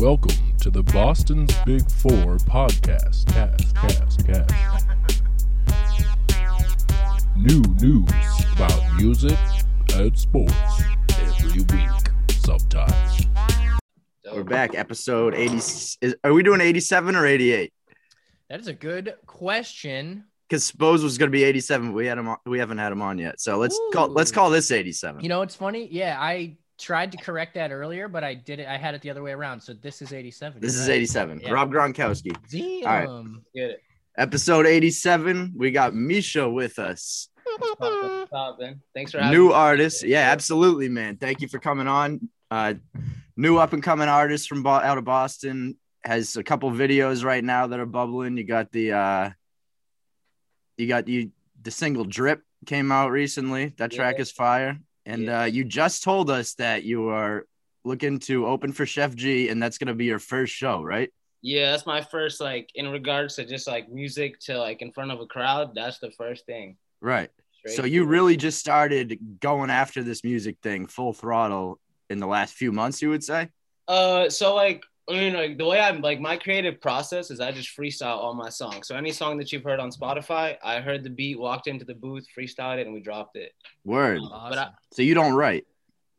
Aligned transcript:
Welcome 0.00 0.56
to 0.62 0.70
the 0.70 0.82
Boston's 0.82 1.54
Big 1.66 1.86
Four 1.90 2.38
podcast. 2.38 3.26
Cast, 3.34 3.76
cast, 3.76 4.26
cast. 4.26 5.22
New 7.36 7.60
news 7.82 8.10
about 8.54 8.96
music 8.96 9.36
and 9.92 10.18
sports 10.18 10.54
every 11.18 11.60
week, 11.76 11.90
sometimes. 12.30 13.26
We're 14.32 14.42
back, 14.42 14.74
episode 14.74 15.34
80. 15.34 15.56
Is, 15.56 15.98
are 16.24 16.32
we 16.32 16.42
doing 16.44 16.62
87 16.62 17.14
or 17.14 17.26
88? 17.26 17.70
That 18.48 18.60
is 18.60 18.68
a 18.68 18.72
good 18.72 19.16
question. 19.26 20.24
Because 20.48 20.64
Spose 20.64 21.04
was 21.04 21.18
going 21.18 21.30
to 21.30 21.36
be 21.36 21.44
87, 21.44 21.88
but 21.88 21.94
we 21.94 22.06
had 22.06 22.16
him. 22.16 22.26
On, 22.26 22.38
we 22.46 22.58
haven't 22.58 22.78
had 22.78 22.90
him 22.90 23.02
on 23.02 23.18
yet. 23.18 23.38
So 23.38 23.58
let's 23.58 23.78
call. 23.92 24.08
Let's 24.08 24.32
call 24.32 24.48
this 24.48 24.70
87. 24.70 25.22
You 25.22 25.28
know, 25.28 25.42
it's 25.42 25.56
funny. 25.56 25.88
Yeah, 25.92 26.16
I 26.18 26.56
tried 26.80 27.12
to 27.12 27.18
correct 27.18 27.54
that 27.54 27.70
earlier, 27.72 28.08
but 28.08 28.24
I 28.24 28.34
did 28.34 28.58
it. 28.60 28.66
I 28.66 28.76
had 28.76 28.94
it 28.94 29.02
the 29.02 29.10
other 29.10 29.22
way 29.22 29.32
around. 29.32 29.60
So 29.60 29.72
this 29.74 30.02
is 30.02 30.12
87. 30.12 30.60
this 30.60 30.74
You're 30.74 30.82
is 30.82 30.88
87. 30.88 31.40
Yeah. 31.40 31.50
Rob 31.52 31.70
Gronkowski. 31.72 32.34
Damn. 32.50 33.06
All 33.08 33.22
right. 33.22 33.42
Get 33.54 33.70
it. 33.70 33.82
Episode 34.16 34.66
87. 34.66 35.52
We 35.56 35.70
got 35.70 35.94
Misha 35.94 36.48
with 36.48 36.78
us. 36.78 37.28
What's 37.58 37.74
poppin'? 37.76 38.08
What's 38.18 38.30
poppin'? 38.30 38.82
Thanks 38.94 39.12
for 39.12 39.18
having 39.18 39.38
New 39.38 39.48
me. 39.48 39.54
artist. 39.54 40.02
Yeah, 40.04 40.30
absolutely, 40.30 40.88
man. 40.88 41.16
Thank 41.16 41.40
you 41.40 41.48
for 41.48 41.58
coming 41.58 41.86
on. 41.88 42.28
Uh, 42.50 42.74
new 43.36 43.58
up 43.58 43.72
and 43.72 43.82
coming 43.82 44.08
artist 44.08 44.48
from 44.48 44.62
Bo- 44.62 44.70
out 44.70 44.98
of 44.98 45.04
Boston 45.04 45.76
has 46.04 46.36
a 46.36 46.42
couple 46.42 46.70
videos 46.70 47.24
right 47.24 47.42
now 47.44 47.66
that 47.68 47.78
are 47.80 47.86
bubbling. 47.86 48.36
You 48.36 48.44
got 48.44 48.72
the 48.72 48.92
uh, 48.92 49.30
you 50.76 50.86
got 50.88 51.08
you 51.08 51.30
the 51.62 51.70
single 51.70 52.04
drip 52.04 52.42
came 52.66 52.90
out 52.92 53.10
recently. 53.10 53.74
That 53.78 53.90
track 53.92 54.16
Yeah. 54.16 54.22
is 54.22 54.30
fire. 54.32 54.78
And 55.10 55.24
Yeah. 55.24 55.42
uh, 55.42 55.44
you 55.46 55.64
just 55.64 56.04
told 56.04 56.30
us 56.30 56.54
that 56.54 56.84
you 56.84 57.08
are 57.08 57.46
looking 57.84 58.18
to 58.20 58.46
open 58.46 58.72
for 58.72 58.86
Chef 58.86 59.14
G, 59.16 59.48
and 59.48 59.60
that's 59.60 59.78
gonna 59.78 59.94
be 59.94 60.04
your 60.04 60.20
first 60.20 60.54
show, 60.54 60.82
right? 60.82 61.10
Yeah, 61.42 61.72
that's 61.72 61.86
my 61.86 62.02
first 62.02 62.40
like 62.40 62.70
in 62.74 62.88
regards 62.88 63.36
to 63.36 63.44
just 63.44 63.66
like 63.66 63.88
music 63.90 64.38
to 64.40 64.58
like 64.58 64.82
in 64.82 64.92
front 64.92 65.10
of 65.10 65.20
a 65.20 65.26
crowd. 65.26 65.74
That's 65.74 65.98
the 65.98 66.10
first 66.12 66.46
thing. 66.46 66.76
Right. 67.00 67.30
Straight 67.58 67.76
So 67.76 67.84
you 67.84 68.04
really 68.04 68.36
just 68.36 68.58
started 68.58 69.18
going 69.40 69.70
after 69.70 70.02
this 70.02 70.22
music 70.22 70.58
thing 70.62 70.86
full 70.86 71.12
throttle 71.12 71.80
in 72.08 72.18
the 72.18 72.26
last 72.26 72.54
few 72.54 72.72
months, 72.72 73.00
you 73.02 73.08
would 73.10 73.24
say? 73.24 73.48
Uh, 73.88 74.28
so 74.28 74.54
like 74.54 74.84
I 75.10 75.14
mean, 75.14 75.32
like 75.34 75.58
the 75.58 75.66
way 75.66 75.80
I'm 75.80 76.00
like 76.00 76.20
my 76.20 76.36
creative 76.36 76.80
process 76.80 77.30
is 77.30 77.40
I 77.40 77.50
just 77.52 77.76
freestyle 77.76 78.16
all 78.16 78.34
my 78.34 78.48
songs. 78.48 78.86
So 78.88 78.94
any 78.96 79.12
song 79.12 79.36
that 79.38 79.52
you've 79.52 79.64
heard 79.64 79.80
on 79.80 79.90
Spotify, 79.90 80.56
I 80.62 80.80
heard 80.80 81.02
the 81.04 81.10
beat, 81.10 81.38
walked 81.38 81.66
into 81.66 81.84
the 81.84 81.94
booth, 81.94 82.26
freestyled 82.36 82.78
it, 82.78 82.86
and 82.86 82.94
we 82.94 83.00
dropped 83.00 83.36
it. 83.36 83.52
Word. 83.84 84.20
Awesome. 84.22 84.48
But 84.50 84.58
I, 84.58 84.68
So 84.92 85.02
you 85.02 85.14
don't 85.14 85.34
write. 85.34 85.66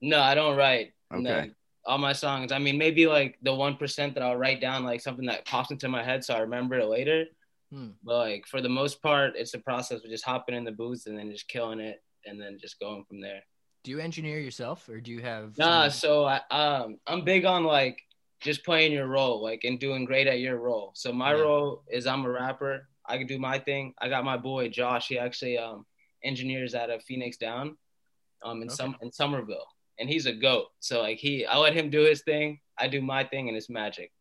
no, 0.01 0.19
I 0.19 0.35
don't 0.35 0.57
write. 0.57 0.93
Okay. 1.13 1.21
No. 1.23 1.45
All 1.85 1.97
my 1.97 2.13
songs. 2.13 2.51
I 2.51 2.59
mean, 2.59 2.77
maybe 2.77 3.07
like 3.07 3.37
the 3.41 3.53
one 3.55 3.75
percent 3.77 4.13
that 4.13 4.21
I'll 4.23 4.37
write 4.37 4.61
down, 4.61 4.83
like 4.83 5.01
something 5.01 5.25
that 5.25 5.45
pops 5.45 5.71
into 5.71 5.87
my 5.87 6.03
head, 6.03 6.23
so 6.23 6.33
I 6.35 6.39
remember 6.39 6.75
it 6.79 6.85
later. 6.87 7.25
Hmm. 7.71 7.89
But 8.03 8.17
like 8.17 8.45
for 8.47 8.61
the 8.61 8.69
most 8.69 9.01
part, 9.01 9.33
it's 9.35 9.53
a 9.55 9.59
process 9.59 10.03
of 10.03 10.09
just 10.09 10.23
hopping 10.25 10.53
in 10.55 10.63
the 10.63 10.71
booth 10.71 11.03
and 11.07 11.17
then 11.17 11.31
just 11.31 11.47
killing 11.47 11.79
it, 11.79 12.03
and 12.25 12.39
then 12.39 12.57
just 12.61 12.79
going 12.79 13.03
from 13.05 13.19
there. 13.21 13.41
Do 13.83 13.89
you 13.89 13.99
engineer 13.99 14.37
yourself, 14.39 14.87
or 14.89 15.01
do 15.01 15.09
you 15.11 15.21
have? 15.21 15.57
Nah, 15.57 15.87
someone- 15.89 15.91
so 15.91 16.25
I 16.25 16.41
um 16.83 16.97
I'm 17.07 17.23
big 17.25 17.45
on 17.45 17.63
like 17.63 17.97
just 18.41 18.65
playing 18.65 18.91
your 18.91 19.07
role, 19.07 19.41
like 19.41 19.63
and 19.63 19.79
doing 19.79 20.03
great 20.03 20.27
at 20.27 20.39
your 20.39 20.57
role. 20.57 20.91
So 20.95 21.13
my 21.13 21.31
Yeah. 21.31 21.41
role 21.41 21.83
is 21.89 22.07
I'm 22.07 22.25
a 22.25 22.29
rapper. 22.29 22.87
I 23.05 23.17
can 23.17 23.27
do 23.27 23.39
my 23.39 23.59
thing. 23.59 23.93
I 23.99 24.09
got 24.09 24.25
my 24.25 24.37
boy 24.37 24.69
Josh. 24.69 25.07
He 25.07 25.17
actually 25.17 25.57
um 25.57 25.85
engineers 26.23 26.75
out 26.75 26.89
of 26.89 27.03
Phoenix 27.03 27.37
Down, 27.37 27.77
um 28.43 28.61
in 28.61 28.67
Okay. 28.67 28.75
some 28.75 28.95
in 29.01 29.11
Somerville, 29.11 29.67
and 29.99 30.09
he's 30.09 30.25
a 30.25 30.33
goat. 30.33 30.67
So 30.79 31.01
like 31.01 31.17
he, 31.17 31.45
I 31.45 31.57
let 31.57 31.73
him 31.75 31.89
do 31.89 32.01
his 32.01 32.21
thing. 32.23 32.59
I 32.77 32.87
do 32.87 33.01
my 33.01 33.23
thing, 33.23 33.47
and 33.47 33.55
it's 33.55 33.69
magic. 33.69 34.11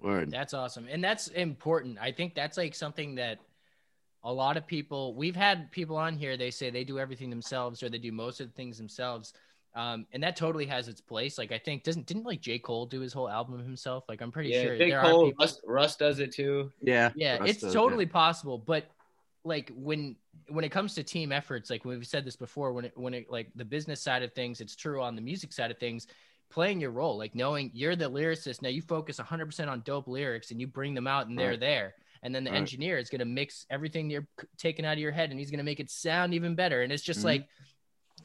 Word. 0.00 0.30
That's 0.30 0.54
awesome. 0.54 0.86
And 0.88 1.02
that's 1.02 1.26
important. 1.28 1.98
I 2.00 2.12
think 2.12 2.34
that's 2.34 2.56
like 2.56 2.74
something 2.74 3.16
that 3.16 3.40
a 4.22 4.32
lot 4.32 4.56
of 4.56 4.66
people, 4.66 5.14
we've 5.14 5.34
had 5.34 5.70
people 5.72 5.96
on 5.96 6.16
here, 6.16 6.36
they 6.36 6.50
say 6.52 6.70
they 6.70 6.84
do 6.84 6.98
everything 7.00 7.30
themselves 7.30 7.82
or 7.82 7.88
they 7.88 7.98
do 7.98 8.12
most 8.12 8.40
of 8.40 8.46
the 8.48 8.52
things 8.52 8.78
themselves. 8.78 9.32
Um, 9.74 10.06
and 10.12 10.22
that 10.22 10.36
totally 10.36 10.66
has 10.66 10.88
its 10.88 11.00
place. 11.00 11.38
Like, 11.38 11.52
I 11.52 11.58
think, 11.58 11.84
doesn't, 11.84 12.06
didn't 12.06 12.24
like 12.24 12.40
J. 12.40 12.58
Cole 12.58 12.86
do 12.86 13.00
his 13.00 13.12
whole 13.12 13.28
album 13.28 13.62
himself? 13.62 14.04
Like, 14.08 14.20
I'm 14.20 14.32
pretty 14.32 14.50
yeah, 14.50 14.62
sure 14.62 14.78
J. 14.78 14.90
there 14.90 15.00
Cole, 15.00 15.20
are 15.20 15.24
people. 15.26 15.44
Russ, 15.44 15.60
Russ 15.64 15.96
does 15.96 16.18
it 16.18 16.32
too. 16.32 16.70
Yeah. 16.80 17.10
Yeah, 17.14 17.38
Russ 17.38 17.50
it's 17.50 17.60
does, 17.60 17.72
totally 17.74 18.06
possible. 18.06 18.58
But 18.58 18.86
like, 19.44 19.70
when, 19.74 20.16
when 20.48 20.64
it 20.64 20.70
comes 20.70 20.94
to 20.94 21.02
team 21.02 21.32
efforts, 21.32 21.70
like 21.70 21.84
we've 21.84 22.06
said 22.06 22.24
this 22.24 22.36
before, 22.36 22.72
when 22.72 22.86
it, 22.86 22.92
when 22.96 23.14
it, 23.14 23.30
like 23.30 23.50
the 23.54 23.64
business 23.64 24.00
side 24.00 24.22
of 24.22 24.32
things, 24.32 24.60
it's 24.60 24.74
true 24.74 25.02
on 25.02 25.14
the 25.14 25.22
music 25.22 25.52
side 25.52 25.70
of 25.70 25.78
things, 25.78 26.06
playing 26.50 26.80
your 26.80 26.90
role, 26.90 27.18
like 27.18 27.34
knowing 27.34 27.70
you're 27.74 27.94
the 27.94 28.10
lyricist. 28.10 28.62
Now 28.62 28.70
you 28.70 28.82
focus 28.82 29.18
100% 29.18 29.68
on 29.68 29.82
dope 29.82 30.08
lyrics 30.08 30.50
and 30.50 30.60
you 30.60 30.66
bring 30.66 30.94
them 30.94 31.06
out 31.06 31.26
and 31.28 31.38
they're 31.38 31.50
Right. 31.50 31.60
there. 31.60 31.94
And 32.22 32.34
then 32.34 32.42
the 32.42 32.50
Right. 32.50 32.58
engineer 32.58 32.98
is 32.98 33.10
going 33.10 33.20
to 33.20 33.24
mix 33.26 33.64
everything 33.70 34.10
you're 34.10 34.26
taking 34.56 34.84
out 34.84 34.94
of 34.94 34.98
your 34.98 35.12
head 35.12 35.30
and 35.30 35.38
he's 35.38 35.50
going 35.50 35.58
to 35.58 35.64
make 35.64 35.78
it 35.78 35.90
sound 35.90 36.34
even 36.34 36.54
better. 36.56 36.82
And 36.82 36.90
it's 36.90 37.02
just 37.02 37.20
Mhm. 37.20 37.24
like 37.24 37.48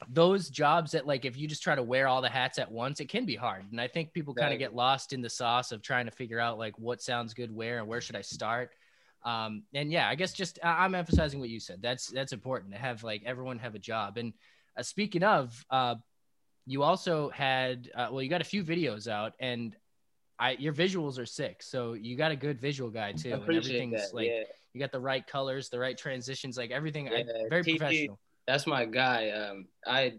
those 0.10 0.50
jobs 0.50 0.92
that, 0.92 1.06
like, 1.06 1.26
if 1.26 1.38
you 1.38 1.48
just 1.48 1.64
try 1.64 1.76
to 1.76 1.84
wear 1.84 2.08
all 2.08 2.22
the 2.22 2.30
hats 2.30 2.60
at 2.60 2.72
once, 2.72 3.00
it 3.00 3.10
can 3.10 3.26
be 3.26 3.36
hard. 3.36 3.66
And 3.72 3.80
I 3.80 3.88
think 3.88 4.14
people 4.14 4.34
kind 4.34 4.54
of 4.54 4.60
get 4.60 4.76
lost 4.76 5.14
in 5.14 5.22
the 5.22 5.30
sauce 5.30 5.72
of 5.72 5.82
trying 5.82 6.06
to 6.06 6.12
figure 6.12 6.40
out, 6.40 6.58
like, 6.58 6.78
what 6.80 7.02
sounds 7.02 7.34
good 7.34 7.54
where 7.54 7.80
and 7.80 7.88
where 7.88 8.02
should 8.02 8.16
I 8.16 8.22
start. 8.22 8.72
Um, 9.26 9.64
and 9.74 9.92
yeah, 9.92 10.10
I 10.10 10.16
guess 10.16 10.34
just 10.34 10.60
I'm 10.64 10.96
emphasizing 10.96 11.40
what 11.40 11.50
you 11.50 11.60
said. 11.60 11.82
That's 11.82 12.08
that's 12.08 12.34
important 12.34 12.74
to 12.74 12.78
have 12.78 13.04
like 13.04 13.24
everyone 13.26 13.58
have 13.60 13.76
a 13.76 13.80
job. 13.80 14.18
And 14.18 14.34
uh, 14.78 14.84
speaking 14.84 15.24
of, 15.24 15.66
uh, 15.70 15.96
you 16.66 16.84
also 16.84 17.30
had 17.30 17.90
uh, 17.96 18.10
well, 18.12 18.22
you 18.22 18.30
got 18.30 18.42
a 18.42 18.46
few 18.46 18.64
videos 18.64 19.08
out, 19.08 19.34
and 19.40 19.76
I 20.38 20.52
your 20.60 20.74
visuals 20.74 21.18
are 21.20 21.26
sick. 21.26 21.64
So 21.64 21.94
you 21.94 22.18
got 22.18 22.32
a 22.32 22.36
good 22.36 22.60
visual 22.60 22.90
guy 22.90 23.14
too, 23.14 23.32
and 23.34 23.44
everything's 23.44 24.10
that. 24.10 24.14
like 24.14 24.28
yeah. 24.28 24.44
you 24.74 24.80
got 24.82 24.92
the 24.92 25.00
right 25.00 25.26
colors, 25.26 25.70
the 25.70 25.80
right 25.80 25.98
transitions, 25.98 26.58
like 26.58 26.72
everything. 26.72 27.08
I, 27.08 27.24
very 27.50 27.64
professional. 27.64 28.20
That's 28.48 28.68
my 28.68 28.86
guy. 28.86 29.30
Um, 29.30 29.68
I 29.86 30.14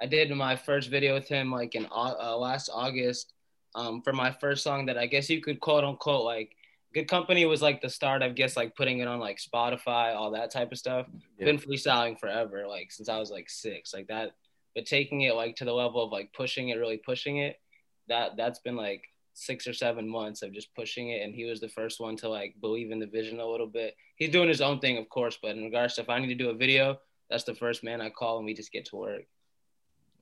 I 0.00 0.06
did 0.06 0.30
my 0.30 0.56
first 0.56 0.90
video 0.90 1.14
with 1.14 1.28
him 1.28 1.50
like 1.50 1.74
in 1.74 1.86
uh, 1.90 2.36
last 2.36 2.70
August. 2.72 3.34
Um, 3.74 4.02
for 4.02 4.12
my 4.12 4.32
first 4.32 4.64
song 4.64 4.86
that 4.86 4.98
I 4.98 5.06
guess 5.06 5.30
you 5.30 5.40
could 5.40 5.60
quote 5.60 5.84
unquote 5.84 6.24
like 6.24 6.56
Good 6.92 7.06
Company 7.06 7.44
was 7.44 7.62
like 7.62 7.80
the 7.80 7.88
start. 7.88 8.22
I 8.22 8.28
guess 8.30 8.56
like 8.56 8.74
putting 8.74 8.98
it 8.98 9.06
on 9.06 9.20
like 9.20 9.38
Spotify, 9.38 10.14
all 10.16 10.32
that 10.32 10.50
type 10.50 10.72
of 10.72 10.78
stuff. 10.78 11.06
Yeah. 11.38 11.44
Been 11.46 11.58
freestyling 11.58 12.18
forever, 12.18 12.66
like 12.66 12.90
since 12.90 13.08
I 13.08 13.18
was 13.18 13.30
like 13.30 13.48
six, 13.48 13.94
like 13.94 14.08
that. 14.08 14.32
But 14.74 14.86
taking 14.86 15.22
it 15.22 15.34
like 15.34 15.56
to 15.56 15.64
the 15.64 15.72
level 15.72 16.02
of 16.02 16.10
like 16.10 16.32
pushing 16.32 16.70
it, 16.70 16.78
really 16.78 16.96
pushing 16.96 17.38
it. 17.38 17.60
That 18.08 18.36
that's 18.36 18.58
been 18.58 18.76
like 18.76 19.04
six 19.34 19.66
or 19.66 19.72
seven 19.72 20.08
months 20.08 20.42
of 20.42 20.52
just 20.52 20.74
pushing 20.74 21.10
it 21.10 21.22
and 21.22 21.34
he 21.34 21.44
was 21.44 21.60
the 21.60 21.68
first 21.68 22.00
one 22.00 22.16
to 22.16 22.28
like 22.28 22.54
believe 22.60 22.90
in 22.90 22.98
the 22.98 23.06
vision 23.06 23.40
a 23.40 23.46
little 23.46 23.66
bit 23.66 23.96
he's 24.16 24.30
doing 24.30 24.48
his 24.48 24.60
own 24.60 24.78
thing 24.80 24.98
of 24.98 25.08
course 25.08 25.38
but 25.40 25.56
in 25.56 25.64
regards 25.64 25.94
to 25.94 26.02
if 26.02 26.10
i 26.10 26.18
need 26.18 26.26
to 26.26 26.34
do 26.34 26.50
a 26.50 26.54
video 26.54 26.98
that's 27.30 27.44
the 27.44 27.54
first 27.54 27.82
man 27.84 28.00
I 28.00 28.10
call 28.10 28.38
and 28.38 28.46
we 28.46 28.54
just 28.54 28.72
get 28.72 28.86
to 28.86 28.96
work. 28.96 29.22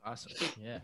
Awesome. 0.04 0.32
Yeah. 0.62 0.78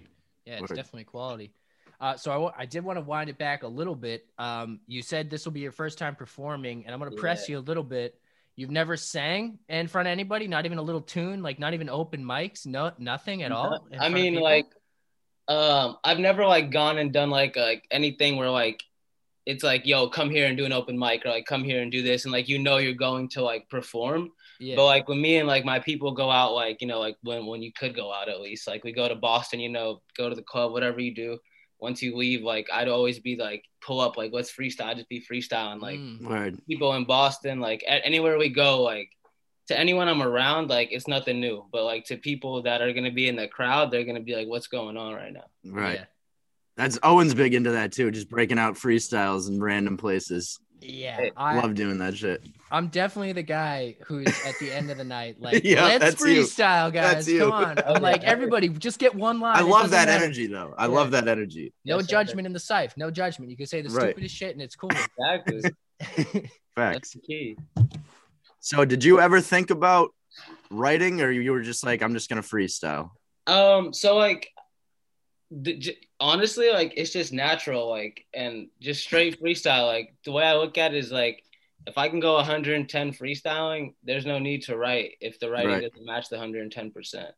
Yeah, 0.44 0.54
it's 0.54 0.62
Word. 0.62 0.76
definitely 0.76 1.04
quality. 1.04 1.52
Uh, 2.00 2.16
so 2.16 2.48
I 2.48 2.62
I 2.62 2.66
did 2.66 2.84
want 2.84 2.98
to 2.98 3.04
wind 3.04 3.30
it 3.30 3.38
back 3.38 3.62
a 3.62 3.68
little 3.68 3.94
bit. 3.94 4.26
Um, 4.38 4.80
you 4.86 5.00
said 5.00 5.30
this 5.30 5.44
will 5.44 5.52
be 5.52 5.60
your 5.60 5.72
first 5.72 5.96
time 5.96 6.16
performing, 6.16 6.84
and 6.84 6.92
I'm 6.92 7.00
going 7.00 7.10
to 7.10 7.16
press 7.16 7.48
you 7.48 7.58
a 7.58 7.60
little 7.60 7.84
bit. 7.84 8.20
You've 8.56 8.70
never 8.70 8.96
sang 8.96 9.58
in 9.68 9.88
front 9.88 10.08
of 10.08 10.12
anybody, 10.12 10.46
not 10.46 10.64
even 10.64 10.78
a 10.78 10.82
little 10.82 11.00
tune, 11.00 11.42
like 11.42 11.58
not 11.58 11.74
even 11.74 11.88
open 11.88 12.24
mics, 12.24 12.66
no 12.66 12.92
nothing 12.98 13.42
at 13.42 13.52
all. 13.52 13.88
I 13.98 14.08
mean, 14.08 14.34
like, 14.34 14.66
um, 15.48 15.96
I've 16.04 16.18
never 16.18 16.44
like 16.46 16.70
gone 16.70 16.98
and 16.98 17.12
done 17.12 17.30
like 17.30 17.56
like 17.56 17.86
anything 17.90 18.36
where 18.36 18.50
like 18.50 18.82
it's 19.46 19.62
like, 19.62 19.84
yo, 19.86 20.08
come 20.08 20.30
here 20.30 20.46
and 20.46 20.56
do 20.56 20.64
an 20.64 20.72
open 20.72 20.98
mic 20.98 21.24
or 21.26 21.28
like 21.30 21.44
come 21.46 21.62
here 21.64 21.82
and 21.82 21.92
do 21.92 22.02
this 22.02 22.24
and 22.24 22.32
like 22.32 22.48
you 22.48 22.58
know 22.58 22.78
you're 22.78 22.94
going 22.94 23.28
to 23.30 23.42
like 23.42 23.68
perform. 23.68 24.30
yeah, 24.58 24.76
But 24.76 24.86
like 24.86 25.08
when 25.08 25.20
me 25.20 25.36
and 25.36 25.46
like 25.46 25.64
my 25.64 25.78
people 25.78 26.12
go 26.12 26.30
out, 26.30 26.54
like 26.54 26.80
you 26.80 26.86
know, 26.88 26.98
like 27.00 27.16
when 27.22 27.44
when 27.46 27.60
you 27.62 27.72
could 27.72 27.94
go 27.94 28.12
out 28.12 28.28
at 28.28 28.40
least, 28.40 28.66
like 28.66 28.84
we 28.84 28.92
go 28.92 29.06
to 29.08 29.14
Boston, 29.14 29.60
you 29.60 29.68
know, 29.68 30.00
go 30.16 30.28
to 30.30 30.34
the 30.34 30.42
club, 30.42 30.72
whatever 30.72 31.00
you 31.00 31.14
do. 31.14 31.38
Once 31.80 32.00
you 32.00 32.16
leave, 32.16 32.42
like 32.42 32.66
I'd 32.72 32.88
always 32.88 33.18
be 33.18 33.36
like, 33.36 33.62
pull 33.82 34.00
up, 34.00 34.16
like 34.16 34.32
let's 34.32 34.50
freestyle, 34.50 34.94
just 34.96 35.08
be 35.10 35.20
freestyling, 35.30 35.82
like 35.82 35.98
Mm, 35.98 36.26
Word. 36.26 36.58
people 36.66 36.94
in 36.94 37.04
Boston, 37.04 37.60
like 37.60 37.82
a- 37.82 38.06
anywhere 38.06 38.38
we 38.38 38.48
go, 38.48 38.80
like 38.82 39.10
to 39.68 39.78
anyone 39.78 40.08
I'm 40.08 40.22
around, 40.22 40.70
like 40.70 40.88
it's 40.92 41.08
nothing 41.08 41.40
new. 41.40 41.66
But 41.70 41.84
like 41.84 42.04
to 42.06 42.16
people 42.16 42.62
that 42.62 42.80
are 42.80 42.92
gonna 42.94 43.10
be 43.12 43.28
in 43.28 43.36
the 43.36 43.48
crowd, 43.48 43.90
they're 43.90 44.04
gonna 44.04 44.20
be 44.20 44.34
like, 44.34 44.48
what's 44.48 44.68
going 44.68 44.96
on 44.96 45.12
right 45.14 45.32
now? 45.32 45.44
Right. 45.66 45.94
yeah. 45.96 46.04
That's 46.76 46.98
Owen's 47.02 47.34
big 47.34 47.54
into 47.54 47.70
that 47.72 47.92
too, 47.92 48.10
just 48.10 48.28
breaking 48.28 48.58
out 48.58 48.74
freestyles 48.74 49.48
in 49.48 49.60
random 49.62 49.96
places. 49.96 50.58
Yeah, 50.80 51.16
Hey, 51.16 51.32
I, 51.36 51.58
Love 51.60 51.74
doing 51.74 51.96
that 51.98 52.14
shit. 52.16 52.44
I'm 52.70 52.88
definitely 52.88 53.32
the 53.32 53.42
guy 53.44 53.96
who's 54.04 54.26
at 54.44 54.58
the 54.58 54.70
end 54.70 54.90
of 54.90 54.98
the 54.98 55.04
night, 55.04 55.36
like, 55.40 55.64
Yeah, 55.64 55.84
let's 55.84 56.04
that's 56.04 56.20
you. 56.24 56.42
freestyle, 56.42 56.92
guys. 56.92 57.24
That's. 57.26 57.38
Come 57.38 57.52
on. 57.52 57.78
I'm 57.78 58.02
like, 58.02 58.22
everybody, 58.24 58.68
just 58.68 58.98
get 58.98 59.14
one 59.14 59.40
line. 59.40 59.56
I 59.56 59.60
love 59.60 59.82
doesn't 59.84 59.90
that 59.92 60.08
matter. 60.08 60.24
energy 60.24 60.46
though. 60.48 60.74
I 60.76 60.84
Yeah. 60.86 60.92
love 60.92 61.10
that 61.12 61.26
energy. 61.28 61.72
No 61.86 61.98
Yes, 61.98 62.06
judgment 62.08 62.46
in 62.46 62.52
the 62.52 62.58
scythe. 62.60 62.94
No 62.98 63.10
judgment. 63.10 63.50
You 63.50 63.56
can 63.56 63.66
say 63.66 63.80
the 63.80 63.88
Right. 63.90 64.08
stupidest 64.10 64.34
shit 64.34 64.52
and 64.52 64.60
it's 64.60 64.76
cool. 64.76 64.90
Exactly. 64.90 65.62
That's 66.76 67.10
the 67.12 67.20
key. 67.20 67.56
So 68.60 68.84
did 68.84 69.04
you 69.04 69.20
ever 69.20 69.40
think 69.40 69.70
about 69.70 70.10
writing 70.70 71.20
or 71.22 71.30
you 71.30 71.52
were 71.52 71.62
just 71.62 71.84
like, 71.84 72.02
I'm 72.02 72.12
just 72.14 72.28
gonna 72.28 72.42
freestyle? 72.42 73.10
Um, 73.46 73.92
so 73.94 74.16
like 74.16 74.48
the, 74.48 74.52
j- 74.52 74.53
honestly, 76.20 76.70
like 76.70 76.94
it's 76.96 77.12
just 77.12 77.32
natural, 77.32 77.88
like 77.88 78.24
and 78.34 78.68
just 78.80 79.02
straight 79.02 79.40
freestyle. 79.40 79.86
Like 79.86 80.14
the 80.24 80.32
way 80.32 80.44
I 80.44 80.54
look 80.56 80.78
at 80.78 80.94
it 80.94 80.98
is 80.98 81.12
like 81.12 81.42
if 81.86 81.98
I 81.98 82.08
can 82.08 82.20
go 82.20 82.34
110 82.34 83.12
freestyling, 83.12 83.94
there's 84.02 84.26
no 84.26 84.38
need 84.38 84.62
to 84.62 84.76
write 84.76 85.12
if 85.20 85.38
the 85.38 85.50
writing 85.50 85.70
Right. 85.70 85.82
doesn't 85.82 86.04
match 86.06 86.28
the 86.28 86.36
110 86.36 86.90
percent. 86.90 87.28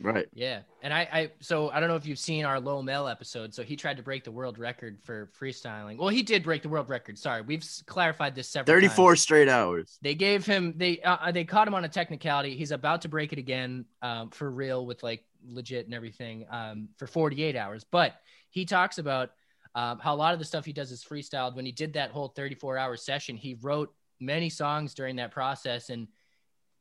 Right. 0.00 0.26
Yeah, 0.34 0.62
and 0.82 0.92
I, 0.92 1.00
I, 1.12 1.30
so 1.40 1.70
I 1.70 1.78
don't 1.78 1.88
know 1.88 1.94
if 1.94 2.06
you've 2.06 2.18
seen 2.18 2.44
our 2.44 2.58
low 2.58 2.82
mel 2.82 3.06
episode. 3.06 3.54
So 3.54 3.62
he 3.62 3.76
tried 3.76 3.98
to 3.98 4.02
break 4.02 4.24
the 4.24 4.32
world 4.32 4.58
record 4.58 4.98
for 5.04 5.30
freestyling. 5.40 5.96
Well, 5.96 6.08
he 6.08 6.24
did 6.24 6.42
break 6.42 6.62
the 6.62 6.68
world 6.68 6.88
record. 6.88 7.16
Sorry, 7.18 7.40
we've 7.42 7.64
clarified 7.86 8.34
this 8.34 8.48
several. 8.48 8.74
34 8.74 9.10
times. 9.10 9.20
straight 9.20 9.48
hours. 9.48 9.98
They 10.02 10.16
gave 10.16 10.44
him 10.44 10.74
they 10.76 11.00
uh, 11.02 11.30
they 11.30 11.44
caught 11.44 11.68
him 11.68 11.74
on 11.74 11.84
a 11.84 11.88
technicality. 11.88 12.56
He's 12.56 12.72
about 12.72 13.02
to 13.02 13.08
break 13.08 13.32
it 13.32 13.38
again 13.38 13.84
um, 14.00 14.30
for 14.30 14.50
real 14.50 14.84
with 14.86 15.04
like 15.04 15.24
legit 15.46 15.86
and 15.86 15.94
everything 15.94 16.46
um, 16.50 16.88
for 16.98 17.06
48 17.06 17.56
hours. 17.56 17.84
But 17.84 18.14
he 18.50 18.64
talks 18.64 18.98
about 18.98 19.30
um, 19.74 19.98
how 19.98 20.14
a 20.14 20.16
lot 20.16 20.34
of 20.34 20.38
the 20.38 20.44
stuff 20.44 20.64
he 20.64 20.72
does 20.72 20.90
is 20.90 21.04
freestyled. 21.04 21.56
When 21.56 21.66
he 21.66 21.72
did 21.72 21.94
that 21.94 22.10
whole 22.10 22.28
34 22.28 22.78
hour 22.78 22.96
session, 22.96 23.36
he 23.36 23.54
wrote 23.60 23.94
many 24.20 24.50
songs 24.50 24.94
during 24.94 25.16
that 25.16 25.30
process, 25.30 25.90
and 25.90 26.08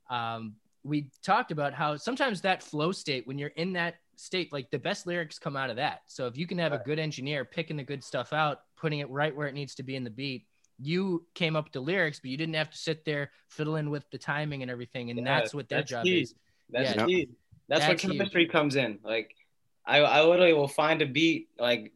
um, 0.10 0.56
we 0.84 1.10
talked 1.24 1.52
about 1.52 1.74
how 1.74 1.96
sometimes 1.96 2.42
that 2.42 2.64
flow 2.64 2.92
state 2.92 3.28
when 3.28 3.38
you're 3.38 3.50
in 3.50 3.74
that 3.74 3.96
state 4.16 4.52
like 4.52 4.70
the 4.72 4.80
best 4.80 5.08
lyrics 5.08 5.40
come 5.40 5.56
out 5.56 5.70
of 5.70 5.76
that 5.76 6.02
so 6.06 6.28
if 6.28 6.38
you 6.38 6.46
can 6.46 6.58
have 6.58 6.74
a 6.74 6.82
good 6.86 7.00
engineer 7.00 7.44
picking 7.46 7.78
the 7.78 7.84
good 7.84 8.04
stuff 8.04 8.34
out 8.34 8.62
putting 8.78 9.00
it 9.00 9.10
right 9.10 9.36
where 9.36 9.48
it 9.48 9.54
needs 9.54 9.74
to 9.74 9.84
be 9.84 9.96
in 9.96 10.04
the 10.04 10.10
beat 10.10 10.46
you 10.78 11.26
came 11.34 11.56
up 11.56 11.66
with 11.66 11.74
the 11.74 11.80
lyrics 11.80 12.20
but 12.20 12.30
you 12.30 12.38
didn't 12.38 12.56
have 12.56 12.70
to 12.70 12.78
sit 12.78 13.04
there 13.06 13.32
fiddling 13.50 13.90
with 13.90 14.10
the 14.12 14.18
timing 14.18 14.62
and 14.62 14.70
everything 14.70 15.10
and 15.10 15.20
Yeah, 15.20 15.26
that's 15.26 15.54
what 15.54 15.70
their 15.70 15.80
that's 15.80 15.90
job 15.90 16.04
key. 16.04 16.22
is 16.22 16.36
That's 16.70 16.96
Yeah. 16.96 17.06
key. 17.06 17.30
That's, 17.72 17.84
where 17.84 17.94
That's 17.94 18.04
huge. 18.04 18.18
chemistry 18.18 18.48
comes 18.48 18.76
in. 18.76 19.00
Like 19.04 19.34
I, 19.86 20.00
I 20.02 20.24
literally 20.26 20.54
will 20.54 20.68
find 20.68 21.02
a 21.02 21.06
beat, 21.06 21.48
like 21.58 21.94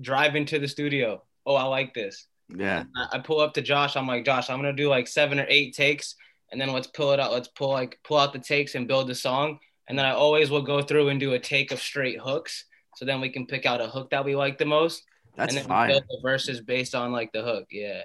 drive 0.00 0.36
into 0.36 0.58
the 0.60 0.68
studio. 0.68 1.22
Oh, 1.44 1.56
I 1.56 1.64
like 1.64 1.92
this. 1.94 2.26
Yeah. 2.48 2.84
I, 2.96 3.16
I 3.16 3.18
pull 3.18 3.40
up 3.40 3.54
to 3.54 3.60
Josh. 3.62 3.96
I'm 3.96 4.06
like, 4.06 4.24
Josh, 4.24 4.48
I'm 4.48 4.58
gonna 4.58 4.72
do 4.72 4.88
like 4.88 5.08
seven 5.08 5.40
or 5.40 5.46
eight 5.48 5.74
takes, 5.74 6.14
and 6.52 6.60
then 6.60 6.72
let's 6.72 6.86
pull 6.86 7.10
it 7.12 7.18
out. 7.18 7.32
Let's 7.32 7.48
pull 7.48 7.70
like 7.70 7.98
pull 8.04 8.18
out 8.18 8.32
the 8.32 8.38
takes 8.38 8.76
and 8.76 8.86
build 8.86 9.08
the 9.08 9.16
song. 9.16 9.58
And 9.88 9.98
then 9.98 10.06
I 10.06 10.12
always 10.12 10.48
will 10.48 10.62
go 10.62 10.80
through 10.80 11.08
and 11.08 11.18
do 11.20 11.32
a 11.34 11.38
take 11.40 11.72
of 11.72 11.80
straight 11.80 12.20
hooks. 12.20 12.64
So 12.96 13.04
then 13.04 13.20
we 13.20 13.28
can 13.28 13.46
pick 13.46 13.66
out 13.66 13.80
a 13.80 13.88
hook 13.88 14.10
that 14.10 14.24
we 14.24 14.34
like 14.36 14.58
the 14.58 14.64
most, 14.64 15.02
That's 15.36 15.50
and 15.50 15.58
then 15.58 15.64
we 15.64 15.68
fire. 15.68 15.88
build 15.88 16.04
the 16.08 16.18
verses 16.22 16.60
based 16.60 16.94
on 16.94 17.12
like 17.12 17.32
the 17.32 17.42
hook. 17.42 17.66
Yeah. 17.70 18.02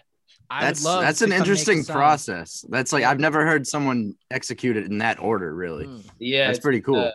I 0.51 0.62
That's 0.65 0.81
would 0.83 0.89
love 0.89 1.01
that's 1.03 1.21
an 1.21 1.30
come 1.30 1.30
make 1.30 1.38
a 1.38 1.42
interesting 1.51 1.83
process. 1.86 2.65
That's 2.69 2.92
like 2.92 3.03
I've 3.06 3.19
never 3.19 3.45
heard 3.45 3.65
someone 3.65 4.15
execute 4.30 4.75
it 4.75 4.86
in 4.86 4.98
that 4.98 5.19
order. 5.19 5.53
Really, 5.56 5.86
Mm. 5.86 6.03
Yeah. 6.19 6.48
that's 6.48 6.57
it's, 6.57 6.63
pretty 6.63 6.81
cool. 6.81 7.00
uh, 7.00 7.12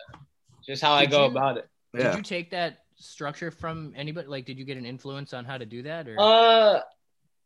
just 0.65 0.81
how 0.81 0.93
I 0.93 1.05
go 1.05 1.25
you- 1.25 1.31
about 1.31 1.57
it. 1.57 1.69
did 1.93 2.01
yeah. 2.03 2.15
you 2.17 2.23
take 2.23 2.49
that 2.51 2.79
structure 2.95 3.51
from 3.51 3.93
anybody 3.95 4.27
like 4.27 4.45
did 4.45 4.57
you 4.57 4.65
get 4.65 4.75
an 4.75 4.85
influence 4.85 5.31
on 5.31 5.45
how 5.45 5.55
to 5.57 5.65
do 5.67 5.83
that 5.83 6.07
or 6.07 6.15
Uh, 6.19 6.81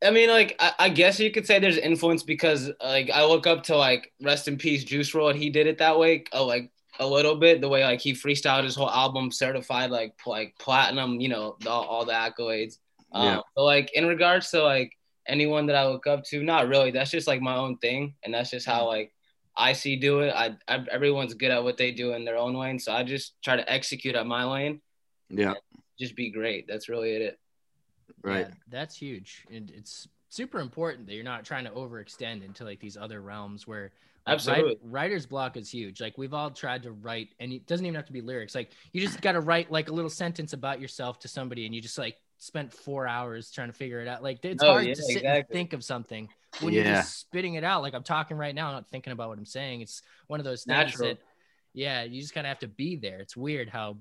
I 0.03 0.09
mean, 0.09 0.29
like, 0.29 0.55
I, 0.59 0.71
I 0.79 0.89
guess 0.89 1.19
you 1.19 1.29
could 1.29 1.45
say 1.45 1.59
there's 1.59 1.77
influence 1.77 2.23
because, 2.23 2.71
like, 2.81 3.11
I 3.11 3.23
look 3.23 3.45
up 3.45 3.61
to 3.65 3.75
like 3.77 4.11
rest 4.19 4.47
in 4.47 4.57
peace 4.57 4.83
Juice 4.83 5.11
WRLD. 5.11 5.31
And 5.31 5.39
he 5.39 5.49
did 5.51 5.67
it 5.67 5.77
that 5.77 5.99
way, 5.99 6.23
oh, 6.33 6.45
like 6.47 6.71
a 6.99 7.05
little 7.05 7.35
bit. 7.35 7.61
The 7.61 7.69
way 7.69 7.83
like 7.83 8.01
he 8.01 8.13
freestyled 8.13 8.63
his 8.63 8.75
whole 8.75 8.89
album, 8.89 9.29
certified 9.31 9.91
like 9.91 10.17
pl- 10.17 10.31
like 10.33 10.55
platinum. 10.57 11.19
You 11.19 11.29
know, 11.29 11.55
the, 11.59 11.69
all 11.69 12.03
the 12.05 12.13
accolades. 12.13 12.77
Um, 13.11 13.25
Yeah. 13.25 13.39
But 13.55 13.63
like 13.63 13.91
in 13.93 14.07
regards 14.07 14.49
to 14.51 14.63
like 14.63 14.97
anyone 15.27 15.68
that 15.68 15.75
I 15.75 15.88
look 15.88 16.07
up 16.07 16.23
to, 16.25 16.44
not 16.44 16.68
really. 16.68 16.91
That's 16.91 17.12
just 17.12 17.27
like 17.27 17.41
my 17.41 17.56
own 17.56 17.77
thing, 17.77 18.15
and 18.23 18.33
that's 18.33 18.51
just 18.51 18.65
how 18.65 18.79
mm-hmm. 18.79 18.88
like 18.88 19.13
I 19.56 19.73
see 19.73 19.95
do 19.95 20.21
it. 20.21 20.33
I, 20.33 20.56
I 20.68 20.85
everyone's 20.91 21.33
good 21.33 21.51
at 21.51 21.63
what 21.63 21.77
they 21.77 21.91
do 21.91 22.13
in 22.13 22.25
their 22.25 22.38
own 22.38 22.53
lane, 22.56 22.79
so 22.79 22.91
I 22.94 23.03
just 23.03 23.41
try 23.44 23.56
to 23.56 23.71
execute 23.71 24.15
at 24.15 24.25
my 24.25 24.44
lane, 24.45 24.81
yeah, 25.29 25.53
just 26.00 26.15
be 26.15 26.29
great. 26.29 26.68
That's 26.68 26.89
really 26.89 27.12
it. 27.12 27.39
right. 28.23 28.47
Yeah, 28.47 28.56
that's 28.69 28.95
huge. 28.95 29.45
And 29.51 29.71
it's 29.75 30.07
super 30.29 30.59
important 30.59 31.07
that 31.07 31.15
you're 31.15 31.24
not 31.24 31.44
trying 31.44 31.65
to 31.65 31.71
overextend 31.71 32.44
into 32.45 32.63
like 32.63 32.79
these 32.79 32.97
other 32.97 33.21
realms 33.21 33.67
where 33.67 33.91
like, 34.27 34.33
write- 34.33 34.33
Absolutely. 34.35 34.77
writer's 34.83 35.25
block 35.25 35.57
is 35.57 35.69
huge. 35.69 36.00
Like 36.00 36.17
we've 36.17 36.33
all 36.33 36.51
tried 36.51 36.83
to 36.83 36.91
write, 36.91 37.29
and 37.39 37.51
it 37.51 37.65
doesn't 37.67 37.85
even 37.85 37.95
have 37.95 38.06
to 38.06 38.13
be 38.13 38.21
lyrics. 38.21 38.56
Like 38.56 38.71
you 38.94 39.01
just 39.01 39.21
got 39.21 39.33
to 39.33 39.41
write 39.41 39.71
like 39.71 39.89
a 39.89 39.94
little 39.94 40.09
sentence 40.09 40.53
about 40.53 40.79
yourself 40.79 41.19
to 41.19 41.27
somebody, 41.27 41.65
and 41.65 41.74
you 41.74 41.81
just 41.81 41.97
like 41.97 42.17
spent 42.41 42.73
four 42.73 43.07
hours 43.07 43.51
trying 43.51 43.67
to 43.67 43.73
figure 43.73 44.01
it 44.01 44.07
out. 44.07 44.23
Like 44.23 44.43
it's 44.43 44.63
Oh, 44.63 44.71
hard 44.73 44.88
yeah, 44.88 44.95
to 44.95 45.01
sit 45.03 45.23
and 45.23 45.47
think 45.47 45.73
of 45.73 45.83
something 45.83 46.27
when 46.59 46.73
you're 46.73 46.83
just 46.83 47.19
spitting 47.19 47.53
it 47.53 47.63
out. 47.63 47.83
Like 47.83 47.93
I'm 47.93 48.01
talking 48.03 48.35
right 48.35 48.55
now, 48.55 48.71
not 48.71 48.89
thinking 48.89 49.13
about 49.13 49.29
what 49.29 49.38
I'm 49.38 49.45
saying. 49.45 49.81
It's 49.81 50.01
one 50.25 50.39
of 50.39 50.43
those 50.43 50.63
things 50.63 50.75
Natural. 50.75 51.09
that, 51.09 51.19
yeah, 51.73 52.01
you 52.03 52.19
just 52.19 52.33
kind 52.33 52.47
of 52.47 52.49
have 52.49 52.59
to 52.59 52.67
be 52.67 52.95
there. 52.95 53.19
It's 53.19 53.38
weird 53.38 53.69
how 53.69 53.97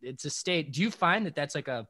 it's 0.00 0.24
a 0.24 0.30
state. 0.30 0.72
Do 0.72 0.80
you 0.80 0.90
find 0.90 1.26
that 1.26 1.34
that's 1.34 1.54
like 1.54 1.68
a 1.68 1.86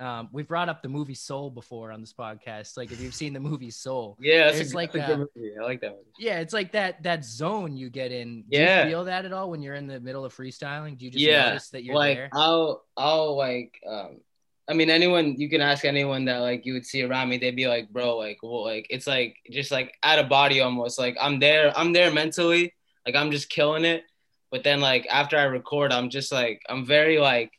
um, 0.00 0.28
we've 0.32 0.48
brought 0.48 0.68
up 0.68 0.82
the 0.82 0.88
movie 0.88 1.14
Soul 1.14 1.50
before 1.50 1.92
on 1.92 2.00
this 2.00 2.12
podcast. 2.12 2.76
Like, 2.76 2.90
if 2.90 3.00
you've 3.00 3.14
seen 3.14 3.32
the 3.32 3.38
movie 3.38 3.70
Soul, 3.70 4.16
Yeah, 4.20 4.48
it's 4.48 4.72
a, 4.72 4.74
like 4.74 4.90
that's 4.92 5.08
a 5.08 5.12
a- 5.12 5.16
good 5.18 5.28
movie. 5.36 5.50
I 5.56 5.62
like 5.62 5.80
that 5.82 5.90
movie. 5.92 6.02
yeah, 6.18 6.40
it's 6.40 6.52
like 6.52 6.72
that 6.72 7.04
that 7.04 7.24
zone 7.24 7.76
you 7.76 7.90
get 7.90 8.10
in. 8.10 8.42
Do 8.50 8.58
Yeah. 8.58 8.82
you 8.84 8.90
feel 8.90 9.04
that 9.04 9.24
at 9.24 9.32
all 9.32 9.50
when 9.50 9.62
you're 9.62 9.76
in 9.76 9.86
the 9.86 10.00
middle 10.00 10.24
of 10.24 10.34
freestyling? 10.36 10.98
Do 10.98 11.04
you 11.04 11.12
just 11.12 11.24
Yeah, 11.24 11.50
notice 11.50 11.70
that 11.70 11.84
you're 11.84 11.94
like 11.94 12.16
there? 12.16 12.28
I'll 12.32 12.82
I'll 12.96 13.36
like 13.36 13.78
um 13.88 14.20
I 14.68 14.72
mean 14.72 14.90
anyone 14.90 15.34
you 15.38 15.48
can 15.48 15.60
ask 15.60 15.84
anyone 15.84 16.24
that 16.26 16.38
like 16.38 16.64
you 16.64 16.72
would 16.72 16.86
see 16.86 17.02
around 17.02 17.28
me 17.28 17.38
they'd 17.38 17.56
be 17.56 17.68
like 17.68 17.90
bro 17.90 18.16
like 18.16 18.38
well 18.42 18.64
like 18.64 18.86
it's 18.90 19.06
like 19.06 19.36
just 19.50 19.70
like 19.70 19.94
out 20.02 20.18
of 20.18 20.28
body 20.28 20.60
almost 20.60 20.98
like 20.98 21.16
I'm 21.20 21.38
there 21.38 21.76
I'm 21.76 21.92
there 21.92 22.10
mentally 22.10 22.74
like 23.06 23.14
I'm 23.14 23.30
just 23.30 23.50
killing 23.50 23.84
it 23.84 24.04
but 24.50 24.64
then 24.64 24.80
like 24.80 25.06
after 25.10 25.36
I 25.36 25.44
record 25.44 25.92
I'm 25.92 26.08
just 26.08 26.32
like 26.32 26.62
I'm 26.68 26.86
very 26.86 27.18
like 27.18 27.52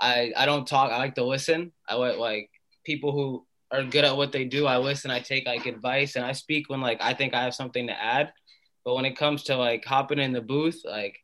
I 0.00 0.32
I 0.36 0.46
don't 0.46 0.66
talk 0.66 0.92
I 0.92 0.98
like 0.98 1.14
to 1.14 1.24
listen 1.24 1.72
I 1.88 1.94
like 1.94 2.50
people 2.84 3.12
who 3.12 3.46
are 3.70 3.84
good 3.84 4.04
at 4.04 4.16
what 4.16 4.32
they 4.32 4.44
do 4.44 4.66
I 4.66 4.76
listen 4.76 5.10
I 5.10 5.20
take 5.20 5.46
like 5.46 5.66
advice 5.66 6.16
and 6.16 6.24
I 6.24 6.32
speak 6.32 6.68
when 6.68 6.80
like 6.80 6.98
I 7.00 7.14
think 7.14 7.34
I 7.34 7.44
have 7.44 7.54
something 7.54 7.86
to 7.86 7.98
add 7.98 8.32
but 8.84 8.94
when 8.94 9.04
it 9.04 9.16
comes 9.16 9.44
to 9.44 9.56
like 9.56 9.84
hopping 9.84 10.18
in 10.18 10.32
the 10.32 10.40
booth 10.42 10.82
like 10.84 11.16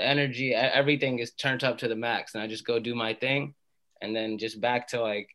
the 0.00 0.06
energy, 0.06 0.54
everything 0.54 1.18
is 1.18 1.32
turned 1.32 1.62
up 1.62 1.78
to 1.78 1.88
the 1.88 1.96
max, 1.96 2.34
and 2.34 2.42
I 2.42 2.46
just 2.46 2.64
go 2.64 2.78
do 2.78 2.94
my 2.94 3.12
thing, 3.14 3.54
and 4.00 4.14
then 4.14 4.38
just 4.38 4.60
back 4.60 4.88
to 4.88 5.00
like 5.00 5.28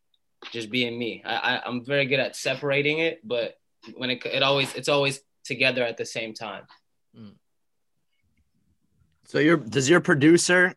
just 0.52 0.70
being 0.70 0.98
me. 0.98 1.24
I, 1.26 1.36
I 1.36 1.62
I'm 1.66 1.84
very 1.86 2.06
good 2.06 2.20
at 2.20 2.36
separating 2.36 3.00
it, 3.00 3.20
but 3.24 3.58
when 3.96 4.10
it 4.10 4.26
it 4.26 4.44
always 4.44 4.74
it's 4.76 4.90
always 4.90 5.22
together 5.44 5.84
at 5.84 5.98
the 5.98 6.06
same 6.06 6.34
time. 6.34 6.64
So 9.28 9.40
your 9.40 9.58
does 9.58 9.90
your 9.90 10.02
producer 10.02 10.76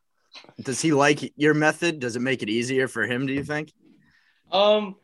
does 0.63 0.81
he 0.81 0.93
like 0.93 1.33
your 1.37 1.55
method? 1.55 2.01
Does 2.01 2.17
it 2.17 2.21
make 2.21 2.43
it 2.43 2.49
easier 2.49 2.89
for 2.89 3.05
him? 3.05 3.27
Do 3.27 3.33
you 3.33 3.45
think 3.45 3.73
Um, 4.53 4.97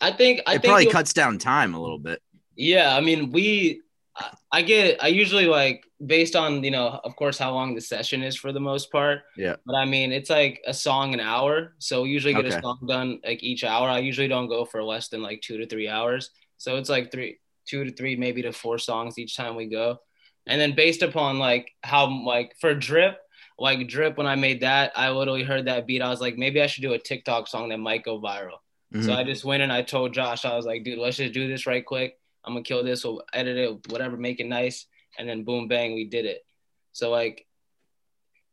I 0.00 0.12
think 0.12 0.42
I 0.46 0.52
it 0.54 0.62
think 0.62 0.64
probably 0.64 0.82
you'll- 0.84 0.92
cuts 0.92 1.12
down 1.12 1.38
time 1.38 1.74
a 1.74 1.80
little 1.80 1.98
bit? 1.98 2.22
Yeah, 2.58 2.96
I 2.96 3.00
mean, 3.02 3.32
we, 3.32 3.82
I- 4.16 4.30
I 4.52 4.62
get, 4.62 5.02
I 5.02 5.08
usually 5.08 5.46
like 5.46 5.84
based 6.04 6.34
on, 6.36 6.64
you 6.64 6.70
know, 6.70 7.00
of 7.04 7.14
course, 7.16 7.36
how 7.38 7.52
long 7.52 7.74
the 7.74 7.80
session 7.80 8.22
is 8.22 8.34
for 8.36 8.52
the 8.52 8.60
most 8.60 8.90
part. 8.90 9.22
Yeah. 9.36 9.56
But 9.66 9.74
I 9.76 9.84
mean, 9.84 10.12
it's 10.12 10.30
like 10.30 10.62
a 10.66 10.72
song 10.72 11.12
an 11.12 11.20
hour. 11.20 11.74
So 11.78 12.02
we 12.02 12.10
usually 12.10 12.32
get 12.32 12.46
Okay. 12.46 12.56
a 12.56 12.62
song 12.62 12.78
done 12.88 13.20
like 13.24 13.42
each 13.42 13.64
hour. 13.64 13.88
I 13.88 13.98
usually 13.98 14.28
don't 14.28 14.48
go 14.48 14.64
for 14.64 14.82
less 14.82 15.08
than 15.08 15.22
like 15.22 15.42
two 15.42 15.58
to 15.58 15.66
three 15.66 15.88
hours. 15.88 16.30
So 16.56 16.76
it's 16.76 16.88
like 16.88 17.12
three, 17.12 17.38
two 17.66 17.84
to 17.84 17.90
three, 17.92 18.16
maybe 18.16 18.40
to 18.42 18.52
four 18.52 18.78
songs 18.78 19.18
each 19.18 19.36
time 19.36 19.54
we 19.56 19.66
go. 19.66 19.98
And 20.46 20.58
then 20.60 20.74
based 20.74 21.02
upon 21.02 21.38
like 21.38 21.72
how, 21.82 22.06
like 22.24 22.54
for 22.60 22.74
Drip, 22.74 23.18
like 23.58 23.86
Drip, 23.88 24.16
when 24.16 24.26
I 24.26 24.36
made 24.36 24.60
that, 24.60 24.92
I 24.96 25.10
literally 25.10 25.42
heard 25.42 25.66
that 25.66 25.86
beat. 25.86 26.00
I 26.00 26.08
was 26.08 26.20
like, 26.22 26.38
maybe 26.38 26.62
I 26.62 26.66
should 26.68 26.82
do 26.82 26.94
a 26.94 26.98
TikTok 26.98 27.48
song 27.48 27.68
that 27.70 27.78
might 27.78 28.04
go 28.04 28.18
viral. 28.20 28.58
So 28.94 29.10
Mhm. 29.10 29.16
I 29.16 29.24
just 29.24 29.44
went 29.44 29.62
and 29.62 29.72
I 29.72 29.82
told 29.82 30.14
Josh, 30.14 30.44
I 30.46 30.56
was 30.56 30.64
like, 30.64 30.84
dude, 30.84 30.98
let's 30.98 31.16
just 31.18 31.34
do 31.34 31.48
this 31.48 31.66
right 31.66 31.84
quick. 31.84 32.16
I'm 32.46 32.52
gonna 32.54 32.62
kill 32.62 32.84
this, 32.84 33.04
we'll 33.04 33.22
edit 33.32 33.56
it, 33.56 33.90
whatever, 33.90 34.16
make 34.16 34.40
it 34.40 34.46
nice. 34.46 34.86
And 35.18 35.28
then 35.28 35.44
boom, 35.44 35.66
bang, 35.68 35.94
we 35.94 36.04
did 36.04 36.24
it. 36.26 36.44
So 36.92 37.10
like, 37.10 37.46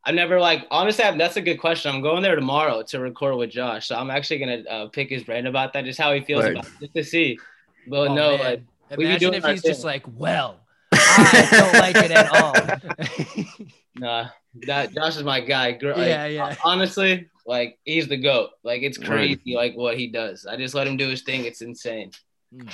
I 0.04 0.12
never 0.12 0.38
like 0.40 0.66
honestly. 0.70 1.04
I- 1.04 1.16
That's 1.16 1.36
a 1.36 1.40
good 1.40 1.58
question. 1.58 1.94
I'm 1.94 2.02
going 2.02 2.22
there 2.22 2.34
tomorrow 2.36 2.82
to 2.82 3.00
record 3.00 3.36
with 3.36 3.50
Josh, 3.50 3.86
so 3.88 3.96
I'm 3.96 4.10
actually 4.10 4.38
gonna 4.38 4.62
uh, 4.68 4.88
pick 4.88 5.08
his 5.08 5.24
brain 5.24 5.46
about 5.46 5.72
that, 5.74 5.84
just 5.84 5.98
how 6.00 6.12
he 6.12 6.20
feels 6.22 6.44
Right. 6.44 6.52
about 6.52 6.66
it, 6.66 6.72
just 6.80 6.94
to 6.94 7.04
see. 7.04 7.38
But 7.86 8.08
Oh, 8.08 8.14
no, 8.14 8.30
man. 8.36 8.40
like, 8.40 8.62
we 8.90 8.96
be 8.96 9.04
imagine 9.04 9.20
doing 9.30 9.38
if 9.38 9.44
our 9.44 9.50
he's 9.52 9.62
just 9.62 9.84
like, 9.84 10.04
well, 10.16 10.60
I 10.92 11.48
don't 11.50 11.72
like 11.74 11.96
it 11.96 12.10
at 12.10 12.28
all. 12.34 13.66
nah, 13.96 14.28
that 14.66 14.92
Josh 14.94 15.16
is 15.16 15.22
my 15.22 15.40
guy. 15.40 15.72
Gr- 15.72 15.88
like, 15.92 15.96
yeah, 16.08 16.26
yeah. 16.26 16.54
Honestly, 16.64 17.28
like 17.46 17.78
he's 17.84 18.08
the 18.08 18.16
goat. 18.16 18.50
Like 18.62 18.82
it's 18.82 18.98
Right. 18.98 19.08
crazy, 19.08 19.54
like 19.54 19.74
what 19.74 19.96
he 19.98 20.08
does. 20.10 20.44
I 20.46 20.56
just 20.56 20.74
let 20.74 20.86
him 20.86 20.96
do 20.96 21.08
his 21.08 21.22
thing. 21.22 21.44
It's 21.44 21.62
insane. 21.62 22.10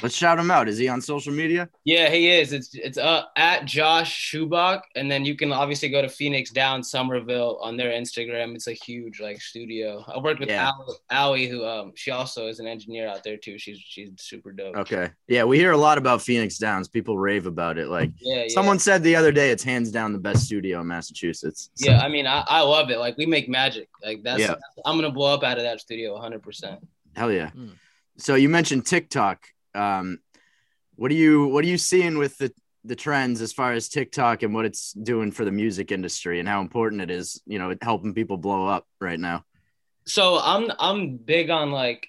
Let's 0.03 0.15
shout 0.15 0.39
him 0.39 0.51
out. 0.51 0.69
Is 0.69 0.79
he 0.79 0.89
on 0.89 1.01
social 1.01 1.33
media? 1.33 1.69
Yeah, 1.85 2.11
he 2.11 2.29
is. 2.29 2.53
It's 2.53 2.75
it's 2.75 2.99
uh, 2.99 3.23
at 3.37 3.65
Josh 3.65 4.33
Schubach, 4.33 4.83
and 4.97 5.11
then 5.11 5.25
you 5.25 5.37
can 5.37 5.53
obviously 5.53 5.89
go 5.89 6.03
to 6.03 6.09
Phoenix 6.09 6.51
Down 6.51 6.83
Somerville 6.83 7.59
on 7.63 7.77
their 7.77 7.91
Instagram. 7.91 8.55
It's 8.55 8.67
a 8.67 8.73
huge 8.73 9.21
like 9.21 9.41
studio. 9.41 10.05
I 10.07 10.19
worked 10.19 10.41
with 10.41 10.49
Yeah. 10.49 10.71
Allie, 11.11 11.47
who 11.49 11.65
um 11.65 11.93
she 11.95 12.11
also 12.11 12.47
is 12.47 12.61
an 12.61 12.67
engineer 12.67 13.09
out 13.09 13.25
there 13.25 13.37
too. 13.37 13.59
She's 13.59 13.79
she's 13.79 14.11
super 14.19 14.53
dope. 14.53 14.77
Okay. 14.77 15.11
Yeah, 15.29 15.45
we 15.45 15.59
hear 15.59 15.73
a 15.73 15.77
lot 15.79 15.99
about 15.99 16.21
Phoenix 16.21 16.59
Downs. 16.59 16.89
People 16.89 17.19
rave 17.19 17.47
about 17.47 17.79
it. 17.79 17.89
Like 17.89 18.11
Yeah, 18.21 18.43
yeah. 18.43 18.49
someone 18.49 18.79
said 18.79 19.03
the 19.03 19.17
other 19.17 19.33
day, 19.33 19.51
it's 19.51 19.63
hands 19.65 19.91
down 19.91 20.13
the 20.13 20.19
best 20.19 20.45
studio 20.45 20.81
in 20.81 20.87
Massachusetts. 20.89 21.71
So- 21.77 21.91
Yeah, 21.91 22.01
I 22.01 22.09
mean, 22.09 22.27
I, 22.27 22.45
I 22.49 22.61
love 22.61 22.91
it. 22.91 22.99
Like 22.99 23.17
we 23.17 23.27
make 23.27 23.49
magic. 23.49 23.89
Like 24.05 24.23
that's 24.23 24.41
Yeah. 24.41 24.55
I'm 24.85 24.97
gonna 24.97 25.11
blow 25.11 25.33
up 25.35 25.43
out 25.43 25.57
of 25.59 25.65
that 25.65 25.81
studio 25.81 26.13
100. 26.15 26.43
percent 26.43 26.81
Hell 27.17 27.33
yeah. 27.33 27.51
Mm. 27.57 27.73
So 28.19 28.35
you 28.35 28.49
mentioned 28.51 28.85
TikTok. 28.85 29.47
Um, 29.75 30.19
what 30.97 31.11
are 31.11 31.15
you 31.15 31.47
what 31.49 31.65
are 31.65 31.69
you 31.69 31.79
seeing 31.79 32.19
with 32.19 32.37
the 32.39 32.53
the 32.85 32.97
trends 32.97 33.41
as 33.43 33.53
far 33.53 33.73
as 33.73 33.89
TikTok 33.89 34.43
and 34.43 34.55
what 34.55 34.65
it's 34.65 34.93
doing 34.93 35.33
for 35.33 35.45
the 35.45 35.51
music 35.53 35.93
industry 35.93 36.41
and 36.41 36.49
how 36.49 36.61
important 36.63 37.03
it 37.03 37.11
is, 37.11 37.43
you 37.47 37.59
know, 37.59 37.75
helping 37.83 38.15
people 38.15 38.37
blow 38.39 38.67
up 38.67 38.87
right 39.01 39.21
now? 39.21 39.45
So 40.07 40.39
I'm 40.43 40.71
I'm 40.79 41.17
big 41.17 41.51
on 41.51 41.71
like 41.71 42.09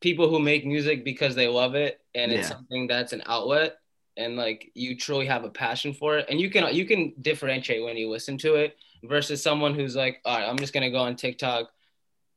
people 0.00 0.28
who 0.28 0.38
make 0.38 0.66
music 0.66 1.04
because 1.04 1.34
they 1.34 1.48
love 1.48 1.74
it 1.74 2.00
and 2.14 2.32
it's 2.32 2.48
Yeah. 2.48 2.56
something 2.56 2.86
that's 2.86 3.12
an 3.12 3.22
outlet 3.26 3.76
and 4.16 4.36
like 4.36 4.70
you 4.74 4.96
truly 4.96 5.26
have 5.26 5.44
a 5.44 5.50
passion 5.50 5.92
for 5.92 6.18
it 6.18 6.26
and 6.28 6.40
you 6.40 6.50
can 6.50 6.74
you 6.74 6.84
can 6.84 7.12
differentiate 7.20 7.82
when 7.82 7.96
you 7.96 8.10
listen 8.10 8.38
to 8.38 8.54
it 8.54 8.76
versus 9.04 9.42
someone 9.42 9.74
who's 9.74 9.96
like 9.96 10.20
all 10.24 10.38
right 10.38 10.48
i'm 10.48 10.58
just 10.58 10.72
gonna 10.72 10.90
go 10.90 10.98
on 10.98 11.16
tiktok 11.16 11.70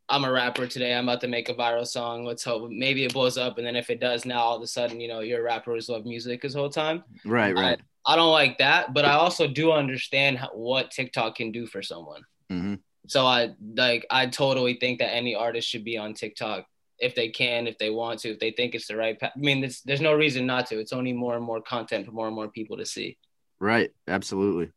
i'm 0.09 0.25
a 0.25 0.31
rapper 0.31 0.67
today 0.67 0.93
i'm 0.93 1.07
about 1.07 1.21
to 1.21 1.27
make 1.27 1.49
a 1.49 1.53
viral 1.53 1.87
song 1.87 2.25
let's 2.25 2.43
hope 2.43 2.69
maybe 2.71 3.03
it 3.05 3.13
blows 3.13 3.37
up 3.37 3.57
and 3.57 3.65
then 3.67 3.75
if 3.75 3.89
it 3.89 3.99
does 3.99 4.25
now 4.25 4.39
all 4.39 4.55
of 4.57 4.61
a 4.61 4.67
sudden 4.67 4.99
you 4.99 5.07
know 5.07 5.19
you're 5.19 5.41
a 5.41 5.43
rapper 5.43 5.73
who's 5.73 5.89
loved 5.89 6.05
music 6.05 6.41
his 6.43 6.53
whole 6.53 6.69
time 6.69 7.03
Right, 7.25 7.55
right. 7.55 7.79
i 8.05 8.15
don't 8.15 8.31
like 8.31 8.57
that 8.57 8.93
but 8.93 9.05
i 9.05 9.13
also 9.13 9.47
do 9.47 9.71
understand 9.71 10.37
how, 10.37 10.49
what 10.49 10.91
tiktok 10.91 11.35
can 11.35 11.51
do 11.51 11.65
for 11.67 11.81
someone 11.81 12.21
hmm 12.49 12.75
so 13.09 13.25
I 13.25 13.55
like 13.75 14.05
I 14.11 14.27
totally 14.27 14.75
think 14.75 14.99
that 14.99 15.13
any 15.13 15.33
artist 15.33 15.67
should 15.67 15.83
be 15.83 15.97
on 15.97 16.13
TikTok 16.13 16.65
if 16.99 17.15
they 17.15 17.29
can, 17.29 17.65
if 17.65 17.77
they 17.77 17.89
want 17.89 18.19
to, 18.19 18.29
if 18.29 18.39
they 18.39 18.51
think 18.51 18.75
it's 18.75 18.87
the 18.87 18.95
right 18.97 19.19
path. 19.19 19.31
I 19.35 19.39
mean, 19.39 19.61
there's, 19.61 19.81
there's 19.81 20.01
no 20.01 20.13
reason 20.13 20.45
not 20.45 20.67
to. 20.67 20.79
It's 20.79 20.93
only 20.93 21.13
more 21.13 21.35
and 21.35 21.43
more 21.43 21.61
content 21.61 22.05
for 22.05 22.11
more 22.11 22.27
and 22.27 22.35
more 22.35 22.49
people 22.49 22.77
to 22.77 22.85
see. 22.85 23.17
Right, 23.59 23.91
absolutely. 24.07 24.71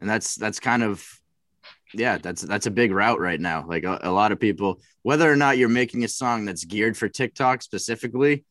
And 0.00 0.10
that's 0.10 0.34
that's 0.34 0.58
kind 0.58 0.82
of 0.82 1.06
yeah, 1.94 2.18
that's 2.18 2.42
that's 2.42 2.66
a 2.66 2.70
big 2.70 2.92
route 2.92 3.20
right 3.20 3.40
now. 3.40 3.64
Like 3.66 3.84
a, 3.84 3.98
a 4.02 4.10
lot 4.10 4.32
of 4.32 4.40
people, 4.40 4.80
whether 5.02 5.30
or 5.30 5.36
not 5.36 5.58
you're 5.58 5.68
making 5.68 6.04
a 6.04 6.08
song 6.08 6.44
that's 6.44 6.64
geared 6.64 6.96
for 6.96 7.08
TikTok 7.08 7.62
specifically, 7.62 8.44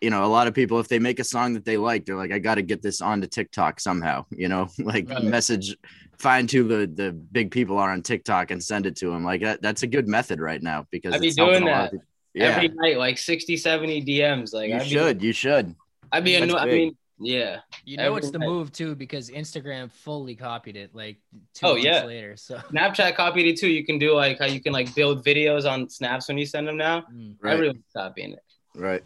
you 0.00 0.10
know, 0.10 0.24
a 0.24 0.26
lot 0.26 0.46
of 0.46 0.54
people, 0.54 0.78
if 0.80 0.88
they 0.88 0.98
make 0.98 1.18
a 1.18 1.24
song 1.24 1.54
that 1.54 1.64
they 1.64 1.76
like, 1.76 2.04
they're 2.04 2.16
like, 2.16 2.32
I 2.32 2.38
got 2.38 2.56
to 2.56 2.62
get 2.62 2.82
this 2.82 3.00
onto 3.00 3.26
TikTok 3.26 3.80
somehow. 3.80 4.24
You 4.30 4.48
know, 4.48 4.68
like 4.78 5.08
Right. 5.08 5.24
message, 5.24 5.76
find 6.18 6.50
who 6.50 6.64
the 6.68 6.86
the 6.86 7.12
big 7.12 7.50
people 7.50 7.78
are 7.78 7.90
on 7.90 8.02
TikTok 8.02 8.50
and 8.50 8.62
send 8.62 8.86
it 8.86 8.96
to 8.96 9.10
them. 9.10 9.24
Like 9.24 9.40
that, 9.42 9.62
that's 9.62 9.82
a 9.82 9.86
good 9.86 10.06
method 10.08 10.40
right 10.40 10.62
now 10.62 10.86
because 10.90 11.14
I'd 11.14 11.20
be 11.20 11.30
doing 11.30 11.62
a 11.62 11.66
lot 11.66 11.66
of 11.66 11.66
that 11.66 11.90
people. 11.92 12.04
Yeah, 12.34 12.44
Every 12.50 12.68
night, 12.68 12.98
like 12.98 13.18
60, 13.18 13.56
70 13.56 14.04
DMs. 14.04 14.52
Like 14.52 14.68
you 14.68 14.76
I'd 14.76 14.82
be- 14.82 14.88
should, 14.88 15.22
you 15.22 15.32
should. 15.32 15.74
I'd 16.12 16.24
be, 16.24 16.32
That's 16.38 16.52
anno- 16.52 16.58
I 16.58 16.66
mean, 16.66 16.96
yeah. 17.20 17.60
You 17.84 17.96
know 17.96 18.16
it's 18.16 18.30
the 18.30 18.38
move 18.38 18.70
too 18.72 18.94
because 18.94 19.30
Instagram 19.30 19.90
fully 19.90 20.34
copied 20.34 20.76
it 20.76 20.94
like 20.94 21.18
two 21.54 21.66
Oh, 21.66 21.70
months 21.72 21.84
yeah. 21.84 22.04
later. 22.04 22.36
So 22.36 22.56
Snapchat 22.72 23.14
copied 23.16 23.46
it 23.46 23.58
too. 23.58 23.68
You 23.68 23.84
can 23.84 23.98
do 23.98 24.14
like 24.14 24.38
how 24.38 24.46
you 24.46 24.60
can 24.60 24.72
like 24.72 24.94
build 24.94 25.24
videos 25.24 25.70
on 25.70 25.88
snaps 25.88 26.28
when 26.28 26.38
you 26.38 26.46
send 26.46 26.68
them 26.68 26.76
now. 26.76 27.02
mm. 27.12 27.34
Right, 27.40 27.54
Everyone's 27.54 27.84
copying 27.96 28.32
it. 28.32 28.42
right. 28.74 29.02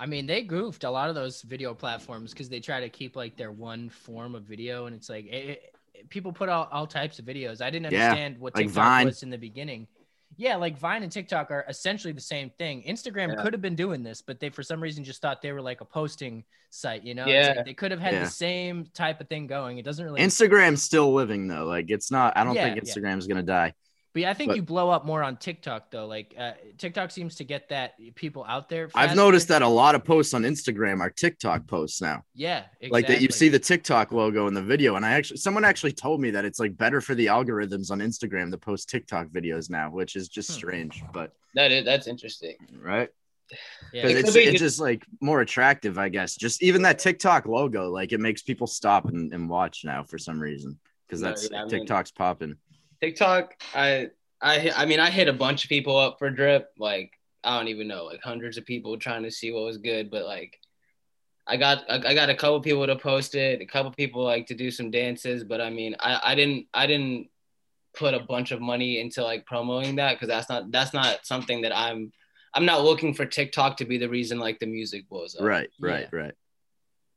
I 0.00 0.06
mean, 0.06 0.26
they 0.26 0.42
goofed 0.42 0.84
a 0.84 0.90
lot 0.90 1.08
of 1.08 1.14
those 1.14 1.42
video 1.42 1.74
platforms 1.74 2.32
because 2.32 2.48
they 2.48 2.60
try 2.60 2.80
to 2.80 2.88
keep 2.88 3.14
like 3.16 3.36
their 3.36 3.52
one 3.52 3.88
form 3.88 4.34
of 4.34 4.44
video, 4.44 4.86
and 4.86 4.96
it's 4.96 5.08
like 5.08 5.26
it, 5.26 5.30
it- 5.30 5.68
people 6.08 6.32
put 6.32 6.48
all, 6.48 6.68
all 6.72 6.86
types 6.86 7.18
of 7.20 7.24
videos. 7.24 7.60
I 7.60 7.70
didn't 7.70 7.92
Yeah, 7.92 8.06
understand 8.08 8.38
what 8.38 8.54
like 8.56 8.66
TikTok 8.66 8.84
Vine. 8.84 9.06
was 9.06 9.22
in 9.22 9.30
the 9.30 9.36
beginning. 9.38 9.86
Yeah, 10.42 10.56
like 10.56 10.76
Vine 10.76 11.04
and 11.04 11.12
TikTok 11.12 11.52
are 11.52 11.64
essentially 11.68 12.12
the 12.12 12.20
same 12.20 12.50
thing. 12.58 12.82
Instagram 12.82 13.28
Yeah. 13.28 13.42
could 13.42 13.52
have 13.52 13.62
been 13.62 13.76
doing 13.76 14.02
this, 14.02 14.20
but 14.22 14.40
they 14.40 14.48
for 14.48 14.64
some 14.64 14.82
reason 14.82 15.04
just 15.04 15.22
thought 15.22 15.40
they 15.40 15.52
were 15.52 15.62
like 15.62 15.80
a 15.82 15.84
posting 15.84 16.42
site. 16.70 17.04
You 17.04 17.14
know, 17.14 17.26
Yeah. 17.26 17.52
like 17.56 17.64
they 17.64 17.74
could 17.74 17.92
have 17.92 18.00
had 18.00 18.14
Yeah. 18.14 18.24
the 18.24 18.30
same 18.30 18.86
type 18.92 19.20
of 19.20 19.28
thing 19.28 19.46
going. 19.46 19.78
It 19.78 19.84
doesn't 19.84 20.04
really. 20.04 20.20
Instagram's 20.20 20.82
still 20.82 21.14
living 21.14 21.46
though. 21.46 21.64
Like 21.64 21.90
it's 21.90 22.10
not. 22.10 22.36
I 22.36 22.42
don't 22.42 22.56
Yeah, 22.56 22.74
think. 22.74 22.82
Instagram's 22.84 23.28
gonna 23.28 23.44
die. 23.44 23.72
But 24.12 24.22
yeah, 24.22 24.30
I 24.30 24.34
think 24.34 24.48
but- 24.50 24.56
you 24.56 24.62
blow 24.62 24.90
up 24.90 25.04
more 25.06 25.22
on 25.22 25.36
TikTok 25.36 25.90
though. 25.90 26.06
Like 26.06 26.34
uh, 26.38 26.52
TikTok 26.78 27.10
seems 27.10 27.36
to 27.36 27.44
get 27.44 27.68
that 27.70 27.94
people 28.14 28.44
out 28.46 28.68
there. 28.68 28.88
I've 28.94 29.16
noticed 29.16 29.48
that 29.48 29.62
a 29.62 29.68
lot 29.68 29.94
of 29.94 30.04
posts 30.04 30.34
on 30.34 30.42
Instagram 30.42 31.00
are 31.00 31.10
TikTok 31.10 31.66
posts 31.66 32.00
now. 32.02 32.22
Yeah, 32.34 32.64
Like 32.90 33.06
that 33.08 33.20
you 33.22 33.28
see 33.30 33.48
the 33.48 33.58
TikTok 33.58 34.12
logo 34.12 34.46
in 34.48 34.54
the 34.54 34.62
video. 34.62 34.96
And 34.96 35.04
I 35.06 35.12
actually 35.12 35.38
someone 35.38 35.64
actually 35.64 35.92
told 35.92 36.20
me 36.20 36.30
that 36.32 36.44
it's 36.44 36.58
like 36.60 36.76
better 36.76 37.00
for 37.00 37.14
the 37.14 37.26
algorithms 37.26 37.90
on 37.90 38.00
Instagram 38.00 38.50
to 38.50 38.58
post 38.58 38.88
TikTok 38.90 39.28
videos 39.28 39.70
now, 39.70 39.90
which 39.90 40.16
is 40.16 40.28
just 40.28 40.50
Hmm. 40.50 40.54
strange, 40.56 41.02
but 41.12 41.32
That 41.54 41.72
is 41.72 41.84
that's 41.84 42.06
interesting. 42.06 42.56
right. 42.82 43.08
Yeah. 43.92 44.06
Because 44.06 44.14
It 44.14 44.18
it's, 44.18 44.36
it's 44.36 44.50
just- 44.52 44.62
just 44.62 44.80
like 44.80 45.04
more 45.20 45.40
attractive, 45.42 45.98
I 45.98 46.08
guess. 46.08 46.36
Just 46.36 46.62
even 46.62 46.82
that 46.82 46.98
TikTok 46.98 47.46
logo, 47.46 47.90
like 47.90 48.12
it 48.12 48.20
makes 48.20 48.42
people 48.42 48.66
stop 48.66 49.06
and, 49.06 49.32
and 49.32 49.48
watch 49.48 49.84
now 49.84 50.04
for 50.04 50.18
some 50.18 50.38
reason. 50.40 50.78
Because 51.06 51.20
No, 51.20 51.28
that's 51.28 51.50
yeah, 51.50 51.58
I 51.58 51.60
mean- 51.62 51.68
TikTok's 51.70 52.10
popping. 52.12 52.56
TikTok, 53.02 53.54
I 53.74 54.10
I 54.40 54.72
I 54.76 54.86
mean 54.86 55.00
I 55.00 55.10
hit 55.10 55.28
a 55.28 55.32
bunch 55.32 55.64
of 55.64 55.68
people 55.68 55.96
up 55.98 56.18
for 56.18 56.30
drip, 56.30 56.70
like 56.78 57.10
I 57.42 57.58
don't 57.58 57.68
even 57.68 57.88
know, 57.88 58.04
like 58.04 58.22
hundreds 58.22 58.56
of 58.56 58.64
people 58.64 58.96
trying 58.96 59.24
to 59.24 59.30
see 59.30 59.50
what 59.50 59.64
was 59.64 59.78
good, 59.78 60.10
but 60.10 60.24
like 60.24 60.58
I 61.46 61.56
got 61.56 61.84
I 61.90 61.96
I 62.10 62.14
got 62.14 62.30
a 62.30 62.34
couple 62.34 62.60
people 62.60 62.86
to 62.86 62.96
post 62.96 63.34
it, 63.34 63.60
a 63.60 63.66
couple 63.66 63.90
people 63.90 64.22
like 64.22 64.46
to 64.46 64.54
do 64.54 64.70
some 64.70 64.92
dances, 64.92 65.42
but 65.42 65.60
I 65.60 65.68
mean 65.68 65.96
I 65.98 66.20
I 66.22 66.34
didn't 66.36 66.66
I 66.72 66.86
didn't 66.86 67.28
put 67.94 68.14
a 68.14 68.20
bunch 68.20 68.52
of 68.52 68.60
money 68.60 69.00
into 69.00 69.22
like 69.22 69.46
promoting 69.46 69.96
that 69.96 70.14
because 70.14 70.28
that's 70.28 70.48
not 70.48 70.70
that's 70.70 70.94
not 70.94 71.26
something 71.26 71.62
that 71.62 71.76
I'm 71.76 72.12
I'm 72.54 72.64
not 72.64 72.84
looking 72.84 73.14
for 73.14 73.26
TikTok 73.26 73.78
to 73.78 73.84
be 73.84 73.98
the 73.98 74.08
reason 74.08 74.38
like 74.38 74.60
the 74.60 74.66
music 74.66 75.08
blows 75.08 75.34
up. 75.34 75.42
Right, 75.42 75.70
Yeah. 75.80 75.90
right, 75.90 76.12
right. 76.12 76.34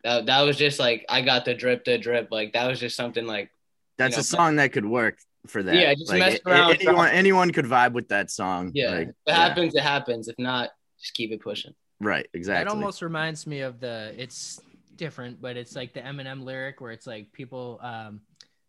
That 0.04 0.26
that 0.26 0.42
was 0.42 0.58
just 0.58 0.80
like 0.80 1.06
I 1.10 1.22
got 1.22 1.46
the 1.46 1.54
drip 1.54 1.86
the 1.86 2.00
drip 2.00 2.30
like 2.32 2.54
that 2.54 2.68
was 2.68 2.80
just 2.80 2.96
something 2.96 3.28
like 3.28 3.52
That's 4.00 4.16
know, 4.16 4.22
a 4.22 4.24
song 4.24 4.56
that 4.56 4.72
could 4.72 4.86
work 4.86 5.20
for 5.50 5.64
that. 5.64 5.76
Yeah, 5.76 5.94
just 5.94 6.10
like, 6.10 6.20
mess 6.20 6.40
a- 6.46 6.50
around, 6.50 6.78
anyone, 6.82 7.08
anyone 7.10 7.52
could 7.52 7.66
vibe 7.66 7.94
with 7.94 8.08
that 8.10 8.32
song. 8.32 8.72
yeah, 8.74 8.92
Like, 8.92 9.08
if 9.10 9.16
it 9.28 9.34
happens 9.34 9.76
it 9.76 9.82
happens. 9.84 10.28
If 10.28 10.36
not, 10.40 10.70
just 11.00 11.14
keep 11.14 11.32
it 11.32 11.42
pushing. 11.42 11.74
Right, 12.02 12.28
Exactly. 12.34 12.62
It 12.64 12.68
almost 12.76 13.02
reminds 13.02 13.48
me 13.48 13.62
of 13.62 13.80
the. 13.80 14.14
It's 14.18 14.60
different, 14.96 15.42
but 15.42 15.56
it's 15.58 15.76
like 15.76 15.94
the 15.94 16.02
Eminem 16.02 16.44
lyric 16.44 16.82
where 16.82 16.92
it's 16.92 17.08
like 17.08 17.32
people. 17.32 17.80
Um, 17.82 18.22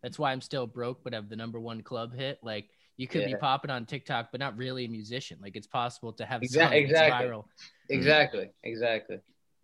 that's 0.03 0.19
why 0.19 0.31
I'm 0.33 0.41
still 0.41 0.67
broke, 0.67 1.03
but 1.03 1.13
have 1.15 1.29
the 1.29 1.37
number 1.37 1.59
one 1.59 1.83
club 1.83 2.15
hit. 2.15 2.39
Like 2.43 2.69
you 2.97 3.09
could 3.09 3.27
be 3.27 3.35
popping 3.35 3.71
on 3.71 3.85
TikTok, 3.87 4.29
but 4.31 4.39
not 4.41 4.57
really 4.57 4.85
a 4.85 4.89
musician. 4.89 5.39
Like 5.43 5.57
it's 5.57 5.67
possible 5.67 6.13
to 6.15 6.25
have 6.25 6.41
a 6.43 6.45
Exact- 6.45 6.73
song 6.73 6.79
exactly. 6.79 7.27
viral. 7.29 7.45
Exactly. 7.91 8.51
Exactly. 8.63 9.19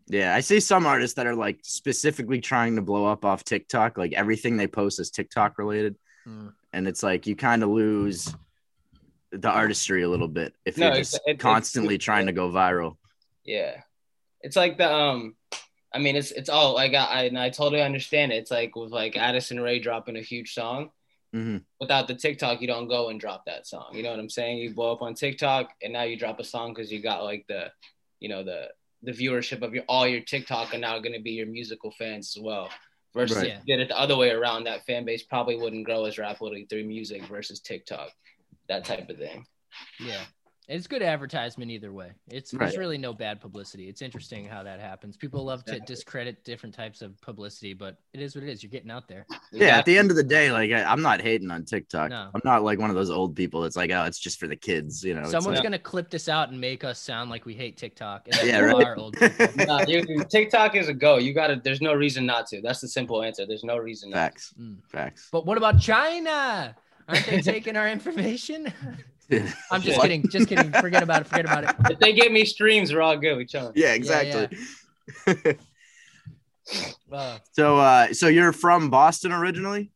Yeah, 0.09 0.35
I 0.35 0.41
see 0.41 0.59
some 0.59 0.85
artists 0.85 1.15
that 1.15 1.27
are 1.29 1.35
like 1.37 1.61
specifically 1.63 2.41
trying 2.41 2.75
to 2.77 2.83
blow 2.83 3.07
up 3.07 3.25
off 3.25 3.45
TikTok. 3.45 3.97
Like 3.97 4.13
everything 4.15 4.57
they 4.57 4.67
post 4.67 4.99
is 4.99 5.11
TikTok 5.11 5.59
related, 5.59 5.95
Hmm. 6.25 6.49
And 6.73 6.89
it's 6.89 7.03
like 7.03 7.27
you 7.27 7.37
kind 7.37 7.63
of 7.63 7.69
lose 7.71 8.35
the 9.31 9.49
artistry 9.51 10.03
a 10.03 10.09
little 10.09 10.29
bit 10.29 10.55
if 10.65 10.77
No, 10.77 10.87
you're 10.89 10.97
just 10.97 11.15
it- 11.15 11.23
it's- 11.27 11.43
constantly 11.43 11.99
trying 11.99 12.27
to 12.27 12.33
go 12.33 12.51
viral. 12.51 12.97
Yeah. 13.45 13.81
It's 14.41 14.57
like 14.57 14.77
the 14.79 14.93
um 14.93 15.37
I 15.95 15.99
mean 15.99 16.17
it's 16.17 16.31
it's 16.33 16.49
all 16.49 16.75
like 16.75 16.95
I 16.95 17.05
I, 17.05 17.23
and 17.25 17.39
I 17.39 17.51
totally 17.51 17.83
understand 17.83 18.33
it. 18.33 18.37
It's 18.37 18.51
like 18.51 18.75
with 18.77 18.91
like 18.93 19.17
Addison 19.17 19.61
Rae 19.61 19.79
dropping 19.79 20.17
a 20.17 20.23
huge 20.23 20.53
song. 20.55 20.91
hmm 21.33 21.59
Without 21.81 22.09
the 22.09 22.15
TikTok, 22.15 22.61
you 22.61 22.67
don't 22.67 22.89
go 22.89 23.09
and 23.09 23.19
drop 23.21 23.45
that 23.47 23.67
song. 23.67 23.87
You 23.95 24.03
know 24.03 24.11
what 24.11 24.19
I'm 24.21 24.29
saying? 24.31 24.59
You 24.59 24.75
blow 24.75 24.93
up 24.93 25.03
on 25.03 25.15
TikTok 25.15 25.71
and 25.83 25.93
now 25.93 26.03
you 26.03 26.17
drop 26.19 26.41
a 26.41 26.45
song 26.45 26.73
because 26.75 26.91
you 26.93 27.01
got 27.01 27.25
like 27.25 27.45
the 27.49 27.71
you 28.21 28.29
know 28.29 28.43
the 28.45 28.69
the 29.03 29.13
viewership 29.13 29.63
of 29.63 29.75
your 29.75 29.85
all 29.89 30.07
your 30.07 30.21
TikTok 30.21 30.75
are 30.75 30.79
now 30.79 30.99
gonna 30.99 31.21
be 31.21 31.33
your 31.33 31.47
musical 31.47 31.91
fans 31.91 32.37
as 32.37 32.43
well. 32.43 32.69
Versus 33.15 33.37
Right. 33.37 33.49
if 33.49 33.59
you 33.67 33.77
did 33.77 33.83
it 33.83 33.89
the 33.89 33.99
other 33.99 34.17
way 34.17 34.31
around, 34.31 34.65
that 34.65 34.87
fan 34.87 35.05
base 35.05 35.23
probably 35.23 35.57
wouldn't 35.57 35.85
grow 35.85 36.05
as 36.05 36.19
rapidly 36.19 36.65
through 36.65 36.85
music 36.85 37.23
versus 37.25 37.61
TikTok. 37.61 38.11
That 38.69 38.85
type 38.85 39.09
of 39.11 39.19
thing. 39.19 39.47
Yeah. 40.01 40.25
It's 40.75 40.87
good 40.87 41.03
advertisement 41.03 41.71
either 41.71 41.93
way. 41.93 42.13
It's 42.31 42.55
Right. 42.55 42.61
there's 42.67 42.79
really 42.79 42.97
no 42.97 43.13
bad 43.13 43.41
publicity. 43.43 43.89
It's 43.91 44.01
interesting 44.01 44.47
how 44.47 44.63
that 44.63 44.81
happens. 44.81 45.19
People 45.19 45.45
love 45.45 45.65
to 45.67 45.79
discredit 45.81 46.45
different 46.45 46.75
types 46.75 47.03
of 47.03 47.21
publicity, 47.21 47.75
but 47.75 47.99
it 48.15 48.21
is 48.23 48.35
what 48.35 48.43
it 48.43 48.49
is. 48.51 48.63
You're 48.63 48.71
getting 48.71 48.91
out 48.91 49.07
there. 49.07 49.27
Yeah, 49.53 49.77
at 49.77 49.85
the 49.85 49.99
end 49.99 50.11
of 50.11 50.17
the 50.17 50.23
day, 50.23 50.51
like 50.51 50.71
I, 50.71 50.83
I'm 50.85 51.03
not 51.03 51.21
hating 51.21 51.51
on 51.51 51.65
TikTok. 51.67 52.09
No. 52.09 52.31
I'm 52.35 52.41
not 52.45 52.63
like 52.65 52.79
one 52.79 52.89
of 52.89 52.97
those 52.97 53.11
old 53.11 53.37
people 53.37 53.61
that's 53.61 53.77
like, 53.77 53.91
oh, 53.91 54.05
it's 54.05 54.19
just 54.19 54.41
for 54.41 54.47
the 54.47 54.57
kids. 54.57 55.05
You 55.05 55.13
know, 55.15 55.25
Someone's 55.25 55.57
like- 55.59 55.63
gonna 55.63 55.79
clip 55.79 56.09
this 56.09 56.27
out 56.29 56.49
and 56.49 56.59
make 56.59 56.85
us 56.85 56.99
sound 56.99 57.29
like 57.29 57.45
we 57.45 57.53
hate 57.55 57.77
TikTok. 57.77 58.29
And 58.29 58.37
Yeah, 58.49 58.61
right. 58.61 58.87
are 58.87 58.97
old 58.97 59.13
people. 59.19 59.47
Nah, 59.67 59.85
you, 59.87 60.25
TikTok 60.25 60.75
is 60.75 60.89
a 60.89 60.95
go. 60.95 61.19
You 61.19 61.35
got 61.35 61.49
to. 61.49 61.57
There's 61.63 61.83
no 61.83 61.93
reason 61.93 62.25
not 62.25 62.47
to. 62.47 62.63
That's 62.63 62.81
the 62.81 62.89
simple 62.89 63.23
answer. 63.23 63.45
There's 63.45 63.65
no 63.65 63.77
reason. 63.77 64.09
Not 64.11 64.17
facts, 64.17 64.55
Mm. 64.59 64.79
facts. 64.89 65.29
But 65.31 65.45
what 65.45 65.59
about 65.59 65.81
China? 65.81 66.75
Aren't 67.09 67.27
they 67.27 67.43
taking 67.43 67.77
our 67.77 67.89
information? 67.89 68.73
I'm 69.71 69.81
just 69.83 69.97
What? 69.99 70.03
kidding. 70.05 70.29
Just 70.29 70.49
kidding. 70.49 70.71
Forget 70.73 71.03
about 71.03 71.23
it. 71.23 71.27
Forget 71.27 71.45
about 71.45 71.65
it. 71.65 71.77
If 71.93 71.99
they 71.99 72.13
get 72.13 72.33
me 72.33 72.45
streams, 72.45 72.93
we're 72.93 73.01
all 73.03 73.17
good. 73.17 73.37
We 73.37 73.45
chilling. 73.47 73.73
Yeah, 73.75 73.93
exactly. 73.95 74.57
Uh, 77.13 77.39
so, 77.53 77.77
uh, 77.79 78.13
so 78.15 78.29
you're 78.29 78.53
from 78.53 78.89
Boston 78.89 79.33
originally? 79.33 79.91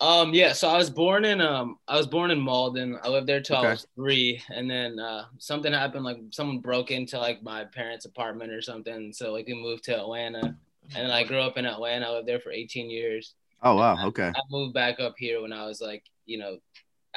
Um, 0.00 0.34
yeah. 0.34 0.52
So 0.52 0.68
I 0.68 0.76
was 0.76 0.90
born 0.90 1.24
in 1.24 1.40
um, 1.40 1.78
I 1.86 1.96
was 1.96 2.06
born 2.06 2.30
in 2.30 2.38
Malden. 2.40 2.98
I 3.02 3.08
lived 3.08 3.26
there 3.26 3.40
till 3.40 3.56
Okay. 3.58 3.68
I 3.68 3.70
was 3.72 3.86
three, 3.94 4.42
and 4.50 4.68
then 4.70 4.98
uh, 4.98 5.24
something 5.38 5.72
happened. 5.72 6.04
Like 6.04 6.18
someone 6.30 6.58
broke 6.58 6.90
into 6.90 7.18
like 7.18 7.42
my 7.42 7.64
parents' 7.64 8.04
apartment 8.04 8.52
or 8.52 8.60
something. 8.62 9.12
So 9.12 9.32
like 9.32 9.46
we 9.46 9.54
moved 9.54 9.84
to 9.84 9.96
Atlanta, 9.96 10.40
and 10.40 10.56
then 10.94 11.10
I 11.10 11.24
grew 11.24 11.40
up 11.40 11.56
in 11.56 11.66
Atlanta. 11.66 12.06
I 12.06 12.10
lived 12.10 12.28
there 12.28 12.40
for 12.40 12.50
18 12.52 12.90
years. 12.90 13.34
Oh 13.62 13.74
wow, 13.76 14.06
okay. 14.08 14.28
I 14.28 14.40
moved 14.50 14.74
back 14.74 15.00
up 15.00 15.14
here 15.18 15.40
when 15.42 15.52
I 15.52 15.66
was 15.66 15.80
like, 15.80 16.04
you 16.26 16.38
know, 16.38 16.58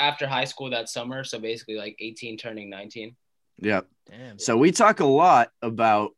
after 0.01 0.27
high 0.27 0.45
school 0.45 0.69
that 0.71 0.89
summer. 0.89 1.23
So 1.23 1.39
basically 1.39 1.75
like 1.75 1.95
18 1.99 2.37
turning 2.37 2.69
19. 2.69 3.15
Yep. 3.59 3.87
damn. 4.09 4.39
So 4.39 4.57
we 4.57 4.71
talk 4.71 4.99
a 4.99 5.05
lot 5.05 5.51
about 5.61 6.11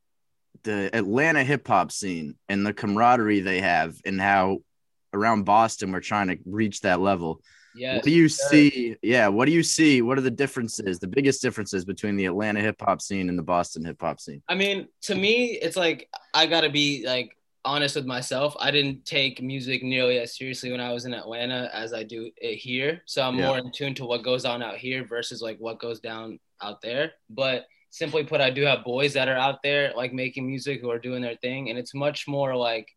the 0.64 0.90
Atlanta 0.96 1.44
hip 1.44 1.68
hop 1.68 1.92
scene 1.92 2.36
and 2.48 2.66
the 2.66 2.74
camaraderie 2.74 3.42
they 3.42 3.60
have 3.60 4.00
and 4.06 4.20
how 4.20 4.60
around 5.14 5.44
Boston 5.44 5.92
we're 5.92 6.00
trying 6.00 6.28
to 6.30 6.38
reach 6.46 6.82
that 6.82 7.02
level. 7.02 7.42
Yeah. 7.76 7.96
what 7.96 8.04
do 8.04 8.12
you 8.12 8.30
see? 8.30 8.96
Yeah, 9.02 9.28
what 9.30 9.46
do 9.46 9.52
you 9.52 9.64
see? 9.64 10.02
What 10.04 10.18
are 10.18 10.22
the 10.22 10.32
differences, 10.32 11.00
the 11.00 11.08
biggest 11.08 11.42
differences 11.42 11.86
between 11.86 12.16
the 12.16 12.26
Atlanta 12.26 12.62
hip 12.62 12.80
hop 12.80 13.02
scene 13.02 13.30
and 13.30 13.38
the 13.38 13.44
Boston 13.44 13.84
hip 13.84 14.00
hop 14.00 14.20
scene? 14.20 14.44
I 14.48 14.56
mean, 14.56 14.88
to 15.04 15.16
me, 15.16 15.58
it's 15.62 15.76
like 15.76 16.08
I 16.34 16.46
gotta 16.46 16.70
be 16.70 17.04
like 17.06 17.36
honest 17.66 17.96
with 17.96 18.06
myself. 18.06 18.56
I 18.60 18.72
didn't 18.72 19.06
take 19.06 19.42
music 19.42 19.84
nearly 19.84 20.20
as 20.20 20.36
seriously 20.38 20.72
when 20.72 20.82
I 20.82 20.92
was 20.92 21.06
in 21.06 21.14
Atlanta 21.14 21.70
as 21.74 21.94
I 21.94 22.04
do 22.04 22.30
it 22.38 22.56
here. 22.56 23.02
So 23.06 23.22
I'm 23.24 23.38
Yeah. 23.38 23.48
more 23.48 23.58
in 23.58 23.72
tune 23.72 23.94
to 23.96 24.06
what 24.06 24.24
goes 24.24 24.46
on 24.46 24.62
out 24.62 24.78
here 24.78 25.06
versus 25.06 25.42
like 25.42 25.58
what 25.60 25.80
goes 25.80 26.00
down 26.00 26.40
out 26.62 26.82
there. 26.82 27.14
But 27.30 27.66
simply 27.90 28.24
put, 28.24 28.42
I 28.42 28.50
do 28.50 28.64
have 28.64 28.84
boys 28.84 29.14
that 29.14 29.28
are 29.28 29.38
out 29.38 29.62
there 29.64 29.94
like 29.96 30.14
making 30.14 30.46
music 30.46 30.82
who 30.82 30.90
are 30.90 31.00
doing 31.00 31.22
their 31.22 31.38
thing, 31.38 31.70
and 31.70 31.78
it's 31.80 31.94
much 31.94 32.28
more 32.28 32.56
like, 32.56 32.88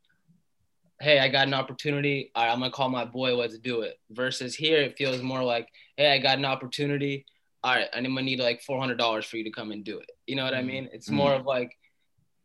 hey, 1.01 1.19
I 1.19 1.29
got 1.29 1.47
an 1.47 1.55
opportunity. 1.55 2.31
All 2.35 2.45
right, 2.45 2.53
I'm 2.53 2.59
gonna 2.59 2.71
call 2.73 2.89
my 2.89 3.05
boy. 3.05 3.37
Let's 3.37 3.59
do 3.59 3.83
it. 3.83 3.99
Versus 4.11 4.55
here, 4.57 4.79
it 4.79 4.97
feels 4.97 5.23
more 5.23 5.43
like, 5.45 5.69
hey, 5.97 6.13
I 6.13 6.19
got 6.19 6.39
an 6.39 6.45
opportunity. 6.45 7.25
All 7.63 7.75
right, 7.75 7.89
I'm 7.93 8.05
gonna 8.05 8.23
need 8.23 8.41
like 8.41 8.63
four 8.63 8.81
hundred 8.81 8.97
dollars 8.99 9.27
for 9.27 9.37
you 9.37 9.45
to 9.45 9.51
come 9.51 9.71
and 9.73 9.85
do 9.85 9.99
it. 9.99 10.11
You 10.27 10.37
know 10.37 10.45
what 10.45 10.55
I 10.55 10.63
Mhm. 10.63 10.67
mean? 10.67 10.89
It's 10.93 11.09
Mhm. 11.11 11.15
more 11.15 11.35
of 11.35 11.45
like, 11.45 11.77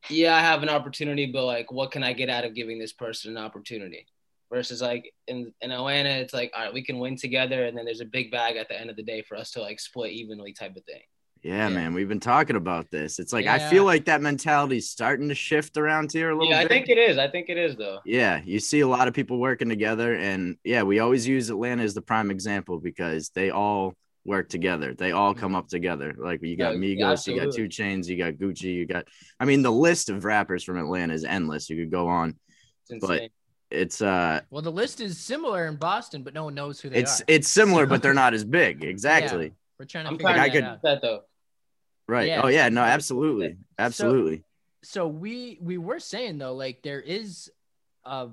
yeah, 0.10 0.36
I 0.36 0.39
have 0.39 0.63
an 0.63 0.70
opportunity, 0.70 1.27
but 1.27 1.46
like, 1.46 1.72
what 1.72 1.91
can 1.91 2.03
I 2.03 2.13
get 2.13 2.29
out 2.29 2.43
of 2.46 2.53
giving 2.55 2.79
this 2.79 2.93
person 2.93 3.36
an 3.38 3.43
opportunity? 3.43 4.05
Versus 4.51 4.81
like 4.81 5.13
in, 5.27 5.53
in 5.62 5.72
Atlanta, 5.72 6.10
it's 6.10 6.34
like, 6.34 6.51
all 6.53 6.65
right, 6.65 6.74
we 6.74 6.84
can 6.84 7.00
win 7.00 7.15
together, 7.15 7.63
and 7.65 7.77
then 7.77 7.86
there's 7.86 8.01
a 8.01 8.05
big 8.05 8.31
bag 8.31 8.58
at 8.58 8.67
the 8.67 8.77
end 8.77 8.89
of 8.89 8.98
the 8.98 9.03
day 9.03 9.22
for 9.22 9.38
us 9.38 9.51
to 9.51 9.62
like 9.62 9.79
split 9.79 10.12
evenly, 10.12 10.51
type 10.51 10.75
of 10.75 10.84
thing. 10.84 11.00
Yeah, 11.41 11.70
Yeah. 11.70 11.75
man, 11.75 11.93
we've 11.93 12.10
been 12.10 12.20
talking 12.20 12.58
about 12.58 12.91
this. 12.91 13.17
It's 13.17 13.31
like 13.31 13.48
I 13.48 13.60
feel 13.60 13.86
like 13.86 14.05
that 14.05 14.22
mentality's 14.22 14.89
starting 14.89 15.29
to 15.29 15.36
shift 15.36 15.77
around 15.77 16.12
here 16.12 16.31
a 16.31 16.36
little 16.36 16.51
Yeah, 16.51 16.60
I 16.60 16.63
bit. 16.63 16.70
think 16.70 16.89
it 16.89 16.98
is. 16.98 17.17
I 17.17 17.29
think 17.29 17.48
it 17.48 17.58
is 17.58 17.77
though. 17.77 18.00
Yeah, 18.05 18.41
you 18.43 18.60
see 18.60 18.81
a 18.81 18.88
lot 18.88 19.08
of 19.08 19.13
people 19.13 19.39
working 19.39 19.70
together, 19.70 20.13
and 20.15 20.58
yeah, 20.65 20.84
we 20.84 21.00
always 21.00 21.25
use 21.25 21.50
Atlanta 21.50 21.84
as 21.84 21.93
the 21.93 22.01
prime 22.01 22.29
example 22.29 22.77
because 22.79 23.29
they 23.29 23.51
all 23.51 23.96
work 24.25 24.49
together. 24.49 24.93
They 24.93 25.11
all 25.11 25.33
come 25.33 25.55
up 25.55 25.67
together. 25.67 26.13
Like 26.17 26.41
you 26.43 26.55
got 26.57 26.73
Yeah, 26.75 26.79
Migos, 26.79 27.27
you 27.27 27.39
got. 27.43 27.53
2 27.53 27.63
Chainz, 27.67 28.07
you 28.07 28.17
got 28.17 28.33
Gucci, 28.33 28.73
you 28.73 28.85
got. 28.85 29.05
I 29.39 29.45
mean, 29.45 29.61
the 29.63 29.71
list 29.71 30.09
of 30.09 30.25
rappers 30.25 30.63
from 30.63 30.77
Atlanta 30.77 31.13
is 31.13 31.23
endless. 31.23 31.69
You 31.69 31.77
could 31.77 31.91
go 31.91 32.07
on. 32.07 32.37
It's 32.89 33.05
But- 33.05 33.29
It's 33.71 34.01
uh, 34.01 34.41
Well, 34.49 34.61
the 34.61 34.71
list 34.71 34.99
is 35.01 35.17
similar 35.17 35.65
in 35.67 35.77
Boston, 35.77 36.23
but 36.23 36.33
no 36.33 36.43
one 36.43 36.53
knows 36.55 36.81
who 36.81 36.89
they 36.89 36.97
it's 36.99 37.21
are. 37.21 37.23
it's 37.27 37.45
it's 37.45 37.47
similar, 37.47 37.85
but 37.85 38.01
they're 38.03 38.13
not 38.13 38.33
as 38.33 38.43
big. 38.43 38.83
Exactly. 38.93 39.53
We're 39.79 39.85
trying 39.85 40.05
to 40.05 40.11
I'm 40.11 40.17
figure 40.17 40.33
trying 40.33 40.39
I 40.39 40.47
that 40.47 40.53
to 40.53 40.59
could- 40.59 40.63
out. 40.67 40.81
that 40.83 41.01
though. 41.01 41.21
Right. 42.07 42.27
Yeah. 42.27 42.41
Oh 42.43 42.47
yeah. 42.49 42.67
No. 42.69 42.81
Absolutely. 42.81 43.57
Absolutely. 43.79 44.43
so 44.83 45.07
we 45.07 45.57
we 45.61 45.77
were 45.77 45.99
saying 45.99 46.37
though 46.39 46.53
like 46.55 46.81
there 46.83 46.99
is 46.99 47.49
uh 48.03 48.27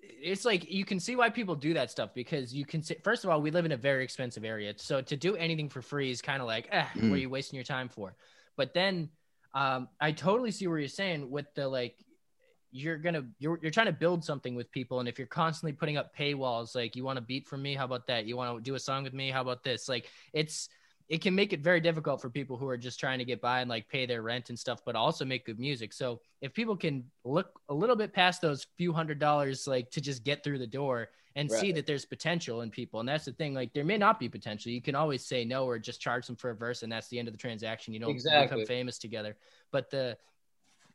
it's 0.00 0.44
like 0.44 0.70
you 0.70 0.84
can 0.84 1.00
see 1.00 1.16
why 1.16 1.30
people 1.30 1.54
do 1.54 1.74
that 1.74 1.90
stuff 1.90 2.10
because 2.14 2.54
you 2.54 2.64
can 2.64 2.82
see 2.82 2.96
first 3.04 3.24
of 3.24 3.30
all 3.30 3.40
we 3.40 3.50
live 3.50 3.64
in 3.64 3.72
a 3.72 3.76
very 3.76 4.04
expensive 4.04 4.44
area. 4.44 4.72
So 4.76 5.00
to 5.00 5.16
do 5.16 5.36
anything 5.36 5.68
for 5.68 5.82
free 5.82 6.10
is 6.10 6.20
kind 6.22 6.40
of 6.40 6.46
like 6.46 6.68
eh, 6.70 6.84
what 6.94 7.04
Mm. 7.04 7.12
are 7.12 7.16
you 7.16 7.30
wasting 7.30 7.56
your 7.56 7.64
time 7.64 7.88
for? 7.88 8.14
But 8.56 8.74
then 8.74 9.10
um 9.54 9.88
i 9.98 10.12
totally 10.12 10.50
see 10.50 10.66
where 10.66 10.78
you're 10.78 10.88
saying 10.88 11.30
with 11.30 11.46
the 11.54 11.66
like 11.66 11.96
you're 12.70 12.98
gonna 12.98 13.24
you're, 13.38 13.58
you're 13.62 13.70
trying 13.70 13.86
to 13.86 13.92
build 13.92 14.22
something 14.22 14.54
with 14.54 14.70
people. 14.70 15.00
And 15.00 15.08
if 15.08 15.18
you're 15.18 15.26
constantly 15.26 15.72
putting 15.72 15.96
up 15.96 16.14
paywalls 16.14 16.74
like 16.74 16.96
you 16.96 17.04
want 17.04 17.18
a 17.18 17.22
beat 17.22 17.46
from 17.48 17.62
me? 17.62 17.74
How 17.74 17.86
about 17.86 18.06
that? 18.08 18.26
You 18.26 18.36
want 18.36 18.56
to 18.56 18.62
do 18.62 18.74
a 18.74 18.78
song 18.78 19.04
with 19.04 19.14
me? 19.14 19.30
How 19.30 19.40
about 19.40 19.64
this? 19.64 19.88
Like 19.88 20.06
it's 20.34 20.68
it 21.08 21.22
can 21.22 21.34
make 21.34 21.52
it 21.54 21.60
very 21.60 21.80
difficult 21.80 22.20
for 22.20 22.28
people 22.28 22.56
who 22.56 22.68
are 22.68 22.76
just 22.76 23.00
trying 23.00 23.18
to 23.18 23.24
get 23.24 23.40
by 23.40 23.60
and 23.60 23.70
like 23.70 23.88
pay 23.88 24.04
their 24.04 24.20
rent 24.20 24.50
and 24.50 24.58
stuff, 24.58 24.82
but 24.84 24.94
also 24.94 25.24
make 25.24 25.46
good 25.46 25.58
music. 25.58 25.92
So 25.92 26.20
if 26.42 26.52
people 26.52 26.76
can 26.76 27.04
look 27.24 27.60
a 27.70 27.74
little 27.74 27.96
bit 27.96 28.12
past 28.12 28.42
those 28.42 28.66
few 28.76 28.92
hundred 28.92 29.18
dollars, 29.18 29.66
like 29.66 29.90
to 29.92 30.00
just 30.02 30.22
get 30.22 30.44
through 30.44 30.58
the 30.58 30.66
door 30.66 31.08
and 31.34 31.50
see 31.50 31.72
that 31.72 31.86
there's 31.86 32.04
potential 32.04 32.62
in 32.62 32.70
people, 32.70 33.00
and 33.00 33.08
that's 33.08 33.24
the 33.24 33.32
thing. 33.32 33.54
Like 33.54 33.72
there 33.72 33.84
may 33.84 33.96
not 33.96 34.18
be 34.18 34.28
potential. 34.28 34.72
You 34.72 34.82
can 34.82 34.94
always 34.94 35.24
say 35.24 35.44
no 35.44 35.64
or 35.66 35.78
just 35.78 36.00
charge 36.00 36.26
them 36.26 36.36
for 36.36 36.50
a 36.50 36.54
verse, 36.54 36.82
and 36.82 36.90
that's 36.92 37.08
the 37.08 37.18
end 37.18 37.28
of 37.28 37.32
the 37.32 37.38
transaction. 37.38 37.94
You 37.94 38.00
don't 38.00 38.10
Exactly. 38.10 38.62
become 38.62 38.66
famous 38.66 38.98
together. 38.98 39.36
But 39.70 39.88
the 39.88 40.18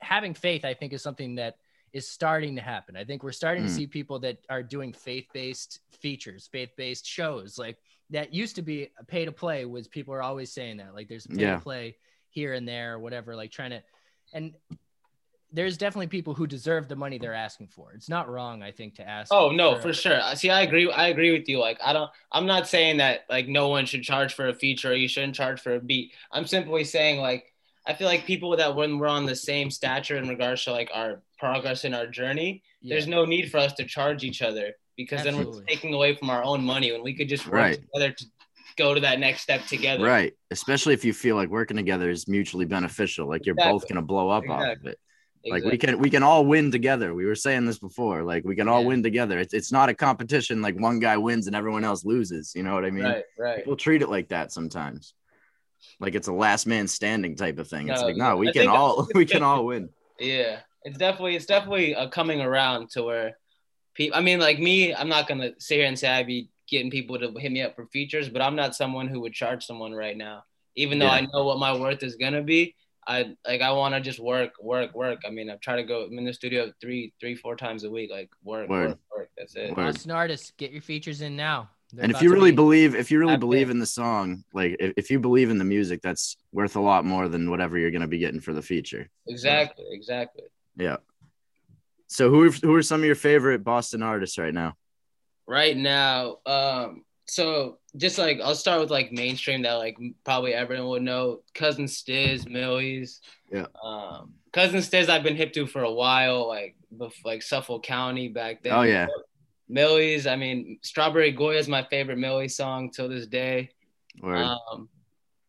having 0.01 0.33
faith, 0.33 0.65
I 0.65 0.73
think, 0.73 0.93
is 0.93 1.01
something 1.01 1.35
that 1.35 1.57
is 1.93 2.09
starting 2.09 2.55
to 2.55 2.61
happen. 2.61 2.97
I 2.97 3.05
think 3.05 3.23
we're 3.23 3.31
starting 3.31 3.63
to 3.63 3.69
Mm. 3.69 3.75
see 3.75 3.87
people 3.87 4.19
that 4.19 4.39
are 4.49 4.63
doing 4.63 4.91
faith-based 4.91 5.79
features, 5.91 6.47
faith-based 6.51 7.05
shows. 7.05 7.57
Like 7.57 7.77
that 8.09 8.33
used 8.33 8.55
to 8.57 8.61
be 8.61 8.89
a 8.99 9.03
pay 9.03 9.25
to 9.25 9.31
play 9.31 9.65
was 9.65 9.87
people 9.87 10.13
are 10.13 10.21
always 10.21 10.51
saying 10.51 10.77
that. 10.77 10.93
Like 10.93 11.07
there's 11.07 11.25
pay 11.27 11.41
Yeah. 11.41 11.55
to 11.55 11.61
play 11.61 11.97
here 12.29 12.53
and 12.53 12.67
there 12.67 12.93
or 12.95 12.99
whatever, 12.99 13.35
like 13.35 13.51
trying 13.51 13.71
to 13.71 13.83
and 14.33 14.53
there's 15.51 15.77
definitely 15.77 16.07
people 16.07 16.33
who 16.33 16.47
deserve 16.47 16.87
the 16.87 16.95
money 16.95 17.19
they're 17.19 17.33
asking 17.35 17.67
for. 17.67 17.93
It's 17.93 18.09
not 18.09 18.27
wrong, 18.27 18.63
I 18.63 18.71
think, 18.71 18.95
to 18.95 19.07
ask. 19.07 19.31
Oh 19.31 19.51
no, 19.51 19.77
for 19.77 19.93
sure. 19.93 20.19
I- 20.19 20.33
See, 20.33 20.49
I 20.49 20.61
agree. 20.61 20.91
I 20.91 21.09
agree 21.09 21.31
with 21.31 21.47
you. 21.47 21.59
Like, 21.59 21.79
I 21.83 21.93
don't. 21.93 22.09
I'm 22.31 22.47
not 22.47 22.67
saying 22.67 22.97
that 22.97 23.25
like 23.29 23.47
no 23.47 23.67
one 23.67 23.85
should 23.85 24.01
charge 24.01 24.33
for 24.33 24.47
a 24.47 24.53
feature. 24.53 24.91
Or 24.91 24.95
you 24.95 25.07
shouldn't 25.07 25.35
charge 25.35 25.61
for 25.61 25.75
a 25.75 25.79
beat. 25.79 26.13
I'm 26.31 26.47
simply 26.47 26.83
saying 26.83 27.19
like 27.19 27.53
I 27.85 27.93
feel 27.93 28.07
like 28.07 28.25
people 28.25 28.55
that 28.57 28.75
when 28.75 28.97
we're 28.97 29.07
on 29.07 29.25
the 29.27 29.35
same 29.35 29.69
stature 29.69 30.17
in 30.17 30.27
regards 30.27 30.63
to 30.63 30.71
like 30.71 30.89
our 30.93 31.21
progress 31.37 31.85
in 31.85 31.93
our 31.93 32.07
journey, 32.07 32.63
Yeah. 32.81 32.95
there's 32.95 33.07
no 33.07 33.25
need 33.25 33.51
for 33.51 33.57
us 33.57 33.73
to 33.73 33.85
charge 33.85 34.23
each 34.23 34.41
other 34.41 34.73
because 34.97 35.23
then 35.23 35.37
we're 35.37 35.63
taking 35.65 35.93
away 35.93 36.15
from 36.15 36.29
our 36.29 36.43
own 36.43 36.63
money 36.63 36.91
when 36.91 37.03
we 37.03 37.13
could 37.13 37.29
just 37.29 37.45
work 37.45 37.53
Right. 37.55 37.79
together 37.93 38.13
to 38.13 38.25
go 38.77 38.93
to 38.93 38.99
that 39.01 39.19
next 39.19 39.41
step 39.41 39.65
together. 39.65 40.03
Right. 40.03 40.33
Especially 40.51 40.93
if 40.93 41.05
you 41.05 41.13
feel 41.13 41.35
like 41.35 41.49
working 41.49 41.77
together 41.77 42.09
is 42.09 42.27
mutually 42.27 42.65
beneficial. 42.65 43.27
Like 43.27 43.45
you're 43.45 43.55
both 43.55 43.87
gonna 43.87 44.01
blow 44.01 44.29
up 44.29 44.47
off 44.49 44.77
of 44.77 44.85
it. 44.85 44.99
Like 45.45 45.63
we 45.65 45.77
can 45.77 45.99
we 45.99 46.09
can 46.09 46.23
all 46.23 46.45
win 46.45 46.71
together. 46.71 47.13
We 47.13 47.25
were 47.25 47.35
saying 47.35 47.65
this 47.65 47.77
before. 47.77 48.23
Like 48.23 48.45
we 48.45 48.55
can 48.55 48.67
all 48.69 48.81
Yeah. 48.81 48.87
win 48.87 49.03
together. 49.03 49.39
It's 49.39 49.53
it's 49.53 49.71
not 49.71 49.89
a 49.89 49.93
competition 49.93 50.61
like 50.61 50.79
one 50.79 50.99
guy 50.99 51.17
wins 51.17 51.47
and 51.47 51.55
everyone 51.55 51.83
else 51.83 52.05
loses. 52.05 52.53
You 52.55 52.63
know 52.63 52.73
what 52.73 52.85
I 52.85 52.91
mean? 52.91 53.03
right, 53.03 53.23
right. 53.37 53.57
People 53.57 53.75
treat 53.75 54.01
it 54.01 54.09
like 54.09 54.29
that 54.29 54.51
sometimes. 54.53 55.13
Like 55.99 56.15
it's 56.15 56.29
a 56.29 56.33
last 56.33 56.65
man 56.65 56.87
standing 56.87 57.35
type 57.35 57.59
of 57.59 57.67
thing. 57.67 57.89
It's 57.89 57.99
No, 58.01 58.07
like, 58.07 58.15
no, 58.15 58.37
we 58.37 58.49
I 58.49 58.51
can 58.53 58.67
all 58.69 59.07
we 59.15 59.25
can 59.25 59.43
all 59.43 59.65
win. 59.65 59.89
Yeah, 60.17 60.59
it's 60.83 60.97
definitely 60.97 61.35
it's 61.35 61.45
definitely 61.45 61.91
a 61.93 62.07
coming 62.07 62.39
around 62.39 62.89
to 62.91 63.03
where 63.03 63.37
people. 63.93 64.17
I 64.17 64.21
mean, 64.21 64.39
like 64.39 64.59
me, 64.59 64.93
I'm 64.93 65.09
not 65.09 65.27
gonna 65.27 65.51
sit 65.59 65.75
here 65.77 65.85
and 65.87 65.97
say 65.97 66.09
I'd 66.09 66.27
be 66.27 66.49
getting 66.67 66.89
people 66.91 67.19
to 67.19 67.31
hit 67.39 67.51
me 67.51 67.61
up 67.61 67.75
for 67.75 67.85
features, 67.87 68.29
but 68.29 68.41
I'm 68.41 68.55
not 68.55 68.75
someone 68.75 69.07
who 69.07 69.19
would 69.21 69.33
charge 69.33 69.65
someone 69.65 69.93
right 69.93 70.17
now, 70.17 70.43
even 70.75 70.97
though 70.99 71.05
Yeah. 71.05 71.11
I 71.11 71.21
know 71.33 71.45
what 71.45 71.59
my 71.59 71.77
worth 71.77 72.03
is 72.03 72.15
gonna 72.15 72.41
be. 72.43 72.75
I 73.05 73.35
like 73.45 73.61
I 73.61 73.71
want 73.73 73.93
to 73.95 73.99
just 74.01 74.19
work, 74.19 74.53
work, 74.61 74.95
work. 74.95 75.19
I 75.27 75.29
mean, 75.29 75.49
I 75.49 75.55
try 75.57 75.75
to 75.75 75.83
go. 75.83 76.05
I'm 76.05 76.17
in 76.17 76.23
the 76.23 76.33
studio 76.33 76.71
three, 76.79 77.13
three, 77.19 77.35
four 77.35 77.55
times 77.57 77.83
a 77.83 77.91
week. 77.91 78.09
Like 78.09 78.29
work, 78.43 78.69
Word. 78.69 78.89
work, 78.91 78.99
work. 79.15 79.29
That's 79.37 79.55
it. 79.55 79.75
Word. 79.75 79.93
Boston 79.93 80.11
artists, 80.11 80.53
get 80.57 80.71
your 80.71 80.81
features 80.81 81.19
in 81.21 81.35
now. 81.35 81.69
They're 81.91 82.05
And 82.05 82.11
if 82.15 82.21
you 82.21 82.31
really 82.31 82.51
be- 82.51 82.55
believe, 82.55 82.95
if 82.95 83.11
you 83.11 83.19
really 83.19 83.35
believe 83.37 83.67
it. 83.67 83.71
in 83.71 83.79
the 83.79 83.85
song, 83.85 84.45
like 84.53 84.77
if, 84.79 84.93
if 84.95 85.11
you 85.11 85.19
believe 85.19 85.49
in 85.51 85.57
the 85.57 85.65
music, 85.65 86.01
that's 86.01 86.37
worth 86.53 86.75
a 86.77 86.79
lot 86.79 87.03
more 87.05 87.27
than 87.27 87.51
whatever 87.51 87.77
you're 87.77 87.91
gonna 87.91 88.07
be 88.07 88.17
getting 88.19 88.39
for 88.39 88.53
the 88.53 88.61
feature. 88.63 89.09
Exactly, 89.27 89.85
exactly. 89.91 90.43
Yeah. 90.77 90.97
So 92.07 92.29
who 92.29 92.47
are, 92.47 92.51
who 92.51 92.75
are 92.75 92.81
some 92.83 93.01
of 93.01 93.05
your 93.05 93.15
favorite 93.15 93.63
Boston 93.63 94.03
artists 94.03 94.37
right 94.37 94.53
now? 94.53 94.75
right 95.45 95.75
now 95.75 96.37
um 96.45 97.03
so 97.25 97.77
just 97.97 98.17
like 98.17 98.39
i'll 98.41 98.55
start 98.55 98.79
with 98.79 98.89
like 98.89 99.11
mainstream 99.11 99.61
that 99.63 99.73
like 99.73 99.97
probably 100.23 100.53
everyone 100.53 100.87
would 100.87 101.01
know 101.01 101.41
cousin 101.53 101.83
stizz 101.83 102.47
millyz 102.47 103.19
Yeah. 103.51 103.65
um 103.83 104.35
cousin 104.53 104.79
stizz 104.79 105.09
i've 105.09 105.21
been 105.21 105.35
hip 105.35 105.51
to 105.53 105.67
for 105.67 105.83
a 105.83 105.91
while 105.91 106.47
like 106.47 106.77
bef- 106.97 107.25
like 107.25 107.41
suffolk 107.41 107.83
county 107.83 108.29
back 108.29 108.63
then 108.63 108.71
Oh 108.71 108.83
yeah. 108.83 109.07
millyz 109.69 110.31
i 110.31 110.37
mean 110.37 110.79
strawberry 110.81 111.31
goya 111.33 111.57
is 111.59 111.67
my 111.67 111.83
favorite 111.89 112.17
millie 112.19 112.47
song 112.47 112.89
till 112.89 113.09
this 113.09 113.27
day 113.27 113.69
Word. 114.21 114.37
um 114.45 114.87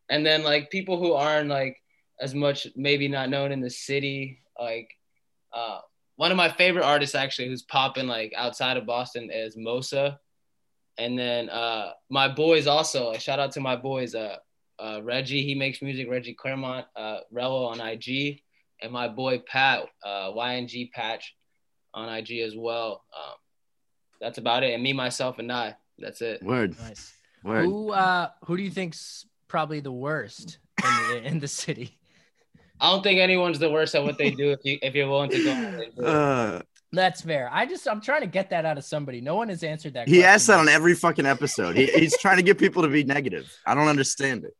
and 0.09 0.25
then 0.25 0.43
like 0.43 0.69
people 0.69 0.99
who 0.99 1.13
aren't 1.13 1.47
like 1.47 1.77
as 2.19 2.35
much 2.35 2.67
maybe 2.75 3.07
not 3.07 3.29
known 3.29 3.53
in 3.53 3.61
the 3.61 3.69
city 3.69 4.39
like 4.59 4.89
uh 5.53 5.79
one 6.15 6.31
of 6.31 6.37
my 6.37 6.49
favorite 6.49 6.83
artists 6.83 7.15
actually 7.15 7.49
who's 7.49 7.63
popping 7.63 8.07
like 8.07 8.33
outside 8.35 8.77
of 8.77 8.85
Boston 8.85 9.29
is 9.31 9.55
Mosa. 9.55 10.17
And 10.97 11.17
then 11.19 11.49
uh 11.49 11.91
my 12.09 12.27
boys 12.27 12.67
also, 12.67 13.09
like, 13.11 13.21
shout 13.21 13.39
out 13.39 13.51
to 13.53 13.59
my 13.59 13.75
boys, 13.75 14.15
uh 14.15 14.37
uh, 14.77 15.01
Reggie, 15.03 15.41
he 15.41 15.55
makes 15.55 15.81
music. 15.81 16.09
Reggie 16.09 16.33
Claremont, 16.33 16.85
uh, 16.95 17.19
Rello 17.33 17.67
on 17.69 17.79
IG, 17.79 18.41
and 18.81 18.91
my 18.91 19.07
boy 19.07 19.39
Pat, 19.39 19.85
uh, 20.05 20.31
YNG 20.31 20.91
Patch, 20.91 21.33
on 21.93 22.13
IG 22.13 22.39
as 22.39 22.55
well. 22.55 23.03
Um, 23.15 23.35
that's 24.19 24.37
about 24.37 24.63
it. 24.63 24.73
And 24.73 24.83
me, 24.83 24.93
myself, 24.93 25.39
and 25.39 25.51
I. 25.51 25.75
That's 25.97 26.21
it. 26.21 26.43
Word. 26.43 26.77
Nice. 26.79 27.13
Word. 27.43 27.65
Who 27.65 27.91
uh 27.91 28.29
who 28.45 28.57
do 28.57 28.63
you 28.63 28.71
think's 28.71 29.25
probably 29.47 29.79
the 29.79 29.91
worst 29.91 30.57
in 30.83 31.07
the, 31.09 31.23
in 31.23 31.39
the 31.39 31.47
city? 31.47 31.97
I 32.79 32.91
don't 32.91 33.03
think 33.03 33.19
anyone's 33.19 33.59
the 33.59 33.69
worst 33.69 33.95
at 33.95 34.03
what 34.03 34.17
they 34.17 34.31
do 34.31 34.51
if 34.51 34.59
you 34.63 34.77
if 34.81 34.93
you're 34.95 35.07
willing 35.07 35.29
to 35.31 35.43
go. 35.43 35.51
out 35.51 35.63
and 35.63 35.77
do 35.77 36.01
it. 36.01 36.05
Uh, 36.05 36.61
That's 36.91 37.21
fair. 37.21 37.49
I 37.51 37.65
just 37.65 37.87
I'm 37.87 38.01
trying 38.01 38.21
to 38.21 38.27
get 38.27 38.49
that 38.49 38.65
out 38.65 38.77
of 38.77 38.83
somebody. 38.83 39.21
No 39.21 39.35
one 39.35 39.49
has 39.49 39.63
answered 39.63 39.93
that. 39.93 40.07
he 40.07 40.15
question 40.15 40.29
asks 40.29 40.47
that 40.47 40.59
on 40.59 40.69
every 40.69 40.93
fucking 40.93 41.25
episode. 41.25 41.75
He, 41.75 41.87
he's 41.87 42.17
trying 42.17 42.37
to 42.37 42.43
get 42.43 42.57
people 42.57 42.83
to 42.83 42.89
be 42.89 43.03
negative. 43.03 43.51
I 43.65 43.75
don't 43.75 43.87
understand 43.87 44.43
it. 44.43 44.55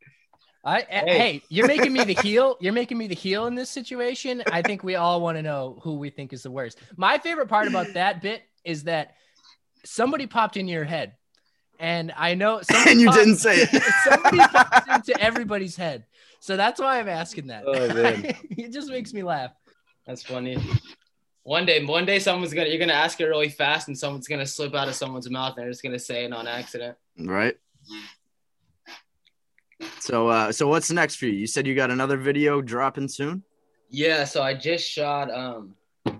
I, 0.63 0.81
hey. 0.89 1.17
Hey. 1.17 1.41
you're 1.49 1.67
making 1.67 1.93
me 1.93 2.03
the 2.03 2.19
heel. 2.21 2.57
You're 2.59 2.73
making 2.73 2.97
me 2.97 3.07
the 3.07 3.15
heel 3.15 3.45
in 3.45 3.53
this 3.53 3.69
situation. 3.69 4.41
I 4.51 4.63
think 4.63 4.83
we 4.83 4.95
all 4.95 5.21
want 5.21 5.37
to 5.37 5.43
know 5.43 5.79
who 5.83 5.95
we 5.95 6.09
think 6.09 6.33
is 6.33 6.41
the 6.43 6.51
worst. 6.51 6.79
My 6.97 7.19
favorite 7.19 7.47
part 7.47 7.67
about 7.67 7.93
that 7.93 8.21
bit 8.21 8.41
is 8.63 8.83
that 8.85 9.13
somebody 9.83 10.25
popped 10.25 10.57
in 10.57 10.67
your 10.67 10.83
head, 10.83 11.13
and 11.79 12.13
I 12.17 12.35
know 12.35 12.61
somebody 12.63 12.91
And 12.91 13.01
you 13.01 13.07
popped- 13.07 13.19
didn't 13.19 13.37
say 13.37 13.55
it. 13.57 13.83
somebody 14.03 14.37
popped 14.39 14.89
into 15.09 15.21
everybody's 15.21 15.75
head, 15.75 16.05
so 16.39 16.55
that's 16.57 16.79
why 16.79 16.99
I'm 16.99 17.09
asking 17.09 17.47
that. 17.47 17.63
Oh, 17.65 17.93
man. 17.93 18.25
it 18.51 18.71
just 18.71 18.89
makes 18.89 19.13
me 19.13 19.23
laugh. 19.23 19.51
That's 20.05 20.23
funny. 20.23 20.57
One 21.43 21.65
day, 21.65 21.83
one 21.85 22.05
day, 22.05 22.19
someone's 22.19 22.53
gonna 22.53 22.69
you're 22.69 22.79
gonna 22.79 22.93
ask 22.93 23.19
it 23.21 23.25
really 23.25 23.49
fast, 23.49 23.87
and 23.87 23.97
someone's 23.97 24.27
gonna 24.27 24.45
slip 24.45 24.73
out 24.73 24.87
of 24.87 24.95
someone's 24.95 25.29
mouth, 25.29 25.55
and 25.57 25.63
they're 25.63 25.71
just 25.71 25.83
gonna 25.83 25.99
say 25.99 26.25
it 26.25 26.33
on 26.33 26.47
accident. 26.47 26.97
Right. 27.19 27.55
So 29.99 30.27
uh 30.29 30.51
so 30.51 30.67
what's 30.67 30.89
next 30.91 31.15
for 31.15 31.25
you? 31.25 31.33
You 31.33 31.47
said 31.47 31.67
you 31.67 31.75
got 31.75 31.91
another 31.91 32.17
video 32.17 32.61
dropping 32.61 33.07
soon? 33.09 33.43
Yeah, 33.89 34.23
so 34.23 34.41
I 34.41 34.53
just 34.53 34.89
shot 34.89 35.29
um 35.31 35.75
a 36.05 36.13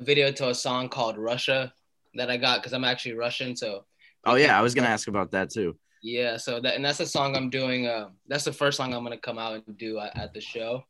video 0.00 0.32
to 0.32 0.48
a 0.48 0.54
song 0.54 0.88
called 0.88 1.18
Russia 1.18 1.72
that 2.14 2.30
I 2.30 2.36
got 2.36 2.60
because 2.60 2.72
I'm 2.72 2.84
actually 2.84 3.14
Russian. 3.14 3.54
So 3.54 3.84
Oh 4.24 4.36
yeah, 4.36 4.58
I 4.58 4.62
was 4.62 4.74
gonna 4.74 4.88
ask 4.88 5.08
about 5.08 5.30
that 5.32 5.50
too. 5.50 5.76
yeah, 6.02 6.36
so 6.36 6.60
that 6.60 6.74
and 6.74 6.84
that's 6.84 7.00
a 7.00 7.06
song 7.06 7.36
I'm 7.36 7.50
doing. 7.50 7.86
Uh, 7.86 8.08
that's 8.28 8.44
the 8.44 8.52
first 8.52 8.76
song 8.76 8.94
I'm 8.94 9.02
gonna 9.02 9.18
come 9.18 9.38
out 9.38 9.62
and 9.66 9.78
do 9.78 9.98
at, 9.98 10.16
at 10.16 10.34
the 10.34 10.40
show, 10.40 10.84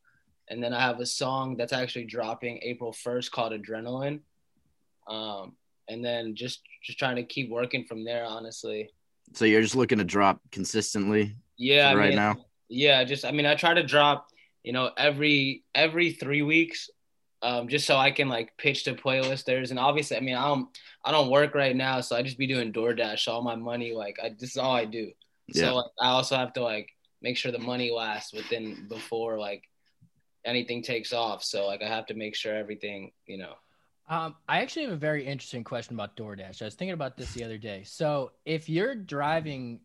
and 0.49 0.63
then 0.63 0.73
I 0.73 0.81
have 0.81 0.99
a 0.99 1.05
song 1.05 1.57
that's 1.57 1.73
actually 1.73 2.05
dropping 2.05 2.59
April 2.63 2.91
1st 2.91 3.31
called 3.31 3.53
Adrenaline. 3.53 4.21
Um, 5.07 5.53
and 5.89 6.03
then 6.03 6.35
just 6.35 6.61
just 6.83 6.99
trying 6.99 7.15
to 7.17 7.23
keep 7.23 7.49
working 7.49 7.85
from 7.85 8.03
there. 8.05 8.25
Honestly, 8.25 8.89
So 9.33 9.45
you're 9.45 9.61
just 9.61 9.75
looking 9.75 9.97
to 9.97 10.03
drop 10.03 10.39
consistently 10.51 11.35
yeah. 11.57 11.93
Right 11.93 12.09
mean, 12.09 12.15
now? 12.17 12.35
Yeah, 12.69 13.03
just 13.03 13.25
I 13.25 13.31
mean, 13.31 13.45
I 13.45 13.55
try 13.55 13.73
to 13.73 13.83
drop, 13.83 14.27
you 14.63 14.73
know, 14.73 14.91
every 14.97 15.63
every 15.75 16.11
three 16.11 16.41
weeks, 16.41 16.89
um, 17.43 17.67
just 17.67 17.85
so 17.85 17.97
I 17.97 18.09
can 18.09 18.29
like 18.29 18.57
pitch 18.57 18.85
to 18.85 18.95
playlisters. 18.95 19.69
And 19.69 19.77
obviously, 19.77 20.17
I 20.17 20.21
mean, 20.21 20.35
I 20.35 20.47
don't 20.47 20.69
I 21.03 21.11
don't 21.11 21.29
work 21.29 21.53
right 21.53 21.75
now, 21.75 22.01
so 22.01 22.15
I 22.15 22.23
just 22.23 22.37
be 22.37 22.47
doing 22.47 22.71
DoorDash. 22.73 23.27
All 23.27 23.43
my 23.43 23.55
money, 23.55 23.93
like, 23.93 24.17
I 24.23 24.29
this 24.29 24.51
is 24.51 24.57
all 24.57 24.73
I 24.73 24.85
do. 24.85 25.11
Yeah. 25.47 25.61
So 25.61 25.75
like, 25.75 25.91
I 26.01 26.07
also 26.07 26.37
have 26.37 26.53
to 26.53 26.63
like 26.63 26.89
make 27.21 27.37
sure 27.37 27.51
the 27.51 27.59
money 27.59 27.91
lasts 27.91 28.33
within 28.33 28.87
before 28.89 29.37
like 29.37 29.63
anything 30.45 30.81
takes 30.81 31.13
off. 31.13 31.43
So 31.43 31.67
like, 31.67 31.83
I 31.83 31.87
have 31.87 32.05
to 32.07 32.13
make 32.13 32.35
sure 32.35 32.55
everything, 32.55 33.11
you 33.27 33.37
know. 33.37 33.53
Um, 34.09 34.35
I 34.47 34.61
actually 34.61 34.83
have 34.83 34.93
a 34.93 34.97
very 34.97 35.25
interesting 35.25 35.63
question 35.63 35.95
about 35.95 36.17
DoorDash. 36.17 36.61
I 36.61 36.65
was 36.65 36.75
thinking 36.75 36.93
about 36.93 37.17
this 37.17 37.33
the 37.33 37.43
other 37.43 37.57
day. 37.57 37.83
So 37.85 38.31
if 38.45 38.67
you're 38.67 38.95
driving, 38.95 39.79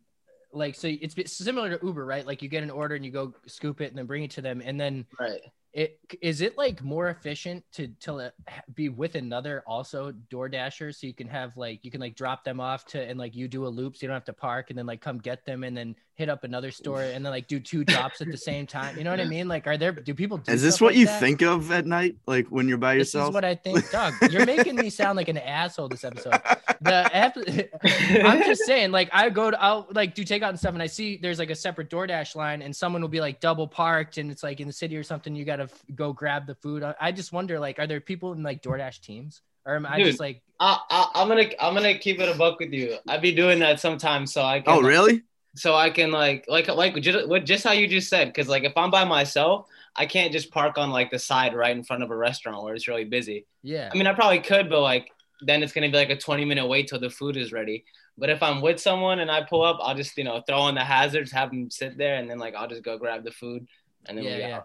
like, 0.51 0.75
so 0.75 0.87
it's 0.89 1.31
similar 1.31 1.77
to 1.77 1.85
Uber, 1.85 2.05
right? 2.05 2.25
Like 2.25 2.41
you 2.41 2.49
get 2.49 2.63
an 2.63 2.69
order 2.69 2.95
and 2.95 3.05
you 3.05 3.11
go 3.11 3.33
scoop 3.47 3.79
it 3.81 3.89
and 3.89 3.97
then 3.97 4.05
bring 4.05 4.23
it 4.23 4.31
to 4.31 4.41
them, 4.41 4.61
and 4.63 4.79
then 4.79 5.05
Right. 5.19 5.41
It 5.71 5.99
is 6.21 6.41
it 6.41 6.57
like 6.57 6.81
more 6.83 7.09
efficient 7.09 7.63
to 7.73 7.87
to 7.99 8.33
be 8.73 8.89
with 8.89 9.15
another 9.15 9.63
also 9.67 10.11
DoorDasher, 10.31 10.95
so 10.95 11.05
you 11.05 11.13
can 11.13 11.27
have 11.27 11.55
like 11.57 11.85
you 11.85 11.91
can 11.91 12.01
like 12.01 12.15
drop 12.15 12.43
them 12.43 12.59
off 12.59 12.85
to 12.85 13.01
and 13.01 13.19
like 13.19 13.35
you 13.35 13.47
do 13.47 13.67
a 13.67 13.69
loop, 13.69 13.95
so 13.95 14.03
you 14.03 14.07
don't 14.07 14.15
have 14.15 14.25
to 14.25 14.33
park, 14.33 14.69
and 14.69 14.79
then 14.79 14.85
like 14.85 15.01
come 15.01 15.19
get 15.19 15.45
them, 15.45 15.63
and 15.63 15.77
then 15.77 15.95
hit 16.19 16.29
up 16.29 16.43
another 16.43 16.69
store, 16.69 17.01
and 17.01 17.25
then 17.25 17.31
like 17.31 17.47
do 17.47 17.59
two 17.61 17.85
drops 17.85 18.19
at 18.19 18.29
the 18.29 18.37
same 18.37 18.67
time. 18.67 18.97
You 18.97 19.05
know 19.05 19.09
what 19.09 19.21
I 19.21 19.25
mean? 19.25 19.47
Like, 19.47 19.65
are 19.67 19.77
there 19.77 19.93
do 19.93 20.13
people 20.13 20.37
do 20.37 20.51
Is 20.51 20.61
this 20.61 20.79
what 20.81 20.89
like 20.89 20.97
you 20.99 21.05
that? 21.05 21.19
think 21.19 21.41
of 21.41 21.71
at 21.71 21.85
night? 21.87 22.17
Like 22.27 22.47
when 22.49 22.67
you're 22.67 22.77
by 22.77 22.95
This 22.95 23.13
yourself? 23.13 23.29
is 23.29 23.33
what 23.33 23.45
I 23.45 23.55
think, 23.55 23.89
Doug. 23.91 24.13
You're 24.29 24.45
making 24.45 24.75
me 24.75 24.89
sound 24.89 25.15
like 25.15 25.29
an 25.29 25.37
asshole 25.37 25.87
this 25.87 26.03
episode. 26.03 26.33
The 26.81 27.09
ep- 27.13 27.37
I'm 28.25 28.43
just 28.43 28.65
saying, 28.65 28.91
like, 28.91 29.09
I 29.13 29.29
go 29.29 29.49
to, 29.49 29.61
I'll 29.61 29.87
like 29.91 30.13
do 30.13 30.23
takeout 30.25 30.49
and 30.49 30.59
stuff, 30.59 30.73
and 30.73 30.83
I 30.83 30.87
see 30.87 31.17
there's 31.21 31.39
like 31.39 31.49
a 31.49 31.55
separate 31.55 31.89
DoorDash 31.89 32.35
line, 32.35 32.61
and 32.61 32.75
someone 32.75 33.01
will 33.01 33.09
be 33.09 33.21
like 33.21 33.39
double 33.39 33.67
parked, 33.67 34.17
and 34.17 34.29
it's 34.29 34.43
like 34.43 34.59
in 34.59 34.67
the 34.67 34.73
city 34.73 34.97
or 34.97 35.03
something. 35.03 35.33
You 35.35 35.45
got 35.45 35.57
to 35.57 35.63
f- 35.63 35.83
go 35.95 36.11
grab 36.11 36.45
the 36.47 36.55
food. 36.55 36.83
I, 36.83 36.95
I 36.99 37.11
just 37.13 37.31
wonder, 37.31 37.59
like, 37.59 37.79
are 37.79 37.87
there 37.87 38.01
people 38.01 38.33
in 38.33 38.43
like 38.43 38.61
DoorDash 38.61 38.99
teams, 39.01 39.41
or 39.65 39.75
am 39.75 39.85
I 39.85 39.97
Dude. 39.97 40.07
just 40.07 40.19
like, 40.19 40.41
I, 40.59 40.77
I 40.89 41.11
I'm 41.15 41.27
gonna 41.29 41.49
I'm 41.61 41.73
gonna 41.73 41.97
keep 41.97 42.19
it 42.19 42.27
a 42.33 42.37
buck 42.37 42.59
with 42.59 42.73
you. 42.73 42.97
I 43.07 43.17
be 43.17 43.33
doing 43.33 43.59
that 43.59 43.79
sometimes, 43.79 44.33
so 44.33 44.41
I 44.41 44.59
oh, 44.59 44.61
can. 44.61 44.73
oh 44.73 44.81
really? 44.81 45.21
So 45.55 45.75
I 45.75 45.89
can 45.89 46.11
like 46.11 46.45
like 46.47 46.67
like 46.67 46.95
just 47.01 47.27
just 47.45 47.63
how 47.63 47.71
you 47.71 47.87
just 47.87 48.09
said 48.09 48.27
because 48.27 48.47
like 48.47 48.63
if 48.63 48.73
I'm 48.77 48.91
by 48.91 49.03
myself, 49.05 49.67
I 49.95 50.05
can't 50.05 50.31
just 50.31 50.51
park 50.51 50.77
on 50.77 50.91
like 50.91 51.11
the 51.11 51.19
side 51.19 51.53
right 51.55 51.75
in 51.75 51.83
front 51.83 52.03
of 52.03 52.11
a 52.11 52.15
restaurant 52.15 52.63
where 52.63 52.75
it's 52.75 52.87
really 52.87 53.05
busy. 53.05 53.45
yeah, 53.63 53.89
I 53.93 53.97
mean, 53.97 54.07
I 54.07 54.13
probably 54.13 54.39
could, 54.39 54.69
but 54.69 54.81
like 54.81 55.09
then 55.41 55.63
it's 55.63 55.73
gonna 55.73 55.89
be 55.89 55.97
like 55.97 56.09
a 56.09 56.17
20 56.17 56.45
minute 56.45 56.67
wait 56.67 56.87
till 56.87 56.99
the 56.99 57.09
food 57.09 57.37
is 57.37 57.51
ready. 57.51 57.85
But 58.17 58.29
if 58.29 58.43
I'm 58.43 58.61
with 58.61 58.79
someone 58.79 59.19
and 59.19 59.31
I 59.31 59.43
pull 59.43 59.63
up, 59.63 59.77
I'll 59.81 59.95
just 59.95 60.17
you 60.17 60.23
know 60.23 60.41
throw 60.47 60.67
in 60.67 60.75
the 60.75 60.83
hazards, 60.83 61.31
have 61.31 61.49
them 61.49 61.69
sit 61.71 61.97
there, 61.97 62.15
and 62.15 62.29
then 62.29 62.37
like 62.39 62.55
I'll 62.55 62.67
just 62.67 62.83
go 62.83 62.97
grab 62.97 63.23
the 63.23 63.31
food, 63.31 63.67
and 64.05 64.17
then 64.17 64.25
yeah, 64.25 64.35
we 64.35 64.39
yeah. 64.39 64.61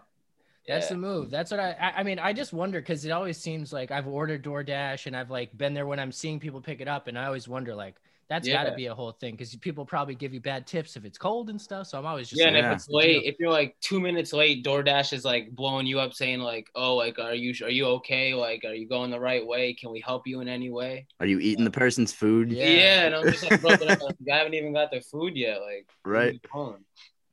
That's 0.67 0.89
Yeah. 0.89 0.93
the 0.95 0.99
move. 0.99 1.29
That's 1.29 1.51
what 1.51 1.59
I, 1.59 1.71
I. 1.73 1.99
I 1.99 2.03
mean, 2.03 2.19
I 2.19 2.33
just 2.33 2.53
wonder 2.53 2.81
because 2.81 3.05
it 3.05 3.11
always 3.11 3.37
seems 3.37 3.71
like 3.71 3.91
I've 3.91 4.07
ordered 4.07 4.43
DoorDash 4.43 5.05
and 5.05 5.15
I've 5.15 5.29
like 5.29 5.55
been 5.57 5.73
there 5.73 5.85
when 5.85 5.99
I'm 5.99 6.11
seeing 6.11 6.39
people 6.39 6.61
pick 6.61 6.81
it 6.81 6.87
up, 6.87 7.07
and 7.07 7.17
I 7.17 7.25
always 7.25 7.47
wonder 7.47 7.75
like 7.75 7.95
that's 8.29 8.47
got 8.47 8.63
to 8.63 8.73
be 8.73 8.87
a 8.87 8.95
whole 8.95 9.11
thing 9.11 9.33
because 9.33 9.55
people 9.57 9.85
probably 9.85 10.15
give 10.15 10.33
you 10.33 10.39
bad 10.41 10.65
tips 10.65 10.95
if 10.97 11.05
it's 11.05 11.17
cold 11.17 11.49
and 11.49 11.61
stuff. 11.61 11.87
So 11.87 11.97
I'm 11.99 12.05
always 12.05 12.27
just 12.29 12.39
yeah, 12.41 12.47
like, 12.47 12.55
and 12.55 12.63
Yeah. 12.65 12.71
if 12.71 12.75
it's 12.77 12.89
late, 12.89 13.23
if 13.25 13.35
you're 13.39 13.51
like 13.51 13.75
two 13.81 13.99
minutes 13.99 14.33
late, 14.33 14.65
DoorDash 14.65 15.13
is 15.13 15.23
like 15.25 15.51
blowing 15.51 15.85
you 15.85 15.99
up, 15.99 16.13
saying 16.13 16.39
like, 16.39 16.67
"Oh, 16.75 16.95
like, 16.95 17.19
are 17.19 17.35
you 17.35 17.53
are 17.63 17.69
you 17.69 17.85
okay? 17.97 18.33
Like, 18.33 18.63
are 18.65 18.73
you 18.73 18.87
going 18.87 19.11
the 19.11 19.19
right 19.19 19.45
way? 19.45 19.73
Can 19.73 19.91
we 19.91 19.99
help 20.01 20.25
you 20.25 20.39
in 20.41 20.47
any 20.47 20.71
way?" 20.71 21.05
Are 21.19 21.27
you 21.27 21.39
eating 21.39 21.63
uh, 21.63 21.69
the 21.69 21.77
person's 21.77 22.11
food? 22.13 22.51
Yeah. 22.51 22.65
Yeah, 22.65 23.05
and 23.05 23.15
I'm 23.15 23.31
just 23.31 23.49
like, 23.49 23.61
bro, 23.61 23.71
I'm 23.71 23.79
like, 23.87 23.99
I 24.31 24.37
haven't 24.37 24.53
even 24.55 24.73
got 24.73 24.89
the 24.91 25.01
food 25.01 25.35
yet. 25.37 25.61
Like, 25.61 25.87
Right. 26.03 26.39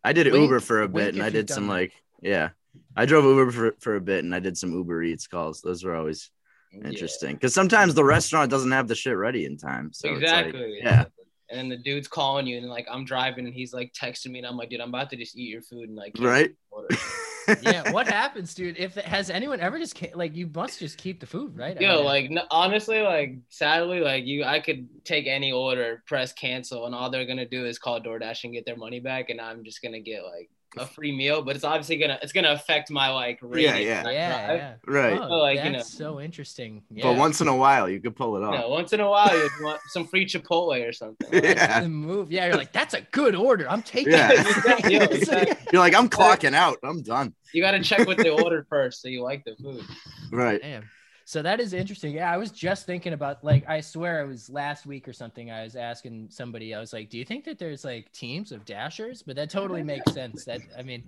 I 0.04 0.12
did 0.12 0.26
Wink- 0.30 0.42
Uber 0.42 0.60
for 0.60 0.82
a 0.82 0.88
bit 0.88 1.14
and 1.14 1.22
I 1.22 1.30
did 1.30 1.48
some 1.48 1.66
that. 1.68 1.72
like 1.72 1.92
yeah. 2.20 2.50
I 2.96 3.06
drove 3.06 3.24
Uber 3.24 3.50
for, 3.50 3.76
for 3.80 3.96
a 3.96 4.00
bit 4.00 4.24
and 4.24 4.34
I 4.34 4.40
did 4.40 4.56
some 4.58 4.72
Uber 4.72 5.02
Eats 5.02 5.26
calls. 5.26 5.60
Those 5.62 5.84
were 5.84 5.94
always 5.94 6.30
interesting 6.72 7.34
because 7.34 7.54
sometimes 7.54 7.94
the 7.94 8.04
restaurant 8.04 8.50
doesn't 8.50 8.70
have 8.72 8.88
the 8.88 8.94
shit 8.94 9.16
ready 9.16 9.44
in 9.44 9.56
time. 9.56 9.92
So 9.92 10.08
it's 10.08 10.22
like- 10.30 10.46
exactly. 10.46 10.78
yeah. 10.82 11.04
And 11.50 11.58
then 11.58 11.68
the 11.68 11.76
dude's 11.76 12.08
calling 12.08 12.46
you, 12.46 12.56
and 12.56 12.66
like 12.66 12.86
I'm 12.90 13.04
driving, 13.04 13.44
and 13.44 13.52
he's 13.54 13.74
like 13.74 13.92
texting 13.92 14.30
me, 14.30 14.38
and 14.38 14.46
I'm 14.48 14.56
like, 14.56 14.70
dude, 14.70 14.80
I'm 14.80 14.88
about 14.88 15.10
to 15.10 15.16
just 15.16 15.36
eat 15.36 15.50
your 15.50 15.60
food, 15.60 15.88
and 15.90 15.94
like, 15.96 16.14
Right. 16.18 16.50
yeah, 17.62 17.90
what 17.92 18.06
happens, 18.20 18.54
dude? 18.54 18.78
If 18.78 18.94
has 18.94 19.28
anyone 19.28 19.60
ever 19.60 19.78
just 19.78 19.94
ca- 19.94 20.12
like 20.14 20.34
you 20.34 20.48
must 20.54 20.78
just 20.78 20.96
keep 20.96 21.20
the 21.20 21.26
food, 21.26 21.54
right? 21.58 21.76
I 21.76 21.80
Yo, 21.80 21.96
mean, 21.96 22.04
like 22.06 22.30
no, 22.30 22.44
honestly, 22.50 23.00
like 23.02 23.36
sadly, 23.50 24.00
like 24.00 24.24
you, 24.24 24.44
I 24.44 24.60
could 24.60 24.88
take 25.04 25.26
any 25.26 25.52
order, 25.52 26.02
press 26.06 26.32
cancel, 26.32 26.86
and 26.86 26.94
all 26.94 27.10
they're 27.10 27.26
gonna 27.26 27.44
do 27.46 27.66
is 27.66 27.78
call 27.78 28.00
DoorDash 28.00 28.44
and 28.44 28.54
get 28.54 28.64
their 28.64 28.76
money 28.76 29.00
back, 29.00 29.28
and 29.28 29.38
I'm 29.38 29.62
just 29.62 29.82
gonna 29.82 30.00
get 30.00 30.22
like 30.24 30.48
a 30.78 30.86
free 30.86 31.12
meal, 31.14 31.42
but 31.42 31.54
it's 31.56 31.64
obviously 31.64 31.96
gonna 31.96 32.18
it's 32.22 32.32
gonna 32.32 32.52
affect 32.52 32.90
my 32.90 33.10
like 33.10 33.38
rating. 33.42 33.86
yeah. 33.86 34.02
when 34.04 34.14
yeah, 34.14 34.54
yeah. 34.54 34.74
right. 34.86 35.18
Oh, 35.20 35.28
So, 35.28 35.34
like, 35.38 35.64
you 35.64 35.72
that's 35.72 35.92
so 35.92 36.20
interesting. 36.20 36.82
Yeah. 36.90 37.04
But 37.04 37.16
once 37.18 37.40
in 37.40 37.48
a 37.48 37.56
while 37.56 37.88
you 37.88 38.00
could 38.00 38.16
pull 38.16 38.36
it 38.36 38.42
off. 38.42 38.54
know, 38.58 38.68
once 38.70 38.92
in 38.92 39.00
a 39.00 39.08
while 39.08 39.36
you 39.36 39.48
want 39.60 39.80
some 39.88 40.06
free 40.06 40.24
Chipotle 40.26 40.88
or 40.88 40.92
something. 40.92 41.28
That's 41.30 41.60
Yeah. 41.60 41.80
the 41.80 41.88
move. 41.88 42.32
Yeah, 42.32 42.46
you're 42.46 42.56
like, 42.56 42.72
that's 42.72 42.94
a 42.94 43.02
good 43.12 43.34
order. 43.34 43.68
I'm 43.68 43.82
taking 43.82 44.12
Yeah. 44.12 44.30
it. 44.32 44.90
Yo, 44.90 44.98
exactly. 45.16 45.56
You're 45.72 45.82
like, 45.82 45.94
I'm 45.94 46.08
clocking 46.08 46.54
out. 46.54 46.78
I'm 46.82 47.02
done. 47.02 47.34
You 47.52 47.62
gotta 47.62 47.82
check 47.82 48.06
what 48.06 48.16
they 48.18 48.30
ordered 48.30 48.66
first, 48.68 49.02
so 49.02 49.08
you 49.08 49.22
like 49.22 49.44
the 49.44 49.54
food. 49.62 49.84
Right. 50.30 50.60
Damn. 50.62 50.84
So 51.32 51.40
that 51.40 51.60
is 51.60 51.72
interesting. 51.72 52.12
Yeah, 52.12 52.30
I 52.30 52.36
was 52.36 52.50
just 52.50 52.84
thinking 52.84 53.14
about 53.14 53.42
like 53.42 53.66
I 53.66 53.80
swear 53.80 54.20
it 54.20 54.28
was 54.28 54.50
last 54.50 54.84
week 54.84 55.08
or 55.08 55.14
something. 55.14 55.50
I 55.50 55.62
was 55.62 55.76
asking 55.76 56.26
somebody. 56.28 56.74
I 56.74 56.78
was 56.78 56.92
like, 56.92 57.08
"Do 57.08 57.16
you 57.16 57.24
think 57.24 57.46
that 57.46 57.58
there's 57.58 57.86
like 57.86 58.12
teams 58.12 58.52
of 58.52 58.66
dashers?" 58.66 59.22
But 59.22 59.36
that 59.36 59.48
totally 59.48 59.82
makes 59.92 60.12
sense. 60.12 60.44
That 60.44 60.60
I 60.78 60.82
mean, 60.82 61.02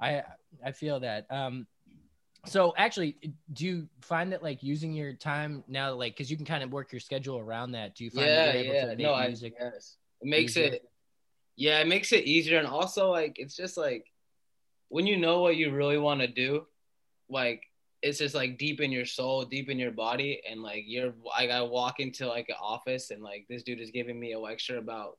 I 0.00 0.22
I 0.64 0.70
feel 0.70 1.00
that. 1.00 1.26
Um, 1.28 1.66
so 2.46 2.72
actually, 2.76 3.16
do 3.52 3.66
you 3.66 3.88
find 4.00 4.30
that 4.30 4.44
like 4.44 4.62
using 4.62 4.92
your 4.92 5.12
time 5.12 5.64
now, 5.66 5.92
like 5.94 6.12
because 6.14 6.30
you 6.30 6.36
can 6.36 6.46
kind 6.46 6.62
of 6.62 6.70
work 6.70 6.92
your 6.92 7.00
schedule 7.00 7.40
around 7.40 7.72
that? 7.72 7.96
Do 7.96 8.04
you 8.04 8.10
find 8.10 8.28
yeah, 8.28 8.52
that 8.52 8.54
you're 8.54 8.64
able 8.66 8.74
yeah. 8.74 8.80
to 8.82 8.96
make 8.96 8.98
No, 9.00 9.14
I, 9.14 9.26
music? 9.26 9.54
yes. 9.58 9.96
It 10.20 10.28
makes 10.28 10.52
easier? 10.52 10.74
it. 10.74 10.88
Yeah, 11.56 11.80
it 11.80 11.88
makes 11.88 12.12
it 12.12 12.22
easier, 12.26 12.60
and 12.60 12.68
also 12.68 13.10
like 13.10 13.40
it's 13.40 13.56
just 13.56 13.76
like 13.76 14.06
when 14.88 15.04
you 15.04 15.16
know 15.16 15.40
what 15.40 15.56
you 15.56 15.72
really 15.72 15.98
want 15.98 16.20
to 16.20 16.28
do, 16.28 16.64
like 17.28 17.64
it's 18.04 18.18
just 18.18 18.34
like 18.34 18.58
deep 18.58 18.80
in 18.82 18.92
your 18.92 19.06
soul, 19.06 19.44
deep 19.46 19.70
in 19.70 19.78
your 19.78 19.90
body, 19.90 20.42
and 20.48 20.62
like 20.62 20.84
you're 20.86 21.14
like 21.24 21.50
I 21.50 21.62
walk 21.62 22.00
into 22.00 22.26
like 22.28 22.48
an 22.50 22.56
office 22.60 23.10
and 23.10 23.22
like 23.22 23.46
this 23.48 23.62
dude 23.62 23.80
is 23.80 23.90
giving 23.90 24.20
me 24.20 24.32
a 24.32 24.38
lecture 24.38 24.76
about 24.78 25.18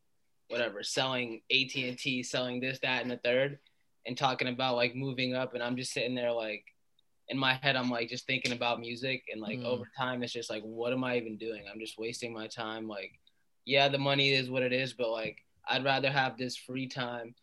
whatever 0.50 0.84
selling 0.84 1.42
AT 1.52 1.74
and 1.76 1.98
T, 1.98 2.22
selling 2.22 2.60
this, 2.60 2.78
that, 2.84 3.02
and 3.02 3.10
the 3.10 3.18
third, 3.18 3.58
and 4.06 4.16
talking 4.16 4.48
about 4.48 4.76
like 4.76 4.96
moving 4.96 5.34
up, 5.34 5.56
and 5.56 5.64
I'm 5.64 5.76
just 5.76 5.94
sitting 5.94 6.14
there 6.16 6.32
like 6.32 6.64
in 7.28 7.40
my 7.40 7.54
head, 7.56 7.76
I'm 7.76 7.90
like 7.90 8.08
just 8.08 8.28
thinking 8.28 8.52
about 8.52 8.80
music, 8.80 9.24
and 9.32 9.42
like 9.42 9.58
Mm. 9.60 9.66
over 9.66 9.86
time, 9.98 10.22
it's 10.22 10.32
just 10.32 10.52
like, 10.52 10.62
what 10.62 10.94
am 10.94 11.04
I 11.04 11.18
even 11.18 11.38
doing? 11.38 11.64
I'm 11.72 11.80
just 11.80 11.98
wasting 11.98 12.32
my 12.32 12.46
time. 12.46 12.88
Like, 12.88 13.14
yeah, 13.66 13.88
the 13.90 13.98
money 13.98 14.30
is 14.32 14.52
what 14.52 14.62
it 14.62 14.72
is, 14.74 14.94
but 14.94 15.10
like, 15.10 15.38
I'd 15.68 15.84
rather 15.84 16.12
have 16.12 16.38
this 16.38 16.56
free 16.56 16.86
time, 16.86 17.34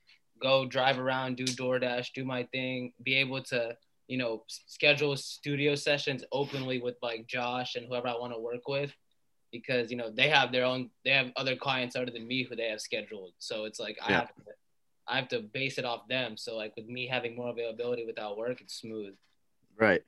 go 0.40 0.66
drive 0.66 1.00
around, 1.00 1.36
do 1.36 1.44
DoorDash, 1.44 2.12
do 2.14 2.24
my 2.24 2.44
thing, 2.52 2.92
be 3.02 3.14
able 3.16 3.42
to, 3.44 3.76
you 4.12 4.18
know, 4.18 4.44
schedule 4.46 5.16
studio 5.16 5.74
sessions 5.74 6.22
openly 6.32 6.78
with 6.82 6.96
like 7.00 7.26
Josh 7.26 7.76
and 7.76 7.86
whoever 7.86 8.08
I 8.08 8.12
want 8.12 8.34
to 8.34 8.38
work 8.38 8.68
with, 8.68 8.92
because 9.50 9.90
you 9.90 9.96
know 9.96 10.10
they 10.10 10.28
have 10.28 10.52
their 10.52 10.66
own, 10.66 10.90
they 11.02 11.12
have 11.12 11.28
other 11.34 11.56
clients 11.56 11.96
other 11.96 12.10
than 12.10 12.28
me 12.28 12.42
who 12.42 12.54
they 12.54 12.68
have 12.68 12.82
scheduled. 12.82 13.32
So 13.38 13.64
it's 13.64 13.80
like 13.80 13.96
I 14.06 14.12
have 14.12 14.28
to, 14.34 14.42
I 15.08 15.16
have 15.16 15.28
to 15.28 15.40
base 15.40 15.78
it 15.78 15.86
off 15.86 16.06
them. 16.10 16.36
So 16.36 16.58
like 16.58 16.76
with 16.76 16.88
me 16.88 17.06
having 17.06 17.34
more 17.34 17.48
availability 17.48 18.04
without 18.04 18.36
work, 18.36 18.60
it's 18.60 18.74
smooth. 18.74 19.14
Right. 19.78 20.02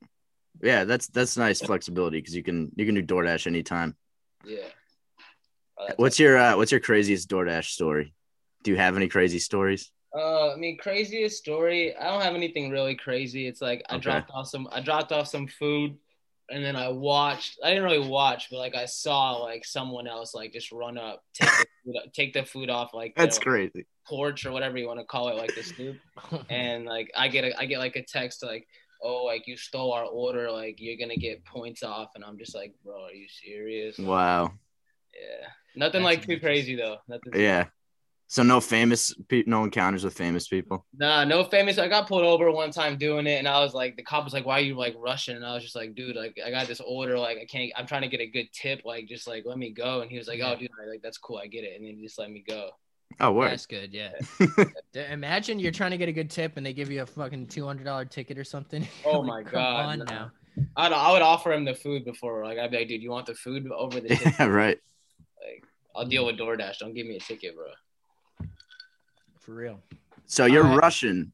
Yeah, 0.60 0.84
that's 0.84 1.06
that's 1.06 1.38
nice 1.38 1.62
flexibility 1.62 2.18
because 2.18 2.36
you 2.36 2.42
can 2.42 2.72
you 2.76 2.84
can 2.84 2.94
do 2.94 3.02
DoorDash 3.02 3.46
anytime. 3.46 3.96
Yeah. 4.44 4.68
Uh, 5.80 5.94
What's 5.96 6.20
your 6.20 6.36
uh, 6.36 6.58
what's 6.58 6.72
your 6.72 6.82
craziest 6.82 7.30
DoorDash 7.30 7.70
story? 7.70 8.12
Do 8.64 8.70
you 8.70 8.76
have 8.76 8.96
any 8.98 9.08
crazy 9.08 9.38
stories? 9.38 9.90
Uh, 10.16 10.52
I 10.52 10.56
mean, 10.56 10.78
craziest 10.78 11.38
story. 11.38 11.94
I 11.96 12.10
don't 12.10 12.22
have 12.22 12.34
anything 12.34 12.70
really 12.70 12.94
crazy. 12.94 13.46
It's 13.48 13.60
like 13.60 13.82
I 13.90 13.96
Okay. 13.96 14.00
dropped 14.02 14.30
off 14.32 14.46
some. 14.48 14.68
I 14.70 14.80
dropped 14.80 15.10
off 15.12 15.26
some 15.28 15.48
food, 15.48 15.96
and 16.50 16.64
then 16.64 16.76
I 16.76 16.88
watched. 16.88 17.58
I 17.64 17.70
didn't 17.70 17.84
really 17.84 18.06
watch, 18.08 18.48
but 18.50 18.58
like 18.58 18.76
I 18.76 18.84
saw 18.86 19.32
like 19.38 19.64
someone 19.64 20.06
else 20.06 20.34
like 20.34 20.52
just 20.52 20.70
run 20.70 20.98
up, 20.98 21.24
take 21.34 21.48
the 21.58 21.66
food, 21.84 21.96
take 22.14 22.32
the 22.32 22.44
food 22.44 22.70
off 22.70 22.94
like 22.94 23.16
That's 23.16 23.38
the 23.38 23.42
crazy. 23.42 23.86
porch 24.06 24.46
or 24.46 24.52
whatever 24.52 24.78
you 24.78 24.86
want 24.86 25.00
to 25.00 25.06
call 25.06 25.28
it, 25.30 25.36
like 25.36 25.54
the 25.54 25.64
stoop. 25.64 25.98
and 26.48 26.84
like 26.84 27.10
I 27.16 27.28
get 27.28 27.44
a 27.44 27.58
I 27.58 27.66
get 27.66 27.78
like 27.80 27.96
a 27.96 28.04
text 28.04 28.42
like, 28.44 28.68
oh, 29.02 29.24
like 29.24 29.48
you 29.48 29.56
stole 29.56 29.92
our 29.92 30.04
order, 30.04 30.50
like 30.50 30.76
you're 30.78 30.96
gonna 30.98 31.16
get 31.16 31.44
points 31.44 31.82
off, 31.82 32.10
and 32.14 32.24
I'm 32.24 32.38
just 32.38 32.54
like, 32.54 32.72
bro, 32.84 33.04
are 33.04 33.12
you 33.12 33.26
serious? 33.28 33.98
Wow. 33.98 34.52
Yeah, 35.14 35.48
nothing 35.76 36.02
That's 36.02 36.14
like 36.16 36.26
too 36.26 36.40
crazy 36.40 36.76
though. 36.76 36.98
Nothing. 37.08 37.32
Yeah. 37.34 37.68
So 38.26 38.42
no 38.42 38.60
famous 38.60 39.14
pe- 39.28 39.44
no 39.46 39.64
encounters 39.64 40.02
with 40.04 40.14
famous 40.14 40.48
people. 40.48 40.86
Nah, 40.96 41.24
no 41.24 41.44
famous. 41.44 41.78
I 41.78 41.88
got 41.88 42.08
pulled 42.08 42.24
over 42.24 42.50
one 42.50 42.70
time 42.70 42.96
doing 42.98 43.26
it, 43.26 43.38
and 43.38 43.46
I 43.46 43.60
was 43.60 43.74
like, 43.74 43.96
the 43.96 44.02
cop 44.02 44.24
was 44.24 44.32
like, 44.32 44.46
"Why 44.46 44.58
are 44.58 44.62
you 44.62 44.76
like 44.76 44.94
rushing?" 44.98 45.36
And 45.36 45.44
I 45.44 45.54
was 45.54 45.62
just 45.62 45.76
like, 45.76 45.94
"Dude, 45.94 46.16
like 46.16 46.38
I 46.44 46.50
got 46.50 46.66
this 46.66 46.80
order, 46.80 47.18
like 47.18 47.38
I 47.38 47.44
can't. 47.44 47.70
I'm 47.76 47.86
trying 47.86 48.02
to 48.02 48.08
get 48.08 48.20
a 48.20 48.26
good 48.26 48.48
tip, 48.52 48.82
like 48.84 49.06
just 49.06 49.26
like 49.28 49.44
let 49.46 49.58
me 49.58 49.70
go." 49.70 50.00
And 50.00 50.10
he 50.10 50.18
was 50.18 50.26
like, 50.26 50.40
"Oh, 50.42 50.56
dude, 50.56 50.70
like 50.88 51.02
that's 51.02 51.18
cool, 51.18 51.36
I 51.38 51.46
get 51.46 51.64
it," 51.64 51.76
and 51.76 51.86
then 51.86 51.96
he 51.96 52.02
just 52.02 52.18
let 52.18 52.30
me 52.30 52.42
go. 52.46 52.70
Oh, 53.20 53.32
word. 53.32 53.50
That's 53.52 53.66
good. 53.66 53.92
Yeah. 53.92 54.12
Imagine 54.94 55.58
you're 55.58 55.70
trying 55.72 55.92
to 55.92 55.96
get 55.98 56.08
a 56.08 56.12
good 56.12 56.30
tip 56.30 56.56
and 56.56 56.66
they 56.66 56.72
give 56.72 56.90
you 56.90 57.02
a 57.02 57.06
fucking 57.06 57.46
two 57.48 57.64
hundred 57.66 57.84
dollar 57.84 58.04
ticket 58.04 58.38
or 58.38 58.44
something. 58.44 58.86
Oh 59.04 59.20
Like, 59.20 59.28
my 59.28 59.42
come 59.44 59.52
God, 59.52 59.86
on 59.86 59.98
no. 60.00 60.04
now. 60.04 60.30
I'd, 60.76 60.92
I 60.92 61.12
would 61.12 61.22
offer 61.22 61.52
him 61.52 61.64
the 61.64 61.74
food 61.74 62.04
before, 62.04 62.44
like 62.44 62.58
I'd 62.58 62.70
be 62.70 62.78
like, 62.78 62.88
"Dude, 62.88 63.02
you 63.02 63.10
want 63.10 63.26
the 63.26 63.34
food 63.34 63.70
over 63.70 64.00
the 64.00 64.08
tip? 64.16 64.34
Yeah, 64.38 64.46
right. 64.46 64.78
like 65.44 65.64
I'll 65.94 66.06
deal 66.06 66.26
with 66.26 66.36
DoorDash. 66.38 66.78
Don't 66.78 66.94
give 66.94 67.06
me 67.06 67.16
a 67.16 67.20
ticket, 67.20 67.54
bro." 67.54 67.66
For 69.44 69.52
real. 69.54 69.80
So 70.26 70.46
you're 70.46 70.64
Alright. 70.64 70.80
Russian. 70.80 71.32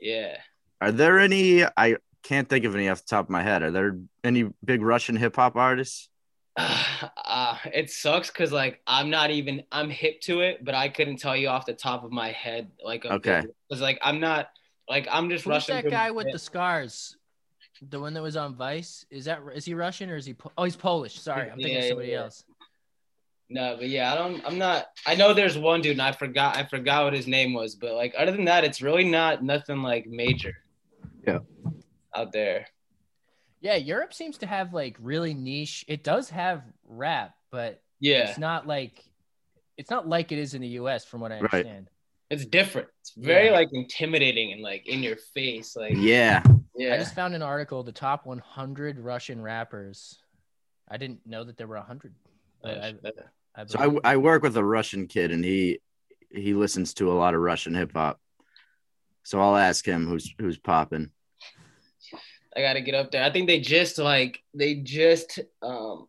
Yeah. 0.00 0.38
Are 0.80 0.92
there 0.92 1.18
any? 1.18 1.64
I 1.64 1.96
can't 2.22 2.48
think 2.48 2.64
of 2.64 2.74
any 2.74 2.88
off 2.88 3.02
the 3.02 3.08
top 3.08 3.26
of 3.26 3.30
my 3.30 3.42
head. 3.42 3.62
Are 3.62 3.70
there 3.70 3.98
any 4.24 4.50
big 4.64 4.82
Russian 4.82 5.16
hip 5.16 5.36
hop 5.36 5.56
artists? 5.56 6.08
uh, 6.56 7.58
it 7.74 7.90
sucks 7.90 8.30
because 8.30 8.52
like 8.52 8.80
I'm 8.86 9.10
not 9.10 9.30
even 9.30 9.62
I'm 9.70 9.90
hip 9.90 10.20
to 10.22 10.40
it, 10.40 10.64
but 10.64 10.74
I 10.74 10.88
couldn't 10.88 11.18
tell 11.18 11.36
you 11.36 11.48
off 11.48 11.66
the 11.66 11.74
top 11.74 12.04
of 12.04 12.10
my 12.10 12.32
head 12.32 12.70
like 12.82 13.04
Okay. 13.04 13.42
because 13.68 13.82
like 13.82 13.98
I'm 14.02 14.20
not 14.20 14.48
like 14.88 15.06
I'm 15.10 15.28
just 15.28 15.44
Who's 15.44 15.50
Russian. 15.50 15.76
that 15.76 15.90
guy 15.90 16.10
with 16.10 16.26
head. 16.26 16.34
the 16.34 16.38
scars? 16.38 17.16
The 17.90 18.00
one 18.00 18.14
that 18.14 18.22
was 18.22 18.36
on 18.38 18.54
Vice? 18.54 19.04
Is 19.10 19.26
that 19.26 19.40
is 19.54 19.66
he 19.66 19.74
Russian 19.74 20.08
or 20.08 20.16
is 20.16 20.24
he? 20.24 20.32
Po- 20.32 20.52
oh, 20.56 20.64
he's 20.64 20.76
Polish. 20.76 21.20
Sorry, 21.20 21.50
I'm 21.50 21.56
thinking 21.58 21.74
Yeah, 21.74 21.78
of 21.80 21.84
yeah, 21.84 21.88
somebody 21.90 22.08
yeah. 22.08 22.18
else. 22.22 22.44
No, 23.48 23.76
but 23.78 23.88
yeah, 23.88 24.12
I 24.12 24.16
don't. 24.16 24.44
I'm 24.44 24.58
not. 24.58 24.86
I 25.06 25.14
know 25.14 25.32
there's 25.32 25.56
one 25.56 25.80
dude, 25.80 25.92
and 25.92 26.02
I 26.02 26.12
forgot. 26.12 26.56
I 26.56 26.64
forgot 26.64 27.04
what 27.04 27.12
his 27.12 27.28
name 27.28 27.52
was, 27.54 27.76
but 27.76 27.94
like 27.94 28.12
other 28.18 28.32
than 28.32 28.46
that, 28.46 28.64
it's 28.64 28.82
really 28.82 29.04
not 29.04 29.42
nothing 29.44 29.82
like 29.82 30.06
major. 30.06 30.54
Yeah. 31.26 31.38
Out 32.14 32.32
there. 32.32 32.66
Yeah, 33.60 33.76
Europe 33.76 34.12
seems 34.14 34.38
to 34.38 34.46
have 34.46 34.72
like 34.74 34.96
really 35.00 35.32
niche. 35.34 35.84
It 35.86 36.02
does 36.02 36.30
have 36.30 36.62
rap, 36.88 37.34
but 37.50 37.82
Yeah, 38.00 38.28
it's 38.28 38.38
not 38.38 38.66
like 38.66 39.04
it's 39.76 39.90
not 39.90 40.08
like 40.08 40.32
it 40.32 40.38
is 40.38 40.54
in 40.54 40.60
the 40.62 40.68
U.S. 40.80 41.04
From 41.04 41.20
what 41.20 41.30
I 41.30 41.36
Right. 41.40 41.52
understand. 41.54 41.88
it's 42.30 42.44
different. 42.44 42.88
It's 43.00 43.12
very 43.16 43.46
Yeah. 43.46 43.52
like 43.52 43.68
intimidating 43.72 44.52
and 44.52 44.60
like 44.62 44.88
in 44.88 45.02
your 45.04 45.16
face. 45.16 45.76
Like 45.76 45.94
Yeah. 45.96 46.42
yeah, 46.76 46.94
I 46.94 46.98
just 46.98 47.14
found 47.14 47.34
an 47.36 47.42
article: 47.42 47.84
the 47.84 47.92
top 47.92 48.26
100 48.26 48.98
Russian 48.98 49.40
rappers. 49.40 50.18
I 50.88 50.96
didn't 50.96 51.24
know 51.26 51.44
that 51.44 51.56
there 51.56 51.66
were 51.68 51.76
100. 51.76 52.12
But 52.62 52.78
I, 52.78 52.88
I 52.88 53.10
So 53.66 54.00
I, 54.04 54.12
I 54.12 54.16
work 54.18 54.42
with 54.42 54.56
a 54.56 54.64
Russian 54.64 55.06
kid 55.06 55.30
and 55.32 55.44
he 55.44 55.80
he 56.30 56.54
listens 56.54 56.92
to 56.94 57.10
a 57.10 57.14
lot 57.14 57.34
of 57.34 57.40
Russian 57.40 57.74
hip 57.74 57.92
hop. 57.94 58.20
So 59.22 59.40
I'll 59.40 59.56
ask 59.56 59.84
him 59.86 60.06
who's 60.06 60.32
who's 60.38 60.58
popping. 60.58 61.10
I 62.56 62.60
gotta 62.60 62.80
get 62.80 62.94
up 62.94 63.10
there. 63.10 63.22
I 63.22 63.30
think 63.30 63.46
they 63.46 63.60
just 63.60 63.98
like 63.98 64.42
they 64.54 64.76
just 64.76 65.40
um 65.62 66.06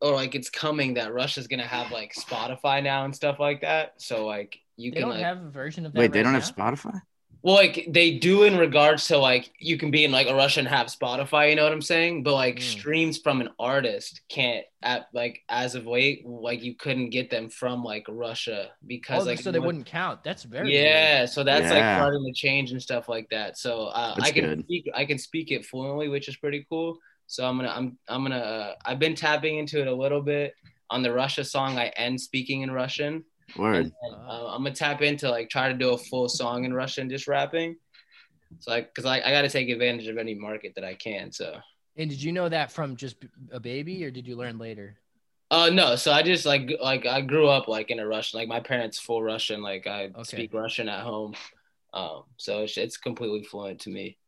or 0.00 0.12
like 0.12 0.34
it's 0.34 0.50
coming 0.50 0.94
that 0.94 1.12
Russia's 1.12 1.46
gonna 1.46 1.66
have 1.66 1.90
like 1.90 2.14
Spotify 2.14 2.82
now 2.82 3.04
and 3.04 3.14
stuff 3.14 3.38
like 3.38 3.62
that. 3.62 3.94
So 3.98 4.26
like 4.26 4.58
you 4.76 4.90
they 4.90 5.00
can 5.00 5.08
don't 5.08 5.16
like 5.16 5.24
have 5.24 5.44
a 5.44 5.50
version 5.50 5.86
of 5.86 5.92
that. 5.92 5.98
Wait, 5.98 6.12
they 6.12 6.22
don't 6.22 6.32
now? 6.32 6.40
have 6.40 6.54
Spotify? 6.54 7.00
Well 7.42 7.54
like 7.54 7.86
they 7.88 8.18
do 8.18 8.42
in 8.44 8.56
regards 8.58 9.06
to 9.08 9.18
like 9.18 9.50
you 9.60 9.78
can 9.78 9.90
be 9.90 10.04
in 10.04 10.10
like 10.12 10.26
a 10.28 10.34
Russia 10.34 10.60
and 10.60 10.68
have 10.68 10.88
Spotify, 10.88 11.50
you 11.50 11.56
know 11.56 11.64
what 11.64 11.72
I'm 11.72 11.82
saying? 11.82 12.22
But 12.24 12.34
like 12.34 12.56
Mm. 12.56 12.60
streams 12.60 13.18
from 13.18 13.40
an 13.40 13.50
artist 13.58 14.20
can't 14.28 14.64
at 14.82 15.06
like 15.14 15.40
as 15.48 15.74
of 15.74 15.86
late, 15.86 16.26
like 16.26 16.62
you 16.62 16.74
couldn't 16.76 17.10
get 17.10 17.30
them 17.30 17.48
from 17.48 17.82
like 17.84 18.04
Russia 18.08 18.70
because 18.86 19.22
Oh, 19.22 19.26
like 19.26 19.38
so 19.38 19.50
they 19.52 19.58
wouldn't 19.60 19.86
count. 19.86 20.24
That's 20.24 20.42
very 20.44 20.64
weird. 20.64 20.74
yeah, 20.74 21.26
so 21.26 21.44
that's 21.44 21.70
like 21.70 21.84
Yeah. 21.84 21.94
starting 21.94 22.24
to 22.24 22.32
change 22.32 22.72
and 22.72 22.82
stuff 22.82 23.08
like 23.08 23.28
that. 23.30 23.56
So 23.58 23.86
uh, 23.86 24.16
I 24.20 24.32
can 24.32 24.42
good. 24.42 24.60
speak 24.64 24.88
I 24.94 25.04
can 25.04 25.18
speak 25.18 25.50
it 25.52 25.64
fluently, 25.66 26.08
which 26.08 26.28
is 26.28 26.36
pretty 26.36 26.66
cool. 26.68 26.98
So 27.26 27.46
I'm 27.46 27.56
gonna 27.56 27.70
I'm 27.70 27.98
I'm 28.08 28.22
gonna 28.24 28.36
uh, 28.38 28.74
I've 28.84 28.98
been 28.98 29.14
tapping 29.14 29.58
into 29.58 29.80
it 29.80 29.86
a 29.86 29.94
little 29.94 30.22
bit 30.22 30.54
on 30.90 31.02
the 31.02 31.12
Russia 31.12 31.44
song. 31.44 31.78
I 31.78 31.88
end 31.96 32.20
speaking 32.20 32.62
in 32.62 32.70
Russian. 32.72 33.24
Word. 33.56 33.92
And, 34.02 34.14
uh, 34.28 34.46
I'm 34.48 34.62
gonna 34.62 34.74
tap 34.74 35.02
into 35.02 35.30
like 35.30 35.48
try 35.48 35.68
to 35.68 35.74
do 35.74 35.90
a 35.90 35.98
full 35.98 36.28
song 36.28 36.64
in 36.64 36.72
Russian, 36.74 37.08
just 37.08 37.28
rapping. 37.28 37.76
So 38.60 38.70
like, 38.70 38.94
cause 38.94 39.04
I, 39.04 39.20
I 39.20 39.30
got 39.30 39.42
to 39.42 39.48
take 39.48 39.68
advantage 39.68 40.08
of 40.08 40.18
any 40.18 40.34
market 40.34 40.72
that 40.74 40.84
I 40.84 40.94
can. 40.94 41.32
So. 41.32 41.58
And 41.96 42.08
did 42.08 42.22
you 42.22 42.32
know 42.32 42.48
that 42.48 42.72
from 42.72 42.96
just 42.96 43.16
a 43.50 43.60
baby, 43.60 44.04
or 44.04 44.10
did 44.10 44.26
you 44.26 44.36
learn 44.36 44.58
later? 44.58 44.98
Uh 45.50 45.70
no, 45.70 45.96
so 45.96 46.12
I 46.12 46.22
just 46.22 46.44
like 46.44 46.70
like 46.80 47.06
I 47.06 47.22
grew 47.22 47.48
up 47.48 47.68
like 47.68 47.90
in 47.90 48.00
a 48.00 48.06
Russian, 48.06 48.38
like 48.38 48.48
my 48.48 48.60
parents 48.60 48.98
full 48.98 49.22
Russian, 49.22 49.62
like 49.62 49.86
I 49.86 50.04
Okay. 50.06 50.22
speak 50.22 50.52
Russian 50.52 50.88
at 50.90 51.00
home, 51.00 51.34
um, 51.94 52.24
so 52.36 52.64
it's, 52.64 52.76
it's 52.76 52.98
completely 52.98 53.42
fluent 53.44 53.80
to 53.80 53.90
me. 53.90 54.18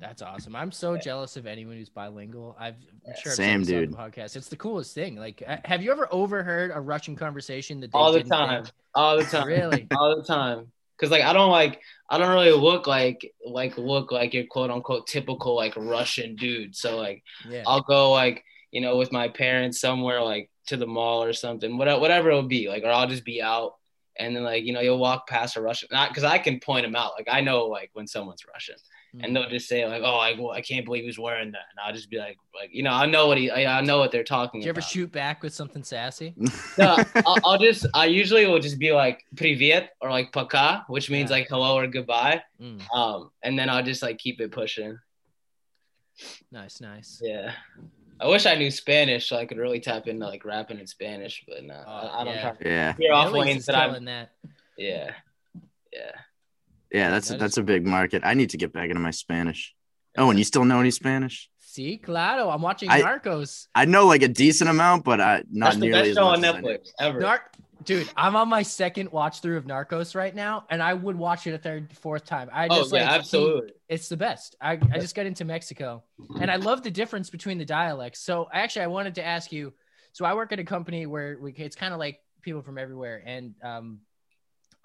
That's 0.00 0.22
awesome. 0.22 0.56
I'm 0.56 0.72
so 0.72 0.96
jealous 0.96 1.36
of 1.36 1.46
anyone 1.46 1.76
who's 1.76 1.90
bilingual. 1.90 2.56
I've 2.58 2.74
I'm 3.06 3.14
sure 3.22 3.32
I've 3.32 3.36
Same, 3.36 3.64
said 3.64 3.74
this 3.90 3.96
on 3.96 4.06
dude. 4.06 4.14
podcast. 4.14 4.36
It's 4.36 4.48
the 4.48 4.56
coolest 4.56 4.94
thing. 4.94 5.16
Like, 5.16 5.42
uh, 5.46 5.58
have 5.64 5.82
you 5.82 5.92
ever 5.92 6.08
overheard 6.10 6.70
a 6.74 6.80
Russian 6.80 7.16
conversation 7.16 7.80
that 7.80 7.92
they 7.92 7.98
All 7.98 8.12
the 8.12 8.22
time, 8.24 8.64
think- 8.64 8.74
all 8.94 9.16
the 9.18 9.24
time, 9.24 9.46
Really? 9.46 9.86
all 9.96 10.16
the 10.16 10.24
time. 10.24 10.72
Cause 10.98 11.10
like 11.10 11.22
I 11.22 11.32
don't 11.32 11.50
like 11.50 11.80
I 12.10 12.18
don't 12.18 12.28
really 12.30 12.50
look 12.52 12.86
like 12.86 13.32
like 13.46 13.78
look 13.78 14.12
like 14.12 14.34
your 14.34 14.44
quote 14.44 14.70
unquote 14.70 15.06
typical 15.06 15.56
like 15.56 15.74
Russian 15.76 16.36
dude. 16.36 16.76
So 16.76 16.98
like 16.98 17.22
Yeah. 17.48 17.62
I'll 17.66 17.80
go 17.80 18.10
like 18.12 18.44
you 18.70 18.82
know 18.82 18.96
with 18.98 19.10
my 19.10 19.28
parents 19.28 19.80
somewhere 19.80 20.22
like 20.22 20.50
to 20.66 20.76
the 20.76 20.86
mall 20.86 21.22
or 21.24 21.32
something, 21.32 21.78
whatever 21.78 22.00
whatever 22.00 22.28
it'll 22.30 22.42
be 22.42 22.68
like, 22.68 22.82
or 22.84 22.90
I'll 22.90 23.06
just 23.08 23.24
be 23.24 23.40
out 23.40 23.76
and 24.20 24.36
then 24.36 24.44
like 24.44 24.64
you 24.64 24.72
know 24.72 24.80
you'll 24.80 24.98
walk 24.98 25.26
past 25.28 25.56
a 25.56 25.60
Russian, 25.60 25.88
not 25.90 26.10
because 26.10 26.24
I 26.24 26.38
can 26.38 26.60
point 26.60 26.84
them 26.84 26.94
out. 26.94 27.12
Like 27.18 27.28
I 27.30 27.40
know 27.40 27.64
like 27.66 27.90
when 27.94 28.06
someone's 28.06 28.44
Russian. 28.46 28.76
Mm. 29.16 29.24
and 29.24 29.34
they'll 29.34 29.48
just 29.50 29.66
say 29.68 29.84
like, 29.88 30.02
"Oh, 30.04 30.18
I, 30.18 30.38
well, 30.38 30.52
I 30.52 30.60
can't 30.60 30.84
believe 30.84 31.02
he's 31.02 31.18
wearing 31.18 31.50
that," 31.50 31.62
and 31.72 31.80
I'll 31.84 31.92
just 31.92 32.08
be 32.10 32.18
like, 32.18 32.36
like 32.54 32.70
you 32.72 32.84
know, 32.84 32.92
I 32.92 33.06
know 33.06 33.26
what 33.26 33.38
he, 33.38 33.50
I, 33.50 33.78
I 33.78 33.80
know 33.80 33.98
what 33.98 34.12
they're 34.12 34.22
talking 34.22 34.60
Do 34.60 34.66
you 34.66 34.70
ever 34.70 34.80
shoot 34.80 35.10
back 35.10 35.42
with 35.42 35.52
something 35.52 35.82
sassy? 35.82 36.32
No, 36.78 36.96
I'll, 37.26 37.36
I'll 37.44 37.58
just, 37.58 37.86
I 37.92 38.04
usually 38.06 38.46
will 38.46 38.60
just 38.60 38.78
be 38.78 38.92
like 38.92 39.24
"privet" 39.36 39.90
or 40.00 40.10
like 40.10 40.30
"paka," 40.30 40.84
which 40.86 41.10
means 41.10 41.28
Yeah. 41.30 41.38
like 41.38 41.48
hello 41.48 41.74
or 41.76 41.88
goodbye. 41.88 42.40
Mm, 42.62 42.80
Um, 42.94 43.32
and 43.42 43.58
then 43.58 43.68
I'll 43.68 43.82
just 43.82 44.00
like 44.00 44.18
keep 44.18 44.40
it 44.40 44.52
pushing. 44.52 44.96
nice, 46.52 46.80
nice. 46.80 47.20
Yeah. 47.20 47.52
I 48.20 48.26
wish 48.28 48.44
I 48.46 48.54
knew 48.54 48.70
Spanish 48.70 49.28
so 49.28 49.36
I 49.36 49.46
could 49.46 49.56
really 49.58 49.80
tap 49.80 50.06
into 50.06 50.26
like 50.26 50.44
rapping 50.44 50.78
in 50.78 50.86
Spanish, 50.86 51.42
but 51.48 51.64
no, 51.64 51.82
Oh, 51.86 51.90
I, 51.90 52.20
I 52.20 52.24
don't 52.24 52.34
yeah. 52.34 52.42
try. 52.50 52.56
yeah. 52.70 52.94
You're 52.98 53.14
off 53.14 53.32
lanes 53.32 53.66
that 53.66 53.74
I'm. 53.76 53.90
killing 53.90 54.04
that. 54.06 54.32
Yeah. 54.76 55.12
Yeah. 55.92 56.12
Yeah, 56.92 57.10
that's 57.10 57.28
That 57.28 57.34
is- 57.36 57.40
that's 57.40 57.56
a 57.56 57.62
big 57.62 57.86
market. 57.86 58.22
I 58.24 58.34
need 58.34 58.50
to 58.50 58.56
get 58.58 58.72
back 58.72 58.90
into 58.90 59.00
my 59.00 59.10
Spanish. 59.12 59.74
Oh, 60.18 60.28
and 60.30 60.38
you 60.38 60.44
still 60.44 60.64
know 60.64 60.80
any 60.80 60.90
Spanish? 60.90 61.48
See, 61.60 61.96
claro. 61.98 62.50
I'm 62.50 62.62
watching 62.62 62.90
I- 62.90 63.00
Narcos. 63.02 63.68
I 63.74 63.84
know 63.84 64.06
like 64.06 64.22
a 64.22 64.28
decent 64.28 64.68
amount, 64.68 65.04
but 65.04 65.20
I 65.20 65.42
not 65.50 65.66
That's 65.66 65.76
the 65.76 65.80
nearly 65.86 66.00
best 66.00 66.08
as 66.10 66.16
show 66.16 66.24
much 66.30 66.38
on 66.38 66.44
as 66.44 66.54
I 66.54 66.60
need. 66.60 66.66
Netflix 66.66 66.88
ever. 66.98 67.20
Narc. 67.20 67.38
Dude, 67.84 68.10
I'm 68.16 68.36
on 68.36 68.48
my 68.48 68.62
second 68.62 69.10
watch 69.10 69.40
through 69.40 69.56
of 69.56 69.64
Narcos 69.64 70.14
right 70.14 70.34
now, 70.34 70.64
and 70.70 70.82
I 70.82 70.92
would 70.92 71.16
watch 71.16 71.46
it 71.46 71.54
a 71.54 71.58
third, 71.58 71.96
fourth 71.96 72.26
time. 72.26 72.50
I 72.52 72.66
Oh 72.68 72.76
just 72.80 72.92
yeah, 72.92 73.04
like 73.04 73.18
absolutely. 73.18 73.72
it's 73.88 74.08
the 74.08 74.16
best. 74.16 74.54
I, 74.60 74.72
I 74.72 74.98
just 74.98 75.14
got 75.14 75.26
into 75.26 75.44
Mexico 75.44 76.02
and 76.40 76.50
I 76.50 76.56
love 76.56 76.82
the 76.82 76.90
difference 76.90 77.30
between 77.30 77.58
the 77.58 77.64
dialects. 77.64 78.20
So 78.20 78.48
actually 78.52 78.82
I 78.82 78.88
wanted 78.88 79.14
to 79.16 79.24
ask 79.24 79.50
you, 79.50 79.72
so 80.12 80.24
I 80.24 80.34
work 80.34 80.52
at 80.52 80.58
a 80.58 80.64
company 80.64 81.06
where 81.06 81.38
we, 81.40 81.52
it's 81.52 81.76
kind 81.76 81.94
of 81.94 81.98
like 81.98 82.20
people 82.42 82.62
from 82.62 82.76
everywhere. 82.76 83.22
And 83.24 83.54
um, 83.62 84.00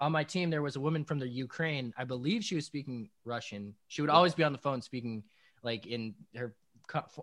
on 0.00 0.12
my 0.12 0.24
team, 0.24 0.50
there 0.50 0.62
was 0.62 0.76
a 0.76 0.80
woman 0.80 1.04
from 1.04 1.18
the 1.18 1.28
Ukraine. 1.28 1.92
I 1.98 2.04
believe 2.04 2.44
she 2.44 2.54
was 2.54 2.64
speaking 2.64 3.10
Russian. 3.24 3.74
She 3.88 4.00
would 4.00 4.10
always 4.10 4.34
be 4.34 4.44
on 4.44 4.52
the 4.52 4.58
phone 4.58 4.80
speaking 4.80 5.24
like 5.62 5.86
in 5.86 6.14
her, 6.34 6.54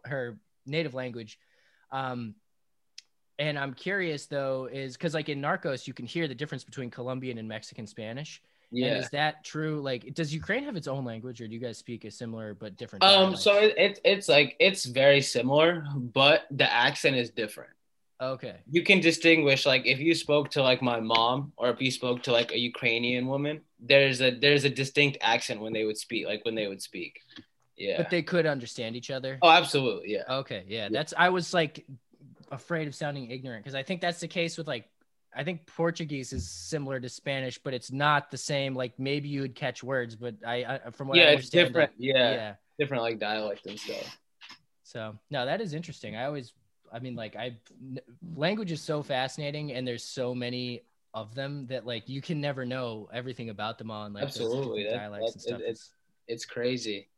her 0.05 0.37
native 0.65 0.93
language. 0.93 1.39
Um, 1.91 2.35
and 3.39 3.57
I'm 3.57 3.73
curious 3.73 4.25
though, 4.27 4.69
is 4.71 4.93
because 4.95 5.13
like 5.13 5.29
in 5.29 5.41
Narcos, 5.41 5.87
you 5.87 5.93
can 5.93 6.05
hear 6.05 6.27
the 6.27 6.35
difference 6.35 6.63
between 6.63 6.89
Colombian 6.89 7.37
and 7.37 7.47
Mexican 7.47 7.87
Spanish. 7.87 8.41
And 8.71 8.79
Yeah. 8.81 8.97
is 8.97 9.09
that 9.11 9.43
true? 9.43 9.81
Like, 9.81 10.15
does 10.15 10.33
Ukraine 10.33 10.63
have 10.63 10.75
its 10.75 10.87
own 10.87 11.05
language, 11.05 11.39
or 11.41 11.47
do 11.47 11.53
you 11.53 11.59
guys 11.59 11.77
speak 11.77 12.05
a 12.05 12.11
similar 12.11 12.53
but 12.55 12.75
different? 12.75 13.03
Um. 13.03 13.09
dialect? 13.33 13.39
So 13.39 13.57
it, 13.59 13.73
it 13.77 13.99
it's 14.03 14.27
like 14.27 14.55
it's 14.59 14.85
very 14.85 15.21
similar, 15.21 15.85
but 15.95 16.45
the 16.49 16.71
accent 16.71 17.15
is 17.17 17.29
different. 17.29 17.69
okay, 18.21 18.57
You 18.71 18.81
can 18.83 18.99
distinguish 18.99 19.65
like 19.65 19.85
if 19.85 19.99
you 19.99 20.15
spoke 20.15 20.49
to 20.51 20.63
like 20.63 20.81
my 20.81 20.99
mom 20.99 21.51
or 21.57 21.69
if 21.69 21.81
you 21.81 21.91
spoke 21.91 22.23
to 22.23 22.31
like 22.31 22.51
a 22.51 22.57
Ukrainian 22.71 23.27
woman, 23.27 23.61
there's 23.79 24.21
a 24.21 24.31
there's 24.31 24.63
a 24.63 24.69
distinct 24.69 25.17
accent 25.21 25.59
when 25.61 25.73
they 25.73 25.83
would 25.85 25.97
speak, 25.97 26.25
like 26.31 26.43
when 26.45 26.55
they 26.55 26.67
would 26.67 26.81
speak. 26.81 27.13
Yeah. 27.75 27.97
but 27.97 28.09
they 28.11 28.21
could 28.21 28.45
understand 28.45 28.95
each 28.95 29.11
other. 29.17 29.39
oh, 29.41 29.49
absolutely. 29.49 30.13
Yeah. 30.13 30.23
Okay, 30.41 30.63
yeah, 30.67 30.89
that's. 30.91 31.13
I 31.17 31.29
was 31.29 31.53
like 31.53 31.85
afraid 32.51 32.87
of 32.87 32.95
sounding 32.95 33.29
ignorant 33.31 33.63
because 33.63 33.75
I 33.75 33.83
think 33.83 34.01
that's 34.01 34.19
the 34.19 34.27
case 34.27 34.57
with 34.57 34.67
like. 34.67 34.89
I 35.35 35.43
think 35.43 35.65
Portuguese 35.65 36.31
is 36.31 36.47
similar 36.47 36.99
to 36.99 37.09
Spanish, 37.09 37.57
but 37.57 37.73
it's 37.73 37.91
not 37.91 38.29
the 38.29 38.37
same. 38.37 38.75
Like 38.75 38.99
maybe 38.99 39.29
you 39.29 39.41
would 39.41 39.55
catch 39.55 39.81
words, 39.83 40.15
but 40.15 40.35
I, 40.45 40.79
I 40.85 40.91
from 40.91 41.07
what 41.07 41.17
I 41.17 41.21
yeah, 41.21 41.29
it's 41.31 41.49
different. 41.49 41.75
like, 41.75 41.91
yeah, 41.97 42.13
yeah. 42.31 42.55
different 42.77 43.01
like 43.01 43.17
dialect 43.17 43.65
and 43.65 43.79
stuff. 43.79 44.19
So 44.83 45.17
no, 45.31 45.47
that 45.47 45.59
is 45.59 45.73
interesting. 45.73 46.15
I 46.15 46.25
always, 46.25 46.53
I 46.91 46.99
mean, 46.99 47.15
like 47.15 47.35
I, 47.35 47.57
language 48.35 48.71
is 48.71 48.79
so 48.79 49.01
fascinating, 49.01 49.71
and 49.71 49.87
there's 49.87 50.03
so 50.03 50.35
many 50.35 50.83
of 51.15 51.33
them 51.33 51.65
that 51.65 51.83
like 51.83 52.07
you 52.07 52.21
can 52.21 52.39
never 52.39 52.63
know 52.63 53.09
everything 53.11 53.49
about 53.49 53.79
them 53.79 53.89
all. 53.89 54.05
And 54.05 54.13
like 54.13 54.25
Absolutely. 54.25 54.83
That- 54.83 54.93
dialects 54.97 55.33
that- 55.33 55.33
and 55.33 55.41
stuff. 55.41 55.59
it- 55.61 55.63
It's- 55.63 55.91
It's 56.27 56.45
crazy. 56.45 57.09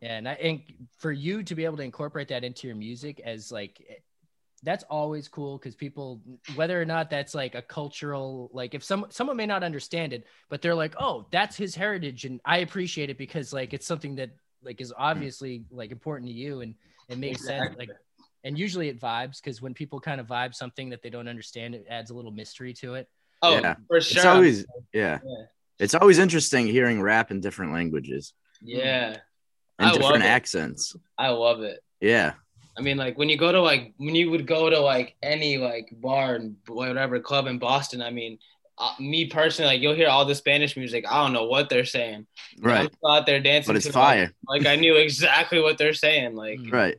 yeah, 0.00 0.16
and 0.18 0.28
I 0.28 0.34
think 0.34 0.74
for 0.98 1.12
you 1.12 1.44
to 1.44 1.54
be 1.54 1.64
able 1.64 1.76
to 1.76 1.84
incorporate 1.84 2.26
that 2.28 2.42
into 2.42 2.66
your 2.66 2.74
music 2.74 3.20
as 3.24 3.52
like 3.52 4.02
that's 4.64 4.84
always 4.90 5.28
cool 5.28 5.58
because 5.58 5.74
people 5.74 6.20
whether 6.56 6.80
or 6.80 6.84
not 6.84 7.10
that's 7.10 7.34
like 7.34 7.54
a 7.54 7.62
cultural 7.62 8.50
like 8.52 8.74
if 8.74 8.82
some 8.82 9.06
someone 9.10 9.36
may 9.36 9.46
not 9.46 9.62
understand 9.62 10.12
it 10.12 10.24
but 10.48 10.60
they're 10.62 10.74
like 10.74 10.94
oh 10.98 11.26
that's 11.30 11.56
his 11.56 11.74
heritage 11.74 12.24
and 12.24 12.40
i 12.44 12.58
appreciate 12.58 13.10
it 13.10 13.18
because 13.18 13.52
like 13.52 13.72
it's 13.74 13.86
something 13.86 14.16
that 14.16 14.30
like 14.62 14.80
is 14.80 14.92
obviously 14.96 15.64
like 15.70 15.92
important 15.92 16.28
to 16.28 16.34
you 16.34 16.60
and 16.62 16.74
it 17.08 17.18
makes 17.18 17.44
sense 17.44 17.76
like 17.78 17.90
and 18.42 18.58
usually 18.58 18.88
it 18.88 19.00
vibes 19.00 19.40
because 19.42 19.60
when 19.62 19.74
people 19.74 20.00
kind 20.00 20.20
of 20.20 20.26
vibe 20.26 20.54
something 20.54 20.90
that 20.90 21.02
they 21.02 21.10
don't 21.10 21.28
understand 21.28 21.74
it 21.74 21.86
adds 21.88 22.10
a 22.10 22.14
little 22.14 22.32
mystery 22.32 22.72
to 22.72 22.94
it 22.94 23.08
Oh, 23.42 23.58
Yeah. 23.60 23.74
for 23.88 23.98
It's 23.98 24.06
sure. 24.06 24.26
always 24.28 24.64
yeah. 24.94 25.18
Yeah. 25.22 25.44
It's 25.78 25.94
always 25.94 26.18
interesting 26.18 26.66
hearing 26.66 27.02
rap 27.02 27.30
in 27.30 27.40
different 27.40 27.72
languages 27.72 28.32
Yeah, 28.62 29.18
and 29.78 29.90
I 29.90 29.92
different 29.92 30.24
it. 30.24 30.28
accents. 30.28 30.96
I 31.18 31.28
love 31.28 31.60
it. 31.60 31.80
Yeah. 32.00 32.34
I 32.76 32.80
mean, 32.80 32.96
like 32.96 33.16
when 33.16 33.28
you 33.28 33.36
go 33.36 33.52
to 33.52 33.60
like 33.60 33.94
when 33.98 34.14
you 34.14 34.30
would 34.30 34.46
go 34.46 34.68
to 34.68 34.80
like 34.80 35.16
any 35.22 35.58
like 35.58 35.90
bar 35.92 36.34
and 36.34 36.56
whatever 36.66 37.20
club 37.20 37.46
in 37.46 37.58
Boston. 37.58 38.02
I 38.02 38.10
mean, 38.10 38.38
uh, 38.78 38.92
me 38.98 39.26
personally, 39.26 39.72
like 39.74 39.80
you'll 39.80 39.94
hear 39.94 40.08
all 40.08 40.24
the 40.24 40.34
Spanish 40.34 40.76
music. 40.76 41.04
I 41.08 41.22
don't 41.22 41.32
know 41.32 41.44
what 41.44 41.68
they're 41.68 41.84
saying. 41.84 42.26
Right. 42.60 42.90
I'm 43.04 43.10
out 43.10 43.26
there 43.26 43.38
dancing, 43.40 43.68
But 43.72 43.76
it's 43.76 43.88
fire. 43.88 44.32
Like, 44.48 44.62
like 44.64 44.66
I 44.66 44.76
knew 44.76 44.96
exactly 44.96 45.60
what 45.60 45.78
they're 45.78 45.94
saying. 45.94 46.34
Like 46.34 46.58
Mm. 46.58 46.72
Right. 46.72 46.96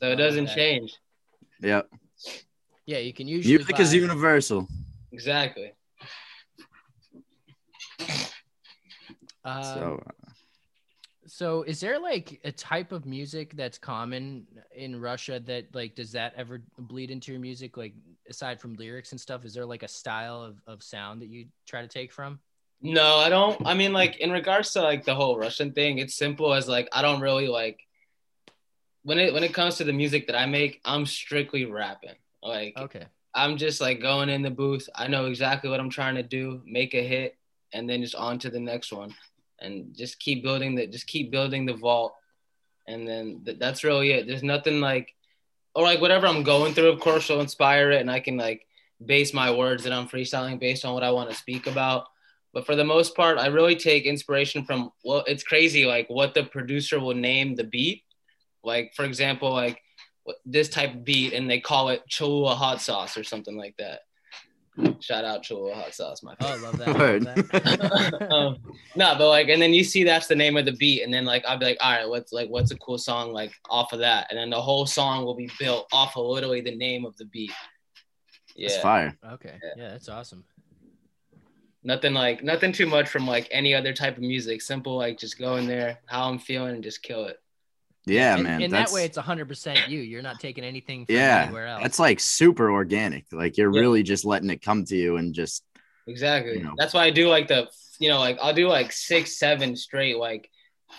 so, 0.00 0.10
it 0.10 0.16
doesn't 0.16 0.46
that. 0.46 0.54
change. 0.54 0.94
Yep. 1.60 1.88
yeah 2.84 2.98
you 2.98 3.14
can 3.14 3.26
usually 3.26 3.56
Music 3.56 3.80
is 3.80 3.94
universal. 3.94 4.68
Exactly. 5.12 5.72
Um, 9.46 9.62
so 9.62 10.02
So 11.34 11.64
is 11.64 11.80
there 11.80 11.98
like 11.98 12.40
a 12.44 12.52
type 12.52 12.92
of 12.92 13.06
music 13.06 13.56
that's 13.56 13.76
common 13.76 14.46
in 14.72 15.00
Russia 15.00 15.40
that 15.46 15.74
like 15.74 15.96
does 15.96 16.12
that 16.12 16.32
ever 16.36 16.62
bleed 16.78 17.10
into 17.10 17.32
your 17.32 17.40
music 17.40 17.76
like 17.76 17.92
aside 18.30 18.60
from 18.60 18.74
lyrics 18.74 19.10
and 19.10 19.20
stuff 19.20 19.44
is 19.44 19.52
there 19.52 19.66
like 19.66 19.82
a 19.82 19.88
style 19.88 20.40
of, 20.40 20.62
of 20.68 20.80
sound 20.80 21.20
that 21.22 21.26
you 21.26 21.46
try 21.66 21.82
to 21.82 21.88
take 21.88 22.12
from? 22.12 22.38
No, 22.80 23.16
I 23.16 23.30
don't. 23.30 23.60
I 23.66 23.74
mean, 23.74 23.92
like 23.92 24.18
in 24.18 24.30
regards 24.30 24.70
to 24.74 24.82
like 24.82 25.04
the 25.04 25.16
whole 25.16 25.36
Russian 25.36 25.72
thing, 25.72 25.98
it's 25.98 26.14
simple 26.14 26.54
as 26.54 26.68
like 26.68 26.88
I 26.92 27.02
don't 27.02 27.20
really 27.20 27.48
like 27.48 27.80
when 29.02 29.18
it 29.18 29.34
when 29.34 29.42
it 29.42 29.52
comes 29.52 29.74
to 29.78 29.84
the 29.84 29.92
music 29.92 30.28
that 30.28 30.38
I 30.38 30.46
make. 30.46 30.80
I'm 30.84 31.04
strictly 31.04 31.64
rapping. 31.64 32.14
Like 32.44 32.78
Okay. 32.78 33.06
I'm 33.34 33.56
just 33.56 33.80
like 33.80 34.00
going 34.00 34.28
in 34.28 34.42
the 34.42 34.52
booth. 34.52 34.88
I 34.94 35.08
know 35.08 35.26
exactly 35.26 35.68
what 35.68 35.80
I'm 35.80 35.90
trying 35.90 36.14
to 36.14 36.22
do, 36.22 36.62
make 36.64 36.94
a 36.94 37.02
hit, 37.02 37.36
and 37.72 37.90
then 37.90 38.02
just 38.02 38.14
on 38.14 38.38
to 38.38 38.50
the 38.50 38.60
next 38.60 38.92
one, 38.92 39.12
and 39.64 39.94
just 39.96 40.18
keep 40.18 40.42
building 40.42 40.74
the 40.74 40.86
just 40.86 41.06
keep 41.06 41.30
building 41.30 41.66
the 41.66 41.74
vault, 41.74 42.14
and 42.86 43.06
then 43.08 43.42
th- 43.44 43.58
that's 43.58 43.84
really 43.84 44.12
it. 44.12 44.26
There's 44.26 44.42
nothing 44.42 44.80
like, 44.80 45.14
or 45.74 45.84
like 45.84 46.00
whatever 46.00 46.26
I'm 46.26 46.42
going 46.42 46.74
through, 46.74 46.88
of 46.88 47.00
course, 47.00 47.28
will 47.28 47.40
inspire 47.40 47.90
it, 47.90 48.00
and 48.00 48.10
I 48.10 48.20
can 48.20 48.36
like 48.36 48.66
base 49.04 49.32
my 49.34 49.50
words 49.50 49.84
that 49.84 49.92
I'm 49.92 50.08
freestyling 50.08 50.60
based 50.60 50.84
on 50.84 50.94
what 50.94 51.02
I 51.02 51.10
want 51.10 51.30
to 51.30 51.36
speak 51.36 51.66
about. 51.66 52.06
But 52.52 52.66
for 52.66 52.76
the 52.76 52.84
most 52.84 53.16
part, 53.16 53.38
I 53.38 53.46
really 53.46 53.76
take 53.76 54.04
inspiration 54.04 54.64
from 54.64 54.90
well, 55.04 55.24
it's 55.26 55.42
crazy 55.42 55.86
like 55.86 56.08
what 56.08 56.34
the 56.34 56.44
producer 56.44 57.00
will 57.00 57.14
name 57.14 57.56
the 57.56 57.64
beat. 57.64 58.02
Like 58.62 58.92
for 58.94 59.04
example, 59.04 59.52
like 59.52 59.80
this 60.46 60.68
type 60.68 60.94
of 60.94 61.04
beat 61.04 61.32
and 61.32 61.50
they 61.50 61.60
call 61.60 61.88
it 61.90 62.02
Cholula 62.08 62.54
hot 62.54 62.80
sauce 62.80 63.16
or 63.16 63.24
something 63.24 63.56
like 63.56 63.76
that. 63.78 64.00
Shout 65.00 65.24
out 65.24 65.42
Cholula 65.42 65.74
hot 65.74 65.94
sauce, 65.94 66.22
my 66.22 66.34
Oh, 66.40 66.48
I 66.48 66.54
love 66.56 66.78
that. 66.78 66.98
Word. 66.98 67.24
love 67.24 67.50
that. 67.50 68.30
um, 68.30 68.56
no, 68.96 69.14
but 69.16 69.28
like, 69.28 69.48
and 69.48 69.60
then 69.60 69.72
you 69.72 69.84
see 69.84 70.02
that's 70.02 70.26
the 70.26 70.34
name 70.34 70.56
of 70.56 70.64
the 70.64 70.72
beat, 70.72 71.02
and 71.02 71.12
then 71.12 71.24
like 71.24 71.44
I'll 71.46 71.58
be 71.58 71.66
like, 71.66 71.78
all 71.80 71.92
right, 71.92 72.08
what's 72.08 72.32
like 72.32 72.48
what's 72.48 72.70
a 72.70 72.78
cool 72.78 72.98
song 72.98 73.32
like 73.32 73.52
off 73.70 73.92
of 73.92 74.00
that, 74.00 74.26
and 74.30 74.38
then 74.38 74.50
the 74.50 74.60
whole 74.60 74.86
song 74.86 75.24
will 75.24 75.34
be 75.34 75.50
built 75.58 75.86
off 75.92 76.16
of 76.16 76.26
literally 76.26 76.60
the 76.60 76.74
name 76.76 77.04
of 77.04 77.16
the 77.16 77.26
beat. 77.26 77.52
it's 78.56 78.76
Yeah, 78.76 78.82
fire. 78.82 79.18
Okay. 79.32 79.58
Yeah, 79.76 79.90
that's 79.90 80.08
awesome. 80.08 80.44
nothing 81.82 82.14
like 82.14 82.42
nothing 82.42 82.72
too 82.72 82.86
much 82.86 83.08
from 83.08 83.26
like 83.26 83.46
any 83.50 83.74
other 83.74 83.92
type 83.92 84.16
of 84.16 84.22
music. 84.22 84.62
Simple, 84.62 84.96
like 84.96 85.18
just 85.18 85.38
go 85.38 85.56
in 85.56 85.66
there, 85.66 85.98
how 86.06 86.28
I'm 86.28 86.38
feeling, 86.38 86.74
and 86.74 86.84
just 86.84 87.02
kill 87.02 87.26
it. 87.26 87.36
Yeah, 88.06 88.34
and, 88.34 88.42
man. 88.42 88.62
In 88.62 88.70
that 88.72 88.90
way 88.92 89.04
it's 89.04 89.16
100% 89.18 89.88
you. 89.88 90.00
You're 90.00 90.22
not 90.22 90.38
taking 90.40 90.64
anything 90.64 91.06
from 91.06 91.14
yeah, 91.14 91.44
anywhere 91.44 91.66
else. 91.66 91.82
that's 91.82 91.98
like 91.98 92.20
super 92.20 92.70
organic. 92.70 93.24
Like 93.32 93.56
you're 93.56 93.72
Yeah. 93.74 93.80
really 93.80 94.02
just 94.02 94.24
letting 94.24 94.50
it 94.50 94.60
come 94.62 94.84
to 94.86 94.96
you 94.96 95.16
and 95.16 95.34
just 95.34 95.64
Exactly. 96.06 96.58
You 96.58 96.64
know. 96.64 96.74
That's 96.76 96.92
why 96.92 97.04
I 97.04 97.10
do 97.10 97.28
like 97.28 97.48
the, 97.48 97.66
you 97.98 98.10
know, 98.10 98.18
like 98.18 98.38
I'll 98.42 98.52
do 98.52 98.68
like 98.68 98.92
six, 98.92 99.38
seven 99.38 99.74
straight, 99.74 100.18
like 100.18 100.50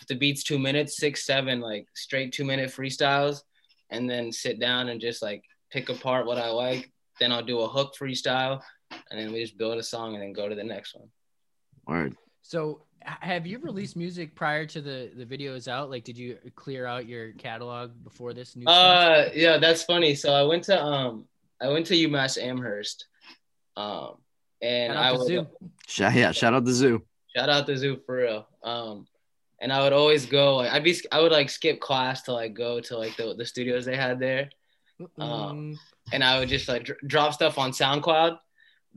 if 0.01 0.07
the 0.07 0.15
beat's 0.15 0.43
two 0.43 0.57
minutes, 0.57 0.97
six, 0.97 1.25
seven, 1.25 1.59
like 1.61 1.85
straight 1.93 2.33
two 2.33 2.43
minute 2.43 2.71
freestyles, 2.71 3.41
and 3.91 4.09
then 4.09 4.31
sit 4.31 4.59
down 4.59 4.89
and 4.89 4.99
just 4.99 5.21
like 5.21 5.43
pick 5.71 5.89
apart 5.89 6.25
what 6.25 6.39
I 6.39 6.49
like. 6.49 6.91
Then 7.19 7.31
I'll 7.31 7.43
do 7.43 7.59
a 7.59 7.67
hook 7.67 7.93
freestyle, 7.95 8.61
and 9.11 9.19
then 9.19 9.31
we 9.31 9.41
just 9.43 9.57
build 9.59 9.77
a 9.77 9.83
song 9.83 10.15
and 10.15 10.23
then 10.23 10.33
go 10.33 10.49
to 10.49 10.55
the 10.55 10.63
next 10.63 10.95
one. 10.95 11.09
word. 11.85 12.15
So, 12.47 12.81
have 13.01 13.47
you 13.47 13.57
released 13.57 13.95
music 13.95 14.35
prior 14.35 14.67
to 14.67 14.79
the 14.79 15.11
the 15.15 15.25
videos 15.25 15.67
out? 15.67 15.89
Like, 15.89 16.03
did 16.03 16.15
you 16.15 16.37
clear 16.55 16.85
out 16.85 17.07
your 17.07 17.31
catalog 17.33 17.91
before 18.03 18.33
this 18.33 18.55
new? 18.55 18.63
stuff? 18.63 18.75
Uh, 18.75 19.29
yeah, 19.33 19.57
that's 19.57 19.81
funny. 19.81 20.13
So 20.13 20.31
I 20.31 20.43
went 20.43 20.63
to 20.65 20.81
um, 20.81 21.25
I 21.59 21.69
went 21.69 21.87
to 21.87 21.95
UMass 21.95 22.41
Amherst, 22.41 23.07
um, 23.75 24.17
and 24.61 24.93
Shout 24.93 24.97
out 24.97 25.05
I 25.05 25.11
was 25.13 25.27
Zoo. 25.27 25.47
Shout, 25.87 26.13
yeah, 26.13 26.31
shout 26.31 26.53
out 26.53 26.65
the 26.65 26.73
zoo. 26.73 27.01
Shout 27.35 27.49
out 27.49 27.65
to 27.65 27.77
Zoo 27.77 27.99
for 28.05 28.17
real. 28.17 28.47
Um, 28.63 29.07
and 29.59 29.73
I 29.73 29.81
would 29.81 29.93
always 29.93 30.27
go. 30.27 30.57
Like, 30.57 30.71
I'd 30.71 30.83
be. 30.83 30.95
I 31.11 31.21
would 31.21 31.31
like 31.31 31.49
skip 31.49 31.79
class 31.79 32.21
to 32.23 32.33
like 32.33 32.53
go 32.53 32.79
to 32.79 32.97
like 32.97 33.17
the 33.17 33.33
the 33.33 33.45
studios 33.45 33.85
they 33.85 33.95
had 33.97 34.19
there, 34.19 34.49
Mm, 35.19 35.75
and 36.13 36.23
I 36.23 36.39
would 36.39 36.49
just 36.49 36.67
like 36.69 36.83
dr- 36.83 36.99
drop 37.07 37.33
stuff 37.33 37.57
on 37.57 37.71
SoundCloud. 37.71 38.37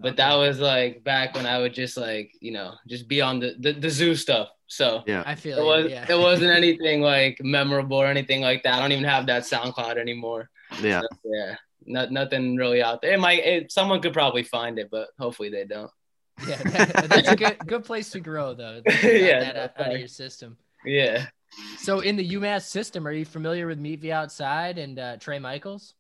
But 0.01 0.17
that 0.17 0.35
was 0.35 0.61
like 0.61 1.03
back 1.03 1.35
when 1.35 1.45
I 1.45 1.59
would 1.59 1.75
just 1.75 1.97
like 1.97 2.33
you 2.41 2.53
know 2.53 2.75
just 2.87 3.09
be 3.09 3.21
on 3.21 3.41
the 3.41 3.55
the, 3.59 3.73
the 3.73 3.91
zoo 3.91 4.15
stuff. 4.15 4.49
So 4.69 5.03
Yeah. 5.07 5.23
I 5.27 5.35
feel 5.35 5.59
it 5.59 5.61
you, 5.63 5.67
was 5.67 5.91
yeah. 5.91 6.07
it 6.09 6.19
wasn't 6.19 6.51
anything 6.53 7.01
like 7.01 7.39
memorable 7.43 7.97
or 7.97 8.07
anything 8.07 8.41
like 8.43 8.63
that. 8.63 8.75
I 8.75 8.81
don't 8.81 8.93
even 8.93 9.05
have 9.05 9.27
that 9.27 9.43
SoundCloud 9.45 9.97
anymore. 9.99 10.51
Yeah. 10.83 11.01
So, 11.01 11.09
yeah. 11.25 11.57
Not, 11.87 12.13
nothing 12.13 12.55
really 12.57 12.83
out 12.83 13.01
there. 13.01 13.13
It 13.15 13.19
might 13.21 13.39
it, 13.45 13.73
someone 13.73 14.01
could 14.03 14.13
probably 14.13 14.43
find 14.43 14.79
it, 14.79 14.89
but 14.91 15.09
hopefully 15.19 15.49
they 15.49 15.65
don't. 15.65 15.91
yeah, 16.47 16.57
that- 16.65 17.09
that's 17.09 17.29
a 17.29 17.37
good 17.37 17.59
good 17.67 17.85
place 17.85 18.11
to 18.11 18.21
grow 18.21 18.55
though. 18.55 18.83
Get 18.85 19.03
Yeah, 19.23 19.41
that 19.41 19.57
out, 19.57 19.81
out 19.87 19.93
of 19.95 19.99
your 19.99 20.07
system. 20.09 20.59
Yeah. 20.85 21.27
So, 21.79 22.01
in 22.01 22.17
the 22.17 22.31
UMass 22.37 22.65
system, 22.67 23.07
are 23.09 23.13
you 23.13 23.25
familiar 23.25 23.67
with 23.67 23.79
Meet 23.79 24.03
the 24.03 24.13
Outside 24.13 24.77
and 24.77 24.99
uh, 24.99 25.17
Trey 25.17 25.39
Michaels? 25.39 25.95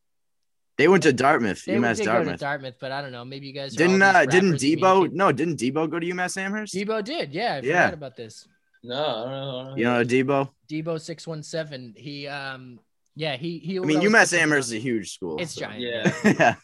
They 0.78 0.88
went 0.88 1.02
to 1.02 1.12
Dartmouth, 1.12 1.64
They 1.64 1.74
UMass 1.74 1.96
did 1.96 2.06
go 2.06 2.12
to 2.12 2.16
Dartmouth. 2.24 2.40
Dartmouth, 2.40 2.74
but 2.80 2.92
I 2.92 3.02
don't 3.02 3.12
know. 3.12 3.24
Maybe 3.24 3.48
you 3.48 3.52
guys 3.52 3.74
Didn't 3.74 4.00
all 4.00 4.14
uh 4.16 4.20
these 4.24 4.30
didn't 4.30 4.54
Debo 4.54 5.12
no 5.12 5.32
didn't 5.32 5.56
Debo 5.58 5.90
go 5.90 5.98
to 5.98 6.06
UMass 6.06 6.36
Amherst? 6.36 6.72
Debo 6.74 7.02
did, 7.04 7.32
yeah. 7.34 7.54
I 7.54 7.60
forgot 7.60 7.66
Yeah. 7.74 7.88
about 7.90 8.16
this. 8.16 8.46
No, 8.84 8.94
I 8.94 9.22
don't 9.22 9.30
know. 9.30 9.58
I 9.60 9.64
don't. 9.70 9.78
You 9.78 9.84
know 9.84 10.04
Debo? 10.04 10.50
Debo 10.70 11.00
six 11.00 11.26
one 11.26 11.42
seven. 11.42 11.94
He 11.96 12.28
um 12.28 12.78
yeah 13.16 13.36
he 13.36 13.58
he. 13.58 13.78
I 13.78 13.82
mean 13.82 14.00
UMass 14.00 14.32
Amherst 14.38 14.68
is 14.68 14.74
a 14.74 14.78
huge 14.78 15.12
school. 15.14 15.38
It's 15.40 15.54
so- 15.54 15.62
giant. 15.62 15.80
Yeah. 15.80 16.12
yeah. 16.38 16.54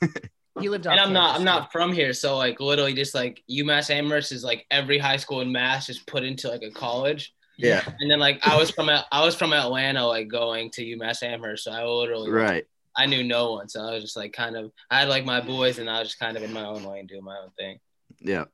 He 0.60 0.68
lived 0.68 0.86
off. 0.86 0.92
and 0.92 1.00
I'm 1.00 1.12
not 1.12 1.34
I'm 1.36 1.44
not 1.44 1.72
from 1.72 1.92
here, 1.92 2.12
so 2.12 2.36
like 2.36 2.60
literally 2.60 2.94
just 2.94 3.12
like 3.16 3.42
UMass 3.50 3.90
Amherst 3.90 4.30
is 4.30 4.44
like 4.44 4.64
every 4.70 4.98
high 4.98 5.16
school 5.16 5.40
in 5.40 5.50
Mass 5.50 5.86
just 5.86 6.06
put 6.06 6.22
into 6.22 6.48
like 6.48 6.62
a 6.62 6.70
college. 6.70 7.34
Yeah. 7.58 7.82
And 7.98 8.08
then 8.08 8.20
like 8.20 8.38
I 8.46 8.56
was 8.56 8.70
from 8.70 8.88
I 9.12 9.24
was 9.24 9.34
from 9.34 9.52
Atlanta, 9.52 10.06
like 10.06 10.28
going 10.28 10.70
to 10.72 10.84
UMass 10.84 11.24
Amherst, 11.24 11.64
so 11.64 11.72
I 11.72 11.84
literally 11.84 12.30
Right. 12.30 12.64
I 12.96 13.06
knew 13.06 13.24
no 13.24 13.52
one, 13.52 13.68
so 13.68 13.80
I 13.82 13.92
was 13.94 14.02
just 14.02 14.16
like 14.16 14.32
kind 14.32 14.56
of 14.56 14.70
I 14.90 15.00
had 15.00 15.08
like 15.08 15.24
my 15.24 15.40
boys, 15.40 15.78
and 15.78 15.88
I 15.90 15.98
was 16.00 16.08
just 16.08 16.20
kind 16.20 16.36
of 16.36 16.42
in 16.42 16.52
my 16.52 16.64
own 16.64 16.84
lane 16.84 17.06
doing 17.06 17.24
my 17.24 17.36
own 17.38 17.50
thing. 17.58 17.78
Yeah. 18.20 18.44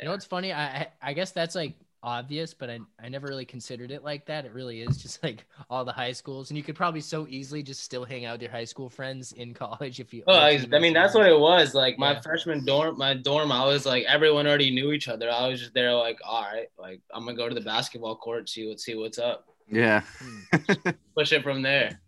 You 0.00 0.04
know 0.06 0.10
what's 0.12 0.26
funny? 0.26 0.52
I 0.52 0.66
I 0.66 0.88
I 1.02 1.12
guess 1.14 1.30
that's 1.32 1.54
like 1.54 1.74
obvious, 2.02 2.52
but 2.54 2.68
I 2.70 2.78
I 3.02 3.08
never 3.08 3.26
really 3.26 3.46
considered 3.46 3.90
it 3.90 4.04
like 4.04 4.26
that. 4.26 4.44
It 4.44 4.52
really 4.52 4.82
is 4.82 4.98
just 4.98 5.22
like 5.24 5.46
all 5.70 5.84
the 5.86 5.92
high 5.92 6.12
schools, 6.12 6.50
and 6.50 6.58
you 6.58 6.62
could 6.62 6.76
probably 6.76 7.00
so 7.00 7.26
easily 7.30 7.62
just 7.62 7.82
still 7.82 8.04
hang 8.04 8.26
out 8.26 8.32
with 8.34 8.42
your 8.42 8.50
high 8.50 8.64
school 8.66 8.90
friends 8.90 9.32
in 9.32 9.54
college 9.64 9.98
if 9.98 10.12
you. 10.12 10.22
Oh, 10.26 10.34
I, 10.34 10.60
I 10.72 10.78
mean 10.78 10.92
that's 10.92 11.14
what 11.14 11.26
it 11.26 11.38
was. 11.38 11.74
Like 11.74 11.98
my 11.98 12.12
Yeah. 12.12 12.20
freshman 12.20 12.64
dorm, 12.66 12.98
my 12.98 13.14
dorm, 13.14 13.50
I 13.50 13.64
was 13.64 13.86
like 13.86 14.04
everyone 14.04 14.46
already 14.46 14.70
knew 14.70 14.92
each 14.92 15.08
other. 15.08 15.30
I 15.30 15.48
was 15.48 15.60
just 15.60 15.72
there, 15.72 15.94
like 15.94 16.18
all 16.22 16.42
right, 16.42 16.68
like 16.78 17.00
I'm 17.14 17.24
gonna 17.24 17.36
go 17.36 17.48
to 17.48 17.54
the 17.54 17.62
basketball 17.62 18.16
court, 18.16 18.48
see 18.50 18.68
what 18.68 18.78
see 18.80 18.94
what's 18.94 19.18
up, 19.18 19.46
Yeah. 19.66 20.02
Hmm. 20.20 20.90
push 21.16 21.32
it 21.32 21.42
from 21.42 21.62
there. 21.62 22.02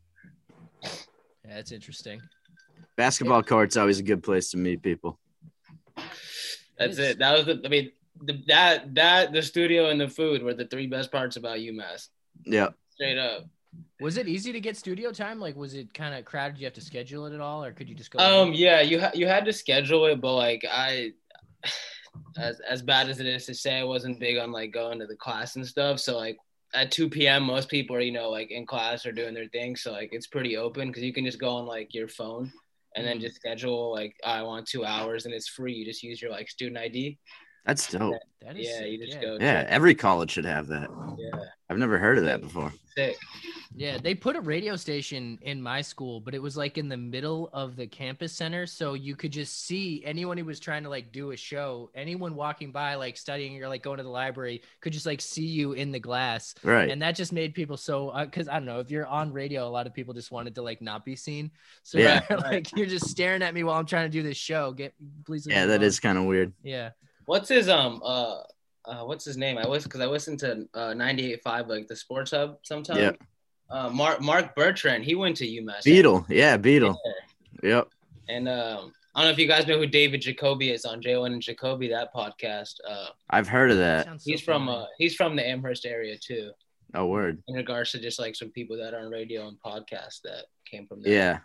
Yeah, 1.49 1.55
that's 1.57 1.73
interesting. 1.73 2.21
Basketball 2.97 3.43
court's 3.43 3.77
always 3.77 3.99
a 3.99 4.03
good 4.03 4.23
place 4.23 4.51
to 4.51 4.57
meet 4.57 4.83
people. 4.83 5.19
That's 6.79 6.99
it. 6.99 7.19
That 7.19 7.37
was 7.37 7.47
the. 7.47 7.61
I 7.65 7.69
mean, 7.69 7.91
the, 8.23 8.43
that 8.49 8.95
that 8.95 9.33
the 9.33 9.43
studio 9.43 9.89
and 9.89 10.01
the 10.01 10.09
food 10.09 10.43
were 10.43 10.55
the 10.55 10.67
three 10.67 10.87
best 10.87 11.11
parts 11.11 11.37
about 11.37 11.59
UMass. 11.59 12.09
Yeah. 12.45 12.69
Straight 12.91 13.19
up. 13.19 13.47
Was 14.01 14.17
it 14.17 14.29
easy 14.29 14.53
to 14.53 14.61
get 14.61 14.77
studio 14.77 15.11
time? 15.11 15.41
Like, 15.41 15.57
was 15.57 15.75
it 15.75 15.93
kind 15.95 16.15
of 16.15 16.25
crowded? 16.25 16.55
Did 16.55 16.61
you 16.61 16.67
have 16.67 16.75
to 16.75 16.81
schedule 16.81 17.27
it 17.27 17.35
at 17.35 17.41
all, 17.41 17.65
or 17.65 17.73
could 17.73 17.89
you 17.89 17.95
just 17.95 18.11
go? 18.11 18.19
Um. 18.19 18.53
Yeah. 18.53 18.81
You 18.81 19.01
ha- 19.01 19.13
you 19.15 19.27
had 19.27 19.45
to 19.47 19.53
schedule 19.53 20.05
it, 20.07 20.21
but 20.21 20.35
like 20.35 20.65
I, 20.71 21.13
as 22.37 22.61
as 22.61 22.83
bad 22.83 23.09
as 23.09 23.21
it 23.21 23.27
is 23.27 23.47
to 23.47 23.55
say, 23.55 23.79
I 23.79 23.85
wasn't 23.85 24.21
big 24.21 24.37
on 24.37 24.53
like 24.53 24.73
going 24.73 24.99
to 24.99 25.07
the 25.07 25.17
class 25.17 25.57
and 25.57 25.67
stuff. 25.67 25.99
So 25.99 26.17
like 26.17 26.37
at 26.75 26.91
2 26.91 27.09
p.m. 27.09 27.43
most 27.45 27.69
people 27.69 27.97
are 27.97 28.01
you 28.01 28.13
know 28.13 28.31
like 28.31 28.51
in 28.51 28.67
class 28.67 29.07
or 29.07 29.13
doing 29.13 29.35
their 29.35 29.49
thing. 29.49 29.77
So 29.77 29.93
like 29.93 30.11
it's 30.13 30.27
pretty 30.27 30.57
open 30.57 30.89
because 30.89 31.03
you 31.03 31.13
can 31.13 31.25
just 31.25 31.41
go 31.41 31.51
on 31.51 31.67
like 31.67 31.95
your 31.95 32.09
phone 32.09 32.53
and 32.97 33.07
then 33.07 33.19
Mhm. 33.19 33.23
just 33.23 33.37
schedule 33.37 33.93
like 33.93 34.15
I 34.25 34.43
want 34.43 34.67
two 34.67 34.85
hours 34.85 35.25
and 35.25 35.35
it's 35.35 35.49
free. 35.49 35.75
You 35.75 35.85
just 35.85 36.03
use 36.03 36.21
your 36.21 36.31
like 36.31 36.49
student 36.51 36.79
ID. 36.79 37.19
That's 37.69 37.87
dope. 37.91 38.17
that 38.41 38.57
is 38.57 38.67
Yeah. 38.67 38.79
sick, 38.79 38.91
You 38.93 38.99
just 38.99 39.13
yeah. 39.17 39.21
go. 39.21 39.37
Yeah. 39.41 39.67
Every 39.69 39.95
college 39.95 40.31
should 40.33 40.47
have 40.47 40.67
that. 40.69 40.89
Yeah. 41.19 41.39
I've 41.71 41.77
never 41.79 41.99
heard 41.99 42.17
of 42.19 42.25
that 42.25 42.41
before. 42.41 42.73
Sick. 42.97 43.17
Yeah, 43.77 43.99
they 43.99 44.15
put 44.15 44.35
a 44.37 44.41
radio 44.41 44.75
station 44.75 45.39
in 45.43 45.61
my 45.63 45.83
school, 45.83 46.19
but 46.21 46.35
it 46.35 46.41
was 46.41 46.57
like 46.57 46.79
in 46.79 46.89
the 46.89 46.97
middle 46.97 47.51
of 47.53 47.77
the 47.77 47.87
campus 47.87 48.33
center. 48.33 48.65
So 48.67 48.95
you 48.95 49.15
could 49.15 49.31
just 49.33 49.67
see 49.67 50.03
anyone 50.05 50.39
who 50.39 50.47
was 50.47 50.59
trying 50.59 50.83
to 50.85 50.89
like 50.89 51.13
do 51.13 51.33
a 51.33 51.37
show, 51.37 51.91
anyone 51.95 52.35
walking 52.35 52.73
by, 52.73 52.95
like 52.95 53.19
studying 53.19 53.63
or 53.63 53.69
like 53.69 53.83
going 53.83 53.99
to 53.99 54.03
the 54.03 54.09
library, 54.09 54.63
could 54.81 54.95
just 54.95 55.05
like 55.05 55.21
see 55.21 55.45
you 55.47 55.75
in 55.75 55.93
the 55.93 56.01
glass. 56.01 56.55
Right. 56.65 56.91
And 56.91 57.03
that 57.03 57.17
just 57.17 57.33
made 57.35 57.53
people 57.55 57.77
so, 57.77 58.09
uh, 58.09 58.25
because 58.25 58.49
I 58.49 58.55
don't 58.55 58.65
know, 58.65 58.81
if 58.81 58.91
you're 58.91 59.07
on 59.07 59.31
radio, 59.31 59.69
a 59.69 59.71
lot 59.71 59.87
of 59.87 59.93
people 59.93 60.15
just 60.15 60.33
wanted 60.33 60.55
to 60.55 60.63
like 60.63 60.81
not 60.81 61.05
be 61.05 61.15
seen. 61.15 61.51
So 61.83 61.99
Yeah. 61.99 62.21
they're 62.29 62.39
like, 62.39 62.75
you're 62.75 62.87
just 62.87 63.09
staring 63.11 63.43
at 63.43 63.53
me 63.53 63.63
while 63.63 63.79
I'm 63.79 63.87
trying 63.87 64.07
to 64.07 64.13
do 64.13 64.23
this 64.23 64.39
show. 64.39 64.73
Get, 64.73 64.95
please. 65.27 65.47
yeah, 65.47 65.63
me 65.65 65.69
that 65.69 65.75
alone." 65.77 65.83
is 65.87 66.01
kind 66.01 66.17
of 66.17 66.25
weird. 66.25 66.53
Yeah. 66.63 66.91
What's 67.29 67.51
his 67.51 67.69
um 67.69 68.01
uh 68.03 68.41
uh 68.87 69.03
what's 69.05 69.23
his 69.23 69.37
name? 69.37 69.59
I 69.59 69.67
was 69.67 69.85
because 69.85 70.01
I 70.01 70.07
listened 70.07 70.39
to 70.39 70.67
uh 70.73 70.95
98.5 70.95 71.69
like 71.69 71.87
the 71.87 71.95
Sports 71.95 72.31
Hub 72.31 72.57
sometimes. 72.63 73.01
Yeah. 73.01 73.13
Uh, 73.69 73.91
Marc 73.91 74.23
Marc 74.23 74.57
Bertrand, 74.57 75.05
he 75.05 75.15
went 75.15 75.37
to 75.37 75.45
UMass. 75.45 75.85
Beetle. 75.85 76.25
Yeah, 76.31 76.57
Beetle. 76.57 76.99
Yeah. 77.63 77.69
Yep. 77.69 77.89
And 78.31 78.49
um, 78.49 78.95
I 79.15 79.21
don't 79.21 79.29
know 79.29 79.33
if 79.33 79.39
you 79.39 79.47
guys 79.47 79.67
know 79.67 79.77
who 79.77 79.87
David 79.87 80.23
Jacoby 80.23 80.71
is 80.71 80.87
on 80.87 81.03
Jalen 81.03 81.35
and 81.35 81.43
Jacoby 81.43 81.89
that 81.89 82.15
podcast. 82.15 82.77
Uh, 82.89 83.09
I've 83.29 83.47
heard 83.47 83.71
of 83.71 83.77
that. 83.77 84.07
Sounds 84.07 84.25
so 84.25 84.31
he's 84.31 84.41
from 84.41 84.71
uh 84.71 84.87
he's 84.97 85.15
from 85.15 85.37
the 85.37 85.47
Amherst 85.47 85.85
area 85.85 86.17
too. 86.17 86.53
Oh, 86.95 87.05
word. 87.09 87.43
In 87.47 87.57
regards 87.57 87.93
to 87.93 88.01
just 88.01 88.19
like 88.19 88.37
some 88.37 88.49
people 88.53 88.79
that 88.79 88.95
are 88.95 89.01
on 89.01 89.11
radio 89.11 89.49
and 89.49 89.59
podcasts 89.61 90.23
that 90.25 90.45
came 90.65 90.87
from 90.87 91.03
there. 91.03 91.13
Yeah. 91.13 91.39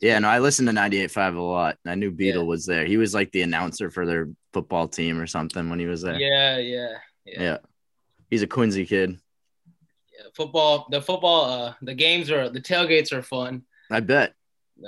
Yeah, 0.00 0.18
no, 0.20 0.28
I 0.28 0.38
listened 0.38 0.68
to 0.68 0.74
98.5 0.74 1.36
a 1.36 1.40
lot. 1.40 1.78
I 1.84 1.94
knew 1.96 2.10
Beetle 2.10 2.42
Yeah. 2.42 2.48
was 2.48 2.66
there. 2.66 2.84
He 2.84 2.96
was 2.96 3.14
like 3.14 3.32
the 3.32 3.42
announcer 3.42 3.90
for 3.90 4.06
their 4.06 4.28
football 4.52 4.86
team 4.86 5.18
or 5.20 5.26
something 5.26 5.68
when 5.68 5.80
he 5.80 5.86
was 5.86 6.02
there. 6.02 6.14
Yeah, 6.14 6.58
yeah, 6.58 6.88
yeah. 7.24 7.42
Yeah. 7.42 7.58
He's 8.30 8.42
a 8.42 8.46
Quincy 8.46 8.86
kid. 8.86 9.18
yeah. 10.16 10.26
Football, 10.34 10.86
the 10.90 11.02
football, 11.02 11.44
uh, 11.50 11.74
the 11.82 11.94
games 11.94 12.30
are 12.30 12.48
the 12.48 12.60
tailgates 12.60 13.12
are 13.12 13.22
fun. 13.22 13.62
I 13.90 14.00
bet. 14.00 14.34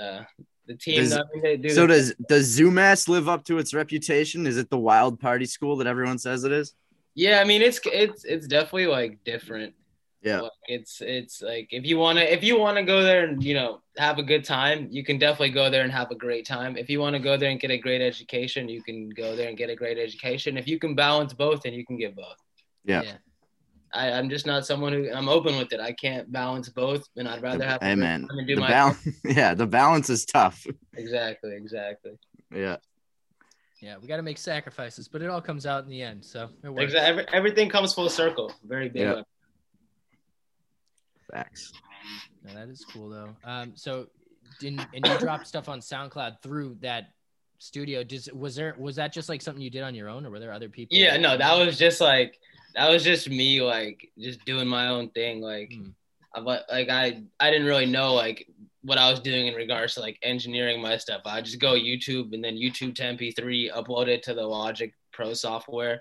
Uh, 0.01 0.23
the 0.67 0.77
team, 0.77 0.97
Does- 1.03 1.15
I 1.17 1.23
mean, 1.35 1.63
do 1.63 1.71
So 1.71 1.83
the- 1.89 1.95
does 1.95 2.15
does 2.29 2.59
Zoomass 2.61 3.09
live 3.09 3.29
up 3.29 3.45
to 3.47 3.59
its 3.59 3.75
reputation? 3.75 4.47
Is 4.47 4.57
it 4.59 4.71
the 4.71 4.79
wild 4.79 5.19
party 5.19 5.45
school 5.47 5.77
that 5.79 5.87
everyone 5.89 6.19
says 6.19 6.45
it 6.45 6.53
is? 6.53 6.75
Yeah, 7.17 7.41
I 7.41 7.45
mean 7.45 7.61
it's 7.63 7.81
it's 7.87 8.25
it's 8.25 8.47
definitely 8.47 8.87
like 8.87 9.25
different. 9.25 9.75
Yeah. 10.23 10.41
Like, 10.43 10.53
it's 10.67 11.01
it's 11.01 11.41
like 11.41 11.69
if 11.71 11.87
you 11.87 11.97
want 11.97 12.19
to 12.19 12.33
if 12.33 12.45
you 12.45 12.59
want 12.59 12.77
to 12.77 12.83
go 12.83 13.03
there 13.03 13.25
and 13.25 13.43
you 13.43 13.55
know 13.55 13.81
have 13.97 14.19
a 14.19 14.23
good 14.23 14.45
time, 14.45 14.89
you 14.91 15.03
can 15.03 15.19
definitely 15.19 15.51
go 15.51 15.71
there 15.71 15.83
and 15.83 15.93
have 15.93 16.11
a 16.11 16.15
great 16.15 16.47
time. 16.47 16.77
If 16.77 16.91
you 16.91 17.01
want 17.01 17.15
to 17.15 17.21
go 17.21 17.37
there 17.37 17.51
and 17.51 17.59
get 17.59 17.71
a 17.71 17.79
great 17.79 18.03
education, 18.03 18.69
you 18.69 18.83
can 18.83 19.09
go 19.09 19.35
there 19.35 19.49
and 19.49 19.57
get 19.57 19.71
a 19.71 19.77
great 19.77 19.99
education. 19.99 20.59
If 20.59 20.69
you 20.69 20.79
can 20.79 20.95
balance 20.95 21.33
both, 21.33 21.63
then 21.63 21.73
you 21.73 21.87
can 21.87 21.97
get 21.97 22.15
both. 22.15 22.37
Yeah. 22.85 23.03
I, 23.93 24.13
I'm 24.13 24.31
just 24.31 24.47
not 24.47 24.67
someone 24.67 24.93
who 24.93 25.11
I'm 25.13 25.29
open 25.29 25.57
with 25.59 25.73
it. 25.73 25.81
I 25.81 25.93
can't 25.93 26.31
balance 26.31 26.69
both, 26.69 27.09
and 27.17 27.27
I'd 27.27 27.43
rather 27.43 27.65
have. 27.65 27.83
a 27.83 27.85
hey 27.87 27.95
great 27.95 27.99
man, 27.99 28.21
time 28.29 28.39
and 28.39 28.47
do 28.47 28.55
the 28.55 28.61
my 28.61 28.69
balance. 28.69 29.09
Yeah, 29.25 29.55
the 29.55 29.67
balance 29.67 30.11
is 30.11 30.25
tough. 30.25 30.65
exactly, 30.95 31.57
exactly, 31.57 32.13
Yeah. 32.55 32.77
Yeah. 33.81 33.97
We 34.01 34.07
got 34.07 34.19
to 34.19 34.23
make 34.23 34.37
sacrifices, 34.37 35.09
but 35.09 35.23
it 35.23 35.31
all 35.31 35.41
comes 35.41 35.65
out 35.65 35.85
in 35.85 35.91
the 35.91 36.03
end. 36.03 36.23
So 36.25 36.51
it 36.63 36.69
works. 36.69 36.85
exactly. 36.85 37.09
Every, 37.11 37.27
everything 37.33 37.69
comes 37.71 37.95
full 37.95 38.11
circle. 38.11 38.53
Very 38.63 38.91
big. 38.91 39.03
Yeah. 39.03 39.23
On- 41.33 41.43
Facts. 41.45 41.73
No, 42.45 42.55
that 42.55 42.69
is 42.69 42.85
cool 42.85 43.09
though. 43.11 43.35
Um, 43.45 43.73
so 43.75 44.07
didn't 44.59 44.81
and 44.95 45.07
you 45.07 45.19
dropped 45.19 45.47
stuff 45.47 45.69
on 45.69 45.81
SoundCloud 45.81 46.43
through 46.43 46.77
that 46.81 47.13
studio. 47.59 48.03
Just 48.03 48.35
was 48.35 48.55
there 48.55 48.75
was 48.79 48.97
that 48.97 49.13
just 49.13 49.29
like 49.29 49.43
something 49.43 49.63
you 49.63 49.71
did 49.71 49.83
on 49.83 49.95
your 49.95 50.09
own, 50.09 50.25
or 50.27 50.31
were 50.31 50.41
there 50.41 50.53
other 50.53 50.69
people? 50.69 50.97
Yeah, 50.97 51.17
no, 51.17 51.37
that 51.37 51.55
was 51.59 51.79
just 51.79 52.01
like 52.01 52.39
that 52.75 52.89
was 52.89 53.05
just 53.05 53.29
me 53.29 53.61
like 53.61 54.09
just 54.19 54.45
doing 54.45 54.67
my 54.69 54.89
own 54.89 55.11
thing. 55.11 55.41
Like 55.41 55.73
Hmm. 55.75 55.89
I 56.35 56.41
like 56.41 56.89
I 56.89 57.23
I 57.39 57.51
didn't 57.51 57.67
really 57.67 57.87
know 57.87 58.15
like 58.15 58.47
what 58.83 58.97
I 58.99 59.11
was 59.11 59.21
doing 59.21 59.47
in 59.47 59.55
regards 59.55 59.95
to 59.95 60.01
like 60.01 60.19
engineering 60.23 60.81
my 60.81 60.97
stuff. 60.97 61.23
I 61.27 61.43
just 61.43 61.59
go 61.61 61.73
YouTube 61.75 62.33
and 62.33 62.43
then 62.43 62.57
YouTube 62.57 62.95
to 62.97 63.03
MP3, 63.03 63.71
upload 63.73 64.09
it 64.09 64.23
to 64.23 64.33
the 64.35 64.43
Logic 64.47 64.95
Pro 65.13 65.35
software, 65.35 66.01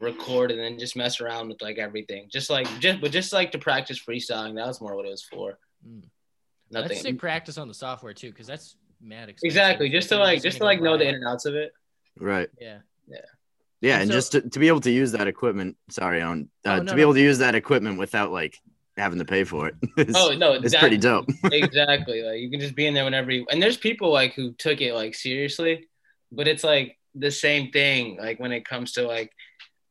record 0.00 0.50
and 0.50 0.60
then 0.60 0.78
just 0.78 0.96
mess 0.96 1.20
around 1.20 1.48
with 1.48 1.62
like 1.62 1.78
everything. 1.78 2.28
Just 2.30 2.50
like 2.50 2.66
just 2.80 3.00
but 3.00 3.10
just 3.10 3.32
like 3.32 3.52
to 3.52 3.58
practice 3.58 3.98
freestyling. 3.98 4.54
That 4.54 4.66
was 4.66 4.80
more 4.80 4.94
what 4.96 5.06
it 5.06 5.10
was 5.10 5.22
for. 5.24 5.58
Nothing. 6.70 6.88
That's 6.88 7.00
sick 7.00 7.18
practice 7.18 7.56
on 7.58 7.68
the 7.68 7.74
software 7.74 8.12
too, 8.12 8.30
because 8.30 8.46
that's 8.46 8.76
mad 9.00 9.28
expensive. 9.30 9.56
Exactly. 9.56 9.88
Just 9.88 10.08
to 10.10 10.18
like 10.18 10.42
just 10.42 10.58
to 10.58 10.64
like 10.64 10.80
know 10.82 10.98
the 10.98 11.08
in 11.08 11.14
and 11.14 11.24
outs 11.26 11.46
of 11.46 11.54
it. 11.54 11.72
Right. 12.18 12.48
Yeah. 12.60 12.78
Yeah, 13.80 13.92
And 13.94 14.02
and 14.02 14.10
so- 14.10 14.14
just 14.16 14.32
to, 14.32 14.40
to 14.42 14.58
be 14.58 14.66
able 14.68 14.80
to 14.80 14.90
use 14.90 15.12
that 15.12 15.28
equipment. 15.28 15.76
Sorry, 15.88 16.20
on 16.20 16.48
uh, 16.66 16.80
Oh, 16.82 16.84
to 16.84 16.90
be 16.94 16.96
no. 16.96 17.02
able 17.02 17.14
to 17.14 17.20
use 17.22 17.38
that 17.38 17.54
equipment 17.54 17.96
without 17.96 18.32
like 18.32 18.58
having 18.96 19.20
to 19.20 19.24
pay 19.24 19.44
for 19.44 19.68
it. 19.68 19.76
is- 19.96 20.16
Oh 20.16 20.34
no, 20.36 20.54
it's 20.54 20.72
that- 20.72 20.80
pretty 20.80 20.98
dope. 20.98 21.26
exactly. 21.44 22.22
Like 22.22 22.40
you 22.40 22.50
can 22.50 22.58
just 22.60 22.74
be 22.74 22.86
in 22.86 22.94
there 22.94 23.04
whenever 23.04 23.30
you 23.30 23.46
and 23.50 23.62
there's 23.62 23.76
people 23.76 24.12
like 24.12 24.34
who 24.34 24.52
took 24.54 24.80
it 24.80 24.94
like 24.94 25.14
seriously, 25.14 25.88
but 26.32 26.48
it's 26.48 26.64
like 26.64 26.98
the 27.14 27.30
same 27.30 27.70
thing. 27.70 28.18
Like 28.18 28.40
when 28.40 28.50
it 28.52 28.64
comes 28.66 28.92
to 28.94 29.06
like 29.06 29.32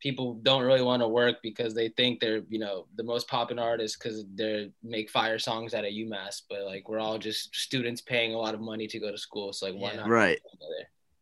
people 0.08 0.36
don't 0.36 0.64
really 0.64 0.82
want 0.82 1.02
to 1.02 1.08
work 1.08 1.36
because 1.44 1.74
they 1.74 1.90
think 1.90 2.22
they're, 2.22 2.44
you 2.48 2.60
know, 2.60 2.88
the 2.96 3.04
most 3.04 3.28
popular 3.28 3.62
artists 3.62 3.98
because 3.98 4.24
they 4.36 4.72
make 4.82 5.10
fire 5.10 5.38
songs 5.38 5.74
out 5.74 5.84
of 5.84 5.92
UMass. 5.92 6.44
But 6.50 6.64
like 6.64 6.88
we're 6.88 7.00
all 7.00 7.18
just 7.18 7.54
students 7.54 8.00
paying 8.00 8.34
a 8.34 8.38
lot 8.38 8.54
of 8.54 8.62
money 8.62 8.88
to 8.88 9.00
go 9.00 9.12
to 9.12 9.18
school. 9.18 9.52
So 9.52 9.66
like 9.66 9.76
why 9.76 9.92
Yeah. 9.92 9.98
not 9.98 10.08
Right. 10.08 10.40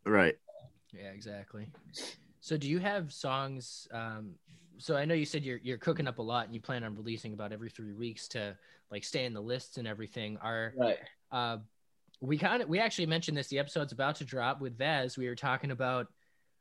Right. 0.05 0.37
Yeah, 0.93 1.09
exactly. 1.09 1.67
So 2.41 2.57
do 2.57 2.69
you 2.69 2.77
have 2.77 3.11
songs? 3.11 3.87
Um, 3.91 4.35
so 4.77 4.95
I 4.95 5.05
know 5.05 5.15
you 5.15 5.25
said 5.25 5.43
you're 5.43 5.59
you're 5.63 5.79
cooking 5.79 6.07
up 6.07 6.19
a 6.19 6.21
lot, 6.21 6.45
and 6.45 6.53
you 6.53 6.61
plan 6.61 6.83
on 6.83 6.95
releasing 6.95 7.33
about 7.33 7.51
every 7.51 7.71
three 7.71 7.93
weeks 7.93 8.27
to 8.29 8.55
like 8.91 9.03
stay 9.03 9.25
in 9.25 9.33
the 9.33 9.41
lists 9.41 9.77
and 9.77 9.87
everything. 9.87 10.37
Are 10.43 10.73
Right. 10.77 10.99
uh, 11.31 11.57
we 12.21 12.37
kind 12.37 12.61
of 12.61 12.69
we 12.69 12.77
actually 12.77 13.07
mentioned 13.07 13.35
this. 13.35 13.47
The 13.47 13.57
episode's 13.57 13.93
about 13.93 14.17
to 14.17 14.25
drop 14.25 14.61
with 14.61 14.77
Vaz. 14.77 15.17
We 15.17 15.27
were 15.27 15.35
talking 15.35 15.71
about 15.71 16.07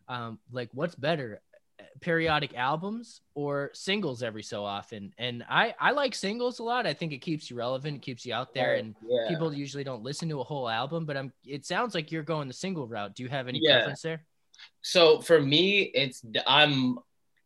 um, 0.08 0.38
like 0.50 0.70
what's 0.72 0.94
better, 0.94 1.42
periodic 2.00 2.54
albums 2.56 3.20
or 3.34 3.70
singles 3.72 4.22
every 4.22 4.42
so 4.42 4.64
often. 4.64 5.12
And 5.18 5.44
I 5.48 5.74
I 5.80 5.92
like 5.92 6.14
singles 6.14 6.58
a 6.58 6.62
lot. 6.62 6.86
I 6.86 6.94
think 6.94 7.12
it 7.12 7.18
keeps 7.18 7.50
you 7.50 7.56
relevant, 7.56 7.96
it 7.96 8.02
keeps 8.02 8.26
you 8.26 8.34
out 8.34 8.54
there, 8.54 8.74
and 8.74 8.94
yeah. 9.08 9.28
people 9.28 9.52
usually 9.52 9.84
don't 9.84 10.02
listen 10.02 10.28
to 10.28 10.40
a 10.40 10.44
whole 10.44 10.68
album. 10.68 11.06
But 11.06 11.16
I'm. 11.16 11.32
It 11.44 11.66
sounds 11.66 11.94
like 11.94 12.12
you're 12.12 12.22
going 12.22 12.48
the 12.48 12.54
single 12.54 12.86
route. 12.86 13.14
Do 13.14 13.22
you 13.22 13.28
have 13.28 13.48
any 13.48 13.60
Yeah. 13.62 13.76
preference 13.76 14.02
there? 14.02 14.24
So 14.82 15.20
for 15.20 15.40
me, 15.40 15.82
it's 15.94 16.22
I'm 16.46 16.98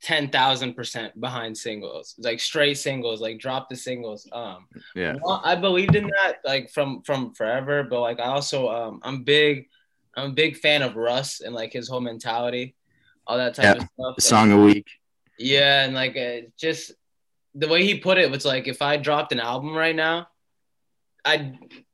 ten 0.03 0.29
thousand 0.31 0.75
percent 0.75 1.19
behind 1.21 1.57
singles, 1.57 2.15
like 2.19 2.41
straight 2.41 2.79
singles, 2.79 3.21
like 3.21 3.39
drop 3.39 3.69
the 3.69 3.77
singles. 3.77 4.29
Um, 4.33 4.67
Yeah. 4.95 5.17
well, 5.23 5.41
I 5.45 5.55
believed 5.57 5.95
in 5.97 6.07
that 6.07 6.39
like 6.45 6.71
from 6.71 7.03
from 7.03 7.35
forever, 7.35 7.83
but 7.85 8.01
like 8.01 8.21
I 8.21 8.27
also 8.27 8.69
um 8.69 9.01
I'm 9.03 9.25
big, 9.25 9.69
I'm 10.17 10.31
a 10.31 10.35
big 10.35 10.57
fan 10.57 10.83
of 10.83 10.97
Russ 10.97 11.41
and 11.41 11.55
like 11.55 11.73
his 11.73 11.89
whole 11.89 12.01
mentality, 12.01 12.77
all 13.29 13.37
that 13.37 13.55
type 13.55 13.65
Yeah, 13.65 13.83
of 13.83 13.89
stuff. 13.93 14.15
A 14.17 14.21
song 14.21 14.51
a 14.53 14.61
week. 14.61 14.87
Yeah, 15.39 15.85
and 15.85 15.95
like 15.95 16.17
uh, 16.17 16.49
just 16.59 16.93
the 17.55 17.69
way 17.69 17.85
he 17.85 17.99
put 17.99 18.19
it 18.19 18.31
was 18.31 18.45
like 18.45 18.67
if 18.67 18.83
I 18.83 18.97
dropped 18.97 19.31
an 19.33 19.39
album 19.41 19.77
right 19.77 19.95
now, 19.95 20.29
I 21.25 21.53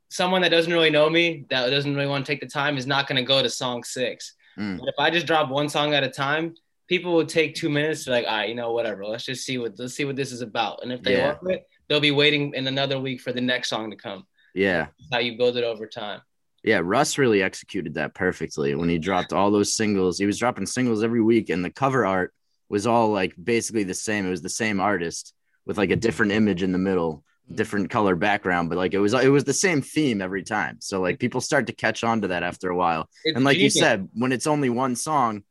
someone 0.08 0.42
that 0.42 0.50
doesn't 0.50 0.72
really 0.72 0.90
know 0.90 1.10
me, 1.10 1.44
that 1.50 1.68
doesn't 1.70 1.94
really 1.94 2.06
want 2.08 2.24
to 2.24 2.32
take 2.32 2.40
the 2.40 2.46
time, 2.46 2.78
is 2.78 2.86
not 2.86 3.08
going 3.08 3.16
to 3.16 3.26
go 3.26 3.42
to 3.42 3.50
song 3.50 3.82
six. 3.82 4.34
Mm. 4.58 4.78
But 4.78 4.88
if 4.88 4.94
I 4.98 5.10
just 5.10 5.26
drop 5.26 5.50
one 5.50 5.68
song 5.68 5.92
at 5.92 6.04
a 6.04 6.08
time, 6.08 6.54
people 6.88 7.12
will 7.12 7.26
take 7.26 7.54
two 7.56 7.68
minutes 7.68 8.04
to 8.04 8.10
like, 8.12 8.24
all 8.26 8.36
right, 8.36 8.48
you 8.48 8.54
know, 8.54 8.72
whatever. 8.72 9.04
Let's 9.04 9.24
just 9.24 9.44
see 9.44 9.58
what 9.58 9.78
let's 9.78 9.94
see 9.94 10.04
what 10.04 10.16
this 10.16 10.30
is 10.32 10.40
about. 10.40 10.82
And 10.82 10.92
if 10.92 11.02
they 11.02 11.16
Yeah. 11.16 11.28
love 11.28 11.50
it, 11.50 11.66
they'll 11.88 12.00
be 12.00 12.12
waiting 12.12 12.54
in 12.54 12.66
another 12.66 12.98
week 13.00 13.20
for 13.20 13.32
the 13.32 13.40
next 13.40 13.68
song 13.68 13.90
to 13.90 13.96
come. 13.96 14.24
Yeah. 14.54 14.86
That's 14.98 15.08
how 15.12 15.18
you 15.18 15.36
build 15.36 15.56
it 15.56 15.64
over 15.64 15.86
time. 15.86 16.20
Yeah, 16.64 16.80
Russ 16.82 17.18
really 17.18 17.42
executed 17.42 17.94
that 17.94 18.14
perfectly 18.14 18.74
when 18.74 18.88
he 18.88 18.98
dropped 18.98 19.34
all 19.34 19.50
those 19.50 19.74
singles. 19.74 20.18
He 20.18 20.24
was 20.24 20.38
dropping 20.38 20.64
singles 20.64 21.04
every 21.04 21.20
week, 21.20 21.50
and 21.50 21.62
the 21.62 21.70
cover 21.70 22.06
art 22.06 22.32
was 22.70 22.86
all 22.86 23.10
like 23.10 23.34
basically 23.42 23.84
the 23.84 23.92
same. 23.94 24.26
It 24.26 24.30
was 24.30 24.40
the 24.40 24.48
same 24.48 24.80
artist 24.80 25.34
with 25.66 25.76
like 25.76 25.90
a 25.90 25.96
different 25.96 26.32
image 26.32 26.62
in 26.62 26.72
the 26.72 26.78
middle, 26.78 27.22
different 27.54 27.90
color 27.90 28.16
background, 28.16 28.70
but 28.70 28.78
like 28.78 28.94
it 28.94 28.98
was 28.98 29.12
it 29.12 29.28
was 29.28 29.44
the 29.44 29.52
same 29.52 29.82
theme 29.82 30.22
every 30.22 30.42
time. 30.42 30.78
So 30.80 31.02
like 31.02 31.18
people 31.18 31.42
start 31.42 31.66
to 31.66 31.74
catch 31.74 32.02
on 32.02 32.22
to 32.22 32.28
that 32.28 32.42
after 32.42 32.70
a 32.70 32.76
while. 32.76 33.10
It's 33.24 33.36
And 33.36 33.44
like 33.44 33.58
you 33.58 33.68
said, 33.68 34.08
when 34.14 34.32
it's 34.32 34.46
only 34.46 34.70
one 34.70 34.96
song, 34.96 35.42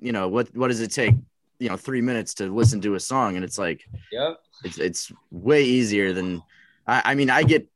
you 0.00 0.12
know 0.12 0.28
what 0.28 0.56
what 0.56 0.68
does 0.68 0.80
it 0.80 0.92
take? 0.92 1.14
You 1.58 1.68
know, 1.68 1.76
three 1.76 2.00
minutes 2.00 2.34
to 2.34 2.52
listen 2.52 2.80
to 2.80 2.94
a 2.94 3.00
song, 3.00 3.36
and 3.36 3.44
it's 3.44 3.58
like 3.58 3.84
Yep. 4.12 4.38
it's 4.64 4.78
it's 4.78 5.12
way 5.30 5.64
easier 5.64 6.14
than 6.14 6.42
I, 6.86 7.02
I 7.04 7.14
mean 7.14 7.28
I 7.28 7.42
get 7.42 7.68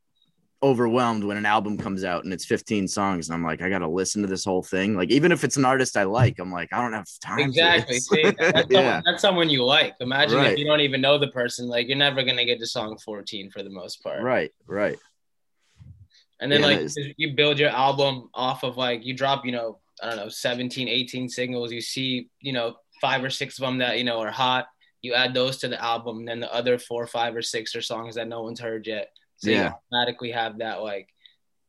overwhelmed 0.61 1.23
when 1.23 1.37
an 1.37 1.45
album 1.45 1.77
comes 1.77 2.03
out 2.03 2.25
and 2.25 2.33
it's 2.33 2.45
15 2.45 2.87
songs 2.87 3.29
and 3.29 3.33
I'm 3.33 3.43
like 3.43 3.61
I 3.61 3.69
gotta 3.69 3.87
listen 3.87 4.21
to 4.23 4.27
this 4.27 4.43
whole 4.43 4.61
thing 4.61 4.95
like 4.95 5.09
even 5.09 5.31
if 5.31 5.45
it's 5.45 5.55
an 5.55 5.63
artist 5.63 5.95
I 5.95 6.03
like 6.03 6.37
I'm 6.37 6.51
like 6.51 6.73
I 6.73 6.81
don't 6.81 6.91
have 6.91 7.07
time 7.23 7.39
Exactly. 7.39 7.99
See, 7.99 8.23
that's, 8.37 8.39
yeah 8.69 8.79
someone, 8.81 9.03
that's 9.05 9.21
someone 9.21 9.49
you 9.49 9.63
like. 9.63 9.95
Imagine 10.01 10.37
Right. 10.37 10.51
if 10.51 10.59
you 10.59 10.65
don't 10.65 10.81
even 10.81 10.99
know 10.99 11.17
the 11.17 11.29
person, 11.29 11.67
like 11.67 11.87
you're 11.87 11.97
never 11.97 12.23
gonna 12.23 12.43
get 12.43 12.59
to 12.59 12.67
song 12.67 12.97
14 12.97 13.51
for 13.51 13.63
the 13.63 13.69
most 13.69 14.03
part. 14.03 14.21
right 14.21 14.51
right 14.67 14.97
And 16.41 16.51
then 16.51 16.61
Yeah, 16.61 16.67
like 16.67 16.89
you 17.17 17.33
build 17.35 17.57
your 17.57 17.69
album 17.69 18.29
off 18.33 18.63
of 18.63 18.75
like 18.75 19.05
you 19.05 19.13
drop, 19.13 19.45
you 19.45 19.53
know, 19.53 19.79
I 20.03 20.09
don't 20.09 20.17
know, 20.17 20.29
17, 20.29 20.87
18 20.89 21.29
singles. 21.29 21.71
You 21.71 21.81
see, 21.81 22.29
you 22.41 22.53
know, 22.53 22.75
five 23.01 23.23
or 23.23 23.29
six 23.29 23.57
of 23.57 23.65
them 23.65 23.77
that, 23.79 23.97
you 23.97 24.03
know, 24.03 24.19
are 24.19 24.31
hot. 24.31 24.67
You 25.01 25.13
add 25.13 25.33
those 25.33 25.57
to 25.59 25.69
the 25.69 25.81
album, 25.81 26.19
and 26.19 26.27
then 26.27 26.39
the 26.41 26.53
other 26.53 26.77
four, 26.77 27.07
five, 27.07 27.33
or 27.33 27.41
six 27.41 27.73
are 27.75 27.81
songs 27.81 28.15
that 28.15 28.27
no 28.27 28.43
one's 28.43 28.59
heard 28.59 28.85
yet. 28.85 29.09
So 29.39 29.49
Yeah. 29.49 29.69
you 29.69 29.73
automatically 29.93 30.31
have 30.31 30.59
that 30.59 30.81
like 30.81 31.09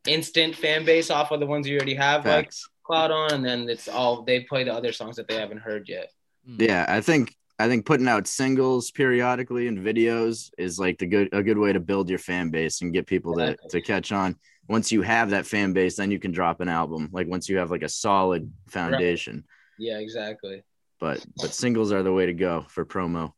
instant 0.07 0.55
fan 0.57 0.85
base 0.85 1.11
off 1.11 1.31
of 1.31 1.41
the 1.41 1.47
ones 1.47 1.67
you 1.69 1.77
already 1.77 1.95
have, 1.95 2.27
like 2.27 2.53
Cloud 2.85 3.11
on, 3.11 3.33
and 3.33 3.45
then 3.45 3.69
it's 3.69 3.89
all 3.89 4.23
they 4.23 4.41
play 4.41 4.65
the 4.65 4.73
other 4.75 4.93
songs 4.93 5.17
that 5.17 5.29
they 5.29 5.37
haven't 5.37 5.59
heard 5.59 5.89
yet. 5.89 6.11
Mm. 6.49 6.61
yeah 6.61 6.87
I 6.89 7.01
think 7.01 7.35
I 7.59 7.69
think 7.69 7.85
putting 7.85 8.09
out 8.09 8.27
singles 8.27 8.91
periodically 8.91 9.69
and 9.69 9.79
videos 9.79 10.51
is 10.59 10.79
like 10.79 10.99
the 10.99 11.07
good 11.07 11.29
a 11.33 11.43
good 11.43 11.59
way 11.59 11.73
to 11.73 11.81
build 11.81 12.09
your 12.09 12.19
fan 12.19 12.51
base 12.51 12.81
and 12.81 12.93
get 12.93 13.07
people 13.07 13.35
to, 13.37 13.51
Exactly. 13.51 13.81
to 13.81 13.87
catch 13.87 14.13
on 14.13 14.37
once 14.69 14.91
you 14.91 15.03
have 15.03 15.31
that 15.31 15.47
fan 15.47 15.73
base 15.73 15.97
then 15.97 16.11
you 16.11 16.19
can 16.19 16.33
drop 16.33 16.61
an 16.61 16.69
album 16.69 17.11
like 17.13 17.29
once 17.29 17.49
you 17.49 17.59
have 17.59 17.71
like 17.71 17.83
a 17.83 17.89
solid 17.89 18.51
foundation 18.69 19.45
Yeah, 19.79 19.99
exactly. 19.99 20.63
but 20.99 21.21
but 21.37 21.53
singles 21.55 21.93
are 21.93 22.03
the 22.03 22.13
way 22.13 22.27
to 22.27 22.35
go 22.35 22.65
for 22.69 22.85
promo 22.87 23.35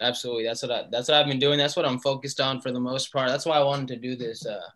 Absolutely. 0.00 0.44
That's 0.44 0.62
what 0.62 0.72
I 0.72 0.84
that's 0.90 1.08
what 1.08 1.16
I've 1.16 1.26
been 1.26 1.38
doing. 1.38 1.58
That's 1.58 1.76
what 1.76 1.86
I'm 1.86 1.98
focused 1.98 2.40
on 2.40 2.60
for 2.60 2.72
the 2.72 2.80
most 2.80 3.12
part. 3.12 3.28
That's 3.28 3.46
why 3.46 3.56
I 3.56 3.64
wanted 3.64 3.88
to 3.88 3.96
do 3.96 4.16
this 4.16 4.46
uh 4.46 4.68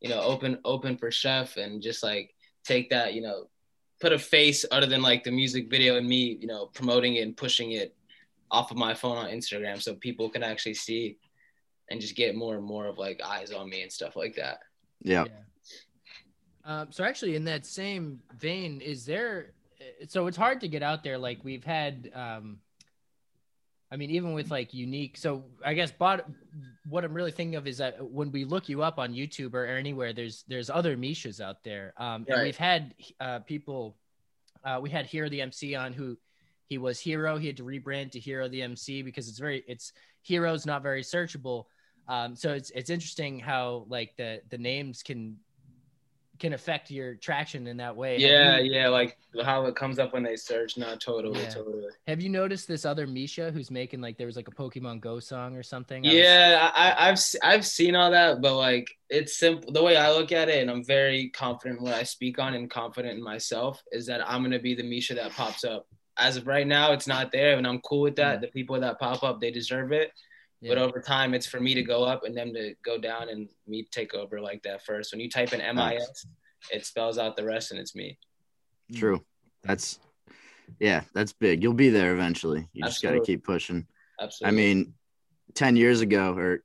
you 0.00 0.08
know, 0.08 0.20
open 0.20 0.58
open 0.64 0.96
for 0.96 1.10
chef 1.10 1.56
and 1.56 1.82
just 1.82 2.02
like 2.02 2.34
take 2.64 2.90
that, 2.90 3.14
you 3.14 3.20
know, 3.20 3.48
put 4.00 4.12
a 4.12 4.18
face 4.18 4.64
other 4.70 4.86
than 4.86 5.02
like 5.02 5.24
the 5.24 5.30
music 5.30 5.68
video 5.70 5.96
and 5.96 6.06
me, 6.06 6.38
you 6.40 6.46
know, 6.46 6.66
promoting 6.66 7.16
it 7.16 7.22
and 7.22 7.36
pushing 7.36 7.72
it 7.72 7.94
off 8.50 8.70
of 8.70 8.76
my 8.76 8.94
phone 8.94 9.16
on 9.16 9.30
Instagram 9.30 9.80
so 9.82 9.94
people 9.94 10.30
can 10.30 10.42
actually 10.42 10.74
see 10.74 11.16
and 11.90 12.00
just 12.00 12.14
get 12.16 12.36
more 12.36 12.54
and 12.54 12.64
more 12.64 12.86
of 12.86 12.98
like 12.98 13.20
eyes 13.24 13.50
on 13.52 13.68
me 13.68 13.82
and 13.82 13.92
stuff 13.92 14.16
like 14.16 14.36
that. 14.36 14.60
yeah 15.02 15.24
Um, 16.64 16.88
so 16.90 17.02
actually, 17.02 17.34
in 17.34 17.44
that 17.44 17.64
same 17.64 18.20
vein, 18.38 18.80
is 18.82 19.06
there? 19.06 19.52
So 20.06 20.26
it's 20.26 20.36
hard 20.36 20.60
to 20.60 20.68
get 20.68 20.82
out 20.82 21.02
there. 21.02 21.16
Like 21.16 21.42
we've 21.42 21.64
had, 21.64 22.10
um, 22.14 22.58
I 23.90 23.96
mean, 23.96 24.10
even 24.10 24.32
with 24.34 24.50
like 24.50 24.74
unique. 24.74 25.16
So 25.16 25.44
I 25.64 25.74
guess, 25.74 25.90
but 25.90 26.26
what 26.88 27.04
I'm 27.04 27.14
really 27.14 27.30
thinking 27.30 27.56
of 27.56 27.66
is 27.66 27.78
that 27.78 28.02
when 28.10 28.30
we 28.30 28.44
look 28.44 28.68
you 28.68 28.82
up 28.82 28.98
on 28.98 29.14
YouTube 29.14 29.54
or 29.54 29.64
anywhere, 29.64 30.12
there's 30.12 30.44
there's 30.46 30.68
other 30.68 30.96
Mishas 30.96 31.40
out 31.40 31.64
there, 31.64 31.94
um, 31.96 32.26
and 32.28 32.42
we've 32.42 32.56
had 32.56 32.94
uh, 33.20 33.38
people. 33.40 33.96
Uh, 34.64 34.78
we 34.82 34.90
had 34.90 35.06
Hero 35.06 35.28
the 35.28 35.40
MC 35.40 35.74
on 35.74 35.92
who 35.92 36.16
he 36.66 36.76
was 36.76 37.00
Hero. 37.00 37.38
He 37.38 37.46
had 37.46 37.56
to 37.58 37.64
rebrand 37.64 38.10
to 38.12 38.20
Hero 38.20 38.48
the 38.48 38.62
MC 38.62 39.02
because 39.02 39.28
it's 39.28 39.38
very 39.38 39.64
it's 39.66 39.92
Hero's 40.22 40.66
not 40.66 40.82
very 40.82 41.02
searchable. 41.02 41.64
Um, 42.08 42.36
so 42.36 42.52
it's 42.52 42.70
it's 42.70 42.90
interesting 42.90 43.38
how 43.38 43.86
like 43.88 44.16
the 44.16 44.42
the 44.50 44.58
names 44.58 45.02
can 45.02 45.38
can 46.38 46.52
affect 46.52 46.90
your 46.90 47.14
traction 47.16 47.66
in 47.66 47.76
that 47.78 47.94
way. 47.96 48.18
Yeah, 48.18 48.58
you- 48.58 48.72
yeah, 48.72 48.88
like 48.88 49.18
how 49.44 49.66
it 49.66 49.76
comes 49.76 49.98
up 49.98 50.12
when 50.12 50.22
they 50.22 50.36
search. 50.36 50.78
Not 50.78 51.00
totally, 51.00 51.40
Yeah. 51.40 51.48
totally. 51.50 51.88
Have 52.06 52.20
you 52.20 52.28
noticed 52.28 52.68
this 52.68 52.84
other 52.84 53.06
Misha 53.06 53.50
who's 53.50 53.70
making 53.70 54.00
like 54.00 54.16
there 54.18 54.26
was 54.26 54.36
like 54.36 54.48
a 54.48 54.52
Pokemon 54.52 55.00
Go 55.00 55.18
song 55.20 55.56
or 55.56 55.62
something? 55.62 56.06
I 56.06 56.10
Yeah, 56.10 56.70
I, 56.74 56.90
I- 56.90 57.08
I've 57.08 57.12
s- 57.14 57.36
I've 57.42 57.66
seen 57.66 57.94
all 57.96 58.10
that, 58.10 58.40
but 58.40 58.56
like 58.56 58.88
it's 59.10 59.36
simple. 59.38 59.72
The 59.72 59.82
way 59.82 59.96
I 59.96 60.10
look 60.12 60.32
at 60.32 60.48
it, 60.48 60.60
and 60.60 60.70
I'm 60.70 60.84
very 60.84 61.28
confident 61.30 61.80
what 61.80 61.94
I 61.94 62.02
speak 62.02 62.38
on, 62.38 62.54
and 62.54 62.70
confident 62.70 63.16
in 63.18 63.22
myself, 63.24 63.82
is 63.92 64.06
that 64.06 64.28
I'm 64.28 64.42
gonna 64.42 64.58
be 64.58 64.74
the 64.74 64.82
Misha 64.82 65.14
that 65.14 65.32
pops 65.32 65.64
up. 65.64 65.86
As 66.16 66.36
of 66.36 66.46
right 66.46 66.66
now, 66.66 66.92
it's 66.92 67.06
not 67.06 67.30
there, 67.32 67.56
and 67.56 67.66
I'm 67.66 67.80
cool 67.80 68.00
with 68.02 68.16
that. 68.16 68.36
Mm-hmm. 68.36 68.40
The 68.42 68.48
people 68.48 68.80
that 68.80 68.98
pop 68.98 69.22
up, 69.22 69.40
they 69.40 69.50
deserve 69.52 69.92
it. 69.92 70.10
Yeah. 70.60 70.74
But 70.74 70.78
over 70.78 71.00
time, 71.00 71.34
it's 71.34 71.46
for 71.46 71.60
me 71.60 71.74
to 71.74 71.82
go 71.82 72.02
up 72.02 72.24
and 72.24 72.36
them 72.36 72.52
to 72.54 72.74
go 72.84 72.98
down, 72.98 73.28
and 73.28 73.48
me 73.66 73.86
take 73.90 74.14
over 74.14 74.40
like 74.40 74.62
that 74.64 74.84
first. 74.84 75.12
When 75.12 75.20
you 75.20 75.30
type 75.30 75.52
in 75.52 75.60
MIS, 75.76 76.26
it 76.72 76.84
spells 76.84 77.16
out 77.16 77.36
the 77.36 77.44
rest, 77.44 77.70
and 77.70 77.78
it's 77.78 77.94
me. 77.94 78.18
Hmm. 78.90 78.98
True. 78.98 79.24
That's 79.62 79.98
yeah, 80.80 81.02
that's 81.14 81.32
big. 81.32 81.62
You'll 81.62 81.74
be 81.74 81.90
there 81.90 82.12
eventually. 82.12 82.68
You 82.72 82.84
just 82.84 83.02
got 83.02 83.12
to 83.12 83.20
keep 83.20 83.44
pushing. 83.44 83.86
Absolutely. 84.20 84.62
I 84.62 84.64
mean, 84.64 84.94
10 85.54 85.76
years 85.76 86.00
ago 86.00 86.34
or 86.34 86.62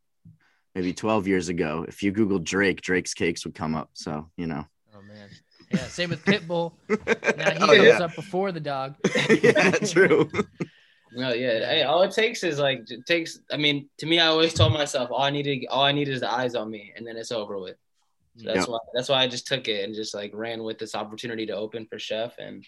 maybe 0.75 0.93
12 0.93 1.27
years 1.27 1.49
ago, 1.49 1.85
if 1.87 2.03
you 2.03 2.11
Googled 2.11 2.43
Drake, 2.43 2.81
Drake's 2.81 3.13
cakes 3.13 3.45
would 3.45 3.55
come 3.55 3.75
up. 3.75 3.89
So, 3.93 4.29
you 4.37 4.47
know. 4.47 4.65
Oh 4.95 5.01
man. 5.01 5.29
Yeah. 5.71 5.87
Same 5.87 6.09
with 6.09 6.23
Pitbull. 6.25 6.73
Now 7.37 7.51
he 7.51 7.57
oh, 7.61 7.67
goes 7.67 7.85
yeah. 7.85 8.05
up 8.05 8.15
before 8.15 8.51
the 8.51 8.59
dog. 8.59 8.95
yeah, 9.41 9.71
true. 9.71 10.29
No, 11.15 11.33
yeah. 11.33 11.59
Yeah. 11.59 11.65
Hey, 11.67 11.83
all 11.83 12.01
it 12.03 12.11
takes 12.11 12.43
is 12.43 12.59
like 12.59 12.89
it 12.89 13.05
takes. 13.05 13.39
I 13.51 13.57
mean, 13.57 13.89
to 13.99 14.05
me, 14.05 14.19
I 14.19 14.27
always 14.27 14.53
told 14.53 14.73
myself 14.73 15.09
all 15.11 15.21
I 15.21 15.29
needed, 15.29 15.65
all 15.69 15.83
I 15.83 15.91
need 15.91 16.09
is 16.09 16.21
the 16.21 16.31
eyes 16.31 16.55
on 16.55 16.69
me, 16.69 16.93
and 16.95 17.05
then 17.05 17.17
it's 17.17 17.31
over 17.31 17.57
with. 17.59 17.77
So 18.37 18.41
hmm. 18.41 18.47
that's 18.47 18.59
Yep. 18.59 18.69
why. 18.69 18.79
That's 18.93 19.09
why 19.09 19.23
I 19.23 19.27
just 19.27 19.47
took 19.47 19.67
it 19.67 19.83
and 19.83 19.93
just 19.93 20.13
like 20.13 20.31
ran 20.33 20.63
with 20.63 20.79
this 20.79 20.95
opportunity 20.95 21.45
to 21.47 21.55
open 21.55 21.85
for 21.85 21.99
Chef, 21.99 22.37
and 22.39 22.65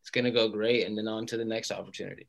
it's 0.00 0.10
gonna 0.10 0.30
go 0.30 0.48
great. 0.48 0.86
And 0.86 0.96
then 0.96 1.08
on 1.08 1.26
to 1.26 1.36
the 1.36 1.44
next 1.44 1.72
opportunity. 1.72 2.28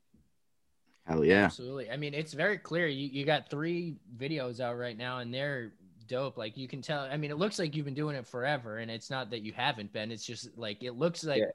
Hell 1.06 1.24
yeah. 1.24 1.44
Absolutely. 1.44 1.90
I 1.90 1.96
mean, 1.96 2.14
it's 2.14 2.32
very 2.32 2.58
clear. 2.58 2.86
You 2.86 3.08
you 3.08 3.24
got 3.24 3.50
three 3.50 3.96
videos 4.16 4.60
out 4.60 4.78
right 4.78 4.96
now, 4.96 5.18
and 5.18 5.32
they're 5.32 5.72
dope. 6.06 6.36
Like 6.38 6.56
you 6.56 6.68
can 6.68 6.80
tell. 6.82 7.00
I 7.00 7.16
mean, 7.16 7.30
it 7.30 7.38
looks 7.38 7.58
like 7.58 7.74
you've 7.74 7.84
been 7.84 7.94
doing 7.94 8.16
it 8.16 8.26
forever, 8.26 8.78
and 8.78 8.90
it's 8.90 9.10
not 9.10 9.30
that 9.30 9.42
you 9.42 9.52
haven't 9.52 9.92
been. 9.92 10.10
It's 10.10 10.24
just 10.24 10.56
like 10.56 10.82
it 10.82 10.92
looks 10.92 11.24
like 11.24 11.40
Yeah. 11.40 11.46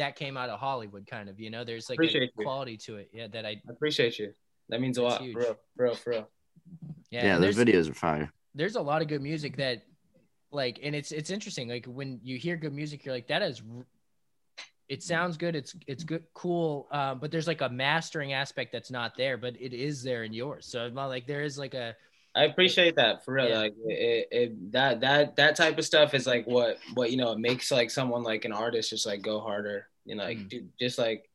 That 0.00 0.16
came 0.16 0.36
out 0.36 0.48
of 0.50 0.58
Hollywood, 0.58 1.06
kind 1.06 1.28
of. 1.28 1.38
You 1.38 1.50
know, 1.50 1.62
there's 1.62 1.88
like 1.88 1.96
Appreciate 1.96 2.22
a 2.24 2.32
you. 2.36 2.44
quality 2.44 2.76
to 2.78 2.96
it. 2.96 3.08
Yeah, 3.12 3.28
that 3.28 3.44
I. 3.46 3.50
I 3.50 3.70
appreciate 3.70 4.18
you. 4.18 4.32
That 4.70 4.80
means 4.80 4.98
a 4.98 5.02
lot, 5.02 5.20
huge. 5.22 5.34
for 5.34 5.40
real, 5.40 5.56
for 5.76 5.84
real, 5.84 5.94
for 5.94 6.10
real. 6.10 6.28
Yeah, 7.10 7.24
Yeah, 7.26 7.38
those 7.38 7.56
there's- 7.56 7.68
videos 7.86 7.90
are 7.90 7.94
fire. 7.94 8.32
there's 8.54 8.76
a 8.76 8.80
lot 8.80 9.00
of 9.02 9.08
good 9.08 9.22
music 9.22 9.56
that 9.56 9.82
like 10.52 10.80
and 10.82 10.94
it's 10.96 11.12
it's 11.12 11.30
interesting 11.30 11.68
like 11.68 11.86
when 11.86 12.18
you 12.24 12.36
hear 12.36 12.56
good 12.56 12.72
music 12.74 13.04
you're 13.04 13.14
like 13.14 13.28
that 13.28 13.40
is 13.42 13.62
it 14.88 15.00
sounds 15.02 15.36
good 15.36 15.54
it's 15.54 15.76
it's 15.86 16.02
good 16.02 16.24
cool 16.34 16.88
um, 16.90 17.20
but 17.20 17.30
there's 17.30 17.46
like 17.46 17.60
a 17.60 17.68
mastering 17.68 18.32
aspect 18.32 18.72
that's 18.72 18.90
not 18.90 19.16
there 19.16 19.36
but 19.38 19.54
it 19.60 19.72
is 19.72 20.02
there 20.02 20.24
in 20.24 20.32
yours 20.32 20.66
so 20.66 20.86
it's 20.86 20.94
not 20.94 21.06
like 21.06 21.24
there 21.28 21.42
is 21.42 21.56
like 21.56 21.74
a 21.74 21.94
I 22.34 22.44
appreciate 22.44 22.96
that 22.96 23.24
for 23.24 23.34
real. 23.34 23.48
Yeah. 23.48 23.58
Like 23.58 23.74
it, 23.86 24.28
it, 24.30 24.72
that 24.72 25.00
that 25.00 25.36
that 25.36 25.56
type 25.56 25.78
of 25.78 25.84
stuff 25.84 26.14
is 26.14 26.26
like 26.26 26.46
what 26.46 26.78
what 26.94 27.10
you 27.10 27.16
know 27.16 27.32
it 27.32 27.38
makes 27.38 27.70
like 27.70 27.90
someone 27.90 28.22
like 28.22 28.44
an 28.44 28.52
artist 28.52 28.90
just 28.90 29.06
like 29.06 29.22
go 29.22 29.40
harder. 29.40 29.88
You 30.04 30.14
know, 30.14 30.24
like 30.24 30.38
Mm. 30.38 30.48
dude, 30.48 30.68
just 30.80 30.98
like 30.98 31.28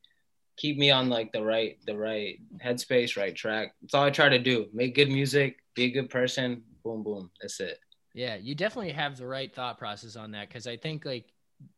keep 0.56 0.78
me 0.78 0.90
on 0.90 1.10
like 1.10 1.32
the 1.32 1.42
right 1.44 1.78
the 1.86 1.96
right 1.96 2.38
headspace, 2.64 3.16
right 3.16 3.34
track. 3.36 3.74
That's 3.82 3.94
all 3.94 4.04
I 4.04 4.10
try 4.10 4.30
to 4.30 4.38
do. 4.38 4.68
Make 4.72 4.94
good 4.94 5.10
music, 5.10 5.58
be 5.74 5.84
a 5.84 5.90
good 5.90 6.08
person. 6.08 6.62
Boom, 6.82 7.02
boom. 7.02 7.30
That's 7.40 7.60
it. 7.60 7.78
Yeah, 8.14 8.36
you 8.36 8.54
definitely 8.54 8.92
have 8.92 9.18
the 9.18 9.26
right 9.26 9.54
thought 9.54 9.76
process 9.78 10.16
on 10.16 10.30
that 10.30 10.48
because 10.48 10.66
I 10.66 10.78
think 10.78 11.04
like 11.04 11.26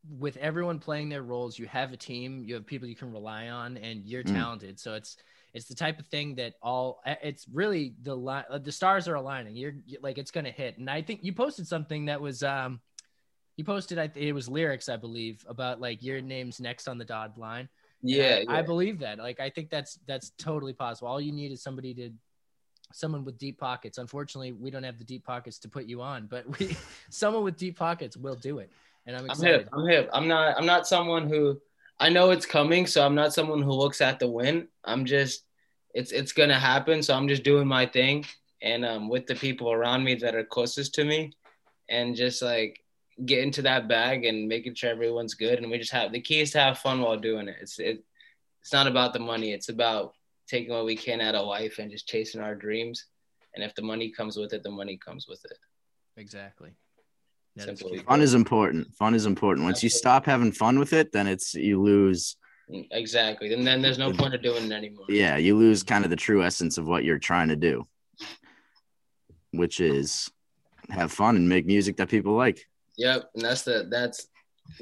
with 0.09 0.37
everyone 0.37 0.79
playing 0.79 1.09
their 1.09 1.23
roles, 1.23 1.59
you 1.59 1.67
have 1.67 1.93
a 1.93 1.97
team, 1.97 2.45
you 2.45 2.55
have 2.55 2.67
people 2.67 2.87
you 2.87 2.95
can 2.95 3.13
rely 3.13 3.49
on, 3.49 3.77
and 3.79 4.05
you're 4.07 4.23
Mm. 4.23 4.35
talented. 4.35 4.79
So 4.79 4.95
it's 4.95 5.17
it's 5.59 5.69
the 5.69 5.75
type 5.75 5.99
of 5.99 6.07
thing 6.07 6.37
that 6.37 6.55
all 6.63 7.03
it's 7.23 7.47
really 7.53 7.95
the 8.03 8.15
li- 8.15 8.49
uh, 8.49 8.59
the 8.59 8.73
stars 8.73 9.09
are 9.09 9.17
aligning. 9.17 9.55
You're 9.57 9.75
you- 9.87 9.99
like 10.03 10.17
it's 10.17 10.31
gonna 10.31 10.51
hit, 10.51 10.79
and 10.79 10.89
I 10.89 11.03
think 11.03 11.23
you 11.23 11.33
posted 11.33 11.67
something 11.67 12.07
that 12.07 12.21
was 12.21 12.43
um 12.43 12.81
you 13.57 13.65
posted 13.65 13.99
I 13.99 14.11
it 14.15 14.33
was 14.33 14.49
lyrics 14.49 14.89
I 14.89 14.97
believe 14.97 15.45
about 15.47 15.81
like 15.81 16.03
your 16.03 16.21
name's 16.23 16.61
next 16.61 16.89
on 16.89 16.97
the 16.97 17.05
dotted 17.05 17.37
line. 17.37 17.69
Yeah, 18.03 18.45
I, 18.49 18.59
I 18.59 18.63
believe 18.63 19.01
that. 19.01 19.19
Like, 19.19 19.41
I 19.41 19.51
think 19.51 19.71
that's 19.71 19.99
that's 20.07 20.31
totally 20.39 20.73
possible. 20.73 21.09
All 21.09 21.21
you 21.21 21.33
need 21.33 21.51
is 21.51 21.63
somebody 21.63 21.95
to, 21.95 22.11
someone 22.93 23.25
with 23.25 23.39
deep 23.39 23.59
pockets. 23.59 23.99
Unfortunately, 23.99 24.53
we 24.53 24.71
don't 24.71 24.85
have 24.85 24.99
the 24.99 25.05
deep 25.05 25.25
pockets 25.25 25.59
to 25.61 25.69
put 25.69 25.87
you 25.87 26.01
on, 26.01 26.27
but 26.27 26.59
we, 26.59 26.77
someone 27.11 27.43
with 27.43 27.57
deep 27.57 27.77
pockets 27.77 28.17
will 28.17 28.37
do 28.37 28.59
it. 28.59 28.71
And 29.07 29.17
I'm 29.17 29.25
I'm 29.25 29.31
excited. 29.31 29.61
hip. 29.61 29.69
I'm 29.73 29.87
hip. 29.89 30.11
I'm 30.13 30.29
not. 30.29 30.57
I'm 30.57 30.67
not 30.67 30.87
someone 30.87 31.29
who. 31.29 31.61
I 32.01 32.11
know 32.11 32.31
it's 32.31 32.47
coming, 32.47 32.87
so 32.87 33.05
I'm 33.05 33.17
not 33.17 33.35
someone 33.35 33.61
who 33.63 33.73
looks 33.73 34.01
at 34.01 34.21
the 34.21 34.29
win. 34.29 34.69
I'm 34.85 35.05
just. 35.05 35.45
It's 35.99 36.13
it's 36.13 36.33
gonna 36.33 36.59
happen, 36.73 37.03
so 37.03 37.15
I'm 37.15 37.29
just 37.29 37.43
doing 37.43 37.67
my 37.67 37.85
thing, 37.85 38.25
and 38.63 38.85
um, 38.85 39.09
with 39.09 39.27
the 39.27 39.35
people 39.35 39.73
around 39.73 40.05
me 40.05 40.15
that 40.17 40.35
are 40.35 40.45
closest 40.45 40.95
to 40.95 41.05
me, 41.05 41.33
and 41.89 42.15
just 42.15 42.41
like 42.41 42.85
get 43.25 43.43
into 43.43 43.63
that 43.63 43.89
bag 43.89 44.25
and 44.25 44.47
making 44.47 44.75
sure 44.75 44.91
everyone's 44.91 45.35
good, 45.35 45.59
and 45.59 45.71
we 45.71 45.79
just 45.79 45.93
have 45.93 46.13
the 46.13 46.21
key 46.21 46.41
is 46.41 46.53
to 46.53 46.61
have 46.61 46.79
fun 46.79 47.01
while 47.01 47.19
doing 47.19 47.49
it. 47.49 47.57
It's 47.61 47.79
it. 47.79 48.05
It's 48.63 48.73
not 48.73 48.87
about 48.87 49.13
the 49.13 49.19
money. 49.33 49.53
It's 49.53 49.71
about 49.71 50.15
taking 50.47 50.73
what 50.73 50.85
we 50.85 50.97
can 50.97 51.21
out 51.21 51.35
of 51.35 51.47
life 51.47 51.79
and 51.79 51.91
just 51.91 52.09
chasing 52.09 52.41
our 52.41 52.55
dreams. 52.55 53.07
And 53.55 53.65
if 53.65 53.75
the 53.75 53.83
money 53.83 54.11
comes 54.11 54.37
with 54.37 54.53
it, 54.53 54.63
the 54.63 54.71
money 54.71 54.97
comes 54.97 55.27
with 55.29 55.45
it. 55.45 55.59
Exactly. 56.17 56.71
That 57.57 57.71
is 57.71 58.03
Fun 58.03 58.21
is 58.21 58.35
important. 58.35 58.95
Fun 58.95 59.15
is 59.15 59.27
important. 59.27 59.65
Once 59.65 59.83
you 59.83 59.89
stop 59.89 60.27
having 60.27 60.53
fun 60.53 60.79
with 60.79 60.93
it, 60.93 61.11
then 61.13 61.27
it's 61.27 61.55
you 61.55 61.83
lose. 61.83 62.37
Exactly. 62.71 63.53
And 63.55 63.67
then 63.67 63.81
there's 63.81 63.99
no 63.99 64.13
point 64.13 64.35
of 64.35 64.43
doing 64.43 64.65
it 64.65 64.73
anymore. 64.73 65.07
Yeah, 65.09 65.37
you 65.37 65.57
lose 65.57 65.83
kind 65.83 66.05
of 66.05 66.11
the 66.11 66.17
true 66.17 66.43
essence 66.45 66.77
of 66.79 66.87
what 66.87 67.05
you're 67.05 67.19
trying 67.19 67.49
to 67.49 67.57
do, 67.57 67.87
which 69.53 69.81
is 69.81 70.31
have 70.91 71.13
fun 71.13 71.37
and 71.37 71.49
make 71.49 71.67
music 71.67 71.97
that 71.97 72.09
people 72.09 72.35
like. 72.35 72.65
Yep, 72.97 73.31
and 73.35 73.45
that's 73.45 73.63
the 73.63 73.87
that's 73.91 74.27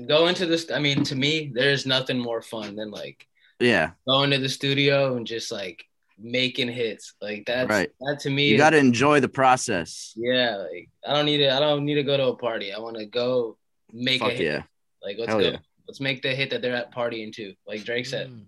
go 0.07 0.27
into 0.29 0.47
this. 0.47 0.71
I 0.71 0.79
mean, 0.79 1.05
to 1.05 1.15
me, 1.15 1.51
there's 1.55 1.87
nothing 1.87 2.19
more 2.19 2.43
fun 2.43 2.77
than 2.77 2.91
like 2.91 3.27
Yeah, 3.61 3.91
going 4.07 4.31
to 4.31 4.39
the 4.39 4.49
studio 4.49 5.17
and 5.17 5.27
just 5.27 5.53
like 5.53 5.85
making 6.19 6.69
hits. 6.69 7.15
Like 7.21 7.45
that's 7.47 7.69
Right. 7.69 7.91
that 8.01 8.21
to 8.21 8.31
me. 8.31 8.49
you 8.49 8.57
got 8.57 8.71
to 8.71 8.79
enjoy 8.79 9.21
the 9.21 9.29
process. 9.29 10.13
Yeah, 10.17 10.57
like 10.57 10.89
I 11.07 11.15
don't 11.15 11.27
need 11.27 11.39
to. 11.39 11.53
I 11.55 11.61
don't 11.61 11.85
need 11.85 11.95
to 11.97 12.03
go 12.03 12.17
to 12.17 12.27
a 12.29 12.37
party. 12.37 12.73
I 12.73 12.79
want 12.79 12.97
to 12.97 13.07
go 13.07 13.59
make 13.93 14.23
a 14.23 14.31
hit. 14.31 14.41
yeah, 14.41 14.63
Like 15.03 15.17
let's 15.19 15.29
Hell 15.31 15.41
go. 15.41 15.51
yeah. 15.51 15.59
Let's 15.89 16.01
make 16.01 16.23
the 16.23 16.35
hit 16.35 16.51
that 16.51 16.63
they're 16.63 16.75
at 16.75 16.93
partying 16.95 17.33
too. 17.33 17.55
Like 17.67 17.85
Drake 17.85 18.07
said. 18.07 18.29
Mm, 18.31 18.45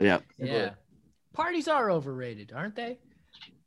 yeah. 0.00 0.18
yeah. 0.38 0.70
Parties 1.32 1.68
are 1.68 1.90
overrated, 1.90 2.52
aren't 2.54 2.76
they? 2.76 2.98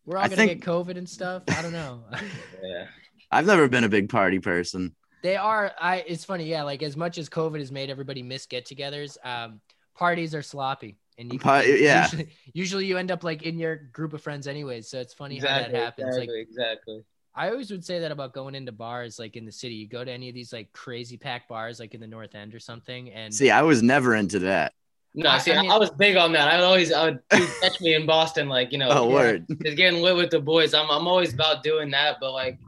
We're 0.05 0.17
all 0.17 0.23
I 0.23 0.27
gonna 0.27 0.37
think- 0.37 0.63
get 0.63 0.69
COVID 0.69 0.97
and 0.97 1.07
stuff. 1.07 1.43
I 1.49 1.61
don't 1.61 1.73
know. 1.73 2.03
Yeah. 2.63 2.87
I've 3.31 3.45
never 3.45 3.67
been 3.67 3.83
a 3.83 3.89
big 3.89 4.09
party 4.09 4.39
person. 4.39 4.95
they 5.21 5.35
are. 5.35 5.71
I. 5.79 5.97
It's 6.07 6.25
funny. 6.25 6.45
Yeah. 6.45 6.63
Like 6.63 6.81
as 6.81 6.97
much 6.97 7.17
as 7.19 7.29
COVID 7.29 7.59
has 7.59 7.71
made 7.71 7.89
everybody 7.91 8.23
miss 8.23 8.45
get-togethers, 8.47 9.17
um, 9.23 9.61
parties 9.95 10.33
are 10.33 10.41
sloppy, 10.41 10.97
and 11.17 11.31
you. 11.31 11.37
Pa- 11.39 11.59
yeah. 11.59 12.05
Usually, 12.05 12.29
usually 12.53 12.85
you 12.87 12.97
end 12.97 13.11
up 13.11 13.23
like 13.23 13.43
in 13.43 13.59
your 13.59 13.75
group 13.75 14.13
of 14.13 14.21
friends 14.23 14.47
anyways. 14.47 14.89
So 14.89 14.99
it's 14.99 15.13
funny 15.13 15.37
how 15.37 15.45
that 15.47 15.73
happens. 15.73 16.17
Like 16.17 16.29
Exactly. 16.33 17.03
Exactly. 17.39 17.47
I 17.47 17.51
always 17.51 17.71
would 17.71 17.85
say 17.85 17.99
that 17.99 18.11
about 18.11 18.33
going 18.33 18.55
into 18.55 18.71
bars 18.71 19.19
like 19.19 19.35
in 19.35 19.45
the 19.45 19.51
city. 19.51 19.75
You 19.75 19.87
go 19.87 20.03
to 20.03 20.11
any 20.11 20.29
of 20.29 20.35
these 20.35 20.51
like 20.53 20.71
crazy 20.73 21.17
packed 21.17 21.49
bars 21.49 21.79
like 21.79 21.93
in 21.93 22.01
the 22.01 22.07
North 22.07 22.35
End 22.35 22.53
or 22.55 22.59
something, 22.59 23.11
and 23.11 23.33
See, 23.33 23.49
I 23.51 23.61
was 23.61 23.81
never 23.83 24.15
into 24.15 24.39
that. 24.39 24.73
No, 25.15 25.29
I- 25.31 25.37
see, 25.39 25.51
I 25.51 25.57
I, 25.57 25.61
mean- 25.63 25.71
I 25.71 25.77
was 25.77 25.89
big 25.91 26.17
on 26.17 26.31
that. 26.33 26.47
I 26.47 26.57
would 26.57 26.65
always, 26.65 26.91
I 26.93 27.05
would 27.05 27.19
catch 27.29 27.81
me 27.81 27.95
in 27.95 28.05
Boston, 28.05 28.47
like 28.47 28.71
you 28.71 28.77
know, 28.77 28.89
Oh, 28.91 29.07
yeah, 29.09 29.13
word. 29.13 29.45
just 29.63 29.77
getting 29.77 30.01
lit 30.01 30.15
with 30.15 30.29
the 30.29 30.39
boys. 30.39 30.73
I'm, 30.73 30.89
I'm 30.91 31.07
always 31.07 31.33
about 31.33 31.63
doing 31.63 31.89
that. 31.91 32.17
But 32.21 32.33
like, 32.33 32.59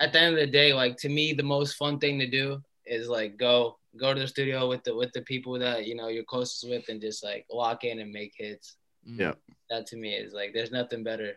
at 0.00 0.12
the 0.12 0.20
end 0.20 0.34
of 0.34 0.40
the 0.40 0.46
day, 0.46 0.72
like 0.72 0.96
to 0.98 1.08
me, 1.08 1.32
the 1.32 1.42
most 1.42 1.74
fun 1.74 1.98
thing 1.98 2.18
to 2.20 2.26
do 2.28 2.62
is 2.86 3.08
like 3.08 3.36
go, 3.38 3.78
go 3.96 4.12
to 4.14 4.20
the 4.20 4.28
studio 4.28 4.68
with 4.68 4.84
the 4.84 4.94
with 4.94 5.12
the 5.12 5.22
people 5.22 5.58
that 5.58 5.86
you 5.86 5.94
know 5.96 6.08
you're 6.08 6.24
closest 6.24 6.68
with, 6.68 6.88
and 6.88 7.00
just 7.00 7.24
like 7.24 7.44
lock 7.50 7.82
in 7.84 7.98
and 8.00 8.12
make 8.12 8.32
hits. 8.36 8.76
Yeah. 9.06 9.32
That 9.70 9.86
to 9.88 9.96
me 9.96 10.14
is 10.14 10.32
like, 10.32 10.52
there's 10.54 10.70
nothing 10.70 11.02
better. 11.02 11.32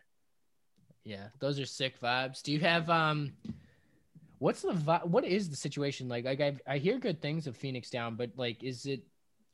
Yeah, 1.08 1.28
those 1.40 1.58
are 1.60 1.66
sick 1.66 2.00
vibes. 2.02 2.42
Do 2.44 2.52
you 2.52 2.60
have 2.60 2.90
um? 2.90 3.32
What's 4.40 4.62
the 4.62 4.74
vi- 4.74 5.02
what 5.04 5.24
is 5.26 5.50
the 5.50 5.56
situation 5.56 6.08
like? 6.08 6.26
Like 6.26 6.42
I 6.42 6.56
I 6.68 6.78
hear 6.78 7.00
good 7.00 7.22
things 7.22 7.48
of 7.48 7.56
Phoenix 7.58 7.90
Down, 7.90 8.16
but 8.16 8.30
like, 8.36 8.64
is 8.64 8.86
it 8.86 9.02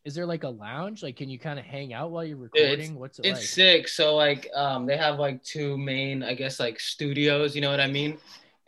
is 0.04 0.14
there 0.16 0.26
like 0.26 0.44
a 0.44 0.50
lounge? 0.50 1.02
Like, 1.04 1.16
can 1.16 1.30
you 1.30 1.40
kind 1.40 1.58
of 1.58 1.64
hang 1.66 1.94
out 1.94 2.12
while 2.12 2.26
you're 2.26 2.46
It's- 2.48 2.62
recording? 2.62 3.00
What's 3.00 3.20
it 3.20 3.26
It's 3.26 3.40
like? 3.40 3.48
sick. 3.48 3.88
So 3.88 4.16
like, 4.18 4.50
um, 4.54 4.86
they 4.86 4.98
have 4.98 5.20
like 5.20 5.42
two 5.44 5.78
main, 5.78 6.24
I 6.24 6.34
guess, 6.34 6.60
like 6.60 6.80
studios. 6.80 7.56
You 7.56 7.62
know 7.62 7.72
what 7.72 7.80
I 7.80 7.88
mean? 7.88 8.18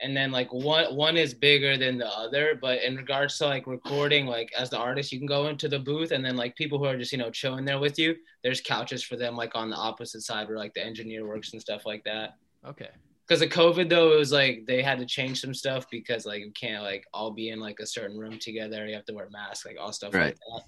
And 0.01 0.15
then 0.15 0.31
like 0.31 0.53
one 0.53 0.95
one 0.95 1.17
is 1.17 1.33
bigger 1.33 1.75
than 1.77 1.97
the 1.97 2.07
other. 2.07 2.57
But 2.61 2.81
in 2.83 2.95
regards 2.95 3.37
to 3.39 3.47
like 3.47 3.67
recording, 3.67 4.25
like 4.25 4.53
as 4.57 4.69
the 4.69 4.77
artist, 4.77 5.11
you 5.11 5.17
can 5.17 5.27
go 5.27 5.47
into 5.47 5.67
the 5.67 5.79
booth, 5.79 6.11
and 6.11 6.23
then 6.23 6.37
like 6.37 6.55
people 6.55 6.77
who 6.79 6.85
are 6.85 6.97
just 6.97 7.11
you 7.11 7.17
know 7.17 7.29
chilling 7.31 7.65
there 7.65 7.79
with 7.79 7.99
you, 7.99 8.15
there's 8.43 8.61
couches 8.61 9.03
for 9.03 9.17
them 9.17 9.35
like 9.35 9.53
on 9.55 9.69
the 9.69 9.75
opposite 9.75 10.21
side 10.21 10.47
where 10.47 10.57
like 10.57 10.73
the 10.73 10.85
engineer 10.85 11.27
works 11.27 11.51
and 11.51 11.61
stuff 11.61 11.85
like 11.85 12.03
that. 12.05 12.35
Okay. 12.67 12.89
Because 13.27 13.41
of 13.41 13.49
COVID 13.49 13.89
though, 13.89 14.11
it 14.13 14.17
was 14.17 14.31
like 14.31 14.65
they 14.67 14.81
had 14.83 14.99
to 14.99 15.05
change 15.05 15.41
some 15.41 15.53
stuff 15.53 15.85
because 15.89 16.25
like 16.25 16.41
you 16.41 16.51
can't 16.51 16.83
like 16.83 17.05
all 17.13 17.31
be 17.31 17.49
in 17.49 17.59
like 17.59 17.79
a 17.79 17.85
certain 17.85 18.17
room 18.17 18.37
together. 18.39 18.85
You 18.87 18.93
have 18.95 19.05
to 19.05 19.13
wear 19.13 19.29
masks, 19.31 19.65
like 19.65 19.77
all 19.79 19.91
stuff 19.91 20.13
like 20.13 20.21
Right. 20.21 20.35
that. 20.53 20.61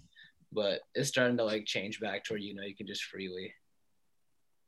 But 0.52 0.82
it's 0.96 1.10
starting 1.10 1.38
to 1.38 1.44
like 1.44 1.66
change 1.66 2.00
back 2.00 2.24
to 2.26 2.34
where 2.34 2.40
you 2.40 2.56
know 2.56 2.64
you 2.64 2.76
can 2.76 2.88
just 2.88 3.04
freely, 3.04 3.54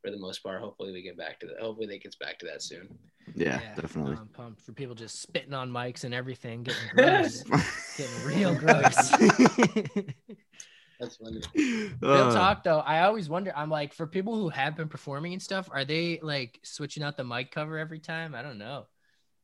for 0.03 0.11
the 0.11 0.19
most 0.19 0.43
part. 0.43 0.61
Hopefully 0.61 0.91
we 0.91 1.01
get 1.01 1.17
back 1.17 1.39
to 1.39 1.47
that. 1.47 1.59
Hopefully 1.61 1.87
they 1.87 1.97
gets 1.97 2.15
back 2.17 2.37
to 2.39 2.45
that 2.47 2.61
soon. 2.61 2.95
Yeah, 3.35 3.59
definitely. 3.75 4.17
I'm 4.17 4.27
pumped 4.27 4.61
for 4.61 4.71
people 4.73 4.93
just 4.93 5.21
spitting 5.21 5.53
on 5.53 5.71
mics 5.71 6.03
and 6.03 6.13
everything, 6.13 6.63
getting 6.63 6.81
gross, 6.95 7.43
getting 7.97 8.23
real 8.25 8.53
gross. 8.59 9.11
That's 10.99 11.15
funny. 11.17 11.41
Real 11.55 12.25
Uh, 12.25 12.29
talk 12.29 12.63
though, 12.63 12.79
I 12.79 13.01
always 13.01 13.29
wonder. 13.29 13.53
I'm 13.55 13.69
like, 13.69 13.93
for 13.93 14.05
people 14.07 14.35
who 14.35 14.49
have 14.49 14.75
been 14.75 14.89
performing 14.89 15.33
and 15.33 15.41
stuff, 15.41 15.69
are 15.71 15.85
they 15.85 16.19
like 16.21 16.59
switching 16.63 17.03
out 17.03 17.17
the 17.17 17.23
mic 17.23 17.51
cover 17.51 17.77
every 17.77 17.99
time? 17.99 18.35
I 18.35 18.41
don't 18.41 18.57
know. 18.57 18.87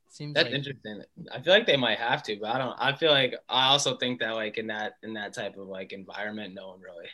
Seems 0.10 0.36
That's 0.36 0.48
like 0.48 0.54
interesting. 0.54 1.02
I 1.32 1.42
feel 1.42 1.54
like 1.54 1.66
they 1.66 1.78
might 1.78 1.98
have 2.00 2.24
to, 2.24 2.38
but 2.42 2.50
I 2.52 2.58
don't. 2.58 2.76
I 2.78 2.94
feel 2.96 3.12
like 3.12 3.36
I 3.50 3.68
also 3.68 3.98
think 3.98 4.20
that 4.20 4.36
like 4.36 4.58
in 4.58 4.68
that 4.68 4.94
in 5.04 5.14
that 5.14 5.34
type 5.34 5.58
of 5.58 5.68
like 5.68 5.94
environment, 5.94 6.54
no 6.54 6.70
one 6.70 6.80
really. 6.82 7.08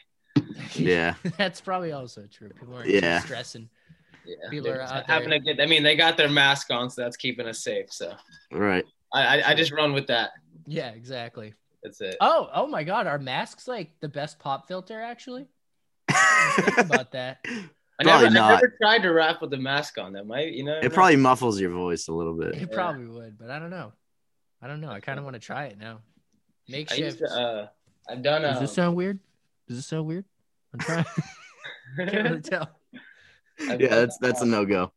yeah, 0.75 1.15
that's 1.37 1.61
probably 1.61 1.91
also 1.91 2.25
true. 2.31 2.49
People 2.49 2.73
aren't 2.75 2.89
Yeah. 2.89 3.19
stressing. 3.19 3.69
Yeah, 4.25 4.49
People 4.49 4.69
They're 4.69 4.77
are 4.77 4.81
just 4.81 4.93
out 4.95 5.07
having 5.07 5.29
there. 5.29 5.39
to 5.39 5.53
get. 5.55 5.61
I 5.61 5.65
mean, 5.67 5.83
they 5.83 5.95
got 5.95 6.17
their 6.17 6.29
mask 6.29 6.71
on, 6.71 6.89
so 6.89 7.01
that's 7.01 7.17
keeping 7.17 7.47
us 7.47 7.63
safe. 7.63 7.91
So 7.91 8.13
right. 8.51 8.85
I 9.13 9.41
I, 9.41 9.49
I 9.51 9.55
just 9.55 9.71
run 9.71 9.93
with 9.93 10.07
that. 10.07 10.31
Yeah, 10.67 10.89
exactly. 10.89 11.53
That's 11.84 11.99
it. 12.01 12.17
Oh, 12.21 12.49
oh 12.53 12.67
my 12.67 12.84
God, 12.84 13.07
are 13.07 13.17
masks 13.17 13.67
like 13.67 13.99
the 14.01 14.07
best 14.09 14.39
pop 14.39 14.67
filter? 14.67 15.01
Actually, 15.01 15.47
about 16.77 17.11
that. 17.13 17.39
I 17.99 18.03
Probably 18.03 18.29
never, 18.29 18.34
not. 18.34 18.51
I 18.51 18.55
never 18.55 18.75
tried 18.82 19.01
to 19.03 19.09
rap 19.11 19.41
with 19.41 19.51
the 19.51 19.57
mask 19.57 19.97
on. 19.97 20.13
That 20.13 20.25
might, 20.25 20.53
you 20.53 20.63
know. 20.63 20.79
It 20.82 20.93
probably 20.93 21.15
muffles 21.17 21.59
your 21.59 21.71
voice 21.71 22.07
a 22.07 22.13
little 22.13 22.34
bit. 22.38 22.55
It 22.55 22.61
Yeah. 22.61 22.65
probably 22.75 23.05
would, 23.07 23.38
but 23.38 23.49
I 23.51 23.59
don't 23.59 23.69
know. 23.69 23.93
I 24.61 24.67
don't 24.67 24.82
know. 24.82 24.91
I 24.91 24.99
kind 24.99 25.17
of 25.19 25.25
want 25.25 25.36
to 25.36 25.39
try 25.39 25.65
it 25.65 25.77
now. 25.79 25.99
I 26.69 26.71
Makeshift. 26.71 26.99
used 26.99 27.17
to. 27.19 27.25
Uh, 27.32 27.67
I've 28.09 28.21
done. 28.23 28.41
Does 28.43 28.57
Um, 28.57 28.63
this 28.63 28.73
sound 28.73 28.95
weird? 28.95 29.19
Does 29.67 29.77
this 29.77 29.88
sound 29.88 30.05
weird? 30.07 30.25
I'm 30.73 30.79
trying. 30.79 31.05
Can't 31.97 32.13
really 32.13 32.41
tell. 32.41 32.69
I've 33.69 33.82
Yeah, 33.82 33.89
done, 33.89 33.99
that's 33.99 34.17
that's 34.19 34.41
a 34.41 34.43
uh, 34.43 34.47
no 34.47 34.65
go. 34.65 34.91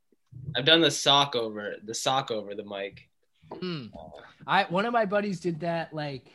I've 0.57 0.65
done 0.65 0.81
the 0.81 0.91
sock 0.91 1.35
over 1.37 1.77
the 1.85 1.95
sock 1.95 2.31
over 2.31 2.55
the 2.55 2.65
mic. 2.65 3.09
Hmm. 3.53 3.87
Uh, 3.95 4.21
I 4.47 4.65
one 4.65 4.87
of 4.87 4.93
my 4.93 5.05
buddies 5.05 5.41
did 5.41 5.61
that 5.61 5.93
like 5.93 6.27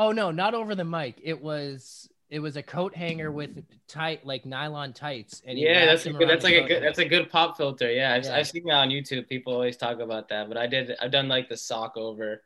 oh 0.00 0.12
no, 0.12 0.30
not 0.30 0.54
over 0.54 0.74
the 0.74 0.84
mic. 0.84 1.20
It 1.22 1.40
was 1.40 2.08
it 2.30 2.40
was 2.40 2.56
a 2.56 2.62
coat 2.62 2.94
hanger 2.94 3.30
with 3.30 3.62
tight 3.86 4.24
like 4.24 4.46
nylon 4.46 4.92
tights 4.92 5.42
and 5.44 5.58
yeah, 5.58 5.84
that's 5.84 6.06
a 6.06 6.12
good. 6.12 6.28
That's 6.28 6.44
like 6.44 6.54
a 6.54 6.66
good. 6.66 6.82
That's 6.82 6.98
a 6.98 7.04
good 7.04 7.30
pop 7.30 7.56
filter. 7.56 7.92
Yeah, 7.92 8.14
I've, 8.14 8.24
Yeah. 8.24 8.36
I've 8.36 8.48
seen 8.48 8.64
that 8.64 8.74
on 8.74 8.88
YouTube. 8.88 9.28
People 9.28 9.52
always 9.52 9.76
talk 9.76 10.00
about 10.00 10.28
that, 10.30 10.48
but 10.48 10.56
I 10.56 10.66
did. 10.66 10.96
I've 11.00 11.12
done 11.12 11.28
like 11.28 11.48
the 11.48 11.56
sock 11.56 11.96
over. 11.96 12.42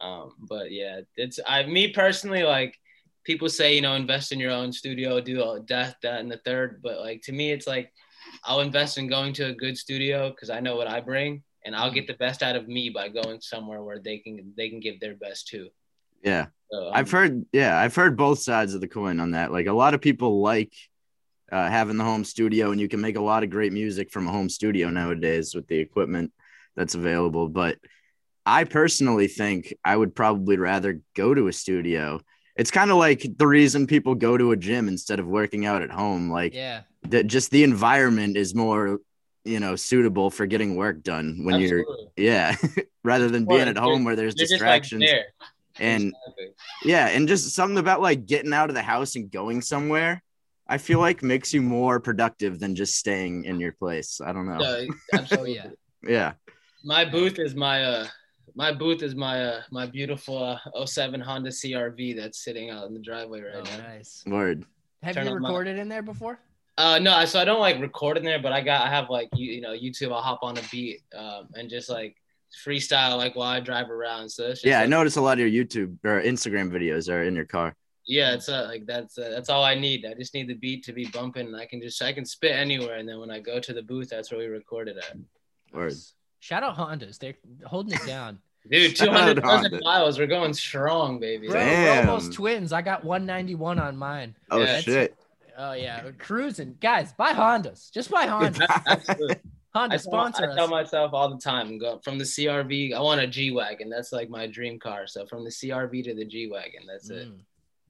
Um, 0.00 0.34
but 0.38 0.70
yeah, 0.70 1.00
it's 1.16 1.40
I 1.46 1.64
me 1.64 1.88
personally 1.88 2.42
like 2.42 2.78
people 3.24 3.48
say 3.48 3.74
you 3.74 3.80
know 3.80 3.94
invest 3.94 4.32
in 4.32 4.38
your 4.38 4.52
own 4.52 4.72
studio, 4.72 5.20
do 5.20 5.42
all 5.42 5.64
that 5.68 5.96
that 6.02 6.20
and 6.20 6.30
the 6.30 6.40
third. 6.44 6.80
But 6.82 7.00
like 7.00 7.22
to 7.22 7.32
me, 7.32 7.52
it's 7.52 7.66
like 7.66 7.90
I'll 8.44 8.60
invest 8.60 8.98
in 8.98 9.08
going 9.08 9.32
to 9.34 9.46
a 9.46 9.54
good 9.54 9.78
studio 9.78 10.30
because 10.30 10.50
I 10.50 10.60
know 10.60 10.76
what 10.76 10.88
I 10.88 11.00
bring, 11.00 11.42
and 11.64 11.74
I'll 11.74 11.92
get 11.92 12.06
the 12.06 12.14
best 12.14 12.42
out 12.42 12.56
of 12.56 12.68
me 12.68 12.90
by 12.90 13.08
going 13.08 13.40
somewhere 13.40 13.82
where 13.82 13.98
they 13.98 14.18
can 14.18 14.52
they 14.58 14.68
can 14.68 14.80
give 14.80 15.00
their 15.00 15.14
best 15.14 15.48
too. 15.48 15.70
Yeah. 16.22 16.46
So, 16.70 16.86
um, 16.88 16.92
I've 16.94 17.10
heard, 17.10 17.44
yeah, 17.52 17.78
I've 17.78 17.94
heard 17.94 18.16
both 18.16 18.38
sides 18.38 18.74
of 18.74 18.80
the 18.80 18.88
coin 18.88 19.20
on 19.20 19.32
that. 19.32 19.52
Like 19.52 19.66
a 19.66 19.72
lot 19.72 19.94
of 19.94 20.00
people 20.00 20.40
like 20.40 20.72
uh, 21.50 21.68
having 21.68 21.98
the 21.98 22.04
home 22.04 22.24
studio, 22.24 22.70
and 22.70 22.80
you 22.80 22.88
can 22.88 23.00
make 23.00 23.16
a 23.16 23.20
lot 23.22 23.42
of 23.44 23.50
great 23.50 23.72
music 23.72 24.10
from 24.10 24.26
a 24.26 24.32
home 24.32 24.48
studio 24.48 24.88
nowadays 24.88 25.54
with 25.54 25.66
the 25.68 25.78
equipment 25.78 26.32
that's 26.76 26.94
available. 26.94 27.48
But 27.48 27.76
I 28.46 28.64
personally 28.64 29.28
think 29.28 29.74
I 29.84 29.94
would 29.96 30.14
probably 30.14 30.56
rather 30.56 31.00
go 31.14 31.34
to 31.34 31.48
a 31.48 31.52
studio. 31.52 32.20
It's 32.56 32.70
kind 32.70 32.90
of 32.90 32.96
like 32.96 33.26
the 33.36 33.46
reason 33.46 33.86
people 33.86 34.14
go 34.14 34.36
to 34.38 34.52
a 34.52 34.56
gym 34.56 34.88
instead 34.88 35.20
of 35.20 35.26
working 35.26 35.66
out 35.66 35.82
at 35.82 35.90
home. 35.90 36.30
Like 36.30 36.54
Yeah. 36.54 36.82
that, 37.08 37.26
just 37.26 37.50
the 37.50 37.64
environment 37.64 38.36
is 38.36 38.54
more, 38.54 38.98
you 39.44 39.60
know, 39.60 39.76
suitable 39.76 40.30
for 40.30 40.46
getting 40.46 40.74
work 40.76 41.02
done 41.02 41.44
when 41.44 41.60
you're, 41.60 41.84
yeah, 42.16 42.56
rather 43.04 43.28
than 43.28 43.44
being 43.46 43.68
at 43.68 43.76
home 43.76 44.04
where 44.04 44.16
there's 44.16 44.36
like 44.38 44.48
distractions. 44.48 45.04
there. 45.04 45.26
And 45.78 46.12
yeah, 46.84 47.08
and 47.08 47.26
just 47.28 47.54
something 47.54 47.78
about 47.78 48.00
like 48.00 48.26
getting 48.26 48.52
out 48.52 48.68
of 48.68 48.74
the 48.74 48.82
house 48.82 49.16
and 49.16 49.30
going 49.30 49.60
somewhere, 49.62 50.22
I 50.68 50.78
feel 50.78 50.98
like 50.98 51.22
makes 51.22 51.52
you 51.54 51.62
more 51.62 52.00
productive 52.00 52.58
than 52.60 52.74
just 52.74 52.96
staying 52.96 53.44
in 53.44 53.60
your 53.60 53.72
place. 53.72 54.20
I 54.24 54.32
don't 54.32 54.46
know. 54.46 54.58
No, 54.58 54.86
Oh 55.14 55.18
absolutely. 55.18 55.54
yeah. 55.56 55.68
Yeah. 56.06 56.32
My 56.84 57.04
booth 57.04 57.38
is 57.38 57.54
my 57.54 57.82
uh 57.84 58.06
my 58.54 58.72
booth 58.72 59.02
is 59.02 59.14
my 59.14 59.42
uh 59.44 59.62
my 59.70 59.86
beautiful 59.86 60.58
uh, 60.74 60.84
07 60.86 61.20
Honda 61.20 61.50
CRV 61.50 62.16
that's 62.16 62.44
sitting 62.44 62.70
out 62.70 62.86
in 62.88 62.94
the 62.94 63.00
driveway 63.00 63.40
right 63.42 63.54
Oh, 63.56 63.62
now. 63.62 63.88
nice. 63.88 64.22
Word. 64.26 64.64
Have 65.02 65.14
Turn 65.14 65.26
you 65.26 65.32
on 65.32 65.42
my- 65.42 65.48
recorded 65.48 65.78
in 65.78 65.88
there 65.88 66.02
before? 66.02 66.38
Uh 66.78 66.98
no, 66.98 67.24
so 67.26 67.38
I 67.38 67.44
don't 67.44 67.60
like 67.60 67.80
record 67.80 68.16
in 68.16 68.24
there, 68.24 68.40
but 68.40 68.52
I 68.52 68.60
got 68.62 68.86
I 68.86 68.90
have 68.90 69.10
like 69.10 69.28
you 69.34 69.52
you 69.52 69.60
know 69.60 69.72
YouTube. 69.72 70.12
I'll 70.12 70.22
hop 70.22 70.40
on 70.42 70.56
a 70.58 70.62
beat 70.70 71.00
um 71.14 71.48
and 71.54 71.68
just 71.68 71.88
like 71.90 72.16
freestyle 72.66 73.16
like 73.16 73.34
while 73.36 73.48
I 73.48 73.60
drive 73.60 73.90
around. 73.90 74.28
So 74.28 74.44
it's 74.44 74.60
just 74.62 74.64
Yeah, 74.66 74.80
I 74.80 74.86
notice 74.86 75.16
a 75.16 75.20
lot 75.20 75.38
of 75.40 75.46
your 75.46 75.64
YouTube 75.64 75.96
or 76.04 76.22
Instagram 76.22 76.70
videos 76.70 77.08
are 77.12 77.22
in 77.24 77.34
your 77.34 77.44
car. 77.46 77.74
yeah, 78.06 78.34
it's 78.34 78.48
uh, 78.48 78.66
like 78.68 78.84
that's 78.86 79.16
uh, 79.18 79.30
that's 79.30 79.48
all 79.48 79.64
I 79.64 79.74
need. 79.74 80.04
I 80.04 80.14
just 80.14 80.34
need 80.34 80.48
the 80.48 80.54
beat 80.54 80.84
to 80.84 80.92
be 80.92 81.06
bumping, 81.06 81.46
and 81.46 81.56
I 81.56 81.66
can 81.66 81.80
just 81.80 82.00
I 82.02 82.12
can 82.12 82.24
spit 82.24 82.52
anywhere. 82.52 82.96
And 82.96 83.08
then 83.08 83.18
when 83.20 83.30
I 83.30 83.38
go 83.40 83.60
to 83.60 83.72
the 83.72 83.82
booth, 83.82 84.08
that's 84.10 84.30
where 84.30 84.40
we 84.40 84.46
record 84.46 84.88
it 84.88 84.96
at. 84.98 85.16
Word. 85.72 85.94
Shout 86.40 86.62
out 86.64 86.76
Hondas. 86.76 87.18
They're 87.18 87.34
holding 87.64 87.94
it 87.94 88.04
down. 88.06 88.38
Dude, 88.70 88.96
Shout 88.96 89.08
two 89.08 89.12
out 89.12 89.20
hundred 89.20 89.42
thousand 89.42 89.70
Honda. 89.72 89.84
miles. 89.84 90.18
We're 90.18 90.26
going 90.26 90.52
strong, 90.54 91.18
baby. 91.20 91.48
Bro, 91.48 91.60
Damn. 91.60 92.06
we're 92.06 92.10
almost 92.12 92.32
twins. 92.32 92.72
I 92.72 92.82
got 92.82 93.04
191 93.04 93.78
on 93.78 93.96
mine. 93.96 94.34
Oh 94.50 94.58
Yeah, 94.60 94.80
shit. 94.80 95.16
Oh 95.58 95.72
yeah, 95.72 96.02
we're 96.04 96.12
cruising. 96.12 96.76
Guys, 96.80 97.12
buy 97.12 97.32
Hondas. 97.32 97.90
Just 97.92 98.10
buy 98.10 98.26
Honda. 98.26 98.66
Absolutely. 99.74 99.80
Honda 99.80 99.94
I 99.94 99.96
tell, 99.96 100.00
sponsor 100.00 100.50
I 100.50 100.54
tell 100.54 100.68
myself 100.68 101.10
all 101.14 101.28
the 101.30 101.38
time, 101.38 101.78
go 101.78 101.98
from 102.04 102.18
the 102.18 102.24
CRV. 102.24 102.92
I 102.94 103.00
want 103.00 103.20
a 103.20 103.26
G 103.26 103.50
wagon. 103.52 103.88
That's 103.88 104.12
like 104.12 104.28
my 104.28 104.46
dream 104.46 104.78
car. 104.78 105.06
So 105.06 105.26
from 105.26 105.44
the 105.44 105.50
CRV 105.50 106.04
to 106.04 106.14
the 106.14 106.24
G 106.24 106.48
wagon, 106.50 106.82
that's 106.86 107.08
it. 107.10 107.28
Mm. 107.28 107.38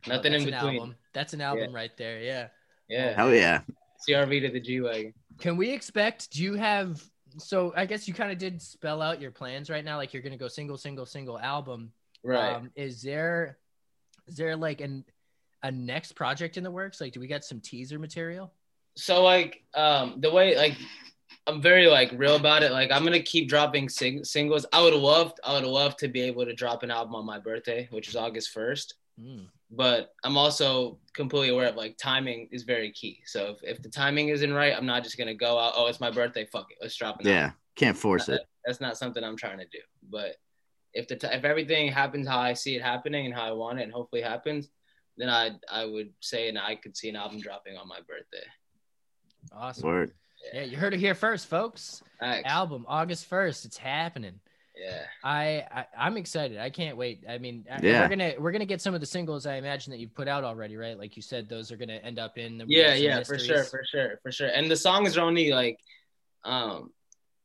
Nothing 0.06 0.32
Oh, 0.32 0.36
in 0.36 0.42
that's 0.42 0.44
an 0.44 0.50
between. 0.50 0.80
album. 0.80 0.96
That's 1.12 1.32
an 1.32 1.40
album 1.40 1.74
right 1.74 1.96
there. 1.96 2.20
Yeah. 2.20 2.48
Yeah, 2.88 3.14
Hell 3.14 3.34
yeah. 3.34 3.60
CRV 4.08 4.40
to 4.42 4.50
the 4.50 4.60
G 4.60 4.80
wagon. 4.80 5.14
Can 5.38 5.56
we 5.56 5.70
expect? 5.70 6.30
Do 6.32 6.42
you 6.42 6.54
have? 6.54 7.02
So 7.38 7.72
I 7.76 7.86
guess 7.86 8.06
you 8.06 8.12
kind 8.14 8.30
of 8.30 8.38
did 8.38 8.60
spell 8.60 9.00
out 9.00 9.20
your 9.20 9.30
plans 9.30 9.70
right 9.70 9.84
now. 9.84 9.96
Like 9.96 10.12
you're 10.12 10.22
gonna 10.22 10.36
go 10.36 10.48
single, 10.48 10.76
single, 10.76 11.06
single 11.06 11.38
album. 11.38 11.92
Right. 12.22 12.52
Um, 12.54 12.70
is 12.76 13.00
there, 13.02 13.58
is 14.28 14.36
there 14.36 14.54
like 14.54 14.80
an 14.80 15.04
a 15.64 15.70
next 15.72 16.12
project 16.12 16.56
in 16.56 16.64
the 16.64 16.70
works? 16.70 17.00
Like, 17.00 17.12
do 17.12 17.20
we 17.20 17.26
got 17.26 17.44
some 17.44 17.60
teaser 17.60 17.98
material? 17.98 18.52
so 18.94 19.22
like 19.22 19.62
um 19.74 20.16
the 20.20 20.30
way 20.30 20.54
like 20.54 20.76
I'm 21.46 21.60
very 21.60 21.86
like 21.88 22.12
real 22.14 22.36
about 22.36 22.62
it. 22.62 22.72
Like 22.72 22.92
I'm 22.92 23.04
gonna 23.04 23.20
keep 23.22 23.48
dropping 23.48 23.88
sing- 23.88 24.24
singles. 24.24 24.64
I 24.72 24.82
would 24.82 24.94
love 24.94 25.32
I 25.44 25.54
would 25.54 25.64
love 25.64 25.96
to 25.98 26.08
be 26.08 26.22
able 26.22 26.44
to 26.44 26.54
drop 26.54 26.82
an 26.82 26.90
album 26.90 27.14
on 27.14 27.26
my 27.26 27.38
birthday, 27.38 27.88
which 27.90 28.08
is 28.08 28.16
August 28.16 28.50
first. 28.50 28.94
Mm. 29.20 29.46
But 29.70 30.12
I'm 30.22 30.36
also 30.36 30.98
completely 31.14 31.48
aware 31.48 31.68
of 31.68 31.76
like 31.76 31.96
timing 31.96 32.48
is 32.52 32.62
very 32.62 32.92
key. 32.92 33.20
So 33.26 33.56
if, 33.62 33.76
if 33.76 33.82
the 33.82 33.88
timing 33.88 34.28
isn't 34.28 34.52
right, 34.52 34.74
I'm 34.76 34.86
not 34.86 35.02
just 35.02 35.18
gonna 35.18 35.34
go 35.34 35.58
out. 35.58 35.72
Oh, 35.76 35.86
it's 35.86 36.00
my 36.00 36.10
birthday. 36.10 36.44
Fuck 36.44 36.70
it, 36.70 36.78
let's 36.80 36.96
drop 36.96 37.20
an 37.20 37.26
album. 37.26 37.32
Yeah. 37.32 37.50
Can't 37.74 37.96
force 37.96 38.28
it. 38.28 38.42
That's 38.64 38.80
not 38.80 38.98
something 38.98 39.24
I'm 39.24 39.36
trying 39.36 39.58
to 39.58 39.64
do. 39.64 39.78
But 40.08 40.36
if 40.92 41.08
the 41.08 41.16
t- 41.16 41.26
if 41.26 41.44
everything 41.44 41.90
happens 41.90 42.28
how 42.28 42.38
I 42.38 42.52
see 42.52 42.76
it 42.76 42.82
happening 42.82 43.26
and 43.26 43.34
how 43.34 43.48
I 43.48 43.52
want 43.52 43.80
it, 43.80 43.84
and 43.84 43.92
hopefully 43.92 44.22
happens, 44.22 44.68
then 45.16 45.28
I 45.28 45.52
I 45.70 45.86
would 45.86 46.12
say 46.20 46.48
and 46.48 46.58
I 46.58 46.76
could 46.76 46.96
see 46.96 47.08
an 47.08 47.16
album 47.16 47.40
dropping 47.40 47.76
on 47.76 47.88
my 47.88 47.98
birthday. 48.06 48.46
Awesome. 49.52 49.88
Word. 49.88 50.12
Yeah, 50.52 50.62
you 50.62 50.76
heard 50.76 50.94
it 50.94 51.00
here 51.00 51.14
first, 51.14 51.46
folks. 51.48 52.02
Thanks. 52.20 52.48
Album 52.48 52.84
August 52.88 53.26
first. 53.26 53.64
It's 53.64 53.76
happening. 53.76 54.40
Yeah. 54.76 55.02
I, 55.22 55.64
I 55.70 55.86
I'm 55.96 56.16
excited. 56.16 56.58
I 56.58 56.70
can't 56.70 56.96
wait. 56.96 57.24
I 57.28 57.38
mean, 57.38 57.64
Yeah. 57.82 58.02
we're 58.02 58.08
gonna 58.08 58.32
we're 58.38 58.52
gonna 58.52 58.64
get 58.64 58.80
some 58.80 58.94
of 58.94 59.00
the 59.00 59.06
singles. 59.06 59.46
I 59.46 59.56
imagine 59.56 59.90
that 59.92 59.98
you've 59.98 60.14
put 60.14 60.28
out 60.28 60.44
already, 60.44 60.76
right? 60.76 60.98
Like 60.98 61.14
you 61.16 61.22
said, 61.22 61.48
those 61.48 61.70
are 61.70 61.76
gonna 61.76 62.00
end 62.02 62.18
up 62.18 62.38
in 62.38 62.58
the 62.58 62.64
Yeah, 62.66 62.84
Reels 62.86 62.94
and 62.94 63.04
yeah, 63.04 63.22
for 63.22 63.38
sure, 63.38 63.64
for 63.64 63.82
sure, 63.84 64.18
for 64.22 64.32
sure. 64.32 64.48
And 64.48 64.70
the 64.70 64.76
songs 64.76 65.16
are 65.16 65.20
only 65.20 65.52
like, 65.52 65.78
um, 66.44 66.90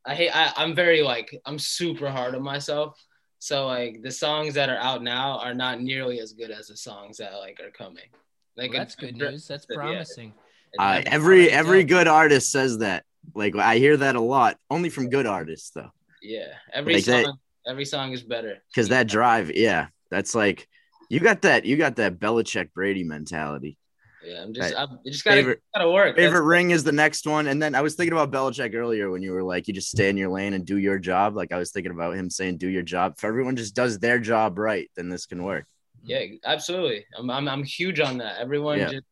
I 0.05 0.15
hate. 0.15 0.31
I, 0.35 0.53
I'm 0.55 0.73
very 0.73 1.03
like 1.03 1.39
I'm 1.45 1.59
super 1.59 2.09
hard 2.09 2.33
on 2.33 2.41
myself. 2.43 2.97
So 3.39 3.67
like 3.67 4.01
the 4.01 4.11
songs 4.11 4.55
that 4.55 4.69
are 4.69 4.77
out 4.77 5.03
now 5.03 5.37
are 5.39 5.53
not 5.53 5.81
nearly 5.81 6.19
as 6.19 6.33
good 6.33 6.49
as 6.49 6.67
the 6.67 6.77
songs 6.77 7.17
that 7.17 7.33
like 7.33 7.59
are 7.59 7.71
coming. 7.71 8.09
Like 8.55 8.71
Well, 8.71 8.79
that's 8.79 8.95
it's- 8.95 9.11
good 9.11 9.17
news. 9.17 9.47
That's 9.47 9.65
promising. 9.67 10.29
it's- 10.29 10.43
Uh, 10.79 11.01
every 11.05 11.49
every 11.49 11.83
good 11.83 12.07
artist 12.07 12.51
says 12.51 12.79
that. 12.79 13.03
Like 13.35 13.55
I 13.55 13.77
hear 13.77 13.97
that 13.97 14.15
a 14.15 14.21
lot, 14.21 14.57
only 14.69 14.89
from 14.89 15.09
good 15.09 15.25
artists 15.27 15.71
though. 15.71 15.91
yeah, 16.21 16.47
every 16.73 16.95
like 16.95 17.03
that- 17.05 17.25
song, 17.25 17.39
every 17.67 17.85
song 17.85 18.11
is 18.13 18.23
better. 18.23 18.57
Because 18.73 18.89
that 18.89 19.07
drive, 19.07 19.51
yeah, 19.53 19.87
that's 20.09 20.33
like 20.33 20.67
you 21.09 21.19
got 21.19 21.41
that 21.43 21.65
you 21.65 21.77
got 21.77 21.97
that 21.97 22.19
Belichick 22.19 22.71
Brady 22.73 23.03
mentality. 23.03 23.77
Yeah, 24.25 24.41
I'm 24.43 24.53
just, 24.53 24.73
Right. 24.73 24.81
I'm, 24.89 24.99
just 25.05 25.23
gotta, 25.23 25.37
Favorite- 25.37 25.61
gotta 25.73 25.89
work. 25.89 26.15
That's- 26.15 26.25
Favorite 26.31 26.45
ring 26.45 26.71
is 26.71 26.83
the 26.83 26.91
next 26.91 27.25
one, 27.27 27.47
and 27.47 27.61
then 27.61 27.75
I 27.75 27.81
was 27.81 27.95
thinking 27.95 28.11
about 28.11 28.29
Belichick 28.31 28.73
earlier 28.75 29.09
when 29.09 29.21
you 29.21 29.31
were 29.31 29.43
like, 29.43 29.67
you 29.69 29.73
just 29.73 29.89
stay 29.89 30.09
in 30.09 30.17
your 30.17 30.29
lane 30.29 30.53
and 30.53 30.65
do 30.65 30.77
your 30.77 30.99
job. 30.99 31.35
Like 31.35 31.51
I 31.53 31.57
was 31.57 31.71
thinking 31.71 31.91
about 31.93 32.15
him 32.15 32.29
saying, 32.29 32.57
"Do 32.57 32.67
your 32.67 32.81
job." 32.81 33.13
If 33.17 33.23
everyone 33.23 33.55
just 33.55 33.73
does 33.75 33.99
their 33.99 34.19
job 34.19 34.57
right, 34.57 34.89
then 34.97 35.07
this 35.07 35.25
can 35.27 35.43
work. 35.43 35.65
Yeah, 36.03 36.23
absolutely. 36.45 37.05
I'm, 37.17 37.29
I'm, 37.29 37.47
I'm 37.47 37.63
huge 37.63 37.99
on 38.01 38.17
that. 38.17 38.39
Everyone 38.39 38.79
Yeah. 38.79 38.89
just, 38.91 39.03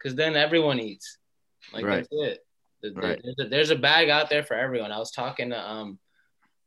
because 0.00 0.14
then 0.16 0.36
everyone 0.36 0.80
eats. 0.80 1.18
Like 1.72 1.84
Right. 1.84 1.96
that's 1.96 2.08
it. 2.12 2.46
The- 2.82 2.90
the- 2.90 3.00
Right. 3.00 3.20
There's, 3.22 3.36
a, 3.38 3.48
there's 3.48 3.70
a 3.70 3.76
bag 3.76 4.08
out 4.08 4.30
there 4.30 4.42
for 4.42 4.54
everyone. 4.54 4.92
I 4.92 4.98
was 4.98 5.10
talking 5.10 5.50
to 5.50 5.60
um 5.60 5.98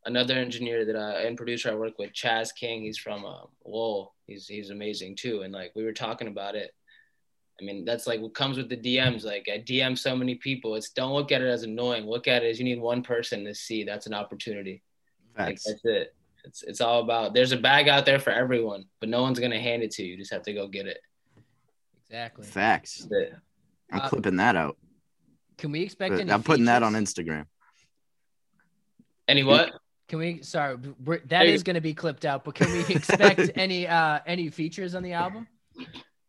another 0.06 0.36
engineer 0.36 0.86
that 0.86 0.96
I 0.96 1.24
and 1.24 1.38
producer 1.38 1.72
I 1.72 1.76
work 1.76 1.98
with, 1.98 2.12
Chaz 2.14 2.50
King. 2.54 2.84
He's 2.84 2.98
from 2.98 3.26
um, 3.26 3.48
Lowell. 3.66 4.14
He's 4.28 4.48
he's 4.48 4.70
amazing 4.70 5.16
too. 5.16 5.42
And 5.42 5.54
like 5.54 5.72
we 5.76 5.84
were 5.84 5.94
talking 5.94 6.28
about 6.28 6.56
it. 6.56 6.72
I 7.60 7.64
mean, 7.66 7.86
that's 7.86 8.08
like 8.08 8.20
what 8.20 8.34
comes 8.34 8.58
with 8.58 8.70
the 8.70 8.78
DMs. 8.78 9.24
Like 9.24 9.48
I 9.52 9.60
DM 9.60 9.98
so 9.98 10.16
many 10.16 10.36
people. 10.36 10.76
It's 10.76 10.90
don't 10.90 11.14
look 11.14 11.32
at 11.32 11.42
it 11.42 11.48
as 11.48 11.64
annoying. 11.64 12.06
Look 12.06 12.28
at 12.28 12.44
it 12.44 12.50
as 12.50 12.60
you 12.60 12.66
need 12.66 12.80
one 12.80 13.02
person 13.04 13.46
to 13.46 13.54
see 13.56 13.84
that's 13.84 14.08
an 14.08 14.14
opportunity. 14.14 14.82
Like 15.38 15.60
that's 15.64 15.82
it. 15.86 16.16
It's 16.46 16.62
it's 16.64 16.82
all 16.82 17.02
about 17.02 17.34
there's 17.34 17.54
a 17.54 17.58
bag 17.58 17.88
out 17.88 18.06
there 18.06 18.20
for 18.20 18.32
everyone, 18.32 18.86
but 19.00 19.10
no 19.10 19.22
one's 19.22 19.40
gonna 19.40 19.60
hand 19.60 19.82
it 19.84 19.92
to 19.92 20.04
you. 20.04 20.12
You 20.12 20.18
just 20.18 20.34
have 20.34 20.44
to 20.44 20.54
go 20.54 20.68
get 20.68 20.86
it. 20.88 21.00
Exactly. 22.14 22.46
Facts. 22.46 23.08
That's 23.10 23.12
it. 23.12 23.36
I'm 23.92 24.02
Uh, 24.02 24.10
clipping 24.10 24.36
that 24.36 24.56
out. 24.56 24.78
Can 25.58 25.72
we 25.72 25.82
expect 25.82 26.12
But 26.14 26.22
any? 26.22 26.32
I'm 26.32 26.44
putting 26.44 26.66
that 26.66 26.84
on? 26.84 26.94
Instagram. 26.94 27.48
Any 29.28 29.44
what? 29.44 29.72
Can 30.08 30.20
we? 30.20 30.44
Sorry, 30.44 30.78
we're, 31.04 31.20
that 31.26 31.48
Hey. 31.48 31.54
is 31.54 31.64
going 31.64 31.74
to 31.74 31.82
be 31.82 31.96
clipped 31.96 32.24
out. 32.24 32.44
But 32.44 32.54
can 32.54 32.72
we 32.72 32.86
expect 32.94 33.50
any 33.56 33.88
uh 33.88 34.20
any 34.28 34.50
features 34.50 34.94
on 34.94 35.02
the 35.02 35.14
album? 35.14 35.48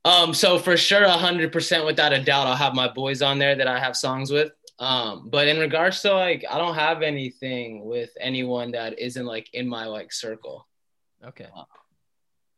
Um, 0.06 0.32
so 0.32 0.58
for 0.58 0.76
sure, 0.78 1.06
hundred 1.06 1.52
percent, 1.52 1.84
without 1.84 2.14
a 2.14 2.22
doubt, 2.22 2.46
I'll 2.46 2.56
have 2.56 2.74
my 2.74 2.88
boys 2.88 3.20
on 3.20 3.38
there 3.38 3.54
that 3.54 3.66
I 3.66 3.78
have 3.78 3.94
songs 3.94 4.30
with. 4.30 4.52
Um, 4.78 5.28
but 5.28 5.48
in 5.48 5.58
regards 5.58 6.00
to 6.02 6.14
like, 6.14 6.44
I 6.50 6.56
don't 6.56 6.74
have 6.76 7.02
anything 7.02 7.84
with 7.84 8.10
anyone 8.18 8.70
that 8.72 8.98
isn't 8.98 9.26
like 9.26 9.52
in 9.52 9.68
my 9.68 9.84
like 9.84 10.12
circle. 10.14 10.66
Okay. 11.22 11.48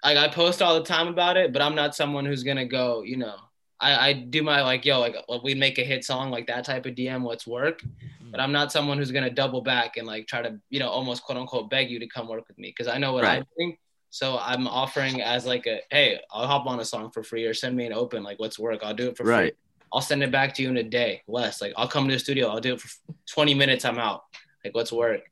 Like 0.07 0.19
I 0.19 0.29
post 0.29 0.63
all 0.63 0.75
the 0.77 0.85
time 0.85 1.09
about 1.09 1.37
it, 1.37 1.53
but 1.53 1.61
I'm 1.61 1.75
not 1.75 1.97
someone 1.97 2.25
who's 2.25 2.45
gonna 2.45 2.65
go, 2.65 3.03
you 3.03 3.17
know. 3.17 3.35
I, 3.81 4.09
I 4.09 4.13
do 4.15 4.43
my 4.43 4.63
like, 4.63 4.85
yo, 4.85 5.01
like 5.01 5.17
we 5.43 5.55
make 5.55 5.79
a 5.79 5.83
hit 5.85 6.05
song, 6.05 6.31
like 6.31 6.47
that 6.47 6.65
type 6.65 6.87
of 6.87 6.95
DM, 6.95 7.27
let's 7.27 7.45
work. 7.47 7.83
Mm-hmm. 7.83 8.31
But 8.31 8.41
I'm 8.41 8.53
not 8.53 8.71
someone 8.71 8.99
who's 8.99 9.11
gonna 9.11 9.31
double 9.31 9.63
back 9.63 9.97
and 9.97 10.07
like 10.07 10.29
try 10.29 10.43
to, 10.43 10.61
you 10.71 10.79
know, 10.79 10.89
almost 10.89 11.25
quote 11.25 11.37
unquote 11.39 11.71
beg 11.71 11.91
you 11.91 11.99
to 11.99 12.07
come 12.07 12.29
work 12.29 12.47
with 12.47 12.57
me 12.57 12.69
because 12.69 12.87
I 12.87 12.99
know 12.99 13.13
what 13.13 13.25
I 13.25 13.39
Right. 13.39 13.47
bring. 13.57 13.77
So 14.11 14.39
I'm 14.41 14.69
offering 14.69 15.21
as 15.23 15.45
like 15.45 15.67
a, 15.67 15.81
hey, 15.91 16.21
I'll 16.31 16.47
hop 16.47 16.67
on 16.67 16.79
a 16.79 16.85
song 16.85 17.11
for 17.11 17.23
free 17.25 17.45
or 17.45 17.53
send 17.53 17.77
me 17.77 17.85
an 17.85 17.93
open, 17.93 18.23
like 18.23 18.39
let's 18.39 18.59
work. 18.61 18.81
I'll 18.85 18.95
do 18.95 19.09
it 19.09 19.17
for 19.17 19.25
free. 19.25 19.53
I'll 19.93 20.01
send 20.01 20.23
it 20.23 20.31
back 20.31 20.55
to 20.55 20.63
you 20.63 20.69
in 20.71 20.77
a 20.77 20.83
day, 20.83 21.23
less. 21.27 21.61
Like 21.61 21.73
I'll 21.77 21.89
come 21.89 22.07
to 22.09 22.15
the 22.15 22.19
studio, 22.21 22.49
I'll 22.49 22.61
do 22.61 22.75
it 22.75 22.81
for 22.81 22.89
20 23.29 23.55
minutes, 23.55 23.85
I'm 23.85 23.99
out. 23.99 24.23
Like 24.65 24.75
let's 24.77 24.93
work. 24.93 25.23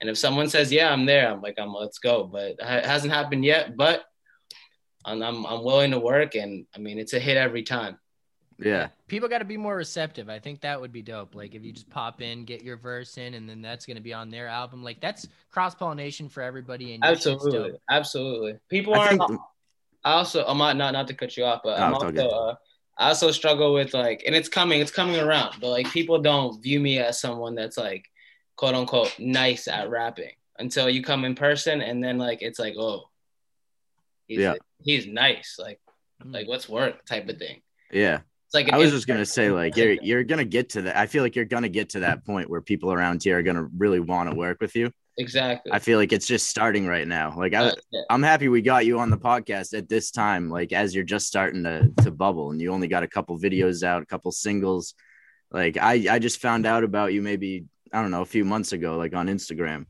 And 0.00 0.10
if 0.10 0.18
someone 0.18 0.48
says, 0.48 0.72
yeah, 0.72 0.92
I'm 0.92 1.06
there, 1.06 1.30
I'm 1.30 1.40
like, 1.40 1.54
I'm 1.58 1.72
let's 1.72 1.98
go. 1.98 2.24
But 2.24 2.56
it 2.58 2.86
hasn't 2.86 3.12
happened 3.12 3.44
yet. 3.44 3.76
But 3.76 4.04
I'm, 5.04 5.22
I'm 5.22 5.46
I'm 5.46 5.62
willing 5.62 5.90
to 5.92 5.98
work, 5.98 6.34
and 6.34 6.66
I 6.74 6.78
mean, 6.78 6.98
it's 6.98 7.12
a 7.12 7.18
hit 7.18 7.36
every 7.36 7.62
time. 7.62 7.98
Yeah. 8.58 8.88
People 9.08 9.28
got 9.28 9.38
to 9.38 9.44
be 9.44 9.56
more 9.56 9.76
receptive. 9.76 10.28
I 10.28 10.38
think 10.38 10.60
that 10.60 10.80
would 10.80 10.92
be 10.92 11.02
dope. 11.02 11.34
Like 11.34 11.54
if 11.54 11.64
you 11.64 11.72
just 11.72 11.90
pop 11.90 12.22
in, 12.22 12.44
get 12.44 12.62
your 12.62 12.76
verse 12.76 13.18
in, 13.18 13.34
and 13.34 13.48
then 13.48 13.62
that's 13.62 13.84
going 13.84 13.96
to 13.96 14.02
be 14.02 14.12
on 14.12 14.30
their 14.30 14.46
album. 14.46 14.82
Like 14.84 15.00
that's 15.00 15.26
cross 15.50 15.74
pollination 15.74 16.28
for 16.28 16.42
everybody. 16.42 16.94
And 16.94 17.02
your 17.02 17.14
shit's 17.14 17.26
Absolutely, 17.26 17.78
absolutely. 17.90 18.58
People 18.68 18.94
I 18.94 18.98
aren't 18.98 19.26
think 19.26 19.40
I 20.04 20.12
also 20.12 20.44
I'm 20.46 20.58
not 20.58 20.76
not 20.76 20.92
not 20.92 21.08
to 21.08 21.14
cut 21.14 21.36
you 21.36 21.44
off, 21.44 21.62
but 21.64 21.78
No, 21.78 21.84
I'm 21.84 21.94
also 21.94 22.28
uh, 22.28 22.54
I 22.96 23.08
also 23.08 23.30
struggle 23.30 23.74
with 23.74 23.92
like, 23.94 24.22
and 24.26 24.34
it's 24.34 24.48
coming, 24.48 24.80
it's 24.80 24.92
coming 24.92 25.18
around, 25.18 25.56
but 25.60 25.70
like 25.70 25.90
people 25.90 26.20
don't 26.20 26.62
view 26.62 26.78
me 26.78 26.98
as 26.98 27.20
someone 27.20 27.54
that's 27.54 27.76
like, 27.76 28.06
quote 28.56 28.74
unquote, 28.74 29.14
nice 29.18 29.66
at 29.66 29.90
rapping 29.90 30.30
until 30.58 30.88
you 30.88 31.02
come 31.02 31.24
in 31.24 31.34
person, 31.34 31.80
and 31.80 32.02
then 32.02 32.18
like 32.18 32.40
it's 32.40 32.58
like, 32.58 32.74
oh, 32.78 33.04
he's, 34.26 34.38
Yeah. 34.40 34.54
he's 34.82 35.06
nice, 35.06 35.56
like 35.58 35.80
Mm. 36.24 36.32
like 36.32 36.46
what's 36.48 36.68
work 36.68 37.04
type 37.06 37.28
of 37.28 37.38
thing. 37.38 37.60
Yeah. 37.92 38.20
It's 38.46 38.54
like 38.54 38.72
I 38.72 38.78
was 38.78 38.92
just 38.92 39.06
gonna 39.08 39.26
say, 39.26 39.50
like, 39.50 39.76
you're 39.76 39.92
you're 40.00 40.22
gonna 40.24 40.44
get 40.44 40.70
to 40.70 40.82
that. 40.82 40.96
I 40.96 41.06
feel 41.06 41.22
like 41.24 41.34
you're 41.34 41.44
gonna 41.44 41.68
get 41.68 41.90
to 41.90 42.00
that 42.00 42.24
point 42.24 42.48
where 42.48 42.60
people 42.60 42.92
around 42.92 43.22
here 43.22 43.38
are 43.38 43.42
gonna 43.42 43.68
really 43.76 43.98
want 44.00 44.30
to 44.30 44.36
work 44.36 44.58
with 44.60 44.76
you. 44.76 44.90
exactly. 45.18 45.70
I 45.72 45.78
feel 45.80 45.98
like 45.98 46.12
it's 46.12 46.26
just 46.26 46.46
starting 46.48 46.86
right 46.86 47.06
now. 47.06 47.34
Like, 47.36 47.54
I, 47.54 47.72
yeah. 47.92 48.02
I'm 48.10 48.22
happy 48.22 48.48
we 48.48 48.62
got 48.62 48.84
you 48.86 48.98
on 49.00 49.10
the 49.10 49.16
podcast 49.18 49.76
at 49.76 49.88
this 49.88 50.10
time, 50.12 50.48
like 50.50 50.72
as 50.72 50.94
you're 50.94 51.04
just 51.04 51.26
starting 51.26 51.64
to 51.64 51.90
to 52.04 52.10
bubble, 52.12 52.50
and 52.52 52.60
you 52.60 52.72
only 52.72 52.88
got 52.88 53.02
a 53.02 53.08
couple 53.08 53.36
videos 53.38 53.82
out, 53.82 54.02
a 54.02 54.06
couple 54.06 54.30
singles. 54.32 54.94
Like, 55.50 55.76
I 55.78 56.06
I 56.14 56.18
just 56.20 56.40
found 56.40 56.64
out 56.64 56.84
about 56.84 57.12
you 57.12 57.22
maybe 57.22 57.64
I 57.92 58.00
don't 58.02 58.10
know 58.12 58.22
a 58.22 58.26
few 58.36 58.44
months 58.44 58.72
ago, 58.72 58.96
like 58.96 59.14
on 59.16 59.26
Instagram, 59.28 59.86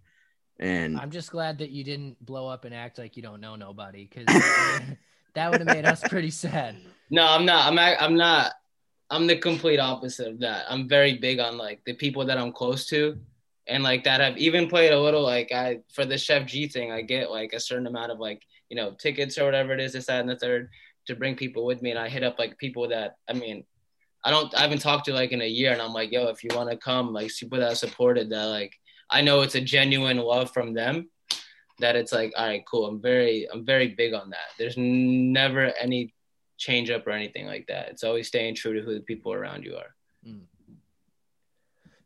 and 0.60 0.98
I'm 0.98 1.10
just 1.10 1.30
glad 1.30 1.58
that 1.58 1.70
you 1.70 1.84
didn't 1.84 2.24
blow 2.24 2.46
up 2.46 2.64
and 2.64 2.74
act 2.74 2.98
like 2.98 3.16
you 3.16 3.22
don't 3.22 3.40
know 3.40 3.56
nobody 3.56 4.08
because 4.08 4.26
that 5.34 5.50
would 5.50 5.60
have 5.60 5.66
made 5.66 5.84
us 5.84 6.00
pretty 6.08 6.30
sad. 6.30 6.76
No, 7.10 7.26
I'm 7.26 7.44
not. 7.44 7.66
I'm 7.66 7.78
I'm 7.78 8.16
not. 8.16 8.52
I'm 9.10 9.26
the 9.26 9.36
complete 9.36 9.78
opposite 9.78 10.28
of 10.28 10.40
that. 10.40 10.64
I'm 10.68 10.88
very 10.88 11.18
big 11.18 11.38
on 11.40 11.58
like 11.58 11.80
the 11.84 11.94
people 11.94 12.24
that 12.26 12.38
I'm 12.38 12.52
close 12.52 12.86
to, 12.86 13.18
and 13.66 13.82
like 13.82 14.04
that 14.04 14.20
have 14.20 14.38
even 14.38 14.68
played 14.68 14.92
a 14.92 15.00
little 15.00 15.22
like 15.22 15.50
I 15.52 15.80
for 15.92 16.04
the 16.04 16.18
Chef 16.18 16.46
G 16.46 16.68
thing. 16.68 16.92
I 16.92 17.02
get 17.02 17.30
like 17.30 17.52
a 17.52 17.60
certain 17.60 17.86
amount 17.86 18.12
of 18.12 18.20
like 18.20 18.42
you 18.68 18.76
know 18.76 18.92
tickets 18.92 19.38
or 19.38 19.44
whatever 19.44 19.72
it 19.72 19.80
is, 19.80 19.92
this 19.92 20.06
that 20.06 20.20
and 20.20 20.28
the 20.28 20.36
third 20.36 20.70
to 21.06 21.16
bring 21.16 21.34
people 21.34 21.66
with 21.66 21.82
me, 21.82 21.90
and 21.90 21.98
I 21.98 22.08
hit 22.08 22.22
up 22.22 22.38
like 22.38 22.58
people 22.58 22.88
that 22.88 23.16
I 23.28 23.32
mean. 23.32 23.64
I 24.26 24.30
don't. 24.30 24.54
I 24.56 24.62
haven't 24.62 24.78
talked 24.78 25.04
to 25.04 25.12
like 25.12 25.32
in 25.32 25.42
a 25.42 25.46
year, 25.46 25.70
and 25.72 25.82
I'm 25.82 25.92
like, 25.92 26.10
yo, 26.10 26.28
if 26.28 26.42
you 26.42 26.48
want 26.54 26.70
to 26.70 26.78
come, 26.78 27.12
like 27.12 27.30
people 27.38 27.58
that 27.58 27.76
supported 27.76 28.30
that, 28.30 28.46
like 28.46 28.72
I 29.14 29.20
know 29.20 29.42
it's 29.42 29.54
a 29.54 29.60
genuine 29.60 30.18
love 30.18 30.50
from 30.52 30.74
them. 30.74 31.08
That 31.78 31.96
it's 31.96 32.12
like, 32.12 32.32
all 32.36 32.46
right, 32.46 32.64
cool. 32.66 32.86
I'm 32.86 33.00
very, 33.00 33.48
I'm 33.50 33.64
very 33.64 33.88
big 33.88 34.12
on 34.12 34.30
that. 34.30 34.50
There's 34.58 34.76
never 34.76 35.72
any 35.80 36.12
change 36.56 36.90
up 36.90 37.06
or 37.06 37.10
anything 37.10 37.46
like 37.46 37.66
that. 37.68 37.88
It's 37.88 38.04
always 38.04 38.28
staying 38.28 38.56
true 38.56 38.74
to 38.74 38.80
who 38.80 38.94
the 38.94 39.00
people 39.00 39.32
around 39.32 39.64
you 39.64 39.76
are. 39.76 39.94
Mm. 40.26 40.42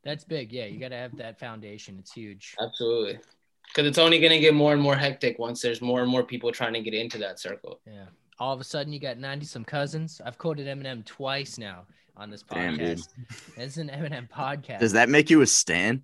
That's 0.04 0.24
big. 0.24 0.52
Yeah, 0.52 0.66
you 0.66 0.78
got 0.78 0.88
to 0.88 0.96
have 0.96 1.16
that 1.16 1.38
foundation. 1.38 1.96
It's 1.98 2.12
huge. 2.12 2.54
Absolutely. 2.60 3.18
Because 3.66 3.86
it's 3.86 3.98
only 3.98 4.20
going 4.20 4.32
to 4.32 4.38
get 4.38 4.54
more 4.54 4.72
and 4.72 4.80
more 4.80 4.96
hectic 4.96 5.38
once 5.38 5.60
there's 5.60 5.82
more 5.82 6.00
and 6.00 6.10
more 6.10 6.22
people 6.22 6.52
trying 6.52 6.72
to 6.74 6.80
get 6.80 6.94
into 6.94 7.18
that 7.18 7.40
circle. 7.40 7.80
Yeah. 7.86 8.06
All 8.38 8.54
of 8.54 8.60
a 8.60 8.64
sudden, 8.64 8.92
you 8.92 9.00
got 9.00 9.18
90 9.18 9.44
some 9.46 9.64
cousins. 9.64 10.20
I've 10.24 10.38
quoted 10.38 10.66
Eminem 10.66 11.04
twice 11.04 11.58
now 11.58 11.86
on 12.16 12.30
this 12.30 12.42
podcast. 12.42 12.54
Damn, 12.54 12.76
dude. 12.78 12.98
podcast. 12.98 13.58
It's 13.58 13.76
an 13.76 13.88
Eminem 13.88 14.28
podcast. 14.30 14.80
does 14.80 14.92
that 14.92 15.08
make 15.08 15.28
you 15.30 15.42
a 15.42 15.46
stan? 15.46 16.02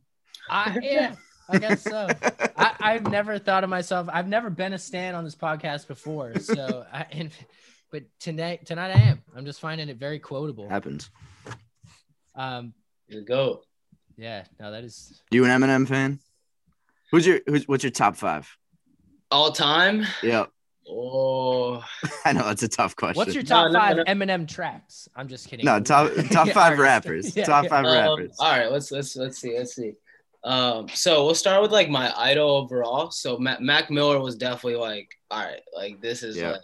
I, 0.51 0.79
yeah, 0.83 1.15
I 1.49 1.59
guess 1.59 1.83
so. 1.83 2.09
I, 2.57 2.75
I've 2.81 3.11
never 3.11 3.39
thought 3.39 3.65
of 3.65 3.71
myself. 3.71 4.09
I've 4.13 4.29
never 4.29 4.51
been 4.51 4.73
a 4.73 4.79
stan 4.79 5.15
on 5.15 5.25
this 5.25 5.35
podcast 5.35 5.87
before. 5.89 6.39
So, 6.39 6.87
I, 6.93 7.07
and, 7.13 7.31
but 7.91 8.03
tonight, 8.21 8.67
tonight 8.67 8.91
I 8.91 9.01
am. 9.01 9.23
I'm 9.37 9.45
just 9.45 9.61
finding 9.61 9.89
it 9.89 9.97
very 9.97 10.19
quotable. 10.19 10.69
Happens. 10.69 11.11
You 11.47 11.53
Um, 12.43 12.75
go. 13.27 13.63
yeah, 14.17 14.45
no, 14.61 14.71
that 14.73 14.85
is. 14.85 15.23
You 15.31 15.45
an 15.45 15.51
Eminem 15.51 15.87
fan? 15.89 16.19
Who's 17.13 17.27
your 17.27 17.41
who's 17.47 17.69
what's 17.69 17.85
your 17.85 17.93
top 17.93 18.17
five? 18.17 18.49
All 19.31 19.53
time? 19.53 20.05
Yeah, 20.23 20.47
Oh, 20.89 21.83
I 22.25 22.33
know 22.33 22.43
that's 22.43 22.63
a 22.63 22.69
tough 22.69 22.95
question. 22.97 23.17
What's 23.19 23.35
your 23.35 23.43
top 23.45 23.71
no, 23.71 23.79
five 23.79 23.97
no. 23.99 24.05
Eminem 24.05 24.47
tracks? 24.49 25.09
I'm 25.15 25.29
just 25.29 25.49
kidding. 25.49 25.65
no 25.65 25.81
top 25.81 26.11
top 26.31 26.49
Yeah, 26.49 26.53
five 26.53 26.79
rappers? 26.79 27.37
Yeah, 27.37 27.45
top 27.45 27.65
yeah. 27.65 27.71
five 27.71 27.85
Um, 27.87 27.93
rappers. 27.93 28.37
all 28.39 28.51
right, 28.51 28.71
let's 28.71 28.91
let's 28.91 29.15
let's 29.17 29.39
see, 29.39 29.57
let's 29.57 29.75
see. 29.77 29.93
Um, 30.45 30.89
so 30.89 31.25
we'll 31.25 31.35
start 31.35 31.63
with 31.63 31.73
like 31.73 31.89
my 31.89 32.13
idol 32.19 32.51
overall. 32.51 33.11
So 33.11 33.39
Ma- 33.39 33.61
Mac 33.61 33.91
Miller 33.91 34.21
was 34.21 34.37
definitely 34.37 34.77
like, 34.79 35.09
all 35.31 35.43
right, 35.45 35.63
like 35.75 36.01
this 36.03 36.23
is 36.23 36.37
Yeah. 36.37 36.53
like, 36.53 36.61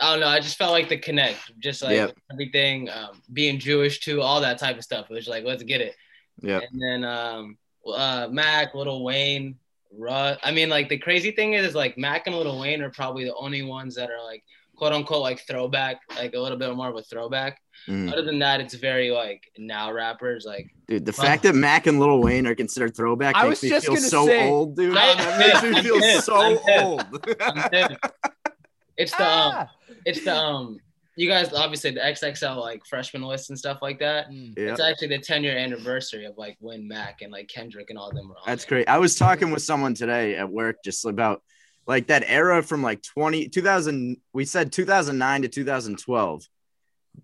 I 0.00 0.10
don't 0.12 0.20
know. 0.20 0.28
I 0.28 0.40
just 0.40 0.56
felt 0.58 0.72
like 0.72 0.88
the 0.88 0.98
connect, 0.98 1.38
just 1.60 1.82
like 1.82 1.94
Yep. 1.96 2.16
everything, 2.32 2.88
um, 2.90 3.22
being 3.32 3.58
Jewish 3.58 4.00
too, 4.00 4.22
all 4.22 4.40
that 4.40 4.58
type 4.58 4.76
of 4.76 4.84
stuff. 4.84 5.06
It 5.10 5.14
was 5.14 5.28
like, 5.28 5.44
let's 5.44 5.62
get 5.62 5.80
it. 5.80 5.94
Yeah, 6.40 6.60
And 6.70 6.80
then 6.82 7.04
um, 7.04 7.58
uh, 7.86 8.28
Mac, 8.30 8.74
Lil 8.74 9.02
Wayne, 9.02 9.56
Russ. 9.92 10.38
I 10.42 10.50
mean, 10.52 10.68
like 10.68 10.88
the 10.88 10.98
crazy 10.98 11.30
thing 11.32 11.54
is, 11.54 11.66
is 11.66 11.74
like 11.74 11.96
Mac 11.98 12.26
and 12.26 12.36
Lil 12.36 12.60
Wayne 12.60 12.82
are 12.82 12.90
probably 12.90 13.24
the 13.24 13.34
only 13.34 13.62
ones 13.62 13.94
that 13.96 14.10
are 14.10 14.22
like 14.24 14.44
quote 14.78 14.92
unquote 14.92 15.20
like 15.22 15.40
throwback, 15.46 16.00
like 16.16 16.34
a 16.34 16.38
little 16.40 16.56
bit 16.56 16.74
more 16.76 16.88
of 16.88 16.96
a 16.96 17.02
throwback. 17.02 17.60
Mhm. 17.88 18.12
Other 18.12 18.22
than 18.22 18.38
that, 18.38 18.60
it's 18.60 18.74
very 18.74 19.10
like 19.10 19.42
now 19.58 19.90
rappers 19.92 20.44
like 20.46 20.70
dude. 20.86 21.04
The 21.04 21.14
Well- 21.18 21.26
fact 21.26 21.42
that 21.42 21.54
Mac 21.56 21.86
and 21.88 21.98
Lil 21.98 22.20
Wayne 22.22 22.46
are 22.46 22.54
considered 22.54 22.96
throwback 22.96 23.34
I 23.36 23.42
makes 23.48 23.60
was 23.60 23.62
me 23.64 23.68
just 23.70 23.86
feel 23.86 23.94
gonna 23.96 24.06
so 24.08 24.26
say- 24.26 24.48
old, 24.48 24.76
dude. 24.76 24.96
I- 24.96 25.14
that 25.16 25.38
makes 25.38 25.62
me 25.76 25.82
feel 25.88 25.98
pissed. 26.00 26.26
so 26.26 26.36
I'm 26.36 26.58
pissed. 26.58 26.84
old. 26.84 27.26
I'm 27.40 27.70
dead. 27.70 27.96
it's 28.96 29.12
the 29.16 29.22
um, 29.24 29.52
Ah! 29.54 29.70
it's 30.06 30.24
the 30.24 30.34
um, 30.34 30.78
you 31.16 31.28
guys 31.28 31.52
obviously 31.52 31.90
the 31.90 32.00
XXL 32.00 32.56
like 32.60 32.80
freshman 32.86 33.22
list 33.22 33.50
and 33.50 33.58
stuff 33.58 33.78
like 33.82 33.98
that. 33.98 34.30
Mm. 34.30 34.56
yeah, 34.56 34.70
It's 34.70 34.80
actually 34.80 35.08
the 35.08 35.18
10 35.18 35.42
year 35.42 35.56
anniversary 35.58 36.24
of 36.26 36.38
like 36.38 36.56
when 36.60 36.86
Mac 36.86 37.22
and 37.22 37.32
like 37.32 37.48
Kendrick 37.48 37.90
and 37.90 37.98
all 37.98 38.10
them 38.12 38.28
were 38.28 38.36
on. 38.36 38.42
that's 38.46 38.64
there. 38.64 38.78
great. 38.78 38.88
I 38.88 38.98
was 38.98 39.16
talking 39.16 39.50
with 39.50 39.62
someone 39.62 39.94
today 39.94 40.36
at 40.36 40.48
work 40.48 40.76
just 40.84 41.04
about 41.04 41.42
like 41.88 42.06
that 42.06 42.22
era 42.26 42.62
from 42.62 42.82
like 42.82 43.02
20 43.02 43.48
2000 43.48 44.16
we 44.32 44.44
said 44.44 44.70
2009 44.70 45.42
to 45.42 45.48
2012 45.48 46.44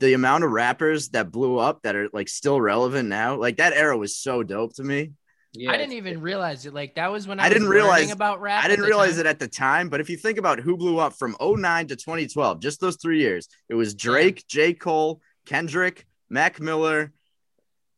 the 0.01 0.13
amount 0.15 0.43
of 0.43 0.51
rappers 0.51 1.11
that 1.11 1.31
blew 1.31 1.59
up 1.59 1.83
that 1.83 1.95
are 1.95 2.09
like 2.13 2.29
still 2.29 2.61
relevant 2.61 3.09
now 3.09 3.37
like 3.37 3.59
that 3.59 3.73
era 3.75 3.97
was 3.97 4.17
so 4.17 4.43
dope 4.43 4.75
to 4.75 4.83
me 4.83 5.13
Yeah, 5.57 5.71
I 5.71 5.77
didn't 5.77 5.93
even 5.93 6.21
realize 6.21 6.67
it. 6.67 6.75
Like 6.75 6.97
that 6.97 7.13
was 7.13 7.29
when 7.29 7.39
I, 7.39 7.45
I 7.45 7.49
didn't 7.49 7.69
was 7.69 7.75
realize- 7.79 8.11
about 8.11 8.41
rap. 8.41 8.65
I 8.65 8.69
didn't 8.69 8.87
realize 8.87 9.13
time. 9.19 9.21
it 9.21 9.27
at 9.27 9.39
the 9.39 9.47
time, 9.47 9.89
but 9.89 10.01
if 10.01 10.11
you 10.11 10.17
think 10.17 10.37
about 10.39 10.59
who 10.59 10.77
blew 10.77 10.99
up 10.99 11.13
from 11.13 11.37
09 11.41 11.87
to 11.89 11.95
2012, 11.97 12.59
just 12.59 12.81
those 12.81 12.97
three 12.97 13.21
years, 13.21 13.47
it 13.69 13.77
was 13.77 13.95
Drake, 13.95 14.43
J. 14.49 14.75
Cole, 14.75 15.21
Kendrick, 15.47 16.07
Mac 16.29 16.59
Miller, 16.59 17.13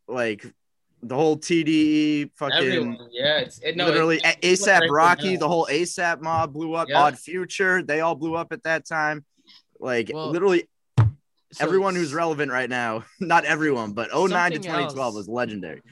like 0.07 0.45
the 1.03 1.15
whole 1.15 1.37
TDE, 1.37 2.31
fucking 2.37 2.57
Everyone, 2.57 3.09
yeah, 3.13 3.39
it's 3.39 3.59
it, 3.61 3.77
no, 3.77 3.87
literally 3.87 4.17
it, 4.25 4.39
A- 4.43 4.53
ASAP 4.55 4.91
Rocky, 4.91 5.37
the 5.37 5.49
whole 5.49 5.67
ASAP 5.71 6.21
mob 6.21 6.53
blew 6.53 6.75
up, 6.75 6.89
Yeah. 6.89 7.03
Odd 7.03 7.19
Future, 7.19 7.83
they 7.83 8.01
all 8.01 8.15
blew 8.15 8.35
up 8.35 8.53
at 8.53 8.63
that 8.65 8.87
time. 8.87 9.25
Like 9.79 10.11
Well, 10.13 10.31
literally 10.31 10.69
So 10.99 11.07
everyone 11.61 11.95
who's 11.95 12.15
relevant 12.15 12.51
right 12.51 12.69
now, 12.69 13.05
not 13.21 13.45
everyone, 13.45 13.93
but 13.93 14.09
09 14.13 14.53
to 14.53 14.59
2012 14.59 14.99
else. 14.99 15.15
was 15.15 15.29
legendary. 15.29 15.83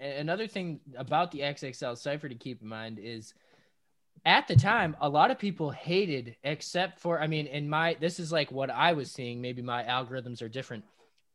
another 0.00 0.46
thing 0.46 0.80
about 0.96 1.32
the 1.32 1.40
XXL 1.40 1.98
cipher 1.98 2.28
to 2.28 2.34
keep 2.34 2.62
in 2.62 2.68
mind 2.68 2.98
is 3.02 3.34
at 4.24 4.46
the 4.48 4.56
time 4.56 4.96
a 5.00 5.08
lot 5.08 5.30
of 5.30 5.38
people 5.38 5.70
hated 5.70 6.36
except 6.44 6.98
for 7.00 7.20
I 7.20 7.26
mean 7.26 7.46
in 7.46 7.68
my 7.68 7.96
this 8.00 8.18
is 8.20 8.32
like 8.32 8.50
what 8.50 8.70
I 8.70 8.92
was 8.92 9.10
seeing 9.10 9.40
maybe 9.40 9.62
my 9.62 9.82
algorithms 9.84 10.40
are 10.42 10.48
different. 10.48 10.84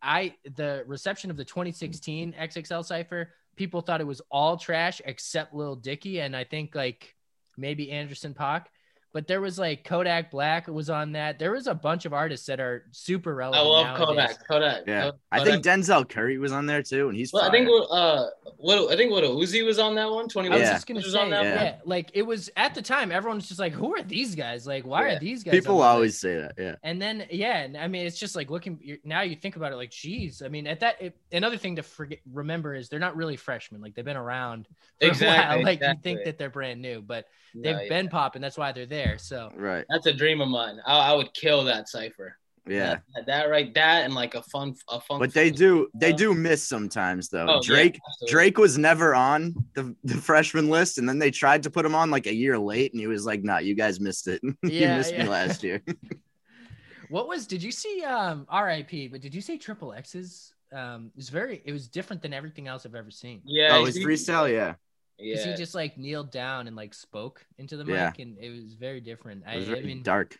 I 0.01 0.35
the 0.55 0.83
reception 0.87 1.29
of 1.31 1.37
the 1.37 1.45
2016 1.45 2.33
XXL 2.33 2.85
cipher 2.85 3.33
people 3.55 3.81
thought 3.81 4.01
it 4.01 4.07
was 4.07 4.21
all 4.31 4.57
trash 4.57 5.01
except 5.05 5.53
Lil 5.53 5.75
Dicky. 5.75 6.21
And 6.21 6.35
I 6.35 6.43
think 6.43 6.75
like 6.75 7.15
maybe 7.57 7.91
Anderson 7.91 8.33
Paak 8.33 8.65
but 9.13 9.27
there 9.27 9.41
was 9.41 9.59
like 9.59 9.83
Kodak 9.83 10.31
Black 10.31 10.67
was 10.67 10.89
on 10.89 11.11
that. 11.13 11.37
There 11.39 11.51
was 11.51 11.67
a 11.67 11.73
bunch 11.75 12.05
of 12.05 12.13
artists 12.13 12.45
that 12.47 12.59
are 12.59 12.85
super 12.91 13.35
relevant. 13.35 13.65
I 13.65 13.69
love 13.69 13.99
nowadays. 13.99 14.37
Kodak. 14.37 14.47
Kodak. 14.47 14.83
Yeah. 14.87 15.01
Kodak. 15.01 15.19
I 15.31 15.43
think 15.43 15.63
Denzel 15.63 16.07
Curry 16.07 16.37
was 16.37 16.51
on 16.51 16.65
there 16.65 16.81
too, 16.81 17.09
and 17.09 17.17
he's 17.17 17.33
Well, 17.33 17.43
I 17.43 17.51
think 17.51 17.67
what 17.67 17.85
uh 17.87 18.27
what 18.57 18.91
I 18.91 18.95
think 18.95 19.11
what 19.11 19.23
Uzi 19.23 19.65
was 19.65 19.79
on 19.79 19.95
that 19.95 20.09
one. 20.09 20.27
Twenty 20.29 20.49
I 20.49 20.53
was 20.53 20.61
Yeah. 20.61 20.73
just 20.73 20.87
gonna 20.87 20.99
was 21.01 21.13
say, 21.13 21.19
on 21.19 21.29
that 21.31 21.43
yeah. 21.43 21.63
one? 21.71 21.81
like 21.85 22.11
it 22.13 22.21
was 22.21 22.49
at 22.55 22.73
the 22.73 22.81
time. 22.81 23.11
Everyone 23.11 23.37
was 23.37 23.47
just 23.47 23.59
like, 23.59 23.73
"Who 23.73 23.95
are 23.95 24.01
these 24.03 24.35
guys? 24.35 24.65
Like, 24.65 24.85
why 24.85 25.07
Yeah. 25.07 25.15
are 25.15 25.19
these 25.19 25.43
guys?" 25.43 25.53
people 25.53 25.81
on 25.81 25.87
always 25.87 26.11
list?" 26.11 26.21
say 26.21 26.35
that. 26.37 26.53
Yeah. 26.57 26.75
And 26.83 27.01
then, 27.01 27.25
yeah, 27.29 27.57
and 27.63 27.75
I 27.77 27.87
mean, 27.87 28.05
it's 28.05 28.19
just 28.19 28.35
like 28.35 28.49
looking 28.49 28.97
now. 29.03 29.21
You 29.21 29.35
think 29.35 29.55
about 29.57 29.71
it, 29.73 29.75
like, 29.75 29.91
geez. 29.91 30.41
I 30.41 30.47
mean, 30.47 30.67
at 30.67 30.79
that, 30.81 31.01
it, 31.01 31.17
another 31.31 31.57
thing 31.57 31.75
to 31.75 31.83
forget, 31.83 32.19
remember 32.31 32.75
is 32.75 32.87
they're 32.89 32.99
not 32.99 33.15
really 33.15 33.35
freshmen. 33.35 33.81
Like 33.81 33.95
they've 33.95 34.05
been 34.05 34.17
around 34.17 34.67
for 34.99 35.07
Exactly, 35.07 35.27
a 35.27 35.57
while. 35.57 35.63
Like 35.71 35.81
you 35.81 36.01
think 36.01 36.23
that 36.25 36.37
they're 36.37 36.49
brand 36.49 36.81
new, 36.81 37.01
but 37.01 37.25
No, 37.50 37.50
they've 37.55 37.75
yeah. 37.81 37.89
been 37.89 38.09
popping. 38.09 38.41
That's 38.41 38.57
why 38.57 38.71
they're 38.71 38.85
there. 38.85 39.17
So 39.17 39.51
Right. 39.55 39.85
That's 39.89 40.05
a 40.07 40.13
dream 40.13 40.41
of 40.41 40.49
mine. 40.49 40.79
I, 40.85 41.11
I 41.11 41.13
would 41.13 41.33
kill 41.33 41.63
that 41.65 41.89
cipher. 41.89 42.37
Yeah. 42.67 42.99
That, 43.15 43.25
that 43.25 43.49
right, 43.49 43.73
that 43.73 44.05
and 44.05 44.13
like 44.13 44.35
a 44.35 44.43
fun, 44.43 44.75
a 44.87 45.01
fun. 45.01 45.19
But 45.19 45.33
they 45.33 45.49
do 45.49 45.89
they 45.95 46.13
do 46.13 46.33
miss 46.33 46.67
sometimes 46.67 47.29
though. 47.29 47.47
Oh, 47.49 47.61
Drake 47.61 47.99
absolutely. 48.07 48.31
Drake 48.31 48.57
was 48.57 48.77
never 48.77 49.15
on 49.15 49.55
the, 49.73 49.95
the 50.03 50.15
freshman 50.15 50.69
list, 50.69 50.97
and 50.97 51.09
then 51.09 51.17
they 51.17 51.31
tried 51.31 51.63
to 51.63 51.71
put 51.71 51.85
him 51.85 51.95
on 51.95 52.11
like 52.11 52.27
a 52.27 52.33
year 52.33 52.59
late, 52.59 52.93
and 52.93 53.01
he 53.01 53.07
was 53.07 53.25
like, 53.25 53.43
"Nah, 53.43 53.57
you 53.57 53.73
guys 53.73 53.99
missed 53.99 54.27
it. 54.27 54.41
you 54.63 54.87
missed 54.87 55.17
me 55.17 55.23
last 55.23 55.63
year." 55.63 55.81
what 57.09 57.27
was? 57.27 57.47
Did 57.47 57.63
you 57.63 57.71
see? 57.71 58.03
Um, 58.03 58.45
R.I.P. 58.47 59.07
But 59.07 59.21
did 59.21 59.33
you 59.33 59.41
see 59.41 59.57
Triple 59.57 59.93
X's? 59.93 60.53
Um, 60.71 61.07
it 61.07 61.17
was 61.17 61.29
very. 61.29 61.61
It 61.65 61.71
was 61.71 61.87
different 61.87 62.21
than 62.21 62.33
everything 62.33 62.67
else 62.67 62.85
I've 62.85 62.95
ever 62.95 63.11
seen. 63.11 63.41
Yeah. 63.43 63.75
oh, 63.75 63.79
you 63.79 63.85
his 63.87 63.95
see- 63.95 64.05
freestyle, 64.05 64.51
yeah, 64.51 64.75
Because 65.21 65.45
Yeah. 65.45 65.51
he 65.51 65.57
just 65.57 65.75
like 65.75 65.97
kneeled 65.97 66.31
down 66.31 66.67
and 66.67 66.75
like 66.75 66.93
spoke 66.93 67.45
into 67.57 67.77
the 67.77 67.85
mic, 67.85 67.95
Yeah. 67.95 68.11
and 68.19 68.37
it 68.39 68.49
was 68.49 68.73
very 68.73 68.99
different. 69.01 69.43
it 69.51 69.57
was 69.57 69.69
I 69.69 69.73
really 69.73 69.85
mean, 69.85 70.03
dark. 70.03 70.37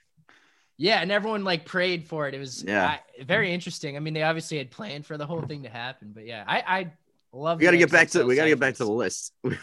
Yeah, 0.77 0.99
and 1.01 1.11
everyone 1.11 1.43
like 1.43 1.65
prayed 1.65 2.07
for 2.07 2.27
it. 2.27 2.33
It 2.33 2.39
was 2.39 2.63
Yeah. 2.63 2.97
I, 3.19 3.23
very 3.23 3.53
interesting. 3.53 3.95
I 3.95 3.99
mean, 3.99 4.13
they 4.13 4.23
obviously 4.23 4.57
had 4.57 4.71
planned 4.71 5.05
for 5.05 5.17
the 5.17 5.25
whole 5.27 5.41
thing 5.43 5.63
to 5.63 5.69
happen, 5.69 6.11
but 6.13 6.25
yeah, 6.25 6.43
I 6.47 6.57
I 6.79 6.91
love. 7.33 7.59
We 7.59 7.65
got 7.65 7.71
to 7.71 7.77
get 7.77 7.91
back 7.91 8.09
to 8.09 8.25
we 8.25 8.35
got 8.35 8.43
to 8.45 8.49
get 8.49 8.59
back 8.59 8.75
to 8.75 8.85
the 8.85 8.91
list. 8.91 9.33
Yeah, 9.43 9.53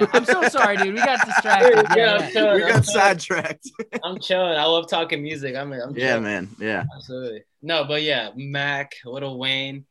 yeah. 0.00 0.06
I'm 0.12 0.24
so 0.24 0.48
sorry, 0.48 0.76
dude. 0.76 0.94
We 0.94 1.00
got 1.00 1.24
distracted. 1.26 1.84
Yeah, 1.96 1.96
Yeah, 1.96 2.14
I'm 2.14 2.20
yeah. 2.20 2.30
chilling, 2.30 2.54
we 2.56 2.62
I'm 2.64 2.68
got 2.68 2.84
chilling. 2.84 2.84
sidetracked. 2.84 3.70
I'm 4.04 4.20
chilling. 4.20 4.56
I 4.58 4.64
love 4.64 4.88
talking 4.88 5.22
music. 5.22 5.56
I'm, 5.56 5.72
I'm 5.72 5.96
yeah, 5.96 6.08
chilling. 6.10 6.22
man. 6.22 6.48
Yeah. 6.60 6.84
Absolutely. 6.94 7.42
No, 7.60 7.84
but 7.84 8.02
yeah, 8.02 8.30
Mac, 8.36 8.92
Lil 9.04 9.36
Wayne. 9.38 9.84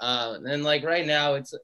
Uh, 0.00 0.38
and 0.46 0.62
like 0.64 0.84
right 0.84 1.06
now 1.06 1.34
it's 1.34 1.54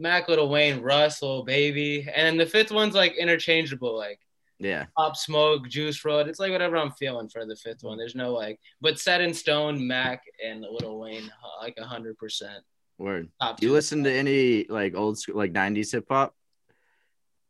Mac, 0.00 0.28
Lil 0.28 0.48
Wayne, 0.48 0.80
Russ, 0.80 1.22
Lil 1.22 1.44
Baby. 1.44 2.06
And 2.12 2.26
then 2.26 2.36
the 2.36 2.46
fifth 2.46 2.72
one's 2.72 2.94
like 2.94 3.14
interchangeable, 3.16 3.96
like 3.96 4.18
Yeah. 4.58 4.86
Pop 4.96 5.16
Smoke, 5.16 5.68
Juice 5.68 6.00
WRLD. 6.02 6.28
It's 6.28 6.40
like 6.40 6.52
whatever 6.52 6.76
I'm 6.76 6.92
feeling 6.92 7.28
for 7.28 7.44
the 7.46 7.56
fifth 7.56 7.82
one. 7.84 7.98
There's 7.98 8.14
no 8.14 8.32
like, 8.32 8.58
but 8.80 8.98
set 8.98 9.20
in 9.20 9.32
stone, 9.34 9.86
Mac 9.86 10.22
and 10.44 10.62
Lil 10.62 10.98
Wayne, 10.98 11.24
uh, 11.44 11.62
like 11.62 11.74
a 11.78 11.84
hundred 11.84 12.18
percent. 12.18 12.64
Word. 12.98 13.28
Top 13.40 13.58
Do 13.58 13.66
you 13.66 13.72
listen 13.72 14.04
to 14.04 14.12
any 14.12 14.64
like 14.68 14.94
old 14.94 15.18
school 15.18 15.36
like 15.36 15.52
90s 15.52 15.92
hip 15.92 16.06
hop? 16.10 16.34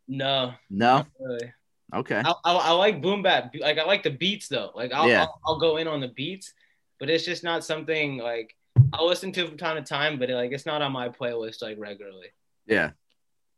No, 0.08 0.54
No. 0.68 1.06
really. 1.20 1.52
Okay. 1.94 2.22
I, 2.24 2.30
I, 2.44 2.52
I 2.54 2.70
like 2.72 3.02
boom 3.02 3.22
bap. 3.22 3.52
Like 3.58 3.78
I 3.78 3.84
like 3.84 4.02
the 4.04 4.10
beats 4.10 4.46
though. 4.48 4.70
Like 4.74 4.92
I'll, 4.92 5.08
Yeah. 5.08 5.22
I'll 5.22 5.40
I'll 5.46 5.58
go 5.58 5.76
in 5.78 5.88
on 5.88 6.00
the 6.00 6.08
beats, 6.08 6.52
but 7.00 7.10
it's 7.10 7.24
just 7.24 7.42
not 7.42 7.64
something 7.64 8.18
like 8.18 8.54
I'll 8.92 9.06
listen 9.08 9.32
to 9.32 9.46
from 9.48 9.56
time 9.56 9.76
to 9.76 9.82
time. 9.82 10.18
But 10.18 10.30
it, 10.30 10.34
like 10.36 10.52
it's 10.52 10.66
not 10.66 10.82
on 10.82 10.92
my 10.92 11.08
playlist 11.08 11.62
like 11.62 11.78
regularly. 11.80 12.28
Yeah. 12.70 12.90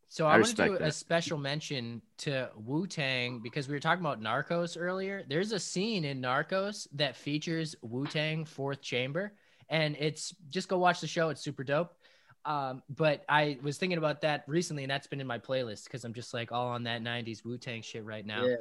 So 0.09 0.27
I 0.27 0.35
I, 0.35 0.39
want 0.39 0.49
to 0.49 0.57
do 0.57 0.63
respect 0.73 0.89
a 0.89 0.93
special 0.93 1.39
mention 1.39 2.03
to 2.19 2.51
Wu 2.57 2.87
Tang 2.87 3.41
because 3.43 3.67
we 3.67 3.75
were 3.75 3.81
talking 3.81 4.05
about 4.05 4.21
Narcos 4.21 4.77
earlier. 4.79 5.25
There's 5.27 5.53
a 5.53 5.59
scene 5.59 6.05
in 6.05 6.21
Narcos 6.21 6.87
that 6.93 7.17
features 7.17 7.75
Wu 7.81 8.07
Tang 8.07 8.45
Fourth 8.45 8.83
Chamber, 8.83 9.33
and 9.71 9.97
it's 9.99 10.35
just 10.51 10.69
go 10.69 10.77
watch 10.77 11.01
the 11.01 11.07
show. 11.07 11.31
It's 11.31 11.41
super 11.41 11.65
dope. 11.65 11.95
Um, 12.45 12.83
but 12.91 13.25
I 13.29 13.59
was 13.63 13.79
thinking 13.79 13.99
about 13.99 14.21
that 14.23 14.45
recently, 14.47 14.83
and 14.85 14.91
that's 14.91 15.07
been 15.07 15.21
in 15.21 15.27
my 15.27 15.39
playlist 15.39 15.85
because 15.85 16.05
I'm 16.05 16.13
just 16.13 16.35
like 16.35 16.53
all 16.53 16.69
on 16.69 16.83
that 16.83 17.03
'90s 17.03 17.43
Wu 17.43 17.57
Tang 17.57 17.81
shit 17.81 18.05
right 18.05 18.27
now. 18.27 18.45
Yeah. 18.45 18.57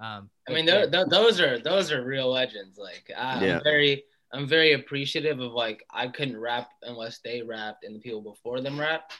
Um, 0.00 0.30
I 0.48 0.52
mean, 0.52 0.66
yeah. 0.66 0.80
th- 0.80 0.90
th- 0.92 1.06
those 1.10 1.40
are 1.40 1.58
those 1.58 1.92
are 1.92 2.02
real 2.04 2.30
legends. 2.30 2.76
Like 2.76 3.10
I, 3.16 3.44
Yeah. 3.44 3.56
I'm 3.58 3.62
very 3.62 4.04
I'm 4.32 4.46
very 4.46 4.72
appreciative 4.72 5.40
of 5.40 5.52
like 5.52 5.84
I 5.90 6.08
couldn't 6.08 6.38
rap 6.38 6.70
unless 6.82 7.20
they 7.20 7.42
rapped 7.42 7.84
and 7.84 7.94
the 7.94 8.00
people 8.00 8.20
before 8.20 8.60
them 8.60 8.78
rap. 8.78 9.12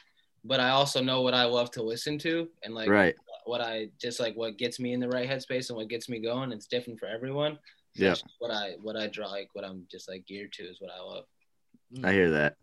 But 0.43 0.59
I 0.59 0.69
also 0.69 1.01
know 1.01 1.21
what 1.21 1.33
I 1.33 1.45
love 1.45 1.71
to 1.71 1.83
listen 1.83 2.17
to 2.19 2.47
and 2.63 2.73
like 2.73 2.89
right. 2.89 3.15
what 3.45 3.61
I 3.61 3.89
just 4.01 4.19
like 4.19 4.35
what 4.35 4.57
gets 4.57 4.79
me 4.79 4.93
in 4.93 4.99
the 4.99 5.09
right 5.09 5.29
headspace 5.29 5.69
and 5.69 5.77
what 5.77 5.89
gets 5.89 6.09
me 6.09 6.19
going. 6.19 6.51
It's 6.51 6.67
different 6.67 6.99
for 6.99 7.07
everyone. 7.07 7.57
So 7.95 8.05
Yeah. 8.05 8.15
what 8.39 8.51
I 8.51 8.73
what 8.81 8.95
I 8.95 9.07
draw 9.07 9.27
like 9.29 9.49
what 9.53 9.65
I'm 9.65 9.85
just 9.91 10.07
like 10.07 10.25
geared 10.25 10.53
to 10.53 10.63
is 10.63 10.77
what 10.79 10.91
I 10.91 11.01
love. 11.01 11.25
Hmm. 11.95 12.05
I 12.05 12.13
hear 12.13 12.29
that. 12.31 12.55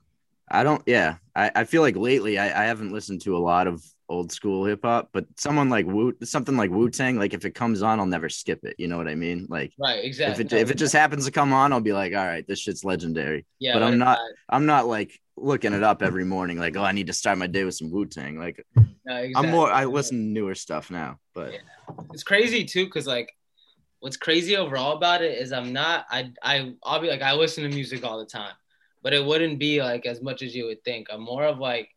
I 0.49 0.63
don't. 0.63 0.81
Yeah, 0.87 1.17
I, 1.35 1.51
I 1.57 1.65
feel 1.65 1.83
like 1.83 1.97
lately 1.97 2.39
I, 2.39 2.63
I 2.63 2.67
haven't 2.67 2.93
listened 2.93 3.21
to 3.23 3.37
a 3.37 3.39
lot 3.39 3.67
of 3.67 3.85
old 4.09 4.31
school 4.31 4.65
hip 4.65 4.83
hop, 4.85 5.09
but 5.13 5.27
someone 5.37 5.69
like 5.69 5.85
Wu, 5.87 6.15
something 6.23 6.57
like 6.57 6.71
Wu 6.71 6.89
Tang, 6.89 7.19
like 7.19 7.35
if 7.35 7.45
it 7.45 7.51
comes 7.57 7.83
on, 7.83 7.99
I'll 7.99 8.07
never 8.07 8.29
skip 8.29 8.61
it. 8.65 8.77
You 8.79 8.87
know 8.87 8.97
what 8.97 9.09
I 9.09 9.17
mean? 9.17 9.47
Like 9.51 9.73
Right, 9.77 10.05
exactly. 10.05 10.33
if 10.35 10.41
exactly. 10.43 10.59
it 10.59 10.63
if 10.63 10.71
it 10.71 10.79
just 10.79 10.93
happens 10.95 11.25
to 11.25 11.33
come 11.33 11.53
on, 11.53 11.73
I'll 11.73 11.81
be 11.81 11.93
like, 11.93 12.15
all 12.15 12.25
right, 12.25 12.47
this 12.47 12.61
shit's 12.61 12.85
legendary. 12.85 13.45
yeah, 13.59 13.73
but 13.73 13.83
I'm 13.83 13.99
not- 13.99 14.19
ride. 14.19 14.33
I'm 14.49 14.67
not 14.67 14.87
like 14.87 15.21
looking 15.37 15.73
it 15.73 15.83
up 15.83 16.03
every 16.03 16.25
morning, 16.25 16.59
like 16.59 16.77
oh, 16.77 16.83
I 16.83 16.93
need 16.93 17.07
to 17.09 17.13
start 17.13 17.39
my 17.39 17.47
day 17.47 17.65
with 17.65 17.75
some 17.75 17.91
Wu 17.91 18.07
Tang. 18.07 18.39
Like 18.39 18.65
No, 19.05 19.31
I'm 19.37 19.51
more. 19.51 19.71
I 19.71 19.85
listen 19.85 20.19
to 20.19 20.25
newer 20.25 20.55
stuff 20.55 20.91
now, 20.91 21.19
but 21.35 21.53
Yeah. 21.53 21.59
it's 22.13 22.23
crazy 22.23 22.65
too 22.65 22.87
because 22.87 23.07
like 23.07 23.33
what's 24.01 24.17
crazy 24.17 24.57
overall 24.57 24.97
about 24.97 25.23
it 25.23 25.39
is 25.39 25.53
i'm 25.53 25.73
not 25.73 26.05
i 26.11 26.31
i 26.43 26.73
i'll 26.85 27.01
be 27.01 27.09
like 27.09 27.23
i 27.23 27.33
listen 27.33 27.65
to 27.65 27.71
music 27.75 28.05
all 28.05 28.19
the 28.19 28.27
time 28.27 28.53
but 29.03 29.13
it 29.13 29.25
wouldn't 29.25 29.59
be 29.59 29.83
like 29.83 30.05
as 30.07 30.21
much 30.21 30.43
as 30.43 30.55
you 30.55 30.67
would 30.67 30.83
think 30.85 31.07
i'm 31.11 31.23
more 31.23 31.45
of 31.45 31.59
like 31.59 31.89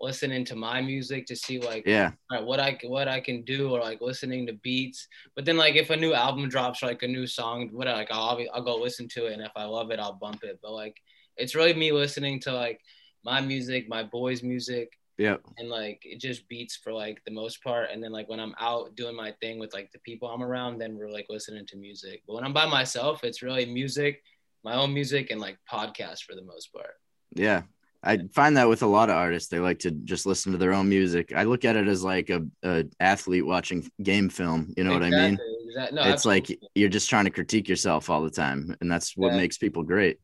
listening 0.00 0.44
to 0.44 0.54
my 0.54 0.80
music 0.80 1.26
to 1.26 1.34
see 1.34 1.58
like 1.58 1.84
yeah, 1.84 2.12
right, 2.30 2.44
what 2.44 2.60
i 2.60 2.78
what 2.84 3.08
i 3.08 3.20
can 3.20 3.42
do 3.42 3.70
or 3.70 3.80
like 3.80 4.00
listening 4.00 4.46
to 4.46 4.52
beats 4.62 5.08
but 5.34 5.44
then 5.44 5.56
like 5.56 5.74
if 5.74 5.90
a 5.90 5.96
new 5.96 6.14
album 6.14 6.48
drops 6.48 6.82
or 6.82 6.86
like 6.86 7.02
a 7.02 7.08
new 7.08 7.26
song 7.26 7.68
what 7.72 7.88
like 7.88 8.08
i'll 8.12 8.40
i'll 8.54 8.62
go 8.62 8.76
listen 8.76 9.08
to 9.08 9.26
it 9.26 9.32
and 9.32 9.42
if 9.42 9.52
i 9.56 9.64
love 9.64 9.90
it 9.90 9.98
i'll 9.98 10.12
bump 10.12 10.44
it 10.44 10.58
but 10.62 10.72
like 10.72 10.96
it's 11.38 11.54
really 11.54 11.74
me 11.74 11.92
listening 11.92 12.40
to 12.40 12.52
like 12.52 12.80
my 13.24 13.40
music 13.40 13.88
my 13.88 14.02
boys 14.02 14.42
music 14.42 14.92
yeah, 15.16 15.36
and 15.56 15.68
like 15.68 16.00
it 16.04 16.20
just 16.20 16.48
beats 16.48 16.76
for 16.76 16.92
like 16.92 17.20
the 17.24 17.32
most 17.32 17.62
part 17.64 17.90
and 17.92 18.00
then 18.02 18.12
like 18.12 18.28
when 18.28 18.38
i'm 18.38 18.54
out 18.60 18.94
doing 18.94 19.16
my 19.16 19.32
thing 19.40 19.58
with 19.58 19.74
like 19.74 19.90
the 19.90 19.98
people 20.00 20.28
i'm 20.28 20.44
around 20.44 20.78
then 20.78 20.96
we're 20.96 21.10
like 21.10 21.26
listening 21.28 21.66
to 21.66 21.76
music 21.76 22.22
but 22.26 22.34
when 22.34 22.44
i'm 22.44 22.52
by 22.52 22.66
myself 22.66 23.24
it's 23.24 23.42
really 23.42 23.66
music 23.66 24.22
my 24.62 24.74
own 24.74 24.94
music 24.94 25.30
and 25.30 25.40
like 25.40 25.58
podcasts 25.70 26.22
for 26.22 26.36
the 26.36 26.44
most 26.44 26.72
part 26.72 26.94
yeah. 27.34 27.62
I 28.02 28.18
find 28.32 28.56
that 28.56 28.68
with 28.68 28.82
a 28.82 28.86
lot 28.86 29.10
of 29.10 29.16
artists, 29.16 29.48
they 29.48 29.58
like 29.58 29.80
to 29.80 29.90
just 29.90 30.24
listen 30.24 30.52
to 30.52 30.58
their 30.58 30.72
own 30.72 30.88
music. 30.88 31.32
I 31.34 31.42
look 31.42 31.64
at 31.64 31.74
it 31.76 31.88
as 31.88 32.04
like 32.04 32.30
a, 32.30 32.46
a 32.62 32.84
athlete 33.00 33.44
watching 33.44 33.90
game 34.02 34.28
film. 34.28 34.72
You 34.76 34.84
know 34.84 34.92
what 34.92 35.02
I 35.02 35.10
mean? 35.10 35.38
Exactly, 35.66 35.96
no, 35.96 36.02
it's 36.08 36.24
like 36.24 36.46
you're 36.74 36.88
just 36.88 37.10
trying 37.10 37.24
to 37.24 37.30
critique 37.30 37.68
yourself 37.68 38.08
all 38.08 38.22
the 38.22 38.30
time, 38.30 38.76
and 38.80 38.90
that's 38.90 39.16
what 39.16 39.32
Yeah. 39.32 39.38
makes 39.38 39.58
people 39.58 39.82
great. 39.82 40.18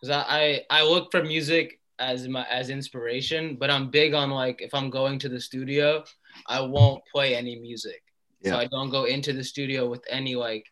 Because 0.00 0.16
I, 0.16 0.62
I 0.70 0.80
I 0.80 0.84
look 0.84 1.10
for 1.10 1.22
music 1.22 1.80
as 1.98 2.28
my 2.28 2.44
as 2.50 2.70
inspiration, 2.70 3.56
but 3.56 3.70
I'm 3.70 3.90
big 3.90 4.14
on 4.14 4.30
like 4.30 4.62
if 4.62 4.74
I'm 4.74 4.90
going 4.90 5.18
to 5.20 5.28
the 5.28 5.40
studio, 5.40 6.04
I 6.46 6.60
won't 6.60 7.02
play 7.12 7.34
any 7.34 7.58
music. 7.58 8.02
Yeah. 8.40 8.52
So 8.52 8.58
I 8.58 8.66
don't 8.66 8.90
go 8.90 9.04
into 9.04 9.32
the 9.32 9.44
studio 9.44 9.88
with 9.88 10.04
any 10.08 10.34
like 10.36 10.66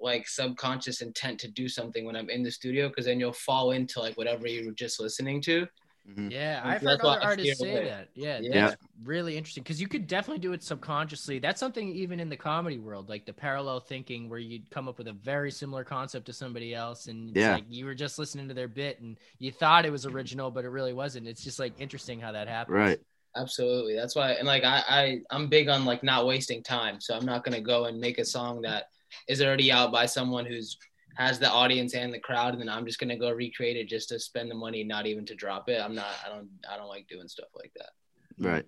like 0.00 0.28
subconscious 0.28 1.00
intent 1.00 1.40
to 1.40 1.48
do 1.48 1.68
something 1.68 2.04
when 2.04 2.16
I'm 2.16 2.28
in 2.28 2.42
the 2.42 2.50
studio 2.50 2.88
because 2.88 3.06
then 3.06 3.20
you'll 3.20 3.32
fall 3.32 3.70
into 3.70 4.00
like 4.00 4.16
whatever 4.16 4.46
you 4.46 4.66
were 4.66 4.72
just 4.72 5.00
listening 5.00 5.40
to. 5.42 5.66
Mhm. 6.08 6.30
Yeah, 6.30 6.60
I've 6.62 6.82
heard 6.82 7.00
why 7.02 7.12
other 7.14 7.22
I 7.22 7.24
artists 7.24 7.58
say 7.60 7.70
away. 7.72 7.84
that. 7.86 8.08
Yeah, 8.14 8.38
Yeah. 8.40 8.68
that's 8.68 8.82
really 9.04 9.38
interesting 9.38 9.62
because 9.62 9.80
you 9.80 9.88
could 9.88 10.06
definitely 10.06 10.40
do 10.40 10.52
it 10.52 10.62
subconsciously. 10.62 11.38
That's 11.38 11.58
something 11.58 11.88
even 11.94 12.20
in 12.20 12.28
the 12.28 12.36
comedy 12.36 12.78
world, 12.78 13.08
like 13.08 13.24
the 13.24 13.32
parallel 13.32 13.80
thinking, 13.80 14.28
where 14.28 14.38
you'd 14.38 14.70
come 14.70 14.86
up 14.86 14.98
with 14.98 15.08
a 15.08 15.14
very 15.14 15.50
similar 15.50 15.82
concept 15.82 16.26
to 16.26 16.32
somebody 16.34 16.74
else, 16.74 17.06
and 17.06 17.30
it's 17.30 17.38
Yeah. 17.38 17.54
like 17.54 17.64
you 17.70 17.86
were 17.86 17.94
just 17.94 18.18
listening 18.18 18.48
to 18.48 18.54
their 18.54 18.68
bit 18.68 19.00
and 19.00 19.18
you 19.38 19.50
thought 19.50 19.86
it 19.86 19.90
was 19.90 20.04
original, 20.04 20.50
but 20.50 20.66
it 20.66 20.68
really 20.68 20.92
wasn't. 20.92 21.26
It's 21.26 21.42
just 21.42 21.58
like 21.58 21.72
interesting 21.78 22.20
how 22.20 22.32
that 22.32 22.48
happens. 22.48 22.74
Right. 22.74 23.00
Absolutely. 23.36 23.96
That's 23.96 24.14
why 24.14 24.32
and 24.32 24.46
like 24.46 24.62
I, 24.62 24.84
I 24.88 25.20
I'm 25.30 25.48
big 25.48 25.68
on 25.68 25.84
like 25.84 26.02
not 26.04 26.26
wasting 26.26 26.62
time. 26.62 27.00
So 27.00 27.16
I'm 27.16 27.24
not 27.24 27.42
gonna 27.44 27.60
go 27.60 27.86
and 27.86 27.98
make 27.98 28.18
a 28.18 28.24
song 28.24 28.60
that 28.62 28.90
is 29.26 29.42
already 29.42 29.72
out 29.72 29.90
by 29.90 30.06
someone 30.06 30.44
who's 30.46 30.76
has 31.14 31.38
the 31.38 31.48
audience 31.50 31.94
and 31.94 32.12
the 32.12 32.18
crowd 32.18 32.52
and 32.54 32.60
then 32.60 32.68
I'm 32.68 32.84
just 32.86 32.98
gonna 32.98 33.16
go 33.16 33.30
recreate 33.30 33.76
it 33.76 33.88
just 33.88 34.08
to 34.10 34.18
spend 34.18 34.50
the 34.50 34.54
money, 34.54 34.84
not 34.84 35.06
even 35.06 35.24
to 35.26 35.34
drop 35.34 35.68
it. 35.68 35.80
I'm 35.80 35.94
not 35.94 36.06
I 36.24 36.28
don't 36.28 36.48
I 36.70 36.76
don't 36.76 36.88
like 36.88 37.06
doing 37.08 37.28
stuff 37.28 37.48
like 37.54 37.72
that. 37.76 37.90
Right. 38.38 38.66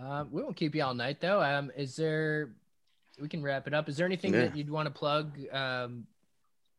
Uh, 0.00 0.24
we 0.30 0.42
won't 0.42 0.56
keep 0.56 0.74
you 0.74 0.82
all 0.82 0.94
night 0.94 1.20
though. 1.20 1.42
Um, 1.42 1.70
is 1.76 1.96
there? 1.96 2.50
We 3.20 3.28
can 3.28 3.42
wrap 3.42 3.66
it 3.66 3.74
up. 3.74 3.88
Is 3.88 3.96
there 3.96 4.06
anything 4.06 4.32
Yeah. 4.32 4.40
that 4.42 4.56
you'd 4.56 4.70
want 4.70 4.86
to 4.86 4.90
plug? 4.90 5.38
Um, 5.52 6.06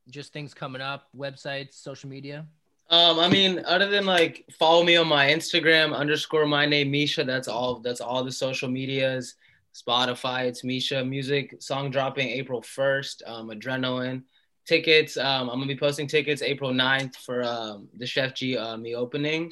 just 0.10 0.34
things 0.34 0.54
coming 0.54 0.82
up, 0.82 1.08
websites, 1.16 1.74
social 1.76 2.10
media. 2.10 2.46
Um, 2.90 3.20
I 3.20 3.30
mean, 3.30 3.64
other 3.66 3.88
than 3.88 4.06
like 4.06 4.46
follow 4.60 4.84
me 4.84 4.98
on 4.98 5.08
my 5.08 5.28
Instagram 5.28 5.96
underscore 5.96 6.46
my 6.46 6.66
name 6.66 6.92
Misha. 6.92 7.24
That's 7.24 7.48
all. 7.48 7.80
That's 7.80 8.02
all 8.02 8.24
the 8.24 8.32
social 8.32 8.70
medias. 8.70 9.36
Spotify. 9.74 10.46
It's 10.46 10.64
Misha 10.64 11.04
Music. 11.04 11.56
Song 11.60 11.92
dropping 11.92 12.30
April 12.30 12.62
first. 12.62 13.24
Um, 13.26 13.50
Adrenaline. 13.50 14.24
Tickets. 14.66 15.18
Um, 15.18 15.50
I'm 15.50 15.58
gonna 15.58 15.68
be 15.68 15.78
posting 15.78 16.08
tickets 16.08 16.42
April 16.42 16.72
9th 16.72 17.16
for 17.18 17.44
um, 17.44 17.90
the 17.98 18.06
Chef 18.06 18.34
G 18.36 18.58
uh, 18.58 18.78
me 18.78 18.96
opening. 18.96 19.52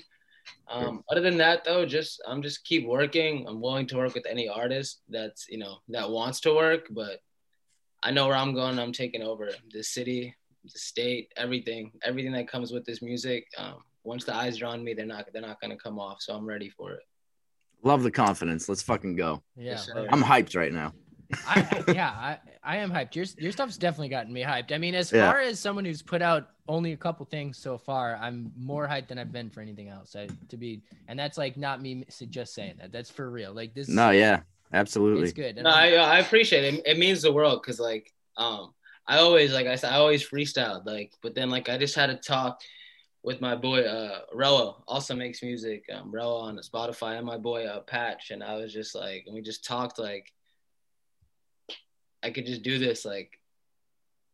Um, 0.67 1.03
other 1.09 1.21
than 1.21 1.37
that, 1.37 1.63
though, 1.63 1.85
just 1.85 2.21
I'm 2.27 2.41
just 2.41 2.63
keep 2.63 2.85
working. 2.85 3.45
I'm 3.47 3.59
willing 3.59 3.87
to 3.87 3.97
work 3.97 4.13
with 4.13 4.25
any 4.29 4.47
artist 4.47 5.01
that's 5.09 5.47
you 5.49 5.57
know 5.57 5.77
that 5.89 6.09
wants 6.09 6.39
to 6.41 6.53
work, 6.53 6.87
but 6.91 7.21
I 8.03 8.11
know 8.11 8.27
where 8.27 8.37
I'm 8.37 8.53
going. 8.53 8.79
I'm 8.79 8.93
taking 8.93 9.23
over 9.23 9.49
the 9.73 9.83
city, 9.83 10.35
the 10.63 10.79
state, 10.79 11.31
everything, 11.35 11.91
everything 12.03 12.31
that 12.33 12.47
comes 12.47 12.71
with 12.71 12.85
this 12.85 13.01
music. 13.01 13.47
Um, 13.57 13.83
once 14.03 14.25
the 14.25 14.35
eyes 14.35 14.61
are 14.61 14.67
on 14.67 14.83
me, 14.83 14.93
they're 14.93 15.05
not 15.05 15.27
they're 15.33 15.41
not 15.41 15.59
gonna 15.59 15.77
come 15.77 15.99
off. 15.99 16.21
So 16.21 16.33
I'm 16.33 16.45
ready 16.45 16.69
for 16.69 16.93
it. 16.93 17.03
Love 17.83 18.03
the 18.03 18.11
confidence. 18.11 18.67
Let's 18.67 18.81
fucking 18.81 19.15
go. 19.15 19.41
Yeah, 19.55 19.71
Yes, 19.71 19.85
sir. 19.85 19.95
love 19.95 20.05
it. 20.05 20.09
I'm 20.11 20.21
hyped 20.23 20.55
right 20.55 20.73
now. 20.73 20.93
I, 21.47 21.83
yeah, 21.93 22.09
I, 22.09 22.37
I 22.63 22.77
am 22.77 22.91
hyped. 22.91 23.15
Your 23.15 23.25
your 23.37 23.51
stuff's 23.51 23.77
definitely 23.77 24.09
gotten 24.09 24.33
me 24.33 24.41
hyped. 24.41 24.71
I 24.71 24.77
mean, 24.79 24.95
as 24.95 25.11
Yeah. 25.11 25.29
far 25.31 25.39
as 25.39 25.59
someone 25.59 25.85
who's 25.85 26.01
put 26.01 26.21
out 26.23 26.49
only 26.67 26.91
a 26.93 26.97
couple 26.97 27.25
things 27.25 27.57
so 27.57 27.77
far, 27.77 28.17
I'm 28.19 28.51
more 28.57 28.87
hyped 28.87 29.07
than 29.09 29.19
I've 29.19 29.31
been 29.31 29.49
for 29.49 29.61
anything 29.61 29.89
else. 29.89 30.15
I, 30.15 30.27
to 30.49 30.57
be, 30.57 30.81
and 31.07 31.17
that's 31.19 31.37
like 31.37 31.55
not 31.55 31.81
me 31.81 32.03
just 32.29 32.53
saying 32.55 32.75
that. 32.79 32.91
That's 32.91 33.09
for 33.11 33.29
real. 33.29 33.53
Like 33.53 33.75
this. 33.75 33.87
No, 33.87 34.09
yeah, 34.09 34.41
absolutely. 34.73 35.23
it's 35.23 35.33
good. 35.33 35.55
No, 35.57 35.69
I'm- 35.69 35.99
I 35.99 36.15
I 36.15 36.19
appreciate 36.19 36.73
it. 36.73 36.81
It 36.85 36.97
means 36.97 37.21
the 37.21 37.31
world 37.31 37.61
because 37.61 37.79
like 37.79 38.11
um 38.37 38.73
I 39.07 39.19
always 39.19 39.53
like 39.53 39.67
I 39.67 39.75
said 39.75 39.91
I 39.93 39.97
always 39.97 40.27
freestyled 40.27 40.85
like 40.85 41.13
but 41.21 41.35
then 41.35 41.49
like 41.51 41.69
I 41.69 41.77
just 41.77 41.95
had 41.95 42.07
to 42.07 42.15
talk 42.15 42.59
with 43.23 43.41
my 43.41 43.55
boy 43.55 43.81
uh 43.81 44.21
Rello 44.33 44.81
also 44.87 45.15
makes 45.15 45.43
music 45.43 45.83
um 45.93 46.11
Rello 46.11 46.41
on 46.41 46.57
Spotify 46.59 47.17
and 47.17 47.25
my 47.25 47.37
boy 47.37 47.65
uh 47.65 47.81
Patch 47.81 48.31
and 48.31 48.43
I 48.43 48.55
was 48.55 48.73
just 48.73 48.95
like 48.95 49.23
and 49.25 49.35
we 49.35 49.41
just 49.41 49.65
talked 49.65 49.99
like 49.99 50.31
I 52.21 52.31
could 52.31 52.45
just 52.45 52.63
do 52.63 52.77
this, 52.79 53.05
like 53.05 53.39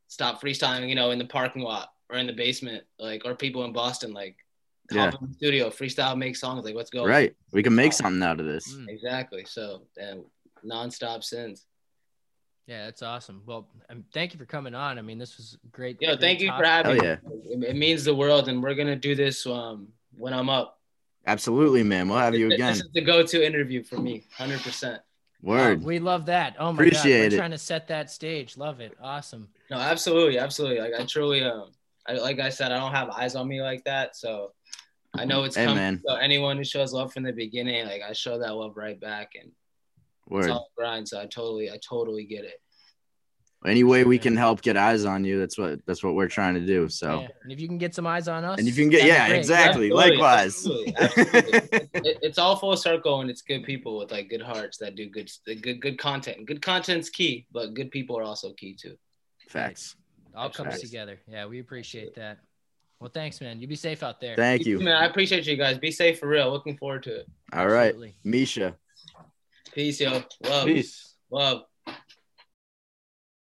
stop 0.08 0.42
freestyling, 0.42 0.90
you 0.90 0.96
know, 0.96 1.12
in 1.12 1.20
the 1.20 1.26
parking 1.26 1.62
lot 1.62 1.90
or 2.10 2.18
in 2.18 2.28
the 2.28 2.34
basement, 2.34 2.84
like 3.00 3.24
or 3.26 3.36
people 3.36 3.64
in 3.66 3.74
Boston, 3.74 4.14
like 4.14 4.38
Yeah. 4.92 5.12
hop 5.12 5.22
in 5.22 5.30
the 5.30 5.34
studio, 5.36 5.70
freestyle, 5.70 6.18
make 6.18 6.36
songs, 6.36 6.66
like 6.66 6.76
let's 6.76 6.90
go. 6.90 7.06
Right. 7.06 7.36
We 7.52 7.64
can 7.64 7.76
make 7.76 7.94
something 7.94 8.24
out 8.24 8.40
of 8.40 8.46
this. 8.46 8.74
Mm. 8.76 8.90
Exactly. 8.90 9.46
So 9.46 9.88
and 9.98 10.24
nonstop 10.66 11.24
since. 11.24 11.66
Yeah, 12.68 12.86
that's 12.86 13.04
awesome. 13.04 13.44
Well, 13.46 13.68
um, 13.90 14.04
thank 14.14 14.34
you 14.34 14.40
for 14.40 14.46
coming 14.46 14.74
on. 14.74 14.98
I 14.98 15.02
mean, 15.04 15.20
this 15.20 15.38
was 15.38 15.58
great. 15.72 16.02
Yo, 16.02 16.10
great 16.10 16.20
thank 16.22 16.40
you 16.40 16.48
for 16.48 16.64
topic. 16.64 17.02
having 17.02 17.04
Hell 17.04 17.20
me. 17.28 17.42
It, 17.46 17.64
it 17.64 17.76
means 17.76 18.04
the 18.04 18.16
world, 18.16 18.48
and 18.48 18.62
we're 18.64 18.74
gonna 18.74 18.96
do 18.96 19.14
this 19.16 19.46
um 19.46 19.90
when 20.18 20.34
I'm 20.34 20.50
up. 20.50 20.80
Absolutely, 21.28 21.84
man. 21.84 22.08
We'll 22.10 22.18
have 22.20 22.36
you 22.36 22.48
again. 22.52 22.74
This 22.74 22.84
is 22.84 22.90
the 22.94 23.02
go-to 23.02 23.46
interview 23.46 23.84
for 23.84 23.98
me, 23.98 24.26
hundred 24.36 24.62
percent. 24.62 25.02
Word. 25.44 25.84
We 25.84 26.00
love 26.00 26.26
that. 26.26 26.56
Oh 26.58 26.72
my 26.72 26.84
Appreciate 26.84 27.24
god, 27.26 27.32
we're 27.34 27.38
trying 27.38 27.52
to 27.52 27.58
set 27.60 27.88
that 27.90 28.10
stage. 28.10 28.58
Love 28.58 28.80
it. 28.80 28.94
Awesome. 29.00 29.48
No, 29.70 29.78
absolutely, 29.78 30.40
absolutely. 30.40 30.80
Like 30.80 31.00
I 31.00 31.06
truly, 31.06 31.44
um, 31.44 31.72
I, 32.08 32.14
like 32.14 32.40
I 32.40 32.50
said, 32.50 32.72
I 32.72 32.80
don't 32.80 32.94
have 32.94 33.10
eyes 33.10 33.36
on 33.36 33.48
me 33.48 33.62
like 33.62 33.84
that, 33.84 34.16
so 34.16 34.54
I 35.14 35.26
know 35.26 35.44
it's 35.44 35.56
Hey, 35.56 35.66
coming. 35.66 35.78
man. 35.78 36.02
So 36.08 36.16
anyone 36.16 36.58
who 36.58 36.64
shows 36.64 36.94
love 36.94 37.14
from 37.14 37.22
the 37.24 37.32
beginning, 37.32 37.86
like 37.86 38.02
I 38.02 38.14
show 38.14 38.40
that 38.40 38.56
love 38.56 38.76
right 38.76 39.00
back, 39.00 39.34
and 39.40 39.52
it's 40.32 40.48
all 40.48 40.70
grind. 40.78 41.08
So 41.08 41.20
I 41.22 41.26
totally, 41.26 41.70
I 41.72 41.80
totally 41.88 42.26
get 42.26 42.46
it. 42.46 42.60
Any 43.66 43.84
way 43.84 44.04
we 44.04 44.20
can 44.20 44.38
help 44.38 44.62
get 44.62 44.78
eyes 44.78 45.06
on 45.06 45.26
you, 45.26 45.40
that's 45.40 45.58
what 45.58 45.84
that's 45.88 46.04
what 46.04 46.14
we're 46.14 46.28
trying 46.28 46.54
to 46.54 46.60
do. 46.60 46.88
So 46.88 47.22
Yeah. 47.22 47.28
And 47.42 47.52
if 47.52 47.60
you 47.60 47.68
can 47.68 47.80
get 47.80 47.96
some 47.96 48.06
eyes 48.06 48.28
on 48.28 48.44
us, 48.44 48.60
and 48.60 48.68
if 48.68 48.78
you 48.78 48.84
can 48.84 48.92
get 48.92 49.08
yeah, 49.08 49.28
great. 49.28 49.40
exactly. 49.40 49.88
Absolutely, 49.92 50.18
Likewise. 50.18 50.46
absolutely, 50.48 50.96
absolutely. 50.98 51.90
It- 52.12 52.20
it's 52.22 52.38
all 52.38 52.56
full 52.58 52.78
circle, 52.78 53.22
and 53.22 53.30
it's 53.30 53.42
good 53.42 53.64
people 53.64 53.98
with 53.98 54.12
like 54.12 54.30
good 54.30 54.42
hearts 54.42 54.78
that 54.80 54.96
do 54.96 55.10
good, 55.10 55.32
good, 55.64 55.82
good 55.82 55.98
content. 55.98 56.46
Good 56.46 56.62
content's 56.62 57.10
key, 57.10 57.48
but 57.52 57.74
good 57.74 57.90
people 57.90 58.18
are 58.20 58.24
also 58.24 58.54
key 58.54 58.76
too. 58.80 58.96
Facts. 59.50 59.96
All 60.36 60.50
comes 60.52 60.70
Facts. 60.72 60.82
together. 60.82 61.20
Yeah, 61.28 61.48
we 61.48 61.60
appreciate 61.60 62.14
that. 62.16 62.40
Well, 63.00 63.10
thanks, 63.12 63.42
man. 63.42 63.60
You 63.62 63.68
be 63.68 63.76
safe 63.76 64.04
out 64.04 64.22
there. 64.22 64.36
Thank 64.36 64.66
you. 64.68 64.80
man. 64.80 64.96
I 64.96 65.06
appreciate 65.06 65.48
you 65.48 65.58
guys. 65.58 65.78
Be 65.80 65.92
safe 65.92 66.20
for 66.20 66.28
real. 66.28 66.52
Looking 66.52 66.78
forward 66.78 67.02
to 67.04 67.22
it. 67.22 67.26
All 67.54 67.68
right. 67.68 67.88
Absolutely. 67.88 68.16
Misha. 68.24 68.76
Peace, 69.76 70.00
yo. 70.00 70.24
Love. 70.42 70.66
Peace. 70.66 71.16
Love. 71.30 71.64